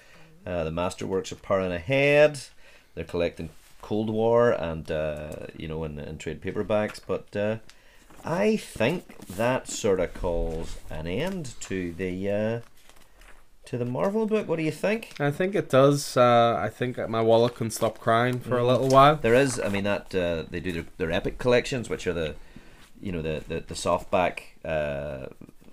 Uh, 0.45 0.65
the 0.65 0.71
Masterworks 0.71 1.33
are 1.33 1.37
powering 1.37 1.73
ahead. 1.73 2.41
They're 2.95 3.05
collecting 3.05 3.51
Cold 3.89 4.11
War 4.11 4.51
and 4.71 4.91
uh, 4.91 5.47
you 5.57 5.69
know 5.71 5.85
and, 5.87 5.99
and 6.09 6.19
trade 6.19 6.41
paperbacks, 6.41 7.01
but 7.13 7.27
uh, 7.37 7.57
I 8.25 8.57
think 8.57 9.03
that 9.43 9.69
sort 9.69 10.01
of 10.01 10.13
calls 10.23 10.69
an 10.91 11.07
end 11.07 11.55
to 11.69 11.79
the 12.03 12.13
uh, 12.41 12.61
to 13.69 13.79
the 13.79 13.85
Marvel 13.85 14.27
book. 14.27 14.49
What 14.49 14.57
do 14.57 14.65
you 14.65 14.73
think? 14.73 15.01
I 15.21 15.31
think 15.31 15.55
it 15.55 15.69
does. 15.71 16.17
Uh, 16.17 16.55
I 16.67 16.69
think 16.69 16.93
my 17.09 17.21
wallet 17.21 17.55
can 17.55 17.71
stop 17.71 17.99
crying 17.99 18.41
for 18.41 18.57
a 18.59 18.63
Mm. 18.63 18.67
little 18.73 18.89
while. 18.89 19.17
There 19.27 19.35
is, 19.35 19.61
I 19.61 19.69
mean, 19.69 19.85
that 19.85 20.15
uh, 20.15 20.45
they 20.51 20.61
do 20.61 20.73
their, 20.73 20.87
their 20.99 21.13
epic 21.13 21.39
collections, 21.39 21.89
which 21.89 22.07
are 22.09 22.13
the, 22.23 22.35
you 23.01 23.13
know, 23.13 23.23
the 23.23 23.37
the, 23.51 23.59
the 23.61 23.75
softback 23.75 24.35
uh, 24.65 25.27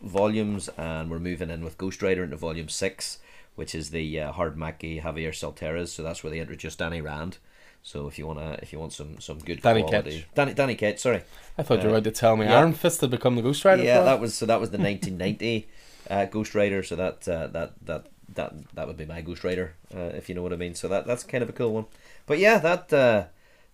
volumes, 0.03 0.69
and 0.77 1.09
we're 1.09 1.19
moving 1.31 1.49
in 1.49 1.63
with 1.63 1.77
Ghost 1.77 2.01
Rider 2.03 2.23
into 2.23 2.37
volume 2.37 2.69
six, 2.69 3.19
which 3.55 3.73
is 3.73 3.89
the 3.89 4.19
uh, 4.19 4.31
Hard 4.37 4.55
Mackie 4.57 5.01
Javier 5.01 5.33
Saltares. 5.33 5.91
So 5.91 6.03
that's 6.03 6.23
where 6.23 6.31
they 6.31 6.39
introduced 6.45 6.77
Danny 6.79 7.01
Rand. 7.01 7.37
So 7.85 8.07
if 8.07 8.17
you 8.17 8.25
wanna, 8.25 8.57
if 8.61 8.71
you 8.71 8.79
want 8.79 8.93
some 8.93 9.19
some 9.19 9.39
good 9.39 9.61
Danny 9.61 9.83
quality, 9.83 10.19
Ketch. 10.21 10.27
Danny 10.35 10.53
Danny 10.53 10.75
Ketch, 10.75 10.99
sorry, 10.99 11.21
I 11.57 11.63
thought 11.63 11.79
you 11.83 11.89
were 11.89 11.95
Uh, 11.95 11.97
about 11.97 12.05
to 12.05 12.11
tell 12.11 12.37
me 12.37 12.45
yeah. 12.45 12.57
Iron 12.59 12.73
Fist 12.73 13.01
had 13.01 13.11
become 13.11 13.35
the 13.35 13.41
Ghost 13.41 13.65
Rider. 13.65 13.83
yeah, 13.83 14.01
that 14.01 14.19
was 14.21 14.33
so 14.33 14.45
that 14.45 14.59
was 14.61 14.69
the 14.71 14.77
1990 14.77 15.67
uh, 16.09 16.25
Ghost 16.25 16.55
Rider. 16.55 16.81
So 16.81 16.95
that 16.95 17.27
uh, 17.27 17.47
that 17.47 17.73
that 17.85 18.05
that 18.35 18.53
that 18.75 18.87
would 18.87 18.95
be 18.97 19.05
my 19.05 19.21
Ghost 19.21 19.43
Rider, 19.43 19.75
uh, 19.93 19.99
if 20.15 20.29
you 20.29 20.35
know 20.35 20.41
what 20.41 20.53
I 20.53 20.55
mean. 20.55 20.75
So 20.75 20.87
that 20.87 21.05
that's 21.05 21.23
kind 21.25 21.43
of 21.43 21.49
a 21.49 21.53
cool 21.53 21.73
one. 21.73 21.85
But 22.25 22.39
yeah, 22.39 22.57
that 22.59 22.93
uh, 22.93 23.25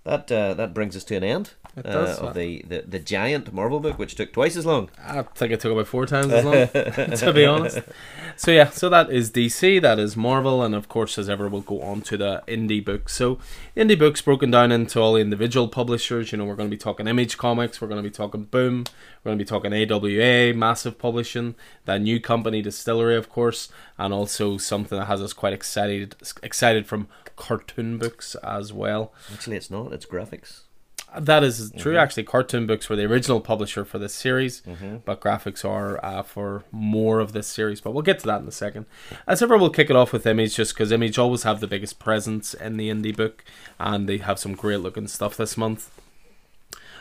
that 0.05 0.32
uh, 0.32 0.55
that 0.55 0.74
brings 0.74 0.95
us 0.95 1.03
to 1.05 1.16
an 1.16 1.24
end 1.24 1.51
uh, 1.78 1.82
does, 1.84 2.18
of 2.18 2.34
the, 2.34 2.64
the 2.68 2.82
the 2.88 2.99
giant 2.99 3.53
Marvel 3.53 3.80
book, 3.80 3.99
which 3.99 4.16
took 4.16 4.34
twice 4.34 4.55
as 4.57 4.66
long. 4.66 4.89
I 4.97 5.22
think 5.22 5.51
it 5.51 5.60
took 5.60 5.72
about 5.72 5.88
four 5.88 6.07
times 6.07 6.34
as 6.34 6.43
long, 6.45 6.68
to 7.18 7.32
be 7.34 7.45
honest. 7.45 7.78
So 8.40 8.52
yeah, 8.52 8.70
so 8.70 8.88
that 8.88 9.12
is 9.12 9.32
DC, 9.32 9.82
that 9.82 10.00
is 10.00 10.16
Marvel, 10.16 10.64
and 10.64 10.74
of 10.74 10.88
course, 10.88 11.18
as 11.18 11.30
ever, 11.30 11.50
we'll 11.50 11.60
go 11.60 11.82
on 11.82 12.00
to 12.04 12.16
the 12.16 12.42
indie 12.48 12.84
books. 12.84 13.14
So 13.14 13.38
indie 13.76 14.00
books 14.00 14.22
broken 14.22 14.50
down 14.50 14.72
into 14.72 15.02
all 15.02 15.16
the 15.16 15.20
individual 15.20 15.68
publishers. 15.68 16.32
You 16.32 16.38
know, 16.38 16.46
we're 16.46 16.56
going 16.56 16.70
to 16.70 16.74
be 16.74 16.80
talking 16.80 17.06
Image 17.06 17.38
Comics, 17.38 17.82
we're 17.82 17.90
going 17.90 18.02
to 18.02 18.10
be 18.10 18.16
talking 18.16 18.46
Boom, 18.46 18.86
we're 19.26 19.32
going 19.32 19.38
to 19.38 19.44
be 19.44 19.46
talking 19.46 19.74
AWA, 19.74 20.54
Massive 20.54 20.98
Publishing, 20.98 21.56
that 21.84 22.00
new 22.00 22.22
company 22.22 22.64
DSTLRY, 22.64 23.18
of 23.18 23.28
course, 23.28 23.68
and 23.98 24.14
also 24.14 24.56
something 24.56 24.98
that 24.98 25.08
has 25.08 25.22
us 25.22 25.34
quite 25.34 25.52
excited, 25.52 26.16
excited 26.42 26.88
from 26.88 27.10
cartoon 27.36 27.98
books 27.98 28.36
as 28.36 28.72
well. 28.72 29.12
Actually, 29.34 29.58
it's 29.58 29.70
not. 29.70 29.92
It's 29.92 30.06
Graphix. 30.06 30.62
That 31.18 31.43
is 31.43 31.72
true. 31.78 31.97
Actually, 31.97 32.24
cartoon 32.24 32.68
books 32.68 32.88
were 32.88 32.95
the 32.95 33.05
original 33.05 33.41
publisher 33.41 33.84
for 33.84 33.97
this 33.97 34.14
series, 34.14 34.62
Mm-hmm. 34.62 34.97
but 35.05 35.20
Graphix 35.22 35.66
are 35.66 36.03
uh, 36.05 36.22
for 36.22 36.64
more 36.72 37.20
of 37.20 37.34
this 37.34 37.47
series. 37.47 37.82
But 37.82 37.91
we'll 37.91 38.03
get 38.03 38.20
to 38.20 38.28
that 38.28 38.41
in 38.41 38.47
a 38.47 38.51
second. 38.51 38.86
As 39.28 39.41
ever, 39.41 39.57
we'll 39.57 39.72
kick 39.72 39.89
it 39.89 39.95
off 39.95 40.14
with 40.14 40.28
Image, 40.28 40.55
just 40.55 40.74
because 40.76 40.91
Image 40.91 41.18
always 41.18 41.43
have 41.43 41.62
the 41.62 41.68
biggest 41.68 41.97
presence 41.99 42.53
in 42.53 42.78
the 42.78 42.89
indie 42.89 43.16
book, 43.16 43.43
and 43.80 44.07
they 44.07 44.18
have 44.18 44.38
some 44.39 44.53
great 44.53 44.82
looking 44.82 45.07
stuff 45.07 45.36
this 45.36 45.57
month. 45.57 45.89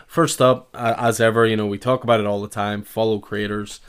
First 0.07 0.41
up, 0.41 0.69
uh, 0.75 0.95
as 0.97 1.21
ever, 1.21 1.45
you 1.47 1.57
know 1.57 1.67
we 1.67 1.79
talk 1.79 2.03
about 2.03 2.21
it 2.21 2.27
all 2.27 2.41
the 2.41 2.49
time. 2.49 2.83
Follow 2.83 3.19
creators. 3.19 3.81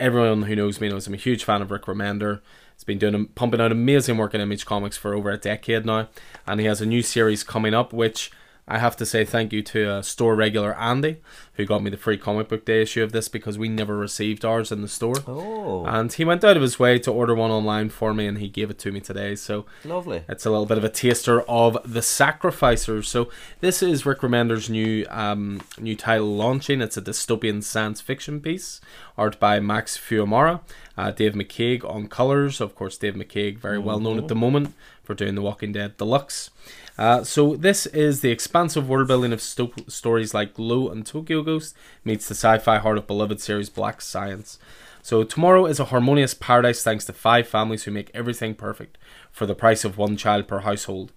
Everyone 0.00 0.42
who 0.42 0.56
knows 0.56 0.80
me 0.80 0.88
knows 0.88 1.06
I'm 1.06 1.14
a 1.14 1.18
huge 1.18 1.44
fan 1.44 1.60
of 1.62 1.70
Rick 1.70 1.82
Remender. 1.82 2.40
He's 2.74 2.84
been 2.84 2.98
doing 2.98 3.26
pumping 3.26 3.60
out 3.60 3.70
amazing 3.70 4.16
work 4.16 4.34
in 4.34 4.40
Image 4.40 4.64
Comics 4.64 4.96
for 4.96 5.14
over 5.14 5.30
a 5.30 5.36
decade 5.36 5.84
now, 5.84 6.08
and 6.46 6.58
he 6.58 6.66
has 6.66 6.80
a 6.80 6.86
new 6.86 7.02
series 7.02 7.44
coming 7.44 7.74
up, 7.74 7.92
which 7.92 8.32
I 8.68 8.78
have 8.78 8.96
to 8.98 9.06
say 9.06 9.24
thank 9.24 9.52
you 9.52 9.60
to 9.62 9.90
uh, 9.90 10.02
store 10.02 10.36
regular 10.36 10.78
Andy, 10.78 11.16
who 11.54 11.66
got 11.66 11.82
me 11.82 11.90
the 11.90 11.96
free 11.96 12.16
comic 12.16 12.48
book 12.48 12.64
day 12.64 12.82
issue 12.82 13.02
of 13.02 13.10
this 13.10 13.28
because 13.28 13.58
we 13.58 13.68
never 13.68 13.96
received 13.96 14.44
ours 14.44 14.70
in 14.70 14.82
the 14.82 14.88
store. 14.88 15.16
Oh, 15.26 15.84
And 15.84 16.12
he 16.12 16.24
went 16.24 16.44
out 16.44 16.56
of 16.56 16.62
his 16.62 16.78
way 16.78 17.00
to 17.00 17.10
order 17.10 17.34
one 17.34 17.50
online 17.50 17.90
for 17.90 18.14
me, 18.14 18.26
and 18.26 18.38
he 18.38 18.48
gave 18.48 18.70
it 18.70 18.78
to 18.80 18.92
me 18.92 19.00
today. 19.00 19.34
So 19.34 19.66
lovely. 19.84 20.22
it's 20.28 20.46
a 20.46 20.50
little 20.50 20.66
bit 20.66 20.78
of 20.78 20.84
a 20.84 20.88
taster 20.88 21.42
of 21.42 21.76
the 21.84 22.02
Sacrificers. 22.02 23.08
So 23.08 23.28
this 23.60 23.82
is 23.82 24.06
Rick 24.06 24.20
Remender's 24.20 24.70
new 24.70 25.06
um, 25.10 25.60
new 25.78 25.96
title 25.96 26.34
launching. 26.34 26.80
It's 26.80 26.96
a 26.96 27.02
dystopian 27.02 27.64
science 27.64 28.00
fiction 28.00 28.40
piece, 28.40 28.80
art 29.18 29.40
by 29.40 29.58
Max 29.58 29.98
Fiumara, 29.98 30.60
uh, 30.96 31.10
Dave 31.10 31.32
McCaig 31.32 31.84
on 31.84 32.06
colors. 32.06 32.60
Of 32.60 32.76
course, 32.76 32.96
Dave 32.96 33.14
McCaig, 33.14 33.58
very 33.58 33.80
well 33.80 33.98
known 33.98 34.18
at 34.18 34.28
the 34.28 34.36
moment 34.36 34.74
for 35.02 35.14
doing 35.14 35.34
The 35.34 35.42
Walking 35.42 35.72
Dead 35.72 35.96
Deluxe. 35.96 36.50
Uh, 36.98 37.24
so 37.24 37.56
this 37.56 37.86
is 37.86 38.20
the 38.20 38.30
expansive 38.30 38.88
world 38.88 39.08
building 39.08 39.32
of 39.32 39.40
sto- 39.40 39.72
stories 39.88 40.34
like 40.34 40.54
Glow 40.54 40.88
and 40.88 41.06
Tokyo 41.06 41.42
Ghost 41.42 41.74
meets 42.04 42.28
the 42.28 42.34
sci-fi 42.34 42.78
heart 42.78 42.98
of 42.98 43.06
beloved 43.06 43.40
series 43.40 43.70
Black 43.70 44.00
Science. 44.00 44.58
So 45.02 45.24
tomorrow 45.24 45.66
is 45.66 45.80
a 45.80 45.86
harmonious 45.86 46.32
paradise 46.32 46.84
thanks 46.84 47.04
to 47.06 47.12
five 47.12 47.48
families 47.48 47.84
who 47.84 47.90
make 47.90 48.10
everything 48.14 48.54
perfect 48.54 48.98
for 49.32 49.46
the 49.46 49.54
price 49.54 49.84
of 49.84 49.98
one 49.98 50.16
child 50.16 50.46
per 50.46 50.60
household. 50.60 51.12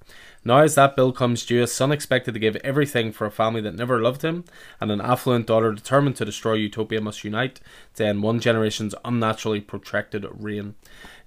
Now, 0.47 0.59
as 0.59 0.75
that 0.75 0.95
bill 0.95 1.11
comes 1.11 1.43
due, 1.43 1.63
a 1.63 1.67
son 1.67 1.91
expected 1.91 2.35
to 2.35 2.39
give 2.39 2.55
everything 2.57 3.11
for 3.11 3.25
a 3.25 3.31
family 3.31 3.61
that 3.61 3.73
never 3.73 3.99
loved 3.99 4.21
him, 4.21 4.45
and 4.79 4.91
an 4.91 5.01
affluent 5.01 5.47
daughter 5.47 5.73
determined 5.73 6.17
to 6.17 6.25
destroy 6.25 6.53
utopia 6.53 7.01
must 7.01 7.23
unite 7.23 7.59
to 7.95 8.05
end 8.05 8.21
one 8.21 8.39
generation's 8.39 8.93
unnaturally 9.03 9.59
protracted 9.59 10.23
reign. 10.31 10.75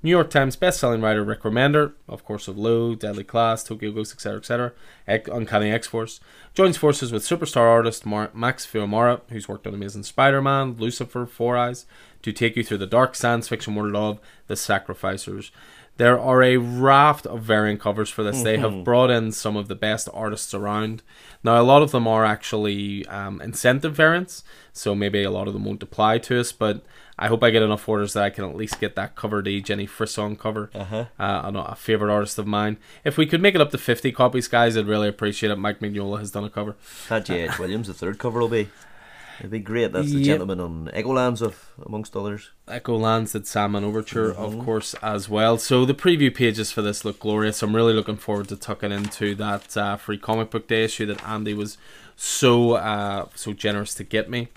New 0.05 0.11
York 0.11 0.31
Times 0.31 0.55
best-selling 0.55 1.01
writer 1.01 1.25
Rick 1.25 1.43
Remender, 1.43 1.95
of 2.07 2.25
course 2.25 2.47
of 2.47 2.57
Low, 2.57 2.95
Deadly 2.95 3.25
Class, 3.25 3.65
Tokyo 3.65 3.91
Ghost, 3.91 4.13
etc., 4.13 4.39
etc., 4.39 4.73
Uncanny 5.35 5.73
X-Force, 5.73 6.21
joins 6.55 6.77
forces 6.77 7.11
with 7.11 7.25
superstar 7.25 7.63
artist 7.63 8.07
Mar- 8.07 8.31
Max 8.33 8.65
Fiumara, 8.65 9.23
who's 9.31 9.49
worked 9.49 9.67
on 9.67 9.75
Amazing 9.75 10.05
Spider-Man, 10.05 10.77
Lucifer, 10.79 11.27
Four 11.27 11.57
Eyes, 11.57 11.87
to 12.23 12.33
take 12.33 12.55
you 12.55 12.63
through 12.63 12.79
the 12.79 12.87
dark 12.87 13.17
science 13.17 13.49
fiction 13.49 13.75
world 13.75 13.97
of 13.97 14.21
The 14.47 14.55
Sacrificers. 14.55 15.51
There 15.99 16.19
are 16.19 16.43
a 16.45 16.57
raft 16.57 17.27
of 17.27 17.43
variant 17.43 17.81
covers 17.81 18.09
for 18.09 18.23
this. 18.23 18.37
Mm-hmm. 18.37 18.45
They 18.45 18.57
have 18.59 18.71
mm-hmm. 18.71 18.85
brought 18.85 19.11
in 19.11 19.33
some 19.33 19.57
of 19.57 19.67
the 19.67 19.75
best 19.75 20.09
artists 20.15 20.55
around. 20.55 21.03
Now, 21.43 21.61
a 21.61 21.63
lot 21.63 21.83
of 21.83 21.91
them 21.91 22.07
are 22.07 22.25
actually 22.25 23.05
um, 23.07 23.41
incentive 23.43 23.95
variants, 23.95 24.45
so 24.73 24.95
maybe 24.95 25.25
a 25.25 25.31
lot 25.31 25.49
of 25.49 25.55
them 25.55 25.65
won't 25.65 25.83
apply 25.83 26.19
to 26.19 26.39
us, 26.39 26.53
but 26.53 26.85
I 27.19 27.27
hope 27.27 27.43
I 27.43 27.51
get 27.51 27.65
enough 27.65 27.89
orders 27.89 28.13
that 28.13 28.23
I 28.23 28.31
can 28.31 28.45
at 28.45 28.55
least 28.55 28.81
get 28.81 28.95
that 28.95 29.17
cover 29.17 29.43
to 29.43 29.61
Jenny 29.61 29.87
Frison 29.87 30.39
cover. 30.39 30.71
Uh-huh. 30.73 31.07
Uh, 31.19 31.51
a 31.67 31.75
favorite 31.75 32.13
artist 32.13 32.39
of 32.39 32.47
mine. 32.47 32.79
If 33.05 33.19
we 33.19 33.27
could 33.27 33.43
make 33.43 33.57
it 33.57 33.61
up 33.61 33.73
to 33.73 33.79
50 33.79 34.13
copies, 34.13 34.47
guys, 34.47 34.77
I'd 34.77 34.87
really 34.87 35.09
appreciate 35.09 35.51
it. 35.51 35.57
Mike 35.57 35.81
Mignola 35.81 36.21
has 36.21 36.31
done 36.31 36.45
a 36.45 36.51
cover. 36.51 36.77
Had 37.09 37.27
J.H. 37.27 37.59
Williams, 37.59 37.89
the 37.89 37.95
third 37.95 38.19
cover 38.19 38.39
will 38.39 38.49
be. 38.49 38.69
It'd 39.39 39.51
be 39.51 39.61
great. 39.61 39.93
That's 39.93 40.11
the 40.11 40.19
yep. 40.19 40.27
gentleman 40.27 40.61
on 40.61 40.91
Echolands, 40.93 41.41
of 41.41 41.71
amongst 41.85 42.17
others. 42.17 42.51
Echolands 42.67 43.33
did 43.33 43.47
Sandman 43.47 43.85
Overture, 43.85 44.33
mm-hmm. 44.33 44.43
of 44.43 44.65
course, 44.65 44.95
as 44.95 45.29
well. 45.29 45.59
So 45.59 45.85
the 45.85 45.95
preview 45.95 46.35
pages 46.35 46.73
for 46.73 46.83
this 46.83 47.05
look 47.05 47.21
glorious. 47.21 47.63
I'm 47.63 47.75
really 47.75 47.93
looking 47.93 48.17
forward 48.17 48.49
to 48.49 48.57
tucking 48.57 48.91
into 48.91 49.35
that 49.37 49.77
uh, 49.77 49.97
free 49.97 50.19
comic 50.19 50.51
book 50.51 50.67
day 50.67 50.83
issue 50.85 51.07
that 51.07 51.25
Andy 51.27 51.55
was 51.55 51.79
so 52.17 52.73
uh, 52.73 53.29
so 53.35 53.53
generous 53.53 53.95
to 53.95 54.05
get 54.05 54.29
me. 54.29 54.49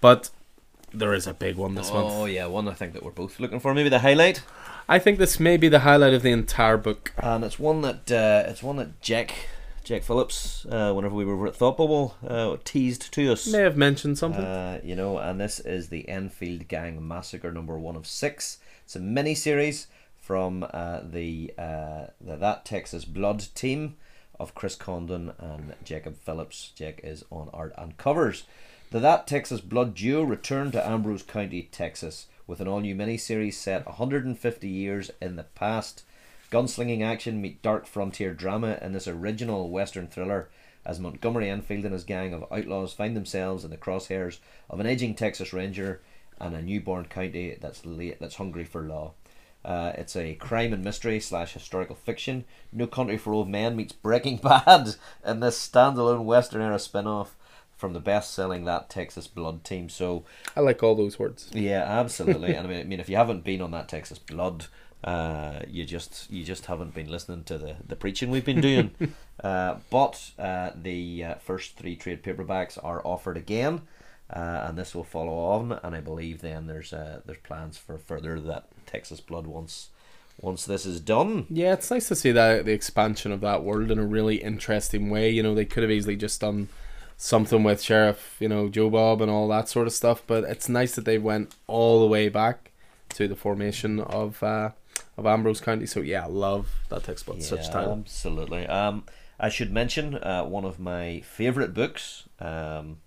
But 0.00 0.30
there 0.92 1.12
is 1.12 1.26
a 1.26 1.34
big 1.34 1.56
one 1.56 1.74
this 1.74 1.90
oh, 1.90 1.94
month. 1.94 2.14
Oh 2.14 2.24
yeah, 2.26 2.46
one 2.46 2.68
I 2.68 2.74
think 2.74 2.92
that 2.92 3.02
we're 3.02 3.10
both 3.10 3.40
looking 3.40 3.58
for. 3.58 3.74
Maybe 3.74 3.88
the 3.88 3.98
highlight. 4.00 4.42
I 4.88 4.98
think 4.98 5.18
this 5.18 5.38
may 5.38 5.56
be 5.56 5.68
the 5.68 5.80
highlight 5.80 6.14
of 6.14 6.22
the 6.22 6.32
entire 6.32 6.76
book, 6.76 7.12
and 7.18 7.44
it's 7.44 7.58
one 7.58 7.80
that 7.82 8.10
uh, 8.10 8.48
it's 8.48 8.62
one 8.62 8.76
that 8.76 9.00
Jack 9.00 9.34
Jack 9.82 10.02
Phillips, 10.02 10.66
uh, 10.66 10.92
whenever 10.92 11.14
we 11.14 11.24
were 11.24 11.46
at 11.48 11.56
Thought 11.56 11.78
Bubble, 11.78 12.14
uh, 12.26 12.56
teased 12.64 13.12
to 13.12 13.32
us. 13.32 13.46
May 13.46 13.60
have 13.60 13.76
mentioned 13.76 14.18
something. 14.18 14.44
Uh, 14.44 14.80
you 14.84 14.94
know, 14.94 15.18
and 15.18 15.40
this 15.40 15.58
is 15.58 15.88
the 15.88 16.08
Enfield 16.08 16.68
Gang 16.68 17.06
Massacre 17.06 17.50
number 17.50 17.78
one 17.78 17.96
of 17.96 18.06
six. 18.06 18.58
It's 18.84 18.96
a 18.96 19.00
mini 19.00 19.34
series 19.34 19.86
from 20.18 20.66
uh, 20.72 21.00
the, 21.02 21.52
uh, 21.58 22.06
the 22.20 22.36
That 22.36 22.64
Texas 22.64 23.04
Blood 23.04 23.46
team 23.54 23.96
of 24.38 24.54
Chris 24.54 24.74
Condon 24.74 25.32
and 25.38 25.74
Jacob 25.82 26.16
Phillips. 26.16 26.72
Jack 26.74 27.00
is 27.02 27.24
on 27.30 27.50
art 27.52 27.72
and 27.76 27.96
covers. 27.96 28.44
The 28.90 29.00
That 29.00 29.26
Texas 29.26 29.60
Blood 29.60 29.94
duo 29.94 30.22
returned 30.22 30.72
to 30.72 30.86
Ambrose 30.86 31.22
County, 31.22 31.68
Texas, 31.72 32.26
with 32.46 32.60
an 32.60 32.68
all 32.68 32.80
new 32.80 32.94
mini 32.94 33.16
series 33.16 33.56
set 33.56 33.86
150 33.86 34.68
years 34.68 35.10
in 35.22 35.36
the 35.36 35.44
past. 35.44 36.04
Gunslinging 36.50 37.02
action 37.02 37.40
meet 37.40 37.62
dark 37.62 37.86
frontier 37.86 38.34
drama 38.34 38.78
in 38.82 38.92
this 38.92 39.06
original 39.06 39.70
Western 39.70 40.08
thriller 40.08 40.48
as 40.84 40.98
Montgomery 40.98 41.48
Enfield 41.48 41.84
and 41.84 41.92
his 41.92 42.04
gang 42.04 42.32
of 42.32 42.44
outlaws 42.50 42.92
find 42.92 43.16
themselves 43.16 43.64
in 43.64 43.70
the 43.70 43.76
crosshairs 43.76 44.38
of 44.68 44.80
an 44.80 44.86
aging 44.86 45.14
Texas 45.14 45.52
Ranger 45.52 46.00
and 46.40 46.54
a 46.54 46.62
newborn 46.62 47.04
county 47.04 47.56
that's 47.60 47.84
late, 47.84 48.18
that's 48.18 48.36
hungry 48.36 48.64
for 48.64 48.82
law. 48.82 49.12
Uh, 49.64 49.92
it's 49.96 50.16
a 50.16 50.34
crime 50.36 50.72
and 50.72 50.82
mystery 50.82 51.20
slash 51.20 51.52
historical 51.52 51.94
fiction. 51.94 52.44
No 52.72 52.86
Country 52.86 53.18
for 53.18 53.34
Old 53.34 53.48
Men 53.48 53.76
meets 53.76 53.92
Breaking 53.92 54.36
Bad 54.42 54.94
in 55.24 55.40
this 55.40 55.68
standalone 55.68 56.24
Western 56.24 56.62
era 56.62 56.78
spin 56.78 57.06
off 57.06 57.36
from 57.76 57.92
the 57.92 58.00
best 58.00 58.32
selling 58.32 58.64
That 58.64 58.88
Texas 58.88 59.26
Blood 59.26 59.62
team. 59.62 59.88
So 59.88 60.24
I 60.56 60.60
like 60.60 60.82
all 60.82 60.94
those 60.94 61.18
words. 61.18 61.50
Yeah, 61.52 61.82
absolutely. 61.82 62.54
and 62.54 62.66
I 62.66 62.70
mean, 62.70 62.80
I 62.80 62.84
mean, 62.84 63.00
if 63.00 63.08
you 63.08 63.16
haven't 63.16 63.44
been 63.44 63.60
on 63.60 63.70
That 63.72 63.88
Texas 63.88 64.18
Blood, 64.18 64.66
uh, 65.02 65.60
you 65.68 65.84
just 65.84 66.30
you 66.30 66.44
just 66.44 66.66
haven't 66.66 66.94
been 66.94 67.10
listening 67.10 67.44
to 67.44 67.58
the, 67.58 67.76
the 67.86 67.96
preaching 67.96 68.30
we've 68.30 68.44
been 68.44 68.60
doing. 68.60 68.90
uh, 69.44 69.76
but 69.88 70.30
uh, 70.38 70.70
the 70.74 71.24
uh, 71.24 71.34
first 71.36 71.76
three 71.76 71.96
trade 71.96 72.22
paperbacks 72.22 72.78
are 72.82 73.00
offered 73.04 73.36
again, 73.36 73.82
uh, 74.28 74.66
and 74.66 74.76
this 74.76 74.94
will 74.94 75.04
follow 75.04 75.32
on. 75.32 75.72
And 75.82 75.94
I 75.94 76.00
believe 76.00 76.42
then 76.42 76.66
there's 76.66 76.92
uh, 76.92 77.20
there's 77.24 77.38
plans 77.38 77.78
for 77.78 77.96
further 77.98 78.38
that 78.40 78.66
Texas 78.86 79.20
Blood 79.20 79.46
once 79.46 79.88
once 80.40 80.66
this 80.66 80.84
is 80.84 81.00
done. 81.00 81.46
Yeah, 81.48 81.72
it's 81.72 81.90
nice 81.90 82.08
to 82.08 82.16
see 82.16 82.32
that 82.32 82.66
the 82.66 82.72
expansion 82.72 83.32
of 83.32 83.40
that 83.40 83.64
world 83.64 83.90
in 83.90 83.98
a 83.98 84.06
really 84.06 84.36
interesting 84.36 85.08
way. 85.08 85.30
You 85.30 85.42
know, 85.42 85.54
they 85.54 85.64
could 85.64 85.82
have 85.82 85.92
easily 85.92 86.16
just 86.16 86.40
done 86.40 86.68
something 87.16 87.62
with 87.62 87.82
Sheriff, 87.82 88.36
you 88.40 88.48
know, 88.48 88.68
Joe 88.68 88.88
Bob 88.88 89.20
and 89.20 89.30
all 89.30 89.46
that 89.48 89.68
sort 89.68 89.86
of 89.86 89.92
stuff, 89.92 90.22
but 90.26 90.44
it's 90.44 90.68
nice 90.68 90.94
that 90.94 91.04
they 91.04 91.18
went 91.18 91.54
all 91.66 92.00
the 92.00 92.06
way 92.06 92.30
back 92.30 92.70
to 93.10 93.28
the 93.28 93.36
formation 93.36 94.00
of 94.00 94.42
uh, 94.42 94.70
of 95.16 95.26
Ambrose 95.26 95.60
County. 95.60 95.86
So 95.86 96.00
yeah, 96.00 96.24
I 96.24 96.28
love 96.28 96.68
that 96.88 97.04
textbook. 97.04 97.36
Yeah, 97.38 97.44
such 97.44 97.70
time. 97.70 97.90
Absolutely. 97.90 98.66
Um, 98.66 99.04
I 99.38 99.48
should 99.48 99.72
mention 99.72 100.16
uh, 100.16 100.44
one 100.44 100.64
of 100.64 100.78
my 100.78 101.20
favorite 101.20 101.72
books 101.72 102.24
um, 102.40 102.98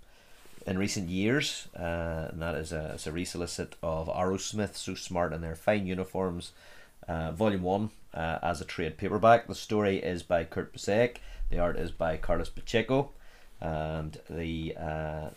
in 0.66 0.78
recent 0.78 1.10
years, 1.10 1.68
uh, 1.78 2.30
and 2.32 2.42
that 2.42 2.56
is 2.56 2.72
a, 2.72 2.94
it's 2.96 3.06
a 3.06 3.12
resolicit 3.12 3.74
of 3.84 4.08
Arrowsmith, 4.08 4.76
So 4.76 4.96
Smart 4.96 5.32
in 5.34 5.42
Their 5.42 5.56
Fine 5.56 5.86
Uniforms, 5.86 6.52
uh, 7.08 7.32
Volume 7.34 7.62
1, 7.62 7.90
uh, 8.14 8.40
as 8.42 8.62
a 8.62 8.66
trade 8.66 8.98
paperback. 8.98 9.48
The 9.48 9.56
story 9.56 9.98
is 9.98 10.24
by 10.24 10.44
Kurt 10.44 10.74
Busiek, 10.74 11.18
the 11.50 11.60
art 11.60 11.78
is 11.78 11.92
by 11.92 12.18
Carlos 12.18 12.50
Pacheco, 12.50 13.12
and 13.62 14.20
the 14.30 14.76
uh, 14.76 15.30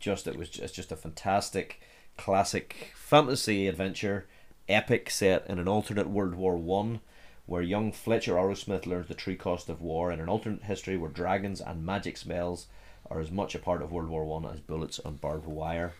just 0.00 0.26
it 0.26 0.36
was 0.36 0.48
just, 0.48 0.74
just 0.74 0.90
a 0.90 0.96
fantastic 0.96 1.80
classic 2.16 2.92
fantasy 2.96 3.68
adventure 3.68 4.26
epic 4.70 5.10
set 5.10 5.46
in 5.48 5.58
an 5.58 5.68
alternate 5.68 6.08
World 6.08 6.34
War 6.34 6.56
One, 6.56 7.00
where 7.46 7.62
young 7.62 7.92
Fletcher 7.92 8.34
Arrowsmith 8.34 8.86
learns 8.86 9.08
the 9.08 9.14
true 9.14 9.36
cost 9.36 9.68
of 9.68 9.80
war 9.80 10.12
in 10.12 10.20
an 10.20 10.28
alternate 10.28 10.64
history 10.64 10.96
where 10.96 11.10
dragons 11.10 11.60
and 11.60 11.84
magic 11.84 12.16
spells 12.16 12.66
are 13.10 13.20
as 13.20 13.30
much 13.30 13.54
a 13.54 13.58
part 13.58 13.82
of 13.82 13.90
World 13.90 14.08
War 14.08 14.24
One 14.24 14.46
as 14.46 14.60
bullets 14.60 15.00
and 15.04 15.20
barbed 15.20 15.46
wire. 15.46 15.94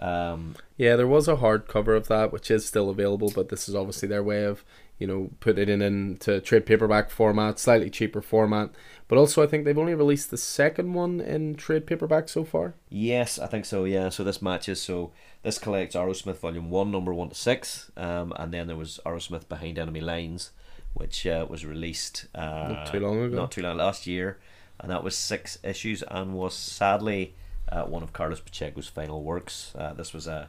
Um, 0.00 0.56
yeah, 0.76 0.96
there 0.96 1.06
was 1.06 1.28
a 1.28 1.36
hardcover 1.36 1.96
of 1.96 2.08
that, 2.08 2.32
which 2.32 2.50
is 2.50 2.66
still 2.66 2.90
available, 2.90 3.32
but 3.34 3.48
this 3.48 3.68
is 3.68 3.74
obviously 3.74 4.08
their 4.08 4.22
way 4.22 4.44
of 4.44 4.64
you 4.98 5.06
know 5.06 5.30
putting 5.40 5.64
it 5.64 5.68
in 5.68 5.82
into 5.82 6.40
trade 6.40 6.66
paperback 6.66 7.10
format, 7.10 7.58
slightly 7.58 7.90
cheaper 7.90 8.20
format. 8.20 8.70
But 9.08 9.18
also, 9.18 9.42
I 9.42 9.46
think 9.46 9.64
they've 9.64 9.78
only 9.78 9.94
released 9.94 10.30
the 10.30 10.36
second 10.36 10.92
one 10.92 11.20
in 11.20 11.54
trade 11.54 11.86
paperback 11.86 12.28
so 12.28 12.44
far. 12.44 12.74
Yes, 12.88 13.38
I 13.38 13.46
think 13.46 13.64
so. 13.64 13.84
Yeah, 13.84 14.08
so 14.08 14.24
this 14.24 14.42
matches. 14.42 14.82
So 14.82 15.12
this 15.46 15.58
collects 15.60 15.94
Arrowsmith 15.94 16.38
Volume 16.38 16.70
One, 16.70 16.90
Number 16.90 17.14
One 17.14 17.28
to 17.28 17.34
Six, 17.36 17.92
um, 17.96 18.32
and 18.34 18.52
then 18.52 18.66
there 18.66 18.74
was 18.74 18.98
Arrowsmith 19.06 19.48
Behind 19.48 19.78
Enemy 19.78 20.00
Lines, 20.00 20.50
which 20.92 21.24
uh, 21.24 21.46
was 21.48 21.64
released 21.64 22.26
uh, 22.34 22.72
not 22.72 22.86
too 22.92 22.98
long 22.98 23.22
ago, 23.22 23.36
not 23.36 23.52
too 23.52 23.62
long 23.62 23.76
last 23.76 24.08
year, 24.08 24.38
and 24.80 24.90
that 24.90 25.04
was 25.04 25.14
six 25.14 25.56
issues 25.62 26.02
and 26.02 26.34
was 26.34 26.52
sadly 26.52 27.36
uh, 27.70 27.84
one 27.84 28.02
of 28.02 28.12
Carlos 28.12 28.40
Pacheco's 28.40 28.88
final 28.88 29.22
works. 29.22 29.72
Uh, 29.78 29.92
this 29.92 30.12
was 30.12 30.26
a 30.26 30.48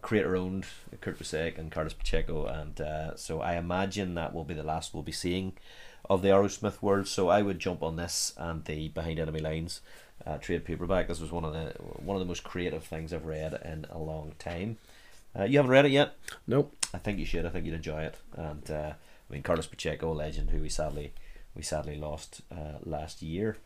creator 0.00 0.34
owned 0.34 0.66
Kurt 1.00 1.20
Busiek 1.20 1.56
and 1.56 1.70
Carlos 1.70 1.92
Pacheco, 1.92 2.46
and 2.46 2.80
uh, 2.80 3.14
so 3.14 3.40
I 3.40 3.54
imagine 3.54 4.14
that 4.14 4.34
will 4.34 4.42
be 4.42 4.54
the 4.54 4.64
last 4.64 4.92
we'll 4.92 5.04
be 5.04 5.12
seeing 5.12 5.52
of 6.10 6.20
the 6.20 6.30
Arrowsmith 6.30 6.82
world. 6.82 7.06
So 7.06 7.28
I 7.28 7.42
would 7.42 7.60
jump 7.60 7.80
on 7.80 7.94
this 7.94 8.34
and 8.36 8.64
the 8.64 8.88
Behind 8.88 9.20
Enemy 9.20 9.38
Lines 9.38 9.82
uh, 10.26 10.38
trade 10.38 10.64
paperback. 10.64 11.08
This 11.08 11.20
was 11.20 11.32
one 11.32 11.44
of 11.44 11.52
the 11.52 11.74
one 12.02 12.16
of 12.16 12.20
the 12.20 12.26
most 12.26 12.44
creative 12.44 12.84
things 12.84 13.12
I've 13.12 13.24
read 13.24 13.60
in 13.64 13.86
a 13.90 13.98
long 13.98 14.32
time. 14.38 14.78
Uh, 15.38 15.44
you 15.44 15.58
haven't 15.58 15.70
read 15.70 15.86
it 15.86 15.92
yet? 15.92 16.14
Nope. 16.46 16.74
I 16.92 16.98
think 16.98 17.18
you 17.18 17.24
should. 17.24 17.46
I 17.46 17.48
think 17.48 17.64
you'd 17.64 17.74
enjoy 17.74 18.02
it. 18.02 18.16
And 18.36 18.70
uh, 18.70 18.92
I 19.30 19.32
mean, 19.32 19.42
Carlos 19.42 19.66
Pacheco, 19.66 20.12
a 20.12 20.14
legend 20.14 20.50
who 20.50 20.60
we 20.60 20.68
sadly 20.68 21.12
we 21.54 21.62
sadly 21.62 21.96
lost 21.96 22.42
uh, 22.50 22.78
last 22.84 23.22
year. 23.22 23.56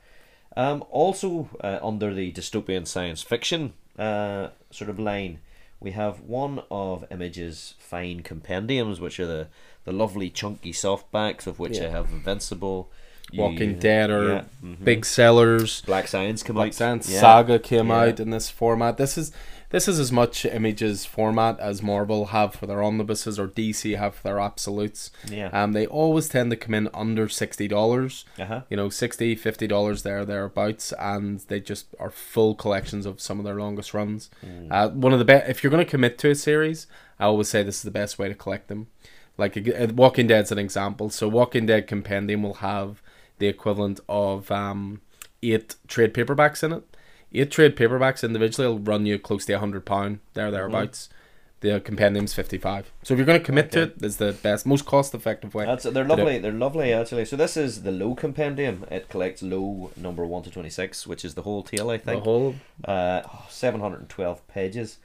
Um, 0.57 0.85
also 0.91 1.51
uh, 1.63 1.79
under 1.83 2.15
the 2.15 2.33
dystopian 2.33 2.87
science 2.87 3.23
fiction 3.23 3.75
uh, 3.99 4.49
sort 4.71 4.89
of 4.89 4.99
line, 4.99 5.41
we 5.81 5.91
have 5.91 6.21
one 6.21 6.63
of 6.71 7.05
Image's 7.11 7.75
fine 7.79 8.23
compendiums, 8.23 9.01
which 9.01 9.21
are 9.21 9.27
the 9.27 9.49
the 9.85 9.93
lovely 9.93 10.31
chunky 10.31 10.73
softbacks 10.73 11.47
of 11.47 11.59
which 11.59 11.79
yeah. 11.79 11.87
I 11.87 11.91
have 11.91 12.11
Invincible. 12.11 12.91
Walking 13.35 13.71
you, 13.71 13.77
Dead 13.77 14.11
or 14.11 14.29
yeah, 14.29 14.45
mm-hmm. 14.63 14.85
big 14.85 15.05
sellers. 15.05 15.83
Black 15.83 16.09
Science 16.09 16.43
came 16.43 16.55
Black 16.55 16.69
out. 16.69 16.75
Science 16.75 17.11
yeah. 17.11 17.21
Saga 17.21 17.59
came 17.59 17.91
out 17.91 18.21
in 18.21 18.31
this 18.31 18.51
format. 18.51 18.97
This 18.97 19.19
is 19.19 19.33
this 19.71 19.89
is 19.89 19.99
as 19.99 20.13
much 20.13 20.45
images 20.45 21.05
format 21.05 21.59
as 21.59 21.83
Marvel 21.83 22.27
have 22.27 22.55
for 22.55 22.67
their 22.67 22.83
omnibuses 22.83 23.39
or 23.39 23.49
DC 23.49 23.99
have 23.99 24.15
for 24.15 24.23
their 24.23 24.39
absolutes. 24.39 25.11
Yeah. 25.29 25.49
Um, 25.49 25.73
they 25.73 25.87
always 25.87 26.29
tend 26.29 26.51
to 26.51 26.57
come 26.57 26.73
in 26.73 26.89
under 26.95 27.29
sixty 27.29 27.67
dollars. 27.67 28.25
Uh-huh. 28.39 28.63
You 28.71 28.77
know, 28.77 28.89
60 28.89 29.35
50 29.35 29.67
dollars 29.67 30.03
there 30.03 30.25
thereabouts, 30.25 30.93
and 30.99 31.41
they 31.41 31.61
just 31.61 31.95
are 31.99 32.11
full 32.11 32.55
collections 32.55 33.07
of 33.07 33.21
some 33.21 33.39
of 33.39 33.45
their 33.45 33.57
longest 33.57 33.93
runs. 33.93 34.31
Uh, 34.71 34.89
one 34.91 35.13
of 35.13 35.19
the 35.19 35.25
best. 35.25 35.51
If 35.51 35.65
you're 35.65 35.71
going 35.71 35.85
to 35.85 35.91
commit 35.91 36.17
to 36.19 36.31
a 36.31 36.35
series, 36.35 36.87
I 37.19 37.25
always 37.25 37.49
say 37.49 37.63
this 37.63 37.79
is 37.79 37.83
the 37.83 37.91
best 37.91 38.19
way 38.19 38.29
to 38.29 38.35
collect 38.35 38.69
them. 38.69 38.87
Like 39.37 39.57
uh, 39.57 39.89
Walking 39.95 40.29
Dead's 40.29 40.53
an 40.53 40.59
example. 40.59 41.11
So 41.11 41.29
Walking 41.29 41.67
Dead 41.67 41.87
Compendium 41.87 42.43
will 42.43 42.55
have 42.55 43.03
the 43.39 43.49
equivalent 43.49 44.01
of 44.09 44.51
um, 44.51 45.01
eight 45.43 45.77
trade 45.89 46.15
paperbacks 46.15 46.63
in 46.63 46.73
it. 46.73 46.85
Eight 47.33 47.51
trade 47.51 47.77
paperbacks 47.77 48.25
individually 48.25 48.69
will 48.69 48.79
run 48.79 49.07
you 49.07 49.19
close 49.19 49.45
to 49.47 49.53
a 49.53 49.59
hundred 49.59 49.85
pound 49.85 50.21
there 50.35 50.51
thereabouts. 50.51 51.09
The 51.61 51.81
compendium's 51.81 52.35
fifty 52.35 52.59
five. 52.59 52.93
So 53.03 53.15
if 53.15 53.19
you're 53.19 53.27
going 53.27 53.41
to 53.41 53.45
commit 53.45 53.73
to 53.73 53.83
it, 53.83 53.95
it's 54.03 54.17
the 54.17 54.33
best, 54.33 54.67
most 54.67 54.85
cost 54.85 55.15
effective 55.15 55.55
way. 55.55 55.65
That's 55.65 55.85
they're 55.85 56.05
lovely. 56.05 56.39
They're 56.39 56.53
lovely 56.53 56.93
actually. 56.93 57.25
So 57.25 57.35
this 57.37 57.57
is 57.57 57.83
the 57.83 57.91
low 57.91 58.15
compendium. 58.15 58.85
It 58.91 59.09
collects 59.09 59.43
low 59.43 59.91
number 59.97 60.25
one 60.27 60.43
to 60.43 60.51
twenty 60.51 60.71
six, 60.71 61.07
which 61.07 61.25
is 61.25 61.35
the 61.35 61.43
whole 61.43 61.63
tale, 61.63 61.91
I 61.91 61.99
think 61.99 62.23
The 62.23 62.25
whole 62.25 62.55
Uh, 62.85 63.23
seven 63.49 63.81
hundred 63.81 64.01
and 64.01 64.09
twelve 64.09 64.47
pages. 64.49 64.99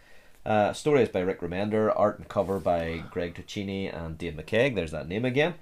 Uh, 0.46 0.74
story 0.74 1.04
is 1.04 1.10
by 1.10 1.22
Rick 1.22 1.40
Remender. 1.40 1.92
Art 1.96 2.20
and 2.20 2.28
cover 2.28 2.60
by 2.60 3.04
Greg 3.10 3.36
Tocchini 3.36 3.90
and 3.96 4.18
Dave 4.18 4.34
McCaig. 4.34 4.76
There's 4.76 4.92
that 4.92 5.08
name 5.08 5.24
again. 5.24 5.54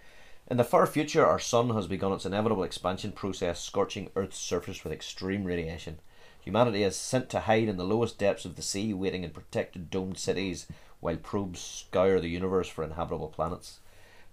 In 0.50 0.58
the 0.58 0.64
far 0.64 0.88
future, 0.88 1.24
our 1.24 1.38
sun 1.38 1.70
has 1.76 1.86
begun 1.86 2.12
its 2.12 2.26
inevitable 2.26 2.64
expansion 2.64 3.12
process, 3.12 3.62
scorching 3.62 4.10
Earth's 4.16 4.40
surface 4.40 4.84
with 4.84 4.92
extreme 4.92 5.44
radiation. 5.44 6.00
Humanity 6.42 6.82
is 6.82 6.96
sent 6.96 7.30
to 7.30 7.42
hide 7.42 7.68
in 7.68 7.78
the 7.78 7.84
lowest 7.84 8.18
depths 8.18 8.46
of 8.46 8.56
the 8.56 8.64
sea, 8.64 8.92
waiting 8.92 9.24
in 9.24 9.30
protected 9.30 9.92
domed 9.92 10.18
cities, 10.18 10.66
while 11.02 11.18
probes 11.18 11.60
scour 11.60 12.20
the 12.20 12.30
universe 12.30 12.68
for 12.68 12.84
inhabitable 12.84 13.28
planets. 13.28 13.80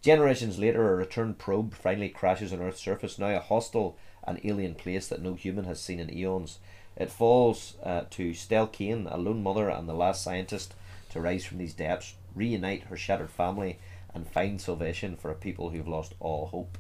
Generations 0.00 0.58
later, 0.58 0.90
a 0.90 0.96
returned 0.96 1.36
probe 1.36 1.74
finally 1.74 2.08
crashes 2.08 2.50
on 2.50 2.62
Earth's 2.62 2.80
surface, 2.80 3.18
now 3.18 3.36
a 3.36 3.38
hostile 3.38 3.98
and 4.26 4.40
alien 4.42 4.74
place 4.74 5.08
that 5.08 5.20
no 5.20 5.34
human 5.34 5.66
has 5.66 5.82
seen 5.82 6.00
in 6.00 6.10
eons. 6.10 6.60
It 6.96 7.10
falls 7.10 7.74
uh, 7.82 8.04
to 8.12 8.32
Stel 8.32 8.68
Caine, 8.68 9.06
a 9.10 9.18
lone 9.18 9.42
mother 9.42 9.68
and 9.68 9.86
the 9.86 9.92
last 9.92 10.22
scientist 10.22 10.72
to 11.10 11.20
rise 11.20 11.44
from 11.44 11.58
these 11.58 11.74
depths, 11.74 12.14
reunite 12.34 12.84
her 12.84 12.96
shattered 12.96 13.30
family, 13.30 13.78
and 14.16 14.26
find 14.26 14.60
salvation 14.60 15.14
for 15.14 15.30
a 15.30 15.34
people 15.34 15.70
who've 15.70 15.86
lost 15.86 16.14
all 16.18 16.46
hope. 16.46 16.78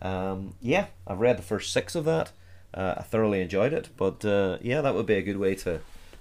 Um, 0.00 0.54
yeah, 0.62 0.86
I've 1.06 1.20
read 1.20 1.36
the 1.36 1.42
first 1.42 1.72
six 1.72 1.94
of 1.94 2.04
that. 2.04 2.30
Uh, 2.72 2.94
I 2.98 3.02
thoroughly 3.02 3.40
enjoyed 3.40 3.72
it, 3.72 3.88
but 3.96 4.24
uh, 4.24 4.58
yeah, 4.62 4.80
that 4.80 4.94
would 4.94 5.06
be 5.06 5.14
a 5.14 5.22
good 5.22 5.38
way 5.38 5.54
to 5.56 5.80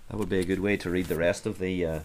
that 0.09 0.18
would 0.18 0.30
be 0.30 0.39
a 0.39 0.45
good 0.45 0.59
way 0.59 0.78
to 0.78 0.89
read 0.89 1.05
the 1.05 1.16
rest 1.16 1.45
of 1.45 1.59
the 1.59 1.86
uh, 1.86 1.99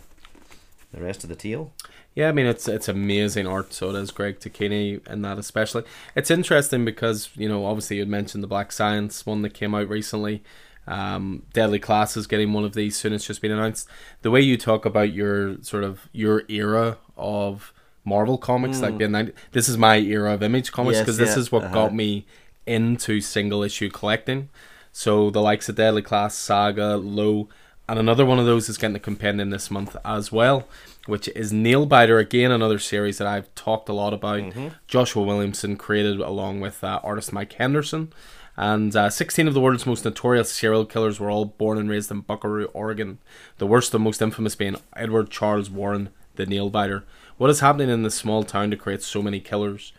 the 0.93 1.01
rest 1.01 1.23
of 1.25 1.29
the 1.29 1.37
tale. 1.37 1.73
Yeah, 2.15 2.29
I 2.29 2.33
mean 2.33 2.47
it's 2.47 2.69
it's 2.69 2.89
amazing 2.89 3.47
art. 3.47 3.73
So 3.73 3.93
does 3.93 4.11
Greg 4.11 4.41
Tocchini 4.41 5.07
and 5.07 5.25
that 5.25 5.39
especially. 5.39 5.85
It's 6.15 6.31
interesting 6.31 6.85
because 6.85 7.31
you 7.37 7.49
know 7.49 7.65
obviously 7.65 7.99
you 7.99 8.07
mentioned 8.07 8.43
the 8.43 8.49
Black 8.49 8.73
Science 8.73 9.25
one 9.25 9.43
that 9.43 9.55
came 9.55 9.75
out 9.75 9.89
recently. 9.89 10.43
Um, 10.87 11.45
Deadly 11.53 11.79
Class 11.79 12.17
is 12.17 12.27
getting 12.27 12.53
one 12.53 12.65
of 12.65 12.75
these 12.75 12.97
soon. 12.97 13.13
It's 13.13 13.27
just 13.27 13.41
been 13.41 13.53
announced. 13.53 13.89
The 14.23 14.31
way 14.31 14.41
you 14.41 14.57
talk 14.57 14.85
about 14.85 15.13
your 15.13 15.63
sort 15.63 15.85
of 15.85 16.09
your 16.13 16.43
era 16.49 16.99
of 17.17 17.73
Marvel 18.05 18.39
comics, 18.39 18.81
like 18.81 18.99
the 18.99 19.09
90, 19.09 19.33
this 19.53 19.69
is 19.69 19.77
my 19.77 19.99
era 19.99 20.35
of 20.35 20.43
Image 20.43 20.73
comics 20.73 20.97
Yes, 20.97 21.03
because 21.03 21.17
this 21.19 21.37
yeah, 21.37 21.41
is 21.41 21.53
what 21.53 21.65
uh-huh. 21.65 21.75
got 21.75 21.95
me 21.95 22.27
into 22.67 23.21
single 23.21 23.63
issue 23.63 23.91
collecting. 23.91 24.49
So 24.93 25.31
the 25.31 25.41
likes 25.41 25.69
of 25.69 25.77
Deadly 25.77 26.03
Class, 26.03 26.35
Saga, 26.35 26.97
Low, 26.97 27.49
and 27.91 27.99
another 27.99 28.25
one 28.25 28.39
of 28.39 28.47
those 28.47 28.69
is 28.69 28.79
getting 28.79 28.95
a 28.95 29.01
compendium 29.01 29.51
this 29.51 29.71
month 29.71 29.97
as 30.05 30.31
well, 30.31 30.69
which 31.07 31.27
is 31.29 31.53
Nailbiter 31.53 32.21
again, 32.21 32.53
another 32.53 32.79
series 32.79 33.19
that 33.19 33.27
I've 33.27 33.53
talked 33.57 33.89
a 33.89 33.93
lot 33.93 34.15
about. 34.15 34.53
Joshua 34.87 35.25
Williamson 35.25 35.77
created 35.77 36.21
along 36.21 36.61
with 36.61 36.85
uh, 36.85 37.01
artist 37.03 37.33
Mike 37.33 37.53
Henderson. 37.55 38.13
And 38.57 38.95
uh, 38.95 39.11
16 39.11 39.49
of 39.49 39.55
the 39.55 39.61
world's 39.61 39.87
most 39.87 40.05
notorious 40.05 40.53
serial 40.53 40.85
killers 40.85 41.19
were 41.19 41.31
all 41.31 41.47
born 41.47 41.79
and 41.79 41.91
raised 41.91 42.13
in 42.13 42.21
Buckaroo, 42.21 42.67
Oregon. 42.67 43.19
The 43.59 43.67
worst 43.67 43.93
and 43.93 44.05
most 44.05 44.23
infamous 44.23 44.55
being 44.55 44.77
Edward 44.95 45.31
Charles 45.31 45.69
Warren, 45.69 46.11
the 46.37 46.47
Nailbiter. 46.47 47.03
What 47.41 47.49
is 47.49 47.61
happening 47.61 47.89
in 47.89 48.03
this 48.03 48.17
small 48.17 48.43
town 48.43 48.71
to 48.71 48.77
create 48.77 49.03
so 49.03 49.23
many 49.23 49.41
killers? 49.41 49.95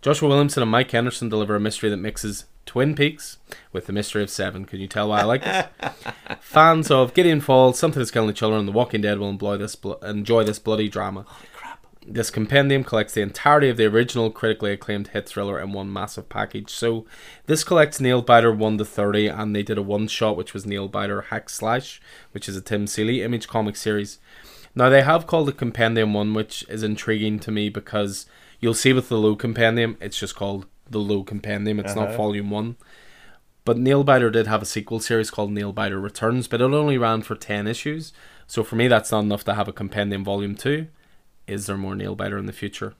Joshua 0.00 0.30
Williamson 0.30 0.62
and 0.62 0.72
Mike 0.72 0.90
Henderson 0.92 1.28
deliver 1.28 1.54
a 1.54 1.60
mystery 1.60 1.90
that 1.90 1.98
mixes 1.98 2.46
Twin 2.64 2.94
Peaks 2.94 3.36
with 3.70 3.84
the 3.84 3.92
mystery 3.92 4.22
of 4.22 4.30
Seven. 4.30 4.64
Can 4.64 4.80
you 4.80 4.88
tell 4.88 5.10
why 5.10 5.20
I 5.20 5.24
like 5.24 5.44
this? 5.44 5.66
Fans 6.40 6.90
of 6.90 7.12
Gideon 7.12 7.42
Falls, 7.42 7.78
Something 7.78 8.00
is 8.00 8.10
Killing 8.10 8.28
the 8.28 8.32
Children, 8.32 8.60
and 8.60 8.68
The 8.68 8.72
Walking 8.72 9.02
Dead 9.02 9.18
will 9.18 9.28
enjoy 9.28 9.58
this, 9.58 9.76
blo- 9.76 9.98
enjoy 9.98 10.44
this 10.44 10.58
bloody 10.58 10.88
drama. 10.88 11.26
This 12.06 12.30
compendium 12.30 12.82
collects 12.82 13.12
the 13.12 13.20
entirety 13.20 13.68
of 13.68 13.76
the 13.76 13.84
original 13.84 14.30
critically 14.30 14.72
acclaimed 14.72 15.08
hit 15.08 15.28
thriller 15.28 15.60
in 15.60 15.72
one 15.72 15.92
massive 15.92 16.30
package. 16.30 16.70
So 16.70 17.04
this 17.44 17.62
collects 17.62 17.98
Nailbiter 17.98 18.56
1 18.56 18.78
to 18.78 18.86
30, 18.86 19.26
and 19.26 19.54
they 19.54 19.62
did 19.62 19.76
a 19.76 19.82
one 19.82 20.08
shot, 20.08 20.38
which 20.38 20.54
was 20.54 20.64
Nailbiter 20.64 21.24
Hack 21.24 21.50
Slash, 21.50 22.00
which 22.32 22.48
is 22.48 22.56
a 22.56 22.62
Tim 22.62 22.86
Seeley 22.86 23.22
image 23.22 23.48
comic 23.48 23.76
series. 23.76 24.18
Now 24.76 24.90
they 24.90 25.02
have 25.02 25.26
called 25.26 25.48
it 25.48 25.56
Compendium 25.56 26.12
1, 26.12 26.34
which 26.34 26.64
is 26.68 26.82
intriguing 26.82 27.38
to 27.40 27.50
me 27.50 27.68
because 27.70 28.26
you'll 28.60 28.74
see 28.74 28.92
with 28.92 29.08
the 29.08 29.16
low 29.16 29.34
compendium, 29.34 29.96
it's 30.00 30.18
just 30.18 30.36
called 30.36 30.66
the 30.88 30.98
low 31.00 31.24
compendium, 31.24 31.80
it's 31.80 31.96
not 31.96 32.08
Uh-huh. 32.08 32.16
volume 32.16 32.50
1. 32.50 32.76
But 33.64 33.78
Nailbiter 33.78 34.30
did 34.30 34.46
have 34.46 34.62
a 34.62 34.66
sequel 34.66 35.00
series 35.00 35.30
called 35.30 35.50
Nailbiter 35.50 36.00
Returns, 36.00 36.46
but 36.46 36.60
it 36.60 36.64
only 36.64 36.98
ran 36.98 37.22
for 37.22 37.34
10 37.34 37.66
issues. 37.66 38.12
So 38.46 38.62
for 38.62 38.76
me, 38.76 38.86
that's 38.86 39.10
not 39.10 39.24
enough 39.24 39.42
to 39.44 39.54
have 39.54 39.66
a 39.66 39.72
compendium 39.72 40.22
volume 40.22 40.54
2. 40.54 40.86
Is 41.48 41.66
there 41.66 41.76
more 41.76 41.94
Nailbiter 41.94 42.38
in 42.38 42.46
the 42.46 42.52
future? 42.52 42.94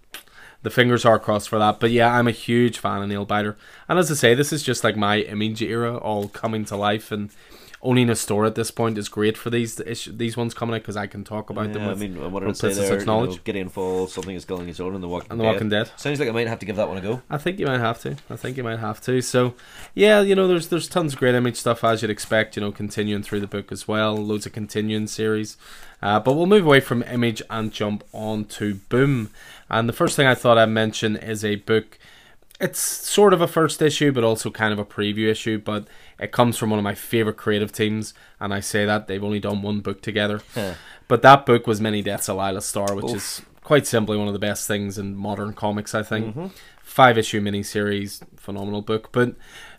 The 0.63 0.71
fingers 0.71 1.05
are 1.05 1.21
crossed 1.21 1.49
for 1.49 1.59
that. 1.61 1.79
But 1.79 1.93
yeah, 1.93 2.13
I'm 2.13 2.27
a 2.27 2.33
huge 2.33 2.79
fan 2.79 3.03
of 3.03 3.09
Nailbiter. 3.09 3.55
And 3.89 3.99
as 3.99 4.11
I 4.11 4.15
say, 4.15 4.35
this 4.35 4.53
is 4.53 4.65
just 4.65 4.83
like 4.83 4.97
my 4.97 5.19
image 5.21 5.63
era 5.63 5.97
all 5.97 6.27
coming 6.29 6.65
to 6.65 6.77
life. 6.77 7.13
And 7.13 7.31
owning 7.83 8.11
a 8.11 8.17
store 8.17 8.45
at 8.45 8.55
this 8.55 8.71
point 8.71 8.99
is 8.99 9.09
great 9.09 9.37
for 9.37 9.51
these 9.51 9.77
these 9.77 10.37
ones 10.37 10.55
coming 10.55 10.75
out 10.75 10.83
because 10.83 10.97
I 10.97 11.07
can 11.07 11.25
talk 11.25 11.51
about 11.51 11.73
them 11.73 11.83
Yeah, 11.83 11.91
I 11.91 11.95
mean, 11.95 12.33
what 12.33 12.43
real 12.43 12.51
it 12.51 12.57
say 12.57 12.73
there? 12.73 12.99
You 12.99 13.07
know, 13.07 13.69
Falls, 13.69 14.13
something 14.13 14.35
is 14.35 14.45
going 14.45 14.69
its 14.69 14.81
own, 14.81 14.95
and 14.95 15.03
the 15.03 15.09
Walking 15.09 15.31
And 15.31 15.41
The 15.41 15.45
Dead. 15.45 15.53
Walking 15.53 15.69
Dead. 15.69 15.91
Sounds 15.97 16.19
like 16.19 16.29
I 16.29 16.33
might 16.33 16.49
have 16.49 16.59
to 16.61 16.67
give 16.67 16.77
that 16.77 16.89
one 16.89 16.97
a 16.97 17.01
go. 17.01 17.23
I 17.31 17.39
think 17.39 17.59
you 17.59 17.67
might 17.67 17.81
have 17.81 18.01
to. 18.03 18.17
I 18.31 18.37
think 18.37 18.57
you 18.57 18.65
might 18.65 18.79
have 18.79 19.01
to. 19.03 19.21
So, 19.21 19.55
yeah, 19.95 20.21
you 20.21 20.35
know, 20.35 20.49
there's 20.49 20.69
there's 20.69 20.89
tons 20.89 21.13
of 21.13 21.19
great 21.19 21.35
image 21.35 21.57
stuff 21.57 21.85
as 21.85 22.03
you'd 22.03 22.11
expect. 22.11 22.57
You 22.57 22.63
know, 22.63 22.73
continuing 22.73 23.23
through 23.23 23.41
the 23.41 23.47
book 23.47 23.71
as 23.71 23.87
well. 23.87 24.17
Loads 24.17 24.47
of 24.47 24.53
continuing 24.53 25.07
series. 25.07 25.57
Uh, 26.03 26.21
but 26.21 26.35
we'll 26.35 26.47
move 26.47 26.67
away 26.67 26.81
from 26.81 27.03
image 27.05 27.43
and 27.49 27.73
jump 27.73 28.05
on 28.13 28.45
to 28.45 28.75
Boom. 28.89 29.31
And 29.71 29.89
the 29.89 29.93
first 29.93 30.17
thing 30.17 30.27
I 30.27 30.35
thought 30.35 30.59
I'd 30.59 30.69
mention 30.69 31.17
is 31.17 31.45
a 31.45 31.57
book. 31.57 31.99
It's 32.61 32.81
sort 32.81 33.35
of 33.35 33.41
a 33.41 33.49
first 33.49 33.83
issue, 33.83 34.13
but 34.13 34.25
also 34.25 34.51
kind 34.51 34.73
of 34.73 34.79
a 34.79 34.85
preview 34.85 35.29
issue. 35.29 35.59
But 35.59 35.87
it 36.19 36.33
comes 36.33 36.57
from 36.57 36.71
one 36.71 36.79
of 36.79 36.85
my 36.85 36.95
favorite 36.95 37.37
creative 37.37 37.73
teams, 37.73 38.15
and 38.41 38.55
I 38.55 38.61
say 38.61 38.85
that 38.87 39.07
they've 39.07 39.23
only 39.23 39.41
done 39.41 39.63
one 39.63 39.81
book 39.81 40.01
together. 40.01 40.41
Huh. 40.55 40.75
But 41.09 41.23
that 41.23 41.47
book 41.47 41.67
was 41.67 41.81
Many 41.81 42.03
Deaths 42.03 42.29
of 42.29 42.37
Laila 42.37 42.63
Starr, 42.63 42.95
which 42.95 43.07
Oof. 43.07 43.17
is 43.17 43.43
quite 43.63 43.87
simply 43.87 44.17
one 44.17 44.27
of 44.27 44.33
the 44.33 44.39
best 44.39 44.67
things 44.67 44.99
in 44.99 45.17
modern 45.17 45.53
comics, 45.53 45.95
I 45.95 46.03
think. 46.03 46.29
Mm-hmm. 46.29 46.47
Five 46.83 47.19
issue 47.19 47.41
miniseries, 47.41 48.23
phenomenal 48.37 48.81
book. 48.81 49.11
But 49.13 49.35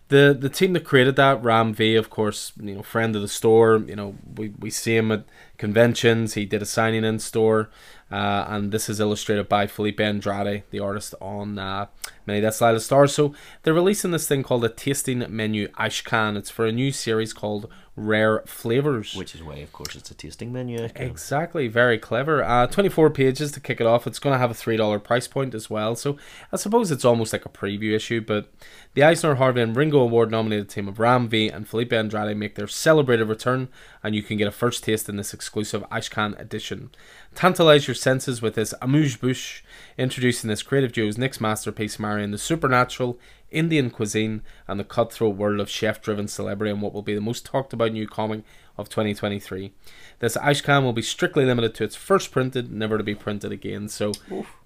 the 0.10 0.38
the 0.40 0.50
team 0.50 0.74
that 0.74 0.84
created 0.84 1.16
that, 1.16 1.44
Ram 1.44 1.74
V, 1.74 1.96
of 1.96 2.10
course, 2.10 2.54
you 2.62 2.76
know, 2.76 2.84
friend 2.84 3.16
of 3.16 3.22
the 3.22 3.28
store. 3.28 3.78
You 3.78 3.96
know, 3.96 4.16
we, 4.36 4.50
we 4.60 4.70
see 4.70 4.96
him 4.96 5.12
at 5.12 5.26
conventions. 5.58 6.36
He 6.36 6.46
did 6.46 6.62
a 6.62 6.66
signing 6.66 7.04
in 7.04 7.20
store. 7.20 7.70
Uh, 8.10 8.46
and 8.48 8.72
this 8.72 8.88
is 8.88 9.00
illustrated 9.00 9.50
by 9.50 9.68
Felipe 9.68 10.00
Andrade, 10.00 10.64
the 10.72 10.80
artist 10.80 11.14
on 11.22 11.60
uh, 11.60 11.88
Many 12.26 12.42
Deaths 12.42 12.62
Laila 12.62 12.80
Starr. 12.80 13.08
So 13.08 13.34
they're 13.64 13.74
releasing 13.74 14.12
this 14.12 14.28
thing 14.28 14.44
called 14.44 14.64
a 14.64 14.70
tasting 14.70 15.26
menu 15.30 15.68
Ashcan. 15.74 16.38
It's 16.38 16.50
for 16.50 16.66
a 16.66 16.72
new 16.72 16.92
series 16.92 17.34
called 17.34 17.70
Rare 17.98 18.44
Flavors. 18.46 19.16
Which 19.16 19.34
is 19.34 19.42
why, 19.42 19.56
of 19.56 19.74
course, 19.74 19.96
it's 19.96 20.12
a 20.12 20.14
tasting 20.14 20.54
menu. 20.54 20.88
Exactly, 20.96 21.68
very 21.68 21.98
clever. 21.98 22.44
Uh, 22.44 22.68
24 22.68 23.10
pages 23.10 23.52
to 23.54 23.60
kick 23.60 23.82
it 23.82 23.88
off. 23.88 24.06
It's 24.06 24.20
going 24.20 24.36
to 24.36 24.40
have 24.40 24.52
a 24.52 24.54
$3 24.54 25.04
price 25.04 25.28
point 25.28 25.56
as 25.56 25.68
well. 25.68 25.96
So 25.96 26.16
I 26.54 26.58
suppose 26.58 26.92
it's 26.92 27.04
almost 27.04 27.34
like 27.34 27.46
a 27.46 27.50
preview 27.50 27.96
issue. 27.96 28.22
But 28.22 28.52
the 28.94 29.02
Eisner, 29.02 29.36
Harvey, 29.36 29.62
and 29.62 29.76
Ringo 29.76 30.00
Award 30.00 30.30
nominated 30.30 30.70
team 30.70 30.88
of 30.88 31.00
Ram 31.00 31.28
V 31.28 31.50
and 31.50 31.68
Felipe 31.68 31.92
Andrade 31.92 32.38
make 32.38 32.54
their 32.54 32.68
celebrated 32.68 33.26
return, 33.26 33.68
and 34.04 34.14
you 34.14 34.22
can 34.22 34.38
get 34.38 34.48
a 34.48 34.52
first 34.52 34.84
taste 34.84 35.10
in 35.10 35.18
this 35.18 35.34
exclusive 35.34 35.84
Ashcan 35.92 36.40
edition. 36.40 36.92
Tantalize 37.34 37.88
your 37.88 37.96
senses 37.96 38.44
with 38.44 38.54
this 38.54 38.76
amuse 38.80 39.18
bouche, 39.18 39.64
introducing 39.98 40.50
this 40.50 40.64
creative 40.64 40.92
duo's 40.92 41.18
next 41.18 41.42
masterpiece, 41.42 41.98
marrying 41.98 42.32
the 42.32 42.38
supernatural, 42.38 43.20
Indian 43.52 43.90
cuisine, 43.90 44.42
and 44.68 44.80
the 44.80 44.84
cutthroat 44.84 45.36
world 45.36 45.60
of 45.60 45.70
chef 45.70 46.02
driven 46.02 46.28
celebrity 46.28 46.72
in 46.72 46.82
what 46.82 46.94
will 46.94 47.02
be 47.02 47.16
the 47.16 47.22
most 47.22 47.46
talked 47.46 47.74
about 47.74 47.94
new 47.94 48.08
comic 48.08 48.44
of 48.78 48.90
2023. 48.90 49.72
This 50.20 50.38
Ashcan 50.38 50.84
will 50.84 50.94
be 50.94 51.02
strictly 51.02 51.46
limited 51.46 51.74
to 51.76 51.84
its 51.84 51.96
first 51.96 52.32
printed, 52.32 52.72
never 52.72 52.98
to 52.98 53.04
be 53.04 53.16
printed 53.16 53.52
again. 53.52 53.88
So, 53.88 54.12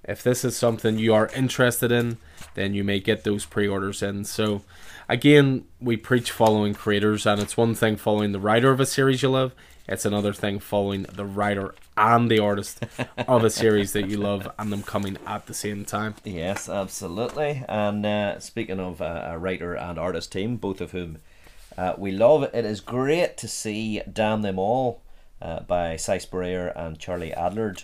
if 0.03 0.24
this 0.24 0.44
is 0.44 0.56
something 0.56 0.98
you 0.98 1.14
are 1.14 1.30
interested 1.36 1.91
in, 1.91 2.18
then 2.56 2.74
you 2.74 2.84
may 2.84 2.99
get 2.99 3.24
those 3.24 3.45
pre 3.45 3.68
orders 3.68 4.02
in. 4.02 4.26
So, 4.26 4.64
again, 5.08 5.66
we 5.80 5.98
preach 5.98 6.32
following 6.32 6.74
creators, 6.74 7.26
and 7.26 7.41
it's 7.41 7.58
one 7.58 7.76
thing 7.76 7.95
following 7.98 8.32
the 8.32 8.40
writer 8.40 8.72
of 8.72 8.80
a 8.80 8.86
series 8.86 9.22
you 9.22 9.30
love, 9.30 9.53
it's 9.92 10.06
another 10.06 10.32
thing 10.32 10.58
following 10.60 11.04
the 11.04 11.26
writer 11.26 11.76
and 11.98 12.32
the 12.32 12.40
artist 12.40 12.82
of 13.28 13.44
a 13.44 13.50
series 13.62 13.92
that 13.92 14.08
you 14.08 14.16
love 14.16 14.50
and 14.58 14.72
them 14.72 14.84
coming 14.84 15.18
at 15.28 15.48
the 15.48 15.54
same 15.54 15.84
time. 15.84 16.16
Yes, 16.24 16.70
absolutely. 16.70 17.66
And 17.68 18.06
uh, 18.06 18.40
speaking 18.40 18.80
of 18.80 19.02
uh, 19.02 19.24
a 19.32 19.38
writer 19.38 19.74
and 19.74 20.00
artist 20.00 20.32
team, 20.32 20.56
both 20.56 20.80
of 20.80 20.92
whom 20.92 21.18
uh, 21.78 21.96
we 21.98 22.12
love, 22.12 22.44
it 22.54 22.64
is 22.64 22.80
great 22.80 23.36
to 23.38 23.50
see 23.50 24.02
Damn 24.12 24.44
Them 24.44 24.58
All 24.58 25.02
uh, 25.42 25.60
by 25.60 25.98
Si 25.98 26.20
Spurrier 26.20 26.68
and 26.70 26.98
Charlie 26.98 27.34
Adlard. 27.36 27.84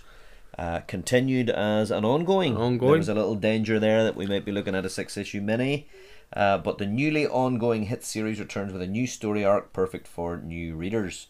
Uh, 0.58 0.80
continued 0.88 1.50
as 1.50 1.92
an 1.92 2.06
ongoing. 2.06 2.56
Ongoing. 2.56 2.92
There 2.92 2.98
was 2.98 3.10
a 3.10 3.14
little 3.14 3.36
danger 3.36 3.80
there 3.80 4.06
that 4.06 4.16
we 4.16 4.26
might 4.26 4.46
be 4.46 4.54
looking 4.54 4.76
at 4.76 4.86
a 4.86 4.90
six 4.90 5.18
issue 5.18 5.42
mini. 5.42 5.88
Uh, 6.34 6.58
but 6.58 6.78
the 6.78 6.86
newly 6.86 7.28
ongoing 7.28 7.84
hit 7.84 8.04
series 8.04 8.40
returns 8.40 8.74
with 8.74 8.82
a 8.82 8.88
new 8.88 9.08
story 9.08 9.46
arc 9.46 9.72
perfect 9.74 10.08
for 10.08 10.38
new 10.38 10.76
readers. 10.76 11.28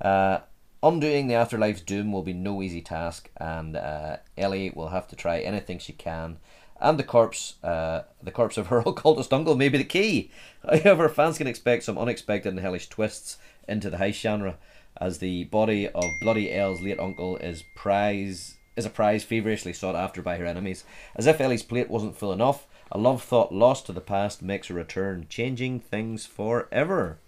Uh, 0.00 0.40
undoing 0.82 1.26
the 1.26 1.34
afterlife's 1.34 1.82
doom 1.82 2.12
will 2.12 2.22
be 2.22 2.32
no 2.32 2.62
easy 2.62 2.80
task, 2.80 3.30
and 3.36 3.76
uh, 3.76 4.16
Ellie 4.36 4.72
will 4.74 4.88
have 4.88 5.08
to 5.08 5.16
try 5.16 5.40
anything 5.40 5.78
she 5.78 5.92
can. 5.92 6.38
And 6.80 6.98
the 6.98 7.04
corpse, 7.04 7.62
uh, 7.62 8.02
the 8.22 8.30
corpse 8.30 8.56
of 8.56 8.68
her 8.68 8.78
occultist 8.86 9.32
uncle 9.32 9.54
may 9.54 9.68
be 9.68 9.78
the 9.78 9.84
key. 9.84 10.30
However, 10.62 11.08
fans 11.08 11.38
can 11.38 11.46
expect 11.46 11.84
some 11.84 11.98
unexpected 11.98 12.50
and 12.50 12.60
hellish 12.60 12.88
twists 12.88 13.36
into 13.68 13.90
the 13.90 13.98
heist 13.98 14.20
genre, 14.20 14.56
as 15.00 15.18
the 15.18 15.44
body 15.44 15.88
of 15.88 16.04
Bloody 16.22 16.52
Elle's 16.52 16.80
late 16.80 16.98
uncle 16.98 17.36
is 17.36 17.62
prize 17.76 18.56
is 18.76 18.86
a 18.86 18.90
prize 18.90 19.24
feverishly 19.24 19.72
sought 19.72 19.94
after 19.94 20.22
by 20.22 20.36
her 20.36 20.46
enemies. 20.46 20.84
As 21.14 21.26
if 21.26 21.40
Ellie's 21.40 21.62
plate 21.62 21.90
wasn't 21.90 22.16
full 22.16 22.32
enough, 22.32 22.66
a 22.90 22.98
love 22.98 23.22
thought 23.22 23.52
lost 23.52 23.86
to 23.86 23.92
the 23.92 24.00
past 24.00 24.42
makes 24.42 24.70
a 24.70 24.74
return, 24.74 25.26
changing 25.28 25.80
things 25.80 26.24
forever. 26.24 27.18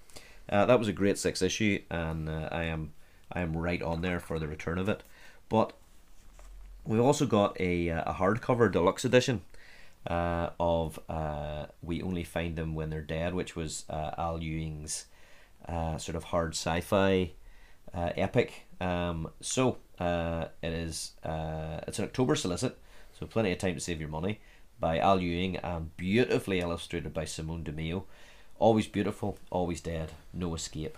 Uh, 0.48 0.66
that 0.66 0.78
was 0.78 0.89
a 0.89 0.93
great 0.93 1.19
six 1.19 1.40
issue, 1.43 1.81
and 1.90 2.28
uh, 2.28 2.48
I 2.51 2.64
am 2.64 2.93
I 3.32 3.40
am 3.40 3.56
right 3.56 3.82
on 3.82 4.02
there 4.02 4.20
for 4.20 4.39
the 4.39 4.48
return 4.48 4.78
of 4.78 4.89
it. 4.89 5.02
But 5.48 5.73
we've 6.85 7.01
also 7.01 7.27
got 7.27 7.59
a 7.60 7.90
uh, 7.90 8.10
a 8.10 8.14
hardcover 8.14 8.70
deluxe 8.70 9.05
edition 9.05 9.43
uh, 10.06 10.51
of 10.59 10.98
uh, 11.09 11.66
We 11.82 12.02
Only 12.02 12.24
Find 12.24 12.56
Them 12.56 12.74
When 12.74 12.90
They're 12.90 13.01
Dead, 13.01 13.35
which 13.35 13.56
was 13.56 13.85
uh, 13.89 14.10
Al 14.19 14.43
Ewing's 14.43 15.06
sort 15.98 16.16
of 16.16 16.24
hard 16.24 16.51
sci-fi 16.51 17.32
uh, 17.94 18.10
epic. 18.16 18.66
Um, 18.81 19.31
so 19.40 19.78
it 20.01 20.51
is 20.62 21.12
it's 21.23 21.98
an 21.98 22.05
October 22.05 22.35
solicit, 22.35 22.77
so 23.19 23.27
plenty 23.27 23.52
of 23.52 23.59
time 23.59 23.74
to 23.74 23.81
save 23.81 24.01
your 24.01 24.09
money 24.09 24.40
by 24.81 24.98
Al 24.98 25.20
Ewing 25.20 25.56
and 25.59 25.97
beautifully 25.97 26.59
illustrated 26.59 27.14
by 27.14 27.24
Simone 27.24 27.62
Di 27.62 27.70
Meo. 27.70 28.05
Always 28.62 28.86
beautiful, 28.86 29.39
always 29.51 29.80
dead, 29.80 30.12
no 30.32 30.55
escape. 30.55 30.97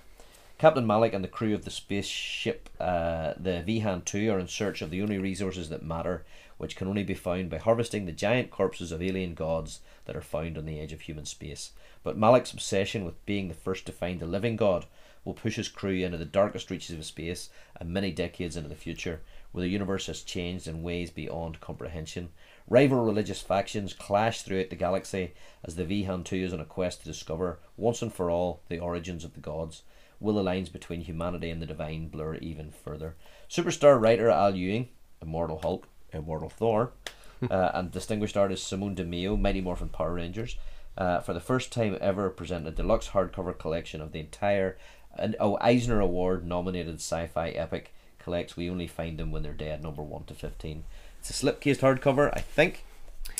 Captain 0.58 0.86
Malik 0.86 1.14
and 1.14 1.24
the 1.24 1.28
crew 1.28 1.54
of 1.54 1.64
the 1.64 1.70
spaceship, 1.70 2.68
uh, 2.78 3.32
the 3.38 3.64
Vihaan 3.66 4.04
2, 4.04 4.30
are 4.30 4.38
in 4.38 4.48
search 4.48 4.82
of 4.82 4.90
the 4.90 5.00
only 5.00 5.16
resources 5.16 5.70
that 5.70 5.82
matter, 5.82 6.26
which 6.58 6.76
can 6.76 6.88
only 6.88 7.04
be 7.04 7.14
found 7.14 7.48
by 7.48 7.56
harvesting 7.56 8.04
the 8.04 8.12
giant 8.12 8.50
corpses 8.50 8.92
of 8.92 9.00
alien 9.00 9.32
gods 9.32 9.80
that 10.04 10.14
are 10.14 10.20
found 10.20 10.58
on 10.58 10.66
the 10.66 10.78
edge 10.78 10.92
of 10.92 11.00
human 11.00 11.24
space. 11.24 11.70
But 12.02 12.18
Malik's 12.18 12.52
obsession 12.52 13.02
with 13.02 13.24
being 13.24 13.48
the 13.48 13.54
first 13.54 13.86
to 13.86 13.92
find 13.92 14.20
the 14.20 14.26
living 14.26 14.56
god 14.56 14.84
will 15.24 15.32
push 15.32 15.56
his 15.56 15.70
crew 15.70 15.94
into 15.94 16.18
the 16.18 16.26
darkest 16.26 16.70
reaches 16.70 16.94
of 16.94 17.02
space 17.06 17.48
and 17.80 17.88
many 17.88 18.10
decades 18.10 18.58
into 18.58 18.68
the 18.68 18.74
future, 18.74 19.22
where 19.52 19.62
the 19.62 19.70
universe 19.70 20.08
has 20.08 20.20
changed 20.20 20.68
in 20.68 20.82
ways 20.82 21.10
beyond 21.10 21.62
comprehension. 21.62 22.28
Rival 22.68 23.04
religious 23.04 23.42
factions 23.42 23.92
clash 23.92 24.42
throughout 24.42 24.70
the 24.70 24.76
galaxy 24.76 25.34
as 25.62 25.76
the 25.76 25.84
Vihaan 25.84 26.24
2 26.24 26.36
is 26.36 26.52
on 26.52 26.60
a 26.60 26.64
quest 26.64 27.00
to 27.00 27.06
discover, 27.06 27.58
once 27.76 28.00
and 28.00 28.12
for 28.12 28.30
all, 28.30 28.62
the 28.68 28.78
origins 28.78 29.24
of 29.24 29.34
the 29.34 29.40
gods. 29.40 29.82
Will 30.18 30.34
the 30.34 30.42
lines 30.42 30.70
between 30.70 31.02
humanity 31.02 31.50
and 31.50 31.60
the 31.60 31.66
divine 31.66 32.08
blur 32.08 32.36
even 32.36 32.70
further? 32.70 33.16
Superstar 33.50 34.00
writer 34.00 34.30
Al 34.30 34.54
Ewing, 34.54 34.88
Immortal 35.20 35.58
Hulk, 35.58 35.88
Immortal 36.12 36.48
Thor, 36.48 36.92
uh, 37.50 37.70
and 37.74 37.90
distinguished 37.90 38.36
artist 38.36 38.66
Simone 38.66 38.94
Di 38.94 39.04
Meo, 39.04 39.36
Mighty 39.36 39.60
Morphin 39.60 39.90
Power 39.90 40.14
Rangers, 40.14 40.56
uh, 40.96 41.20
for 41.20 41.34
the 41.34 41.40
first 41.40 41.72
time 41.72 41.98
ever 42.00 42.30
present 42.30 42.66
a 42.66 42.70
deluxe 42.70 43.08
hardcover 43.08 43.58
collection 43.58 44.00
of 44.00 44.12
the 44.12 44.20
entire 44.20 44.78
an 45.16 45.36
oh, 45.38 45.58
Eisner 45.60 46.00
Award 46.00 46.46
nominated 46.46 46.96
sci 46.96 47.26
fi 47.28 47.50
epic 47.50 47.94
collects 48.18 48.56
We 48.56 48.70
Only 48.70 48.86
Find 48.86 49.18
Them 49.18 49.30
When 49.30 49.42
They're 49.42 49.52
Dead, 49.52 49.82
number 49.82 50.02
1 50.02 50.24
to 50.24 50.34
15. 50.34 50.84
It's 51.24 51.42
a 51.42 51.46
slipcased 51.46 51.80
hardcover, 51.80 52.30
I 52.34 52.40
think. 52.40 52.84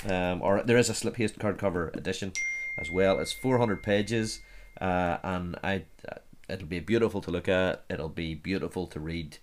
Um, 0.09 0.41
or 0.41 0.63
there 0.63 0.79
is 0.79 0.89
a 0.89 0.95
slipcased 0.95 1.37
hardcover 1.37 1.95
edition 1.95 2.33
as 2.79 2.91
well. 2.91 3.19
It's 3.19 3.35
400 3.35 3.83
pages, 3.83 4.41
uh, 4.81 5.19
and 5.23 5.57
I 5.63 5.85
uh, 6.11 6.17
it'll 6.49 6.67
be 6.67 6.81
beautiful 6.81 7.21
to 7.21 7.31
look 7.31 7.47
at. 7.47 7.85
It'll 7.91 8.09
be 8.09 8.35
beautiful 8.35 8.87
to 8.87 8.99
read 8.99 9.37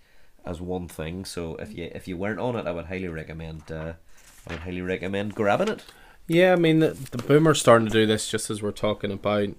as 0.44 0.60
one 0.60 0.88
thing. 0.88 1.24
So 1.24 1.54
if 1.56 1.72
you 1.72 1.88
if 1.94 2.08
you 2.08 2.16
weren't 2.16 2.40
on 2.40 2.56
it, 2.56 2.66
I 2.66 2.72
would 2.72 2.86
highly 2.86 3.06
recommend. 3.06 3.70
Uh, 3.70 3.92
I 4.48 4.54
would 4.54 4.60
highly 4.62 4.82
recommend 4.82 5.36
grabbing 5.36 5.68
it. 5.68 5.84
Yeah, 6.26 6.52
I 6.52 6.56
mean 6.56 6.80
the, 6.80 6.90
the 7.12 7.22
boomers 7.22 7.60
starting 7.60 7.86
to 7.86 7.92
do 7.92 8.06
this 8.06 8.28
just 8.28 8.50
as 8.50 8.60
we're 8.60 8.72
talking 8.72 9.12
about 9.12 9.50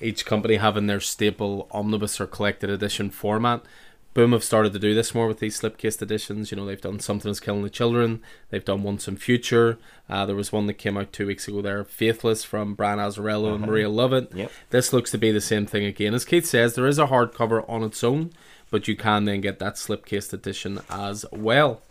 each 0.00 0.26
company 0.26 0.56
having 0.56 0.88
their 0.88 1.00
staple 1.00 1.68
omnibus 1.70 2.20
or 2.20 2.26
collected 2.26 2.70
edition 2.70 3.10
format. 3.10 3.62
Boom 4.16 4.32
have 4.32 4.42
started 4.42 4.72
to 4.72 4.78
do 4.78 4.94
this 4.94 5.14
more 5.14 5.28
with 5.28 5.40
these 5.40 5.60
slipcase 5.60 6.00
editions. 6.00 6.50
You 6.50 6.56
know, 6.56 6.64
they've 6.64 6.80
done 6.80 7.00
Something 7.00 7.30
is 7.30 7.38
Killing 7.38 7.62
the 7.62 7.68
Children, 7.68 8.22
they've 8.48 8.64
done 8.64 8.82
Once 8.82 9.06
and 9.06 9.20
Future. 9.20 9.76
Uh, 10.08 10.24
there 10.24 10.34
was 10.34 10.50
one 10.50 10.64
that 10.68 10.78
came 10.78 10.96
out 10.96 11.12
two 11.12 11.26
weeks 11.26 11.46
ago 11.46 11.60
there, 11.60 11.84
Faithless 11.84 12.42
from 12.42 12.74
Brian 12.74 12.98
Azzarello 12.98 13.54
and 13.54 13.66
Maria 13.66 13.90
Llovet. 13.90 14.34
Yep. 14.34 14.50
This 14.70 14.90
looks 14.94 15.10
to 15.10 15.18
be 15.18 15.32
the 15.32 15.42
same 15.42 15.66
thing 15.66 15.84
again. 15.84 16.14
As 16.14 16.24
Keith 16.24 16.46
says, 16.46 16.74
there 16.74 16.86
is 16.86 16.98
a 16.98 17.08
hardcover 17.08 17.68
on 17.68 17.82
its 17.82 18.02
own, 18.02 18.32
but 18.70 18.88
you 18.88 18.96
can 18.96 19.26
then 19.26 19.42
get 19.42 19.58
that 19.58 19.74
slipcase 19.74 20.32
edition 20.32 20.80
as 20.88 21.26
well. 21.30 21.82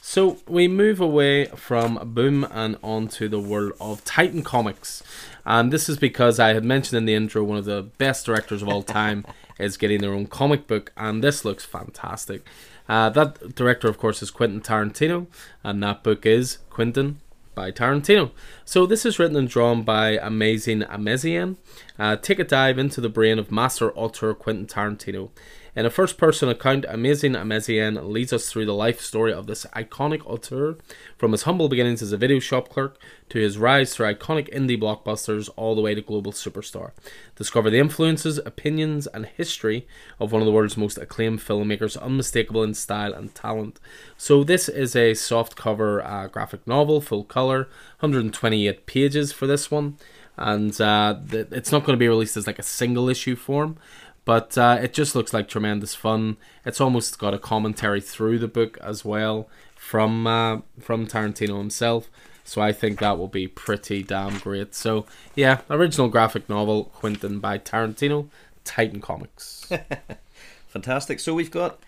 So 0.00 0.38
we 0.48 0.68
move 0.68 0.98
away 0.98 1.46
from 1.46 2.14
Boom 2.14 2.46
and 2.52 2.78
onto 2.82 3.28
the 3.28 3.40
world 3.40 3.72
of 3.78 4.02
Titan 4.04 4.42
Comics. 4.42 5.02
And 5.46 5.72
this 5.72 5.88
is 5.88 5.96
because 5.96 6.40
I 6.40 6.54
had 6.54 6.64
mentioned 6.64 6.98
in 6.98 7.04
the 7.04 7.14
intro 7.14 7.44
one 7.44 7.56
of 7.56 7.64
the 7.64 7.82
best 7.98 8.26
directors 8.26 8.62
of 8.62 8.68
all 8.68 8.82
time 8.82 9.24
is 9.60 9.76
getting 9.76 10.00
their 10.00 10.12
own 10.12 10.26
comic 10.26 10.66
book, 10.66 10.92
and 10.96 11.22
this 11.22 11.44
looks 11.44 11.64
fantastic. 11.64 12.44
Uh, 12.88 13.10
that 13.10 13.54
director, 13.54 13.88
of 13.88 13.96
course, 13.96 14.22
is 14.22 14.30
Quentin 14.30 14.60
Tarantino, 14.60 15.28
and 15.62 15.82
that 15.82 16.02
book 16.02 16.26
is 16.26 16.58
Quentin 16.68 17.20
by 17.54 17.70
Tarantino. 17.70 18.32
So 18.64 18.86
this 18.86 19.06
is 19.06 19.18
written 19.18 19.36
and 19.36 19.48
drawn 19.48 19.82
by 19.82 20.18
Amazing 20.18 20.82
Améziane. 20.82 21.56
Uh, 21.98 22.16
take 22.16 22.38
a 22.38 22.44
dive 22.44 22.78
into 22.78 23.00
the 23.00 23.08
brain 23.08 23.38
of 23.38 23.50
master 23.50 23.96
author 23.96 24.34
Quentin 24.34 24.66
Tarantino. 24.66 25.30
In 25.76 25.84
a 25.84 25.90
first 25.90 26.16
person 26.16 26.48
account, 26.48 26.86
Amazing 26.88 27.34
Améziane 27.34 28.02
leads 28.10 28.32
us 28.32 28.48
through 28.48 28.64
the 28.64 28.72
life 28.72 28.98
story 28.98 29.30
of 29.30 29.46
this 29.46 29.66
iconic 29.76 30.24
auteur, 30.24 30.78
from 31.18 31.32
his 31.32 31.42
humble 31.42 31.68
beginnings 31.68 32.00
as 32.00 32.12
a 32.12 32.16
video 32.16 32.38
shop 32.38 32.70
clerk 32.70 32.98
to 33.28 33.38
his 33.38 33.58
rise 33.58 33.94
through 33.94 34.14
iconic 34.14 34.50
indie 34.54 34.80
blockbusters 34.80 35.50
all 35.54 35.74
the 35.74 35.82
way 35.82 35.94
to 35.94 36.00
global 36.00 36.32
superstar. 36.32 36.92
Discover 37.34 37.68
the 37.68 37.78
influences, 37.78 38.38
opinions, 38.38 39.06
and 39.08 39.26
history 39.26 39.86
of 40.18 40.32
one 40.32 40.40
of 40.40 40.46
the 40.46 40.52
world's 40.52 40.78
most 40.78 40.96
acclaimed 40.96 41.40
filmmakers, 41.40 42.00
unmistakable 42.00 42.62
in 42.62 42.72
style 42.72 43.12
and 43.12 43.34
talent. 43.34 43.78
So, 44.16 44.44
this 44.44 44.70
is 44.70 44.96
a 44.96 45.12
soft 45.12 45.56
cover 45.56 46.02
uh, 46.02 46.28
graphic 46.28 46.66
novel, 46.66 47.02
full 47.02 47.24
color, 47.24 47.68
128 48.00 48.86
pages 48.86 49.30
for 49.30 49.46
this 49.46 49.70
one 49.70 49.98
and 50.36 50.78
uh, 50.80 51.16
it's 51.30 51.72
not 51.72 51.84
going 51.84 51.96
to 51.96 51.98
be 52.00 52.08
released 52.08 52.36
as 52.36 52.46
like 52.46 52.58
a 52.58 52.62
single 52.62 53.08
issue 53.08 53.34
form 53.34 53.78
but 54.26 54.58
uh, 54.58 54.78
it 54.82 54.92
just 54.92 55.14
looks 55.14 55.32
like 55.32 55.48
tremendous 55.48 55.94
fun. 55.94 56.36
It's 56.66 56.80
almost 56.80 57.18
got 57.18 57.32
a 57.32 57.38
commentary 57.38 58.00
through 58.02 58.40
the 58.40 58.48
book 58.48 58.76
as 58.82 59.04
well 59.04 59.48
from 59.74 60.26
uh, 60.26 60.58
from 60.80 61.06
Tarantino 61.06 61.56
himself. 61.56 62.10
So 62.44 62.60
I 62.60 62.72
think 62.72 62.98
that 62.98 63.18
will 63.18 63.28
be 63.28 63.46
pretty 63.46 64.02
damn 64.02 64.38
great. 64.38 64.74
So 64.74 65.06
yeah, 65.36 65.60
original 65.70 66.08
graphic 66.08 66.48
novel 66.48 66.84
Quentin 66.84 67.38
by 67.38 67.58
Tarantino, 67.58 68.28
Titan 68.64 69.00
Comics. 69.00 69.72
Fantastic. 70.68 71.20
So 71.20 71.32
we've 71.32 71.50
got 71.50 71.78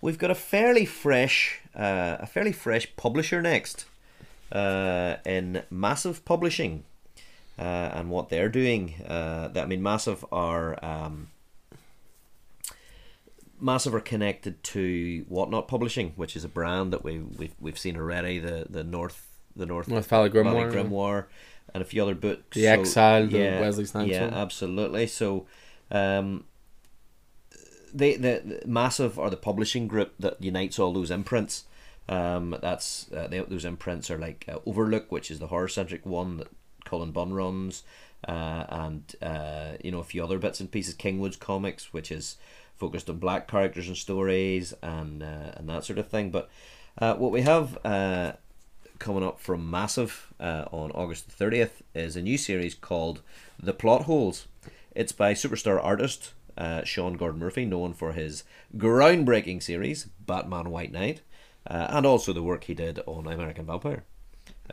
we've 0.00 0.18
got 0.18 0.30
a 0.30 0.36
fairly 0.36 0.86
fresh 0.86 1.60
uh, 1.74 2.16
a 2.20 2.26
fairly 2.26 2.52
fresh 2.52 2.94
publisher 2.94 3.42
next 3.42 3.86
uh, 4.52 5.16
in 5.26 5.64
Massive 5.68 6.24
Publishing. 6.24 6.84
Uh, 7.58 7.90
and 7.92 8.08
what 8.08 8.30
they're 8.30 8.48
doing, 8.48 8.94
uh, 9.06 9.50
I 9.54 9.66
mean, 9.66 9.82
Massive 9.82 10.24
are 10.32 10.82
um, 10.82 11.28
Massive 13.62 13.94
are 13.94 14.00
connected 14.00 14.62
to 14.64 15.24
Whatnot 15.28 15.68
Publishing, 15.68 16.12
which 16.16 16.36
is 16.36 16.44
a 16.44 16.48
brand 16.48 16.92
that 16.92 17.04
we 17.04 17.20
we've, 17.20 17.54
we've 17.60 17.78
seen 17.78 17.96
already. 17.96 18.38
The 18.38 18.66
the 18.68 18.84
North 18.84 19.38
the 19.54 19.66
North, 19.66 19.88
North 19.88 20.08
Valley 20.08 20.30
Grimoire, 20.30 20.70
Valley 20.70 20.84
Grimoire 20.84 21.24
and 21.72 21.82
a 21.82 21.84
few 21.84 22.02
other 22.02 22.14
books. 22.14 22.56
The 22.56 22.64
so, 22.64 22.68
Exile, 22.68 23.26
the 23.28 23.38
yeah, 23.38 23.60
Wesley 23.60 23.84
Snipes. 23.84 24.10
Yeah, 24.10 24.24
one. 24.24 24.34
absolutely. 24.34 25.06
So, 25.06 25.46
um, 25.90 26.44
they 27.94 28.16
the, 28.16 28.42
the 28.44 28.62
Massive 28.66 29.18
are 29.18 29.30
the 29.30 29.36
publishing 29.36 29.86
group 29.88 30.14
that 30.18 30.42
unites 30.42 30.78
all 30.78 30.92
those 30.92 31.10
imprints. 31.10 31.64
Um, 32.08 32.56
that's 32.60 33.10
uh, 33.12 33.28
they, 33.28 33.40
those 33.40 33.64
imprints 33.64 34.10
are 34.10 34.18
like 34.18 34.44
uh, 34.48 34.58
Overlook, 34.66 35.12
which 35.12 35.30
is 35.30 35.38
the 35.38 35.46
horror 35.46 35.68
centric 35.68 36.04
one 36.04 36.38
that 36.38 36.48
Cullen 36.84 37.12
Bunn 37.12 37.32
runs. 37.32 37.84
uh, 38.26 38.64
and 38.68 39.16
uh, 39.20 39.72
you 39.82 39.90
know 39.90 39.98
a 39.98 40.04
few 40.04 40.22
other 40.22 40.38
bits 40.38 40.60
and 40.60 40.70
pieces. 40.70 40.94
Kingwood's 40.94 41.36
comics, 41.36 41.92
which 41.92 42.10
is 42.12 42.36
focused 42.82 43.08
on 43.08 43.18
black 43.18 43.46
characters 43.46 43.86
and 43.86 43.96
stories 43.96 44.74
and 44.82 45.22
uh, 45.22 45.52
and 45.56 45.68
that 45.68 45.84
sort 45.84 46.00
of 46.00 46.08
thing. 46.08 46.32
But 46.32 46.50
uh, 46.98 47.14
what 47.14 47.30
we 47.30 47.42
have 47.42 47.78
uh, 47.84 48.32
coming 48.98 49.22
up 49.22 49.38
from 49.38 49.70
Massive 49.70 50.32
uh, 50.40 50.64
on 50.72 50.90
August 50.90 51.26
the 51.26 51.32
thirtieth 51.32 51.82
is 51.94 52.16
a 52.16 52.22
new 52.22 52.36
series 52.36 52.74
called 52.74 53.22
The 53.62 53.72
Plot 53.72 54.02
Holes. 54.02 54.48
It's 54.96 55.12
by 55.12 55.32
superstar 55.34 55.78
artist 55.82 56.32
uh, 56.58 56.82
Sean 56.82 57.14
Gordon 57.14 57.38
Murphy, 57.38 57.64
known 57.64 57.94
for 57.94 58.12
his 58.12 58.42
groundbreaking 58.76 59.62
series 59.62 60.08
Batman 60.26 60.70
White 60.70 60.92
Knight, 60.92 61.20
uh, 61.68 61.86
and 61.90 62.04
also 62.04 62.32
the 62.32 62.42
work 62.42 62.64
he 62.64 62.74
did 62.74 62.98
on 63.06 63.28
American 63.28 63.64
Vampire. 63.64 64.02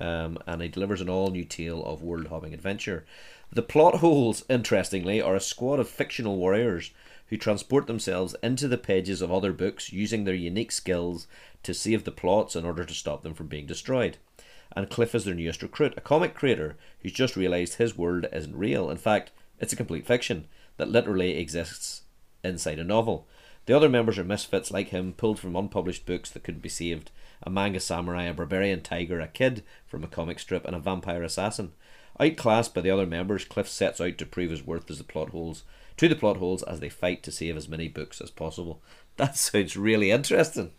Um, 0.02 0.40
and 0.48 0.62
he 0.64 0.68
delivers 0.68 1.02
an 1.02 1.10
all 1.10 1.30
new 1.30 1.46
tale 1.46 1.86
of 1.86 2.02
world 2.02 2.28
hopping 2.28 2.54
adventure. 2.56 3.06
The 3.54 3.62
plot 3.74 3.96
holes, 3.96 4.46
interestingly, 4.50 5.22
are 5.22 5.36
a 5.36 5.40
squad 5.52 5.80
of 5.80 5.88
fictional 5.88 6.38
warriors 6.38 6.92
who 7.30 7.38
transport 7.38 7.88
themselves 7.88 8.36
into 8.42 8.68
the 8.68 8.78
pages 8.78 9.22
of 9.22 9.32
other 9.32 9.54
books 9.54 9.94
using 9.94 10.24
their 10.24 10.36
unique 10.36 10.72
skills 10.72 11.28
to 11.64 11.74
save 11.74 12.04
the 12.04 12.12
plots 12.12 12.56
in 12.56 12.66
order 12.66 12.84
to 12.84 12.94
stop 12.94 13.24
them 13.24 13.34
from 13.34 13.48
being 13.48 13.66
destroyed. 13.66 14.18
And 14.76 14.90
Cliff 14.90 15.16
is 15.16 15.26
their 15.26 15.34
newest 15.34 15.64
recruit, 15.64 15.94
a 15.98 16.02
comic 16.02 16.34
creator 16.34 16.78
who's 17.02 17.12
just 17.12 17.36
realised 17.36 17.76
his 17.76 17.98
world 17.98 18.28
isn't 18.32 18.56
real. 18.56 18.90
In 18.90 18.98
fact, 18.98 19.32
it's 19.60 19.74
a 19.74 19.78
complete 19.78 20.06
fiction 20.06 20.48
that 20.78 20.90
literally 20.90 21.38
exists 21.38 22.04
inside 22.44 22.80
a 22.80 22.84
novel. 22.84 23.28
The 23.66 23.76
other 23.76 23.90
members 23.90 24.18
are 24.18 24.24
misfits 24.24 24.72
like 24.72 24.90
him, 24.90 25.14
pulled 25.14 25.40
from 25.40 25.56
unpublished 25.56 26.06
books 26.06 26.32
that 26.32 26.44
couldn't 26.44 26.62
be 26.62 26.70
saved 26.70 27.12
a 27.42 27.50
manga 27.50 27.80
samurai, 27.80 28.24
a 28.24 28.34
barbarian 28.34 28.82
tiger, 28.82 29.20
a 29.22 29.28
kid 29.28 29.64
from 29.88 30.04
a 30.04 30.08
comic 30.08 30.40
strip, 30.40 30.66
and 30.66 30.76
a 30.76 30.80
vampire 30.80 31.24
assassin. 31.24 31.72
Outclassed 32.20 32.74
by 32.74 32.82
the 32.82 32.90
other 32.90 33.06
members, 33.06 33.46
Cliff 33.46 33.70
sets 33.70 34.02
out 34.02 34.18
to 34.18 34.26
prove 34.26 34.52
his 34.52 34.66
worth 34.66 34.92
as 34.92 34.98
the 34.98 35.06
plot 35.06 35.30
holes 35.30 35.64
to 36.00 36.08
the 36.10 36.16
plot 36.16 36.38
holes 36.38 36.64
as 36.64 36.80
they 36.80 36.90
fight 36.90 37.24
to 37.24 37.32
save 37.32 37.56
as 37.58 37.70
many 37.70 37.88
books 37.88 38.20
as 38.22 38.32
possible. 38.32 38.82
That 39.18 39.36
sounds 39.36 39.76
really 39.76 40.12
interesting. 40.12 40.72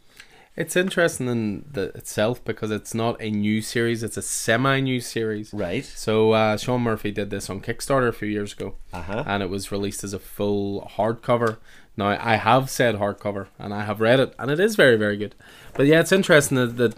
It's 0.57 0.75
interesting 0.75 1.29
in 1.29 1.67
the 1.71 1.89
itself 1.95 2.43
because 2.43 2.71
it's 2.71 2.95
not 2.95 3.21
a 3.21 3.31
new 3.31 3.61
series; 3.61 4.03
it's 4.03 4.17
a 4.17 4.23
semi-new 4.23 5.01
series. 5.03 5.53
Right. 5.53 5.85
So 5.85 6.33
uh, 6.33 6.57
Sean 6.57 6.81
Murphy 6.81 7.11
did 7.13 7.29
this 7.31 7.51
on 7.51 7.61
Kickstarter 7.61 8.09
a 8.09 8.13
few 8.15 8.29
years 8.29 8.55
ago, 8.55 8.75
Uh-huh. 8.95 9.25
and 9.27 9.43
it 9.43 9.51
was 9.51 9.71
released 9.71 10.03
as 10.05 10.15
a 10.15 10.19
full 10.19 10.91
hardcover. 10.97 11.59
Now 11.99 12.17
I 12.19 12.37
have 12.37 12.71
said 12.71 12.95
hardcover, 12.97 13.49
and 13.59 13.75
I 13.75 13.85
have 13.85 14.01
read 14.01 14.21
it, 14.21 14.35
and 14.39 14.51
it 14.51 14.59
is 14.59 14.75
very, 14.75 14.97
very 14.97 15.19
good. 15.19 15.35
But 15.75 15.87
yeah, 15.87 16.01
it's 16.01 16.13
interesting 16.13 16.57
that, 16.57 16.77
that 16.79 16.95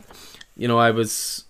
you 0.56 0.68
know 0.68 0.78
I 0.78 0.92
was, 0.92 1.44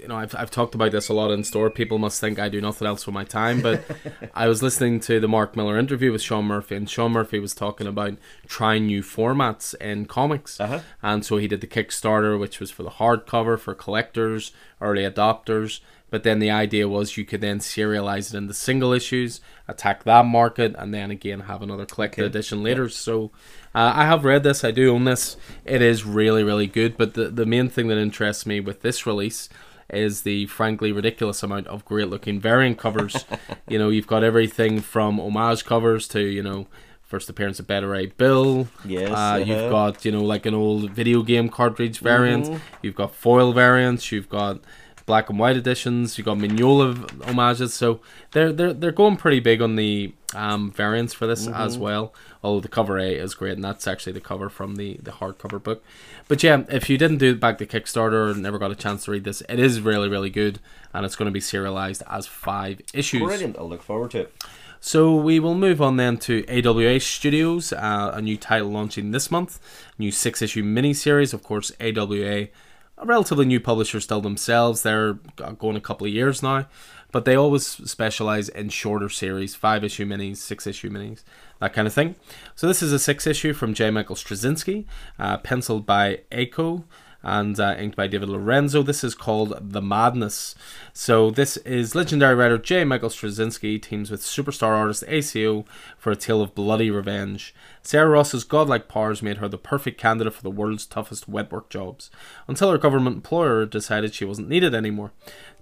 you 0.00 0.08
know, 0.08 0.16
I've 0.16 0.34
I've 0.34 0.50
talked 0.50 0.74
about 0.74 0.92
this 0.92 1.08
a 1.08 1.14
lot 1.14 1.30
in 1.30 1.44
store. 1.44 1.70
People 1.70 1.98
must 1.98 2.20
think 2.20 2.38
I 2.38 2.48
do 2.48 2.60
nothing 2.60 2.86
else 2.86 3.06
with 3.06 3.14
my 3.14 3.24
time, 3.24 3.60
but 3.60 3.84
I 4.34 4.48
was 4.48 4.62
listening 4.62 5.00
to 5.00 5.20
the 5.20 5.28
Mark 5.28 5.56
Millar 5.56 5.78
interview 5.78 6.12
with 6.12 6.22
Sean 6.22 6.46
Murphy, 6.46 6.76
and 6.76 6.88
Sean 6.88 7.12
Murphy 7.12 7.38
was 7.38 7.54
talking 7.54 7.86
about 7.86 8.16
trying 8.46 8.86
new 8.86 9.02
formats 9.02 9.74
in 9.80 10.06
comics. 10.06 10.60
Uh-huh. 10.60 10.80
And 11.02 11.24
so 11.24 11.36
he 11.36 11.48
did 11.48 11.60
the 11.60 11.66
Kickstarter, 11.66 12.38
which 12.38 12.60
was 12.60 12.70
for 12.70 12.82
the 12.82 12.90
hardcover 12.90 13.58
for 13.58 13.74
collectors, 13.74 14.52
early 14.80 15.02
adopters. 15.02 15.80
But 16.10 16.24
then 16.24 16.40
the 16.40 16.50
idea 16.50 16.88
was 16.88 17.16
you 17.16 17.24
could 17.24 17.40
then 17.40 17.60
serialize 17.60 18.34
it 18.34 18.36
into 18.36 18.52
single 18.52 18.92
issues, 18.92 19.40
attack 19.68 20.02
that 20.02 20.26
market, 20.26 20.74
and 20.76 20.92
then 20.92 21.12
again 21.12 21.40
have 21.40 21.62
another 21.62 21.86
collected 21.86 22.22
Okay. 22.22 22.26
edition 22.26 22.64
later. 22.64 22.88
So 22.88 23.30
uh, 23.76 23.92
I 23.94 24.06
have 24.06 24.24
read 24.24 24.42
this, 24.42 24.64
I 24.64 24.72
do 24.72 24.92
own 24.92 25.04
this. 25.04 25.36
It 25.64 25.80
is 25.82 26.04
really, 26.04 26.42
really 26.42 26.66
good. 26.66 26.96
But 26.96 27.14
the, 27.14 27.28
the 27.28 27.46
main 27.46 27.68
thing 27.68 27.86
that 27.88 27.96
interests 27.98 28.44
me 28.44 28.58
with 28.58 28.82
this 28.82 29.06
release 29.06 29.48
is 29.92 30.22
the 30.22 30.46
frankly 30.46 30.92
ridiculous 30.92 31.42
amount 31.42 31.66
of 31.68 31.84
great 31.84 32.08
looking 32.08 32.40
variant 32.40 32.78
covers. 32.78 33.24
you 33.68 33.78
know, 33.78 33.88
you've 33.90 34.06
got 34.06 34.22
everything 34.24 34.80
from 34.80 35.18
homage 35.20 35.64
covers 35.64 36.06
to, 36.08 36.20
you 36.20 36.42
know, 36.42 36.66
first 37.02 37.28
appearance 37.28 37.58
of 37.58 37.66
Beta 37.66 37.86
Ray 37.86 38.06
Bill. 38.06 38.68
Yes, 38.84 39.10
Uh, 39.10 39.14
uh-huh. 39.14 39.36
You've 39.44 39.70
got, 39.70 40.04
you 40.04 40.12
know, 40.12 40.22
like 40.22 40.46
an 40.46 40.54
old 40.54 40.90
video 40.90 41.22
game 41.22 41.48
cartridge 41.48 41.98
variant. 41.98 42.46
Mm-hmm. 42.46 42.56
You've 42.82 42.94
got 42.94 43.14
foil 43.14 43.52
variants. 43.52 44.12
You've 44.12 44.28
got 44.28 44.60
black 45.06 45.28
and 45.28 45.38
white 45.38 45.56
editions. 45.56 46.16
You've 46.16 46.26
got 46.26 46.38
Mignola 46.38 47.24
homages. 47.24 47.74
So 47.74 48.00
they're 48.30 48.52
they're 48.52 48.72
they're 48.72 48.92
going 48.92 49.16
pretty 49.16 49.40
big 49.40 49.60
on 49.60 49.74
the 49.74 50.12
um, 50.34 50.70
variants 50.70 51.12
for 51.12 51.26
this 51.26 51.48
as 51.48 51.72
Mm-hmm. 51.74 51.82
well. 51.82 52.14
Although 52.42 52.60
the 52.60 52.68
cover 52.68 52.98
A 52.98 53.12
is 53.12 53.34
great, 53.34 53.52
and 53.52 53.64
that's 53.64 53.86
actually 53.86 54.12
the 54.12 54.20
cover 54.20 54.48
from 54.48 54.76
the 54.76 54.98
the 55.02 55.10
hardcover 55.10 55.62
book. 55.62 55.84
But 56.26 56.42
yeah, 56.42 56.64
if 56.68 56.88
you 56.88 56.96
didn't 56.96 57.18
do 57.18 57.32
it 57.32 57.40
back 57.40 57.58
the 57.58 57.66
Kickstarter 57.66 58.30
or 58.30 58.34
never 58.34 58.58
got 58.58 58.70
a 58.70 58.76
chance 58.76 59.04
to 59.04 59.10
read 59.10 59.24
this, 59.24 59.42
it 59.48 59.58
is 59.58 59.80
really 59.80 60.08
really 60.08 60.30
good, 60.30 60.58
and 60.94 61.04
it's 61.04 61.16
going 61.16 61.26
to 61.26 61.32
be 61.32 61.40
serialized 61.40 62.02
as 62.08 62.26
five 62.26 62.80
issues. 62.94 63.22
Brilliant. 63.22 63.58
I'll 63.58 63.68
look 63.68 63.82
forward 63.82 64.12
to 64.12 64.20
it. 64.20 64.34
So 64.82 65.14
we 65.14 65.38
will 65.38 65.54
move 65.54 65.82
on 65.82 65.98
then 65.98 66.16
to 66.18 66.42
AWA 66.48 67.00
Studios, 67.00 67.70
uh, 67.74 68.12
a 68.14 68.22
new 68.22 68.38
title 68.38 68.70
launching 68.70 69.10
this 69.10 69.30
month, 69.30 69.60
new 69.98 70.10
six 70.10 70.40
issue 70.40 70.64
miniseries. 70.64 71.34
Of 71.34 71.42
course, 71.42 71.70
AWA, 71.78 72.48
a 72.96 73.04
relatively 73.04 73.44
new 73.44 73.60
publisher 73.60 74.00
still 74.00 74.22
themselves. 74.22 74.82
They're 74.82 75.18
going 75.58 75.76
a 75.76 75.80
couple 75.82 76.06
of 76.06 76.12
years 76.14 76.42
now, 76.42 76.66
but 77.12 77.24
they 77.24 77.34
always 77.34 77.66
specialize 77.66 78.48
in 78.48 78.68
shorter 78.68 79.08
series, 79.08 79.54
five 79.54 79.84
issue 79.84 80.06
minis, 80.06 80.38
six 80.38 80.66
issue 80.66 80.90
minis, 80.90 81.22
that 81.60 81.72
kind 81.72 81.86
of 81.86 81.94
thing. 81.94 82.14
So 82.54 82.66
this 82.66 82.82
is 82.82 82.92
a 82.92 82.98
six 82.98 83.26
issue 83.26 83.52
from 83.52 83.74
J. 83.74 83.90
Michael 83.90 84.16
Straczynski, 84.16 84.84
uh, 85.18 85.38
penciled 85.38 85.86
by 85.86 86.20
ACO 86.32 86.84
and 87.22 87.60
uh, 87.60 87.74
inked 87.78 87.96
by 87.96 88.06
David 88.06 88.28
Lorenzo. 88.28 88.82
This 88.82 89.04
is 89.04 89.14
called 89.14 89.54
The 89.60 89.82
Madness. 89.82 90.54
So 90.92 91.30
this 91.30 91.58
is 91.58 91.94
legendary 91.94 92.34
writer 92.34 92.58
J. 92.58 92.84
Michael 92.84 93.10
Straczynski 93.10 93.80
teams 93.80 94.10
with 94.10 94.22
superstar 94.22 94.76
artist 94.76 95.04
ACO 95.06 95.64
for 95.98 96.10
a 96.10 96.16
tale 96.16 96.40
of 96.40 96.54
bloody 96.54 96.90
revenge. 96.90 97.54
Sarah 97.82 98.10
Ross's 98.10 98.44
godlike 98.44 98.88
powers 98.88 99.22
made 99.22 99.38
her 99.38 99.48
the 99.48 99.58
perfect 99.58 99.98
candidate 100.00 100.34
for 100.34 100.42
the 100.42 100.50
world's 100.50 100.86
toughest 100.86 101.28
wet 101.28 101.50
work 101.52 101.68
jobs, 101.70 102.10
until 102.46 102.70
her 102.70 102.78
government 102.78 103.16
employer 103.16 103.66
decided 103.66 104.14
she 104.14 104.24
wasn't 104.24 104.48
needed 104.48 104.74
anymore. 104.74 105.12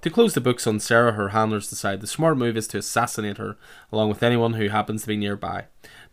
To 0.03 0.11
close 0.11 0.35
the 0.35 0.41
books 0.41 0.67
on 0.67 0.79
Sarah, 0.79 1.13
her 1.13 1.31
handlers 1.31 1.69
decide 1.69 2.01
the 2.01 2.07
smart 2.07 2.39
move 2.39 2.57
is 2.57 2.69
to 2.69 2.79
assassinate 2.79 3.39
her, 3.39 3.57
along 3.91 4.11
with 4.11 4.23
anyone 4.23 4.55
who 4.55 4.69
happens 4.69 5.03
to 5.03 5.09
be 5.09 5.17
nearby. 5.17 5.65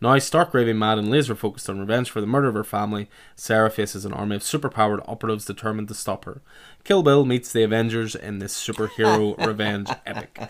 Now 0.02 0.18
stark 0.18 0.53
raving 0.53 0.80
mad 0.80 0.98
and 0.98 1.10
laser 1.10 1.36
focused 1.36 1.70
on 1.70 1.80
revenge 1.80 2.10
for 2.10 2.20
the 2.20 2.28
murder 2.28 2.48
of 2.48 2.56
her 2.56 2.64
family, 2.64 3.10
Sarah 3.36 3.70
faces 3.70 4.03
an 4.03 4.14
army 4.14 4.38
of 4.38 4.41
superpowered 4.41 5.07
operatives 5.07 5.45
determined 5.45 5.88
to 5.90 5.94
stop 5.94 6.26
her. 6.26 6.41
Kill 6.84 7.03
Bill 7.03 7.26
meets 7.26 7.52
the 7.52 7.64
Avengers 7.64 8.16
in 8.16 8.40
this 8.40 8.56
superhero 8.60 9.38
revenge 9.45 9.90
epic. 10.06 10.49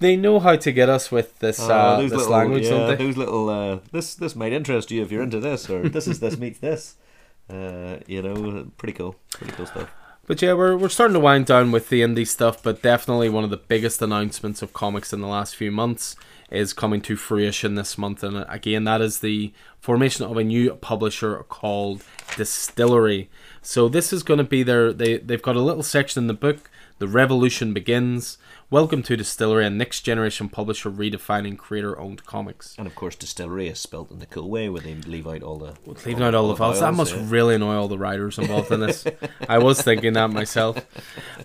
They 0.00 0.16
know 0.16 0.40
how 0.40 0.56
to 0.56 0.72
get 0.72 0.88
us 0.88 1.12
with 1.12 1.38
this 1.38 1.60
uh, 1.60 1.98
those 1.98 2.10
this 2.10 2.18
little, 2.18 2.32
language, 2.32 2.64
yeah, 2.64 2.70
don't 2.70 2.88
they? 2.88 3.04
Those 3.04 3.16
little, 3.16 3.48
uh, 3.48 3.78
this 3.92 4.14
this 4.16 4.34
might 4.34 4.52
interest 4.52 4.90
you 4.90 5.02
if 5.02 5.12
you're 5.12 5.22
into 5.22 5.40
this, 5.40 5.70
or 5.70 5.88
this 5.88 6.08
is 6.08 6.20
this 6.20 6.36
meets 6.36 6.58
this. 6.58 6.96
Uh, 7.46 7.98
you 8.06 8.22
know, 8.22 8.70
pretty 8.78 8.94
cool, 8.94 9.16
pretty 9.30 9.52
cool 9.52 9.66
stuff. 9.66 9.90
But 10.26 10.40
yeah, 10.40 10.54
we're, 10.54 10.76
we're 10.76 10.88
starting 10.88 11.14
to 11.14 11.20
wind 11.20 11.46
down 11.46 11.70
with 11.70 11.90
the 11.90 12.00
indie 12.00 12.26
stuff, 12.26 12.62
but 12.62 12.80
definitely 12.80 13.28
one 13.28 13.44
of 13.44 13.50
the 13.50 13.58
biggest 13.58 14.00
announcements 14.00 14.62
of 14.62 14.72
comics 14.72 15.12
in 15.12 15.20
the 15.20 15.26
last 15.26 15.54
few 15.54 15.70
months 15.70 16.16
is 16.50 16.72
coming 16.72 17.02
to 17.02 17.16
fruition 17.16 17.74
this 17.74 17.98
month. 17.98 18.22
And 18.22 18.46
again, 18.48 18.84
that 18.84 19.02
is 19.02 19.20
the 19.20 19.52
formation 19.80 20.24
of 20.24 20.36
a 20.36 20.44
new 20.44 20.72
publisher 20.76 21.36
called 21.48 22.04
DSTLRY. 22.36 23.28
So 23.60 23.88
this 23.88 24.12
is 24.12 24.22
going 24.22 24.38
to 24.38 24.44
be 24.44 24.62
their, 24.62 24.92
they, 24.92 25.18
they've 25.18 25.42
got 25.42 25.56
a 25.56 25.60
little 25.60 25.82
section 25.82 26.22
in 26.22 26.26
the 26.26 26.34
book, 26.34 26.70
The 26.98 27.08
Revolution 27.08 27.74
Begins. 27.74 28.38
Welcome 28.70 29.02
to 29.04 29.16
DSTLRY, 29.16 29.66
a 29.66 29.70
next 29.70 30.00
generation 30.00 30.48
publisher 30.48 30.90
redefining 30.90 31.58
creator 31.58 31.98
owned 32.00 32.24
comics. 32.24 32.74
And 32.78 32.86
of 32.86 32.94
course, 32.94 33.14
distillery 33.14 33.68
is 33.68 33.78
spelt 33.78 34.10
in 34.10 34.20
the 34.20 34.26
cool 34.26 34.48
way, 34.48 34.70
where 34.70 34.80
they 34.80 34.94
leave 34.94 35.26
out 35.26 35.42
all 35.42 35.58
the 35.58 35.74
Leaving 36.06 36.22
out 36.22 36.34
all 36.34 36.48
the 36.48 36.54
vowels. 36.54 36.80
That 36.80 36.94
must 36.94 37.14
yeah. 37.14 37.24
really 37.26 37.56
annoy 37.56 37.74
all 37.74 37.88
the 37.88 37.98
writers 37.98 38.38
involved 38.38 38.72
in 38.72 38.80
this. 38.80 39.06
I 39.48 39.58
was 39.58 39.82
thinking 39.82 40.14
that 40.14 40.30
myself. 40.30 40.84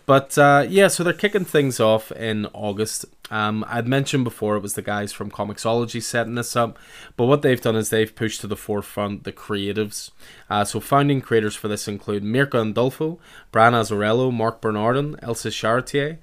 But 0.06 0.36
uh, 0.40 0.66
yeah, 0.68 0.88
so 0.88 1.04
they're 1.04 1.14
kicking 1.14 1.46
things 1.46 1.80
off 1.80 2.12
in 2.12 2.48
August. 2.48 3.06
Um, 3.30 3.64
I'd 3.68 3.88
mentioned 3.88 4.24
before 4.24 4.56
it 4.56 4.62
was 4.62 4.74
the 4.74 4.82
guys 4.82 5.12
from 5.12 5.30
Comixology 5.30 6.02
setting 6.02 6.34
this 6.34 6.56
up. 6.56 6.80
But 7.16 7.26
what 7.26 7.44
they've 7.44 7.62
done 7.62 7.76
is 7.76 7.90
they've 7.90 8.16
pushed 8.16 8.42
to 8.42 8.48
the 8.48 8.56
forefront 8.56 9.24
the 9.24 9.32
creatives. 9.32 10.10
Uh, 10.50 10.64
so 10.64 10.80
founding 10.80 11.22
creators 11.22 11.56
for 11.56 11.68
this 11.68 11.88
include 11.88 12.24
Mirka 12.24 12.74
Andolfo, 12.74 13.20
Brian 13.52 13.76
Azzarello, 13.76 14.34
Marc 14.34 14.62
Bernardin, 14.62 15.16
Elsa 15.22 15.50
Charretier, 15.50 16.18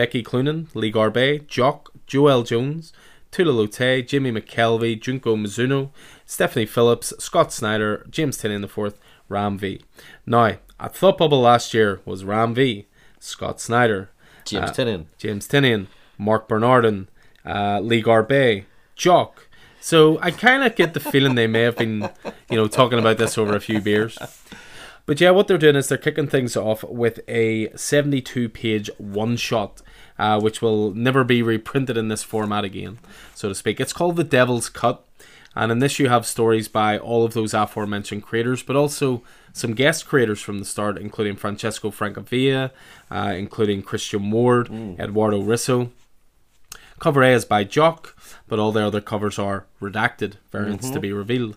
Becky 0.00 0.22
Cloonan, 0.22 0.68
Lee 0.72 0.90
Garbett, 0.90 1.46
Jock, 1.46 1.92
Joëlle 2.06 2.46
Jones, 2.46 2.90
Tula 3.30 3.52
Lotay, 3.52 4.06
Jimmy 4.08 4.32
McKelvie, 4.32 4.98
Junko 4.98 5.36
Mizuno, 5.36 5.90
Stephanie 6.24 6.64
Phillips, 6.64 7.12
Scott 7.18 7.52
Snyder, 7.52 8.06
James 8.08 8.38
Tynion 8.38 8.64
IV, 8.64 8.94
Ram 9.28 9.58
V. 9.58 9.82
Now, 10.24 10.56
at 10.80 10.96
Thought 10.96 11.18
Bubble 11.18 11.42
last 11.42 11.74
year 11.74 12.00
was 12.06 12.24
Ram 12.24 12.54
V, 12.54 12.86
Scott 13.18 13.60
Snyder, 13.60 14.08
James 14.46 14.70
uh, 14.70 14.72
Tynion. 14.72 15.04
James 15.18 15.46
Tynion, 15.46 15.86
Mark 16.16 16.48
Bernardin, 16.48 17.08
uh, 17.44 17.80
Lee 17.80 18.00
Garbett, 18.00 18.64
Jock. 18.96 19.48
So 19.82 20.18
I 20.22 20.30
kind 20.30 20.64
of 20.64 20.76
get 20.76 20.94
the 20.94 21.00
feeling 21.00 21.34
they 21.34 21.46
may 21.46 21.60
have 21.60 21.76
been, 21.76 22.08
you 22.48 22.56
know, 22.56 22.68
talking 22.68 22.98
about 22.98 23.18
this 23.18 23.36
over 23.36 23.54
a 23.54 23.60
few 23.60 23.82
beers. 23.82 24.18
But 25.04 25.20
yeah, 25.20 25.30
what 25.30 25.48
they're 25.48 25.58
doing 25.58 25.76
is 25.76 25.88
they're 25.88 25.98
kicking 25.98 26.28
things 26.28 26.56
off 26.56 26.84
with 26.84 27.20
a 27.28 27.70
72 27.76 28.48
page 28.48 28.88
one 28.96 29.36
shot. 29.36 29.82
Uh, 30.20 30.38
which 30.38 30.60
will 30.60 30.92
never 30.92 31.24
be 31.24 31.42
reprinted 31.42 31.96
in 31.96 32.08
this 32.08 32.22
format 32.22 32.62
again, 32.62 32.98
so 33.34 33.48
to 33.48 33.54
speak. 33.54 33.80
It's 33.80 33.94
called 33.94 34.16
The 34.16 34.24
Devil's 34.24 34.68
Cut. 34.68 35.02
And 35.56 35.72
in 35.72 35.78
this, 35.78 35.98
you 35.98 36.10
have 36.10 36.26
stories 36.26 36.68
by 36.68 36.98
all 36.98 37.24
of 37.24 37.32
those 37.32 37.54
aforementioned 37.54 38.22
creators, 38.22 38.62
but 38.62 38.76
also 38.76 39.22
some 39.54 39.74
guest 39.74 40.06
creators 40.06 40.40
from 40.42 40.58
the 40.58 40.66
start, 40.66 40.98
including 40.98 41.36
Francesco 41.36 41.90
Francavilla, 41.90 42.70
uh, 43.10 43.34
including 43.34 43.82
Christian 43.82 44.30
Ward, 44.30 44.68
mm. 44.68 45.00
Eduardo 45.00 45.42
Risso. 45.42 45.90
Cover 46.98 47.22
A 47.22 47.32
is 47.32 47.46
by 47.46 47.64
Jock, 47.64 48.14
but 48.46 48.58
all 48.58 48.72
the 48.72 48.86
other 48.86 49.00
covers 49.00 49.38
are 49.38 49.64
redacted, 49.80 50.34
variants 50.52 50.84
mm-hmm. 50.84 50.94
to 50.94 51.00
be 51.00 51.12
revealed. 51.14 51.56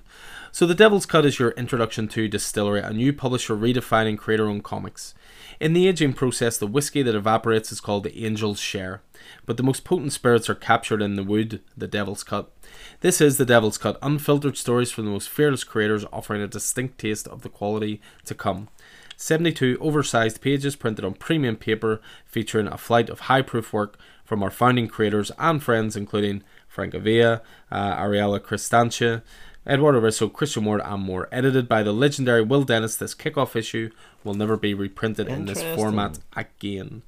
So, 0.55 0.67
The 0.67 0.75
Devil's 0.75 1.07
Cut 1.07 1.25
is 1.25 1.39
your 1.39 1.49
introduction 1.53 2.07
to 2.09 2.30
DSTLRY, 2.30 2.88
a 2.88 2.93
new 2.93 3.11
publisher 3.11 3.55
redefining 3.55 4.19
creator 4.19 4.47
owned 4.47 4.63
comics. 4.63 5.15
In 5.59 5.73
the 5.73 5.88
aging 5.88 6.13
process, 6.13 6.59
the 6.59 6.67
whiskey 6.67 7.01
that 7.01 7.15
evaporates 7.15 7.71
is 7.71 7.81
called 7.81 8.03
the 8.03 8.23
Angel's 8.23 8.59
Share, 8.59 9.01
but 9.47 9.57
the 9.57 9.63
most 9.63 9.84
potent 9.84 10.13
spirits 10.13 10.51
are 10.51 10.55
captured 10.55 11.01
in 11.01 11.15
the 11.15 11.23
wood, 11.23 11.61
the 11.75 11.88
Devil's 11.88 12.23
Cut. 12.23 12.51
This 12.99 13.19
is 13.19 13.38
the 13.38 13.47
Devil's 13.47 13.80
Cut, 13.80 13.97
unfiltered 14.03 14.55
stories 14.55 14.91
from 14.91 15.05
the 15.05 15.11
most 15.11 15.27
fearless 15.27 15.63
creators 15.63 16.05
offering 16.13 16.43
a 16.43 16.47
distinct 16.47 16.99
taste 16.99 17.27
of 17.27 17.41
the 17.41 17.49
quality 17.49 17.99
to 18.25 18.35
come. 18.35 18.69
72 19.17 19.80
oversized 19.81 20.39
pages 20.39 20.75
printed 20.75 21.03
on 21.03 21.15
premium 21.15 21.55
paper 21.55 21.99
featuring 22.27 22.67
a 22.67 22.77
flight 22.77 23.09
of 23.09 23.21
high 23.21 23.41
proof 23.41 23.73
work 23.73 23.97
from 24.23 24.43
our 24.43 24.51
founding 24.51 24.88
creators 24.88 25.31
and 25.39 25.63
friends, 25.63 25.95
including 25.95 26.43
Francavilla, 26.73 27.41
uh, 27.71 27.95
Ariela 27.95 28.39
Kristantina, 28.39 29.21
Eduardo 29.68 30.02
Risso, 30.02 30.31
Christian 30.31 30.65
Ward, 30.65 30.81
and 30.84 31.03
more. 31.03 31.30
Edited 31.31 31.69
by 31.69 31.84
the 31.84 31.94
legendary 31.94 32.41
Will 32.41 32.64
Dennis, 32.64 32.95
this 32.95 33.15
kickoff 33.15 33.56
issue 33.56 33.91
will 34.23 34.34
never 34.34 34.57
be 34.57 34.73
reprinted 34.73 35.27
in 35.27 35.45
this 35.45 35.61
format 35.76 36.19
again. 36.35 37.03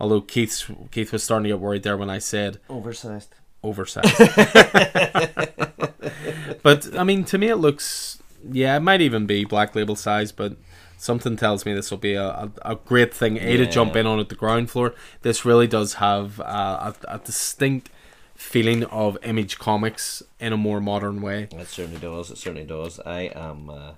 Although 0.00 0.20
Keith 0.20 0.70
Keith 0.90 1.12
was 1.12 1.24
starting 1.24 1.44
to 1.44 1.50
get 1.50 1.60
worried 1.60 1.82
there 1.82 1.96
when 1.96 2.10
I 2.10 2.18
said 2.18 2.58
oversized. 2.68 3.34
Oversized. 3.62 4.16
but 6.62 6.96
I 6.96 7.04
mean, 7.04 7.24
to 7.24 7.38
me, 7.38 7.48
it 7.48 7.56
looks 7.56 8.22
yeah, 8.50 8.76
it 8.76 8.80
might 8.80 9.00
even 9.00 9.26
be 9.26 9.44
black 9.44 9.74
label 9.74 9.96
size, 9.96 10.32
but 10.32 10.56
something 10.96 11.36
tells 11.36 11.66
me 11.66 11.72
this 11.72 11.90
will 11.90 11.98
be 11.98 12.14
a, 12.14 12.26
a, 12.26 12.50
a 12.62 12.74
great 12.76 13.12
thing. 13.12 13.38
A 13.38 13.40
yeah. 13.40 13.56
to 13.58 13.66
jump 13.66 13.96
in 13.96 14.06
on 14.06 14.20
at 14.20 14.28
the 14.28 14.34
ground 14.34 14.70
floor. 14.70 14.94
This 15.22 15.44
really 15.44 15.66
does 15.66 15.94
have 15.94 16.40
uh, 16.40 16.92
a, 17.08 17.14
a 17.14 17.18
distinct 17.18 17.90
feeling 18.38 18.84
of 18.84 19.18
Image 19.24 19.58
Comics 19.58 20.22
in 20.38 20.52
a 20.52 20.56
more 20.56 20.80
modern 20.80 21.20
way. 21.20 21.48
It 21.50 21.66
certainly 21.66 22.00
does. 22.00 22.30
It 22.30 22.38
certainly 22.38 22.64
does. 22.64 23.00
I 23.00 23.22
am. 23.34 23.68
Uh, 23.68 23.92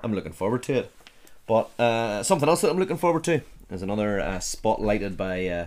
I'm 0.00 0.14
looking 0.14 0.32
forward 0.32 0.62
to 0.64 0.74
it. 0.74 0.92
But 1.46 1.68
uh, 1.78 2.22
something 2.22 2.48
else 2.48 2.60
that 2.60 2.70
I'm 2.70 2.78
looking 2.78 2.96
forward 2.96 3.24
to 3.24 3.42
is 3.68 3.82
another 3.82 4.20
uh, 4.20 4.38
spotlighted 4.38 5.16
by 5.16 5.46
uh, 5.48 5.66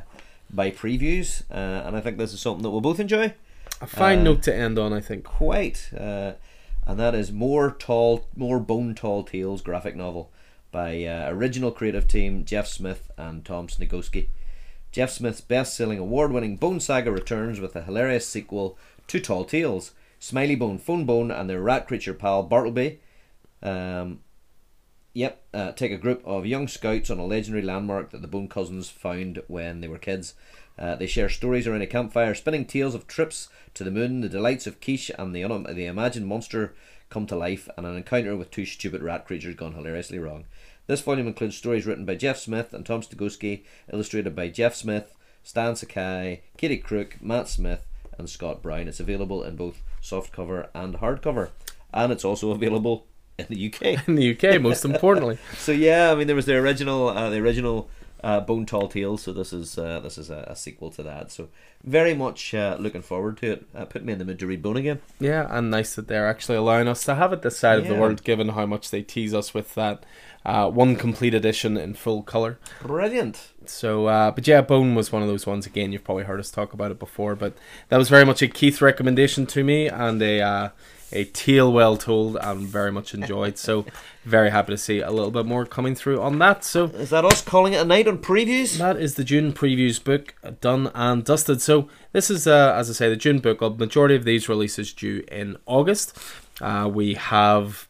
by 0.50 0.72
previews, 0.72 1.44
uh, 1.52 1.86
and 1.86 1.98
I 1.98 2.00
think 2.00 2.18
this 2.18 2.34
is 2.34 2.40
something 2.40 2.64
that 2.64 2.70
we'll 2.70 2.82
both 2.82 3.00
enjoy. 3.00 3.34
A 3.82 3.88
fine 3.88 4.20
uh, 4.20 4.24
note 4.24 4.44
to 4.44 4.56
end 4.56 4.80
on, 4.80 4.94
I 4.94 5.02
think. 5.02 5.26
Quite, 5.26 5.90
and 5.92 6.38
that 6.86 7.14
is 7.14 7.32
more 7.32 7.72
tall, 7.72 8.26
more 8.38 8.60
bone 8.60 8.96
tall 8.96 9.24
tales 9.24 9.62
graphic 9.62 9.98
novel 9.98 10.32
by 10.72 11.04
original 11.28 11.72
creative 11.72 12.08
team 12.08 12.46
Jeff 12.46 12.68
Smith 12.68 13.12
and 13.18 13.44
Tom 13.44 13.68
Sniegoski. 13.68 14.28
Jeff 14.94 15.10
Smith's 15.10 15.42
best 15.42 15.76
selling 15.76 15.98
award 15.98 16.32
winning 16.32 16.56
Bone 16.56 16.80
Saga 16.80 17.12
returns 17.12 17.60
with 17.60 17.76
a 17.76 17.82
hilarious 17.82 18.28
sequel 18.28 18.78
to 19.08 19.20
Tall 19.20 19.44
Tales. 19.44 19.92
Smiley 20.20 20.56
Bone, 20.56 20.78
Fone 20.78 21.04
Bone, 21.04 21.32
and 21.32 21.50
their 21.50 21.62
rat 21.62 21.88
creature 21.88 22.14
pal 22.14 22.44
Bartleby. 22.44 23.00
Um, 23.64 24.20
yep, 25.16 25.42
uh, 25.52 25.72
take 25.72 25.92
a 25.92 25.98
group 25.98 26.22
of 26.24 26.46
young 26.46 26.68
scouts 26.68 27.10
on 27.10 27.18
a 27.18 27.26
legendary 27.26 27.64
landmark 27.64 28.12
that 28.12 28.22
the 28.22 28.28
Bone 28.28 28.48
cousins 28.48 28.88
found 28.88 29.42
when 29.48 29.82
they 29.82 29.88
were 29.88 29.98
kids. 29.98 30.36
Uh, 30.78 30.96
they 30.96 31.08
share 31.08 31.28
stories 31.28 31.66
around 31.66 31.82
a 31.82 31.88
campfire, 31.88 32.36
spinning 32.36 32.64
tales 32.64 32.94
of 32.94 33.08
trips 33.08 33.50
to 33.74 33.84
the 33.84 33.90
moon, 33.90 34.22
the 34.22 34.30
delights 34.30 34.68
of 34.68 34.80
quiche, 34.80 35.10
and 35.18 35.36
the, 35.36 35.44
un- 35.44 35.66
the 35.74 35.88
imagined 35.88 36.28
monster 36.28 36.76
come 37.10 37.26
to 37.26 37.36
life, 37.36 37.68
and 37.78 37.88
an 37.88 37.98
encounter 37.98 38.36
with 38.36 38.52
two 38.52 38.66
stupid 38.66 39.02
rat 39.02 39.26
creatures 39.26 39.56
gone 39.56 39.74
hilariously 39.74 40.20
wrong. 40.20 40.46
This 40.86 41.02
volume 41.02 41.28
includes 41.28 41.56
stories 41.56 41.86
written 41.86 42.04
by 42.04 42.16
Jeff 42.16 42.38
Smith 42.38 42.74
and 42.74 42.86
Tom 42.86 43.02
Sniegoski, 43.02 43.64
illustrated 43.92 44.36
by 44.36 44.50
Jeff 44.50 44.76
Smith, 44.76 45.16
Stan 45.42 45.76
Sakai, 45.78 46.42
Katie 46.58 46.78
Crook, 46.78 47.18
Matt 47.22 47.48
Smith, 47.48 47.86
and 48.18 48.30
Scott 48.30 48.62
Brown. 48.62 48.90
It's 48.90 49.00
available 49.00 49.44
in 49.44 49.56
both 49.56 49.82
softcover 50.02 50.68
and 50.74 50.96
hardcover, 50.96 51.50
and 51.94 52.12
it's 52.12 52.26
also 52.26 52.52
available 52.52 53.08
in 53.40 53.46
the 53.50 53.68
UK. 53.68 54.08
in 54.08 54.16
the 54.16 54.36
UK, 54.36 54.62
most 54.62 54.84
importantly. 54.84 55.38
so 55.58 55.72
yeah, 55.72 56.12
I 56.12 56.16
mean 56.16 56.28
there 56.28 56.36
was 56.36 56.48
the 56.48 56.56
original, 56.56 57.08
uh, 57.08 57.30
the 57.30 57.38
original 57.38 57.90
uh, 58.24 58.40
Bone 58.40 58.66
Tall 58.66 58.88
Tales. 58.88 59.24
So 59.24 59.34
this 59.34 59.54
is 59.54 59.78
uh, 59.78 60.00
this 60.00 60.18
is 60.18 60.30
a, 60.30 60.46
a, 60.48 60.56
sequel 60.56 60.90
to 60.92 61.04
that. 61.04 61.32
So 61.32 61.50
very 61.84 62.14
much 62.14 62.54
uh, 62.54 62.78
looking 62.80 63.02
forward 63.02 63.38
to 63.38 63.52
it. 63.52 63.66
Uh, 63.76 63.86
put 63.86 64.04
me 64.04 64.14
in 64.14 64.20
the 64.20 64.26
mood 64.26 64.40
to 64.40 64.48
read 64.48 64.62
Bone 64.62 64.78
again. 64.78 65.02
Yeah, 65.20 65.48
and 65.50 65.70
nice 65.70 65.96
that 65.96 66.08
they're 66.08 66.28
actually 66.28 66.58
allowing 66.58 66.88
us 66.88 67.04
to 67.06 67.16
have 67.16 67.34
it 67.34 67.42
this 67.42 67.60
side 67.60 67.76
yeah. 67.76 67.82
of 67.82 67.88
the 67.88 67.96
world, 67.96 68.24
given 68.24 68.50
how 68.50 68.66
much 68.66 68.90
they 68.90 69.02
tease 69.02 69.34
us 69.34 69.54
with 69.54 69.76
that 69.76 70.06
uh, 70.46 70.70
one 70.70 70.96
complete 70.96 71.34
edition 71.34 71.78
in 71.78 71.94
full 71.94 72.24
color. 72.24 72.60
Brilliant. 72.82 73.52
So, 73.66 74.08
uh, 74.08 74.32
but 74.32 74.48
yeah, 74.48 74.62
Bone 74.62 74.96
was 74.96 75.12
one 75.12 75.22
of 75.22 75.28
those 75.28 75.46
ones. 75.46 75.66
Again, 75.66 75.92
you've 75.92 76.04
probably 76.04 76.24
heard 76.24 76.40
us 76.40 76.52
talk 76.52 76.74
about 76.74 76.92
it 76.92 77.00
before, 77.00 77.36
but 77.36 77.54
that 77.90 77.98
was 77.98 78.10
very 78.10 78.26
much 78.26 78.42
a 78.42 78.48
Keith 78.48 78.82
recommendation 78.82 79.46
to 79.48 79.64
me 79.64 79.88
and 79.88 80.22
a 80.22 80.42
uh, 80.42 80.70
a 81.14 81.26
tale 81.26 81.72
well 81.72 81.96
told 81.96 82.38
and 82.38 82.68
very 82.68 82.92
much 82.92 83.14
enjoyed. 83.14 83.58
So, 83.58 83.86
very 84.26 84.50
happy 84.50 84.74
to 84.74 84.78
see 84.78 85.00
a 85.00 85.12
little 85.12 85.32
bit 85.32 85.46
more 85.46 85.66
coming 85.66 85.96
through 85.96 86.22
on 86.22 86.40
that. 86.40 86.64
So, 86.64 86.86
is 86.86 87.12
that 87.12 87.24
us 87.24 87.42
calling 87.42 87.74
it 87.74 87.82
a 87.82 87.86
night 87.86 88.08
on 88.08 88.18
previews? 88.18 88.78
That 88.78 88.98
is 88.98 89.16
the 89.16 89.24
June 89.24 89.54
previews 89.54 90.04
book 90.04 90.36
done 90.60 90.92
and 90.94 91.24
dusted. 91.24 91.62
So, 91.62 91.88
this 92.12 92.30
is, 92.30 92.48
uh, 92.48 92.74
as 92.76 92.90
I 92.90 92.94
say, 92.94 93.10
the 93.10 93.16
June 93.16 93.40
book. 93.40 93.62
A 93.62 93.70
majority 93.70 94.16
of 94.16 94.26
these 94.26 94.50
releases 94.50 94.92
due 94.92 95.24
in 95.32 95.58
August. 95.66 96.18
Uh, 96.60 96.90
we 96.92 97.14
have 97.14 97.88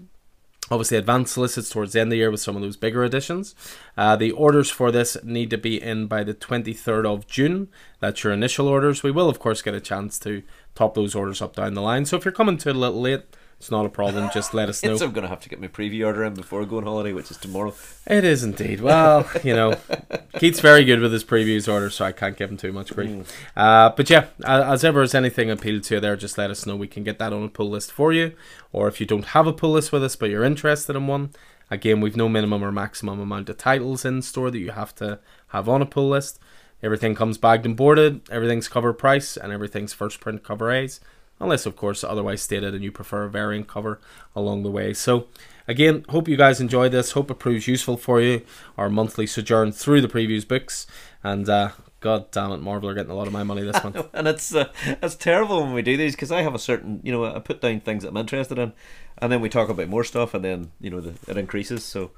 obviously 0.71 0.97
advanced 0.97 1.33
solicits 1.33 1.69
towards 1.69 1.93
the 1.93 1.99
end 1.99 2.07
of 2.07 2.11
the 2.11 2.17
year 2.17 2.31
with 2.31 2.39
some 2.39 2.55
of 2.55 2.61
those 2.61 2.77
bigger 2.77 3.03
additions. 3.03 3.53
Uh, 3.97 4.15
the 4.15 4.31
orders 4.31 4.69
for 4.69 4.91
this 4.91 5.17
need 5.23 5.49
to 5.49 5.57
be 5.57 5.81
in 5.81 6.07
by 6.07 6.23
the 6.23 6.33
23rd 6.33 7.05
of 7.05 7.27
June. 7.27 7.67
That's 7.99 8.23
your 8.23 8.33
initial 8.33 8.67
orders. 8.67 9.03
We 9.03 9.11
will, 9.11 9.29
of 9.29 9.39
course, 9.39 9.61
get 9.61 9.73
a 9.73 9.81
chance 9.81 10.17
to 10.19 10.43
top 10.75 10.95
those 10.95 11.15
orders 11.15 11.41
up 11.41 11.55
down 11.55 11.73
the 11.73 11.81
line. 11.81 12.05
So 12.05 12.17
if 12.17 12.25
you're 12.25 12.31
coming 12.31 12.57
to 12.57 12.71
a 12.71 12.73
little 12.73 13.01
late, 13.01 13.23
it's 13.63 13.71
not 13.71 13.85
a 13.85 13.89
problem. 13.89 14.29
Just 14.33 14.53
let 14.53 14.67
us 14.67 14.83
know. 14.83 14.91
I'm 14.91 15.13
going 15.13 15.21
to 15.23 15.29
have 15.29 15.39
to 15.39 15.47
get 15.47 15.61
my 15.61 15.69
preview 15.69 16.05
order 16.05 16.25
in 16.25 16.33
before 16.33 16.65
going 16.65 16.83
holiday, 16.83 17.13
which 17.13 17.31
is 17.31 17.37
tomorrow. 17.37 17.73
It 18.05 18.25
is 18.25 18.43
indeed. 18.43 18.81
Well, 18.81 19.25
you 19.41 19.55
know, 19.55 19.77
Keith's 20.37 20.59
very 20.59 20.83
good 20.83 20.99
with 20.99 21.13
his 21.13 21.23
previews 21.23 21.71
order, 21.71 21.89
so 21.89 22.03
I 22.03 22.11
can't 22.11 22.35
give 22.35 22.51
him 22.51 22.57
too 22.57 22.73
much 22.73 22.93
grief. 22.93 23.09
Mm. 23.09 23.25
Uh, 23.55 23.93
but 23.95 24.09
yeah, 24.09 24.25
as 24.43 24.83
ever, 24.83 25.01
as 25.01 25.15
anything 25.15 25.49
appealed 25.49 25.83
to 25.83 25.95
you 25.95 26.01
there, 26.01 26.17
just 26.17 26.37
let 26.37 26.51
us 26.51 26.65
know. 26.65 26.75
We 26.75 26.89
can 26.89 27.05
get 27.05 27.19
that 27.19 27.31
on 27.31 27.41
a 27.41 27.47
pull 27.47 27.69
list 27.69 27.93
for 27.93 28.11
you. 28.11 28.33
Or 28.73 28.89
if 28.89 28.99
you 28.99 29.05
don't 29.05 29.27
have 29.27 29.47
a 29.47 29.53
pull 29.53 29.71
list 29.71 29.93
with 29.93 30.03
us, 30.03 30.17
but 30.17 30.29
you're 30.29 30.43
interested 30.43 30.97
in 30.97 31.07
one, 31.07 31.29
again, 31.71 32.01
we've 32.01 32.17
no 32.17 32.27
minimum 32.27 32.65
or 32.65 32.71
maximum 32.73 33.21
amount 33.21 33.47
of 33.47 33.57
titles 33.57 34.03
in 34.03 34.21
store 34.21 34.51
that 34.51 34.59
you 34.59 34.71
have 34.71 34.93
to 34.95 35.19
have 35.47 35.69
on 35.69 35.81
a 35.81 35.85
pull 35.85 36.09
list. 36.09 36.37
Everything 36.81 37.15
comes 37.15 37.37
bagged 37.37 37.65
and 37.65 37.77
boarded, 37.77 38.29
everything's 38.29 38.67
cover 38.67 38.91
price, 38.91 39.37
and 39.37 39.53
everything's 39.53 39.93
first 39.93 40.19
print 40.19 40.43
cover 40.43 40.69
A's 40.69 40.99
unless 41.39 41.65
of 41.65 41.75
course 41.75 42.03
otherwise 42.03 42.41
stated 42.41 42.73
and 42.73 42.83
you 42.83 42.91
prefer 42.91 43.23
a 43.23 43.29
variant 43.29 43.67
cover 43.67 43.99
along 44.35 44.63
the 44.63 44.71
way. 44.71 44.93
So 44.93 45.27
again, 45.67 46.05
hope 46.09 46.27
you 46.27 46.37
guys 46.37 46.61
enjoy 46.61 46.89
this. 46.89 47.11
Hope 47.11 47.31
it 47.31 47.39
proves 47.39 47.67
useful 47.67 47.97
for 47.97 48.21
you. 48.21 48.41
Our 48.77 48.89
monthly 48.89 49.27
sojourn 49.27 49.71
through 49.71 50.01
the 50.01 50.07
previews 50.07 50.47
books, 50.47 50.87
and 51.23 51.47
uh, 51.49 51.71
God 51.99 52.31
damn 52.31 52.51
it, 52.51 52.57
Marvel 52.57 52.89
are 52.89 52.93
getting 52.93 53.11
a 53.11 53.15
lot 53.15 53.27
of 53.27 53.33
my 53.33 53.43
money 53.43 53.63
this 53.63 53.83
month. 53.83 54.07
and 54.13 54.27
it's 54.27 54.53
uh, 54.53 54.71
it's 55.01 55.15
terrible 55.15 55.61
when 55.63 55.73
we 55.73 55.81
do 55.81 55.97
these 55.97 56.15
because 56.15 56.31
I 56.31 56.41
have 56.41 56.55
a 56.55 56.59
certain 56.59 56.99
you 57.03 57.11
know 57.11 57.25
I 57.25 57.39
put 57.39 57.61
down 57.61 57.79
things 57.79 58.03
that 58.03 58.09
I'm 58.09 58.17
interested 58.17 58.59
in, 58.59 58.73
and 59.17 59.31
then 59.31 59.41
we 59.41 59.49
talk 59.49 59.69
about 59.69 59.87
more 59.87 60.03
stuff, 60.03 60.33
and 60.33 60.43
then 60.43 60.71
you 60.79 60.89
know 60.89 61.01
the, 61.01 61.13
it 61.31 61.37
increases. 61.37 61.83
So 61.83 62.11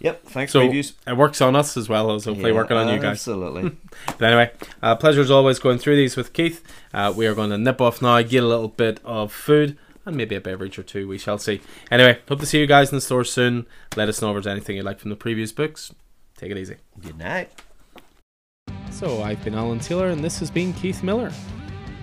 Yep, 0.00 0.24
thanks 0.26 0.52
so 0.52 0.60
reviews. 0.60 0.94
It 1.06 1.16
works 1.16 1.40
on 1.40 1.56
us 1.56 1.76
as 1.76 1.88
well 1.88 2.12
as 2.12 2.24
hopefully 2.24 2.50
yeah, 2.50 2.56
working 2.56 2.76
on 2.76 2.88
you 2.88 3.00
guys. 3.00 3.12
Absolutely. 3.12 3.76
but 4.06 4.22
anyway, 4.22 4.52
uh, 4.80 4.94
pleasure 4.94 5.20
as 5.20 5.30
always 5.30 5.58
going 5.58 5.78
through 5.78 5.96
these 5.96 6.16
with 6.16 6.32
Keith. 6.32 6.64
Uh, 6.94 7.12
we 7.14 7.26
are 7.26 7.34
going 7.34 7.50
to 7.50 7.58
nip 7.58 7.80
off 7.80 8.00
now, 8.00 8.22
get 8.22 8.44
a 8.44 8.46
little 8.46 8.68
bit 8.68 9.00
of 9.04 9.32
food 9.32 9.76
and 10.08 10.16
maybe 10.16 10.34
a 10.34 10.40
beverage 10.40 10.78
or 10.78 10.82
two. 10.82 11.08
We 11.08 11.18
shall 11.18 11.38
see. 11.38 11.60
Anyway, 11.90 12.18
hope 12.28 12.40
to 12.40 12.46
see 12.46 12.60
you 12.60 12.66
guys 12.66 12.90
in 12.90 12.96
the 12.96 13.00
store 13.00 13.24
soon. 13.24 13.66
Let 13.96 14.08
us 14.08 14.22
know 14.22 14.30
if 14.30 14.34
there's 14.34 14.46
anything 14.46 14.76
you'd 14.76 14.84
like 14.84 15.00
from 15.00 15.10
the 15.10 15.16
previous 15.16 15.52
books. 15.52 15.92
Take 16.36 16.52
it 16.52 16.56
easy. 16.56 16.76
Good 17.00 17.18
night. 17.18 17.50
So 18.90 19.22
I've 19.22 19.42
been 19.44 19.54
Alan 19.54 19.80
Taylor, 19.80 20.08
and 20.08 20.24
this 20.24 20.38
has 20.38 20.50
been 20.50 20.72
Keith 20.72 21.02
Miller. 21.02 21.32